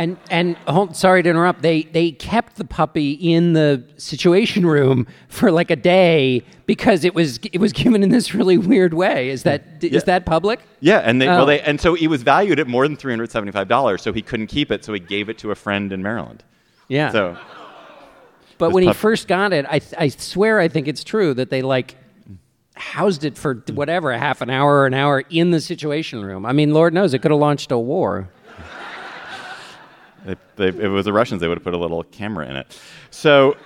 And 0.00 0.16
and 0.30 0.56
hold, 0.66 0.96
sorry 0.96 1.22
to 1.22 1.28
interrupt. 1.28 1.60
They 1.60 1.82
they 1.82 2.12
kept 2.12 2.56
the 2.56 2.64
puppy 2.64 3.10
in 3.12 3.52
the 3.52 3.84
Situation 3.98 4.64
Room 4.64 5.06
for 5.28 5.50
like 5.52 5.70
a 5.70 5.76
day 5.76 6.42
because 6.64 7.04
it 7.04 7.14
was 7.14 7.38
it 7.52 7.60
was 7.60 7.74
given 7.74 8.02
in 8.02 8.08
this 8.08 8.34
really 8.34 8.56
weird 8.56 8.94
way. 8.94 9.28
Is 9.28 9.42
that 9.42 9.62
is 9.82 9.92
Yeah. 9.92 10.00
that 10.06 10.24
public? 10.24 10.60
Yeah, 10.80 11.00
and 11.00 11.20
they 11.20 11.28
Oh. 11.28 11.36
well 11.36 11.46
they 11.46 11.60
and 11.60 11.78
so 11.78 11.92
he 11.92 12.08
was 12.08 12.22
valued 12.22 12.58
at 12.58 12.66
more 12.66 12.88
than 12.88 12.96
three 12.96 13.12
hundred 13.12 13.30
seventy 13.30 13.52
five 13.52 13.68
dollars, 13.68 14.00
so 14.00 14.10
he 14.10 14.22
couldn't 14.22 14.46
keep 14.46 14.70
it, 14.70 14.86
so 14.86 14.94
he 14.94 15.00
gave 15.00 15.28
it 15.28 15.36
to 15.40 15.50
a 15.50 15.54
friend 15.54 15.92
in 15.92 16.02
Maryland. 16.02 16.44
Yeah. 16.88 17.12
So 17.12 17.36
but 18.56 18.70
when 18.72 18.82
he 18.84 18.94
first 18.94 19.28
got 19.28 19.52
it, 19.52 19.66
I 19.68 19.82
I 19.98 20.08
swear 20.08 20.60
I 20.60 20.68
think 20.68 20.88
it's 20.88 21.04
true 21.04 21.34
that 21.34 21.50
they 21.50 21.60
like 21.60 21.96
housed 22.74 23.24
it 23.26 23.36
for 23.36 23.62
whatever 23.74 24.12
a 24.12 24.18
half 24.18 24.40
an 24.40 24.48
hour 24.48 24.76
or 24.78 24.86
an 24.86 24.94
hour 24.94 25.24
in 25.28 25.50
the 25.50 25.60
Situation 25.60 26.24
Room. 26.24 26.46
I 26.46 26.52
mean, 26.52 26.72
Lord 26.72 26.94
knows 26.94 27.12
it 27.12 27.18
could 27.20 27.32
have 27.32 27.40
launched 27.40 27.70
a 27.70 27.78
war. 27.78 28.30
They, 30.24 30.36
they, 30.56 30.68
if 30.68 30.78
it 30.80 30.88
was 30.88 31.04
the 31.04 31.12
Russians, 31.12 31.40
they 31.40 31.48
would 31.48 31.58
have 31.58 31.64
put 31.64 31.74
a 31.74 31.78
little 31.78 32.02
camera 32.04 32.48
in 32.48 32.56
it. 32.56 32.78
So 33.10 33.56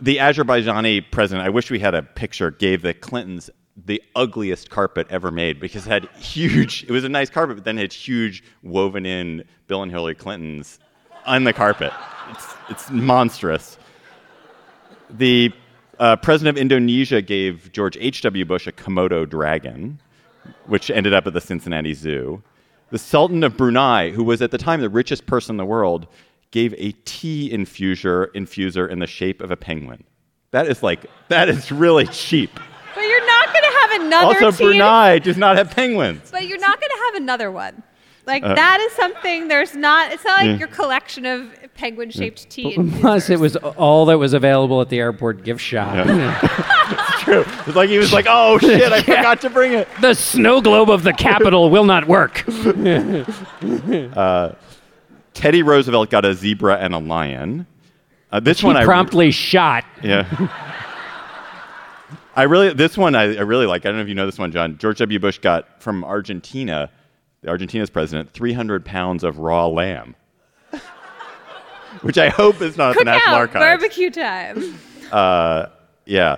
the 0.00 0.18
Azerbaijani 0.18 1.10
president, 1.10 1.46
I 1.46 1.50
wish 1.50 1.70
we 1.70 1.78
had 1.78 1.94
a 1.94 2.02
picture, 2.02 2.50
gave 2.50 2.82
the 2.82 2.94
Clintons 2.94 3.50
the 3.84 4.02
ugliest 4.14 4.70
carpet 4.70 5.06
ever 5.10 5.30
made 5.30 5.60
because 5.60 5.86
it 5.86 5.90
had 5.90 6.08
huge, 6.16 6.84
it 6.84 6.90
was 6.90 7.04
a 7.04 7.08
nice 7.08 7.28
carpet, 7.28 7.56
but 7.56 7.64
then 7.64 7.78
it 7.78 7.82
had 7.82 7.92
huge 7.92 8.42
woven 8.62 9.04
in 9.04 9.44
Bill 9.66 9.82
and 9.82 9.92
Hillary 9.92 10.14
Clintons 10.14 10.78
on 11.26 11.44
the 11.44 11.52
carpet. 11.52 11.92
It's, 12.30 12.54
it's 12.68 12.90
monstrous. 12.90 13.78
The 15.10 15.52
uh, 15.98 16.16
president 16.16 16.56
of 16.56 16.60
Indonesia 16.60 17.22
gave 17.22 17.70
George 17.72 17.96
H.W. 17.98 18.44
Bush 18.44 18.66
a 18.66 18.72
Komodo 18.72 19.28
dragon, 19.28 20.00
which 20.66 20.90
ended 20.90 21.12
up 21.14 21.26
at 21.26 21.32
the 21.32 21.40
Cincinnati 21.40 21.94
Zoo. 21.94 22.42
The 22.90 22.98
Sultan 22.98 23.42
of 23.44 23.56
Brunei, 23.56 24.10
who 24.10 24.22
was 24.24 24.40
at 24.42 24.50
the 24.50 24.58
time 24.58 24.80
the 24.80 24.88
richest 24.88 25.26
person 25.26 25.54
in 25.54 25.56
the 25.56 25.64
world, 25.64 26.06
gave 26.52 26.72
a 26.78 26.92
tea 27.04 27.50
infuser, 27.52 28.28
infuser 28.32 28.88
in 28.88 29.00
the 29.00 29.06
shape 29.06 29.40
of 29.42 29.50
a 29.50 29.56
penguin. 29.56 30.04
That 30.52 30.68
is 30.68 30.82
like, 30.82 31.06
that 31.28 31.48
is 31.48 31.72
really 31.72 32.06
cheap. 32.06 32.50
But 32.94 33.00
you're 33.02 33.26
not 33.26 33.46
going 33.52 33.62
to 33.64 33.78
have 33.80 34.00
another 34.02 34.26
Also, 34.46 34.50
tea- 34.52 34.64
Brunei 34.64 35.18
does 35.18 35.36
not 35.36 35.56
have 35.56 35.70
penguins. 35.72 36.30
But 36.30 36.46
you're 36.46 36.58
not 36.60 36.80
going 36.80 36.90
to 36.90 37.02
have 37.06 37.14
another 37.22 37.50
one. 37.50 37.82
Like 38.26 38.42
Uh, 38.42 38.54
that 38.54 38.80
is 38.80 38.92
something. 38.92 39.48
There's 39.48 39.74
not. 39.76 40.10
It's 40.12 40.24
not 40.24 40.38
like 40.38 40.46
Yeah. 40.46 40.56
your 40.56 40.68
collection 40.68 41.26
of 41.26 41.48
penguin-shaped 41.74 42.48
tea. 42.50 42.76
Plus, 43.00 43.30
it 43.30 43.38
was 43.38 43.54
all 43.56 44.06
that 44.06 44.18
was 44.18 44.32
available 44.32 44.80
at 44.80 44.88
the 44.88 44.98
airport 44.98 45.44
gift 45.44 45.60
shop. 45.60 45.94
it's 46.08 46.08
true. 47.26 47.44
It's 47.66 47.76
like 47.76 47.90
he 47.90 47.98
was 47.98 48.12
like, 48.12 48.26
oh 48.28 48.58
shit, 48.60 48.90
I 48.92 49.02
forgot 49.02 49.40
to 49.42 49.50
bring 49.50 49.72
it. 49.72 49.88
the 50.00 50.14
snow 50.14 50.60
globe 50.60 50.88
of 50.90 51.02
the 51.02 51.12
capital 51.12 51.68
will 51.70 51.84
not 51.84 52.06
work. 52.06 52.44
Uh, 54.16 54.54
Teddy 55.34 55.62
Roosevelt 55.62 56.08
got 56.10 56.24
a 56.24 56.32
zebra 56.34 56.76
and 56.78 56.94
a 56.94 56.98
lion. 56.98 57.66
Uh, 58.32 58.40
this 58.40 58.60
He 58.60 58.66
one 58.66 58.76
I 58.76 58.84
promptly 58.84 59.30
shot. 59.30 59.84
Yeah. 60.02 60.24
I 62.34 62.44
really 62.44 62.72
this 62.72 62.96
one 62.96 63.14
I, 63.14 63.36
I 63.36 63.40
really 63.42 63.66
like. 63.66 63.84
I 63.84 63.88
don't 63.88 63.96
know 63.96 64.02
if 64.02 64.08
you 64.08 64.14
know 64.14 64.26
this 64.26 64.38
one, 64.38 64.52
John. 64.52 64.78
George 64.78 64.98
W. 64.98 65.18
Bush 65.18 65.38
got 65.38 65.82
from 65.82 66.04
Argentina, 66.04 66.90
the 67.42 67.48
Argentina's 67.48 67.90
president, 67.90 68.30
300 68.30 68.84
pounds 68.84 69.24
of 69.24 69.38
raw 69.38 69.66
lamb, 69.66 70.14
which 72.02 72.18
I 72.18 72.28
hope 72.28 72.60
is 72.60 72.76
not 72.76 72.90
at 72.92 72.98
the 72.98 73.04
National 73.04 73.34
out 73.34 73.40
Archives. 73.40 73.64
barbecue 73.64 74.10
time. 74.10 74.78
Uh, 75.12 75.66
yeah. 76.04 76.36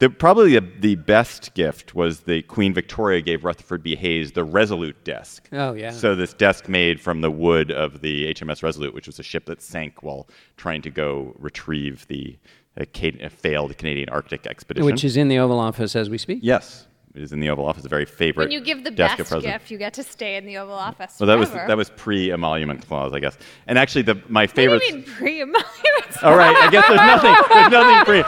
The, 0.00 0.08
probably 0.08 0.58
the, 0.58 0.66
the 0.80 0.94
best 0.94 1.52
gift 1.52 1.94
was 1.94 2.20
the 2.20 2.40
Queen 2.42 2.72
Victoria 2.72 3.20
gave 3.20 3.44
Rutherford 3.44 3.82
B. 3.82 3.96
Hayes 3.96 4.32
the 4.32 4.44
Resolute 4.44 5.04
desk. 5.04 5.46
Oh, 5.52 5.74
yeah. 5.74 5.90
So 5.90 6.14
this 6.14 6.32
desk 6.32 6.70
made 6.70 6.98
from 6.98 7.20
the 7.20 7.30
wood 7.30 7.70
of 7.70 8.00
the 8.00 8.32
HMS 8.32 8.62
Resolute, 8.62 8.94
which 8.94 9.06
was 9.06 9.18
a 9.18 9.22
ship 9.22 9.44
that 9.44 9.60
sank 9.60 10.02
while 10.02 10.26
trying 10.56 10.80
to 10.82 10.90
go 10.90 11.36
retrieve 11.38 12.06
the 12.08 12.38
uh, 12.80 12.84
a, 12.84 13.12
a 13.20 13.26
uh, 13.26 13.28
failed 13.28 13.76
Canadian 13.76 14.08
Arctic 14.08 14.46
expedition. 14.46 14.86
Which 14.86 15.04
is 15.04 15.16
in 15.16 15.28
the 15.28 15.38
Oval 15.38 15.58
Office 15.58 15.94
as 15.94 16.08
we 16.08 16.16
speak. 16.16 16.40
yes, 16.42 16.86
is 17.14 17.32
in 17.32 17.40
the 17.40 17.50
Oval 17.50 17.66
Office. 17.66 17.84
A 17.84 17.88
very 17.88 18.04
favorite. 18.04 18.44
When 18.44 18.52
you 18.52 18.60
give 18.60 18.84
the 18.84 18.90
desk 18.90 19.18
best 19.18 19.42
gift, 19.42 19.70
you 19.70 19.78
get 19.78 19.94
to 19.94 20.02
stay 20.02 20.36
in 20.36 20.46
the 20.46 20.58
Oval 20.58 20.74
Office. 20.74 21.16
Well, 21.18 21.26
that 21.26 21.38
was 21.38 21.50
that 21.50 21.76
was 21.76 21.90
pre-emolument 21.90 22.86
clause, 22.86 23.12
I 23.12 23.20
guess. 23.20 23.36
And 23.66 23.78
actually, 23.78 24.02
the 24.02 24.22
my 24.28 24.46
favorite. 24.46 24.82
What 24.82 24.94
do 24.94 25.02
favorite. 25.02 25.32
you 25.32 25.46
mean 25.46 25.54
pre-emoluments? 25.54 26.22
All 26.22 26.36
right, 26.36 26.54
I 26.56 26.70
guess 26.70 26.86
there's 26.86 27.00
nothing. 27.00 27.34
There's 27.50 27.70
nothing 27.72 28.04
pre. 28.04 28.24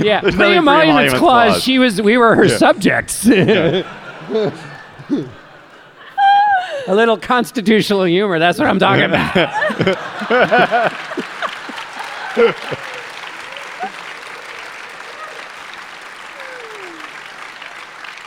Yeah, 0.06 0.20
There's 0.20 0.34
nothing 0.34 0.52
pre-emoluments 0.52 1.12
pre-emoluments 1.12 1.18
clause. 1.18 1.52
clause. 1.52 1.62
She 1.62 1.78
was. 1.78 2.00
We 2.02 2.16
were 2.18 2.34
her 2.34 2.44
Yeah. 2.46 2.56
subjects. 2.56 3.26
A 6.86 6.94
little 6.94 7.18
constitutional 7.18 8.04
humor. 8.04 8.38
That's 8.38 8.58
what 8.58 8.66
I'm 8.68 8.78
talking 8.78 9.04
about. 9.04 9.36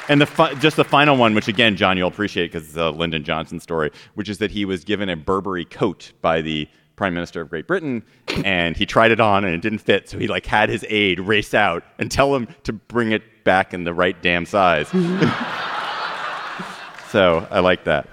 And 0.10 0.20
the 0.20 0.26
fi- 0.26 0.54
just 0.56 0.76
the 0.76 0.84
final 0.84 1.16
one, 1.16 1.34
which 1.34 1.48
again, 1.48 1.78
John, 1.78 1.98
you'll 1.98 2.10
appreciate 2.10 2.52
because 2.52 2.68
it's 2.68 2.78
a 2.78 2.90
Lyndon 2.90 3.24
Johnson 3.24 3.60
story, 3.60 3.92
which 4.16 4.28
is 4.30 4.38
that 4.40 4.52
he 4.52 4.66
was 4.66 4.84
given 4.84 5.10
a 5.10 5.16
Burberry 5.16 5.66
coat 5.66 6.12
by 6.22 6.42
the 6.42 6.68
Prime 6.96 7.14
Minister 7.14 7.42
of 7.42 7.50
Great 7.50 7.68
Britain, 7.68 8.04
and 8.44 8.78
he 8.78 8.86
tried 8.86 9.12
it 9.12 9.20
on 9.20 9.46
and 9.46 9.56
it 9.56 9.62
didn't 9.62 9.80
fit, 9.80 10.10
so 10.10 10.20
he 10.20 10.28
like 10.28 10.46
had 10.46 10.70
his 10.70 10.86
aide 10.90 11.20
race 11.20 11.54
out 11.54 11.84
and 11.98 12.12
tell 12.12 12.36
him 12.36 12.48
to 12.64 12.74
bring 12.74 13.12
it 13.12 13.44
back 13.44 13.74
in 13.74 13.84
the 13.84 13.94
right 13.94 14.22
damn 14.22 14.46
size. 14.46 14.88
so 17.10 17.48
I 17.50 17.62
like 17.62 17.86
that. 17.86 18.08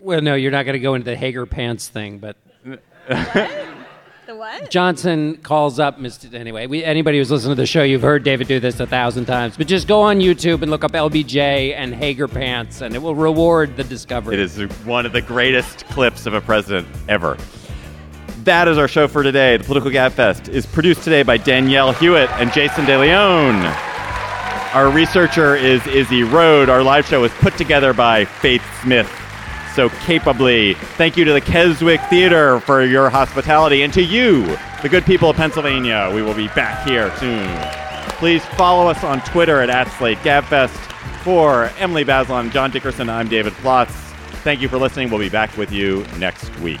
well, 0.00 0.20
no, 0.20 0.34
you're 0.34 0.52
not 0.52 0.64
going 0.64 0.74
to 0.74 0.80
go 0.80 0.94
into 0.94 1.06
the 1.06 1.16
Haggar 1.16 1.46
pants 1.46 1.88
thing, 1.88 2.18
but 2.18 2.36
The 3.08 3.77
what? 4.38 4.70
Johnson 4.70 5.36
calls 5.38 5.78
up 5.78 5.98
Mr. 5.98 6.32
Anyway, 6.32 6.66
we, 6.66 6.84
anybody 6.84 7.18
who's 7.18 7.30
listened 7.30 7.50
to 7.50 7.60
the 7.60 7.66
show, 7.66 7.82
you've 7.82 8.02
heard 8.02 8.22
David 8.22 8.46
do 8.46 8.60
this 8.60 8.78
a 8.80 8.86
thousand 8.86 9.26
times. 9.26 9.56
But 9.56 9.66
just 9.66 9.88
go 9.88 10.00
on 10.00 10.20
YouTube 10.20 10.62
and 10.62 10.70
look 10.70 10.84
up 10.84 10.92
LBJ 10.92 11.74
and 11.74 11.92
Haggar 11.92 12.28
pants, 12.28 12.80
and 12.80 12.94
it 12.94 13.02
will 13.02 13.14
reward 13.14 13.76
the 13.76 13.84
discovery. 13.84 14.34
It 14.34 14.40
is 14.40 14.58
one 14.84 15.04
of 15.06 15.12
the 15.12 15.20
greatest 15.20 15.84
clips 15.86 16.24
of 16.26 16.34
a 16.34 16.40
president 16.40 16.86
ever. 17.08 17.36
That 18.44 18.68
is 18.68 18.78
our 18.78 18.88
show 18.88 19.08
for 19.08 19.22
today. 19.22 19.56
The 19.56 19.64
Political 19.64 19.90
Gabfest 19.90 20.48
is 20.48 20.64
produced 20.64 21.02
today 21.02 21.22
by 21.22 21.36
Danielle 21.36 21.92
Hewitt 21.92 22.30
and 22.32 22.52
Jason 22.52 22.86
DeLeon. 22.86 23.74
Our 24.74 24.90
researcher 24.90 25.56
is 25.56 25.84
Izzy 25.86 26.22
Road. 26.22 26.68
Our 26.68 26.82
live 26.82 27.06
show 27.06 27.24
is 27.24 27.32
put 27.32 27.56
together 27.56 27.92
by 27.92 28.24
Faith 28.24 28.62
Smith 28.82 29.10
so 29.78 29.88
capably. 29.88 30.74
Thank 30.74 31.16
you 31.16 31.24
to 31.24 31.32
the 31.32 31.40
Keswick 31.40 32.00
Theater 32.10 32.58
for 32.58 32.82
your 32.82 33.08
hospitality 33.08 33.82
and 33.82 33.92
to 33.92 34.02
you, 34.02 34.58
the 34.82 34.88
good 34.88 35.04
people 35.04 35.30
of 35.30 35.36
Pennsylvania. 35.36 36.10
We 36.12 36.20
will 36.20 36.34
be 36.34 36.48
back 36.48 36.84
here 36.84 37.16
soon. 37.18 37.48
Please 38.18 38.44
follow 38.56 38.88
us 38.90 39.04
on 39.04 39.20
Twitter 39.20 39.60
at, 39.60 39.70
at 39.70 39.86
@SlateGabFest. 39.86 40.76
For 41.22 41.70
Emily 41.78 42.04
Bazelon, 42.04 42.50
John 42.50 42.72
Dickerson, 42.72 43.08
I'm 43.08 43.28
David 43.28 43.52
Plotz. 43.52 43.90
Thank 44.42 44.60
you 44.60 44.68
for 44.68 44.78
listening. 44.78 45.10
We'll 45.10 45.20
be 45.20 45.28
back 45.28 45.56
with 45.56 45.70
you 45.70 46.04
next 46.18 46.50
week. 46.58 46.80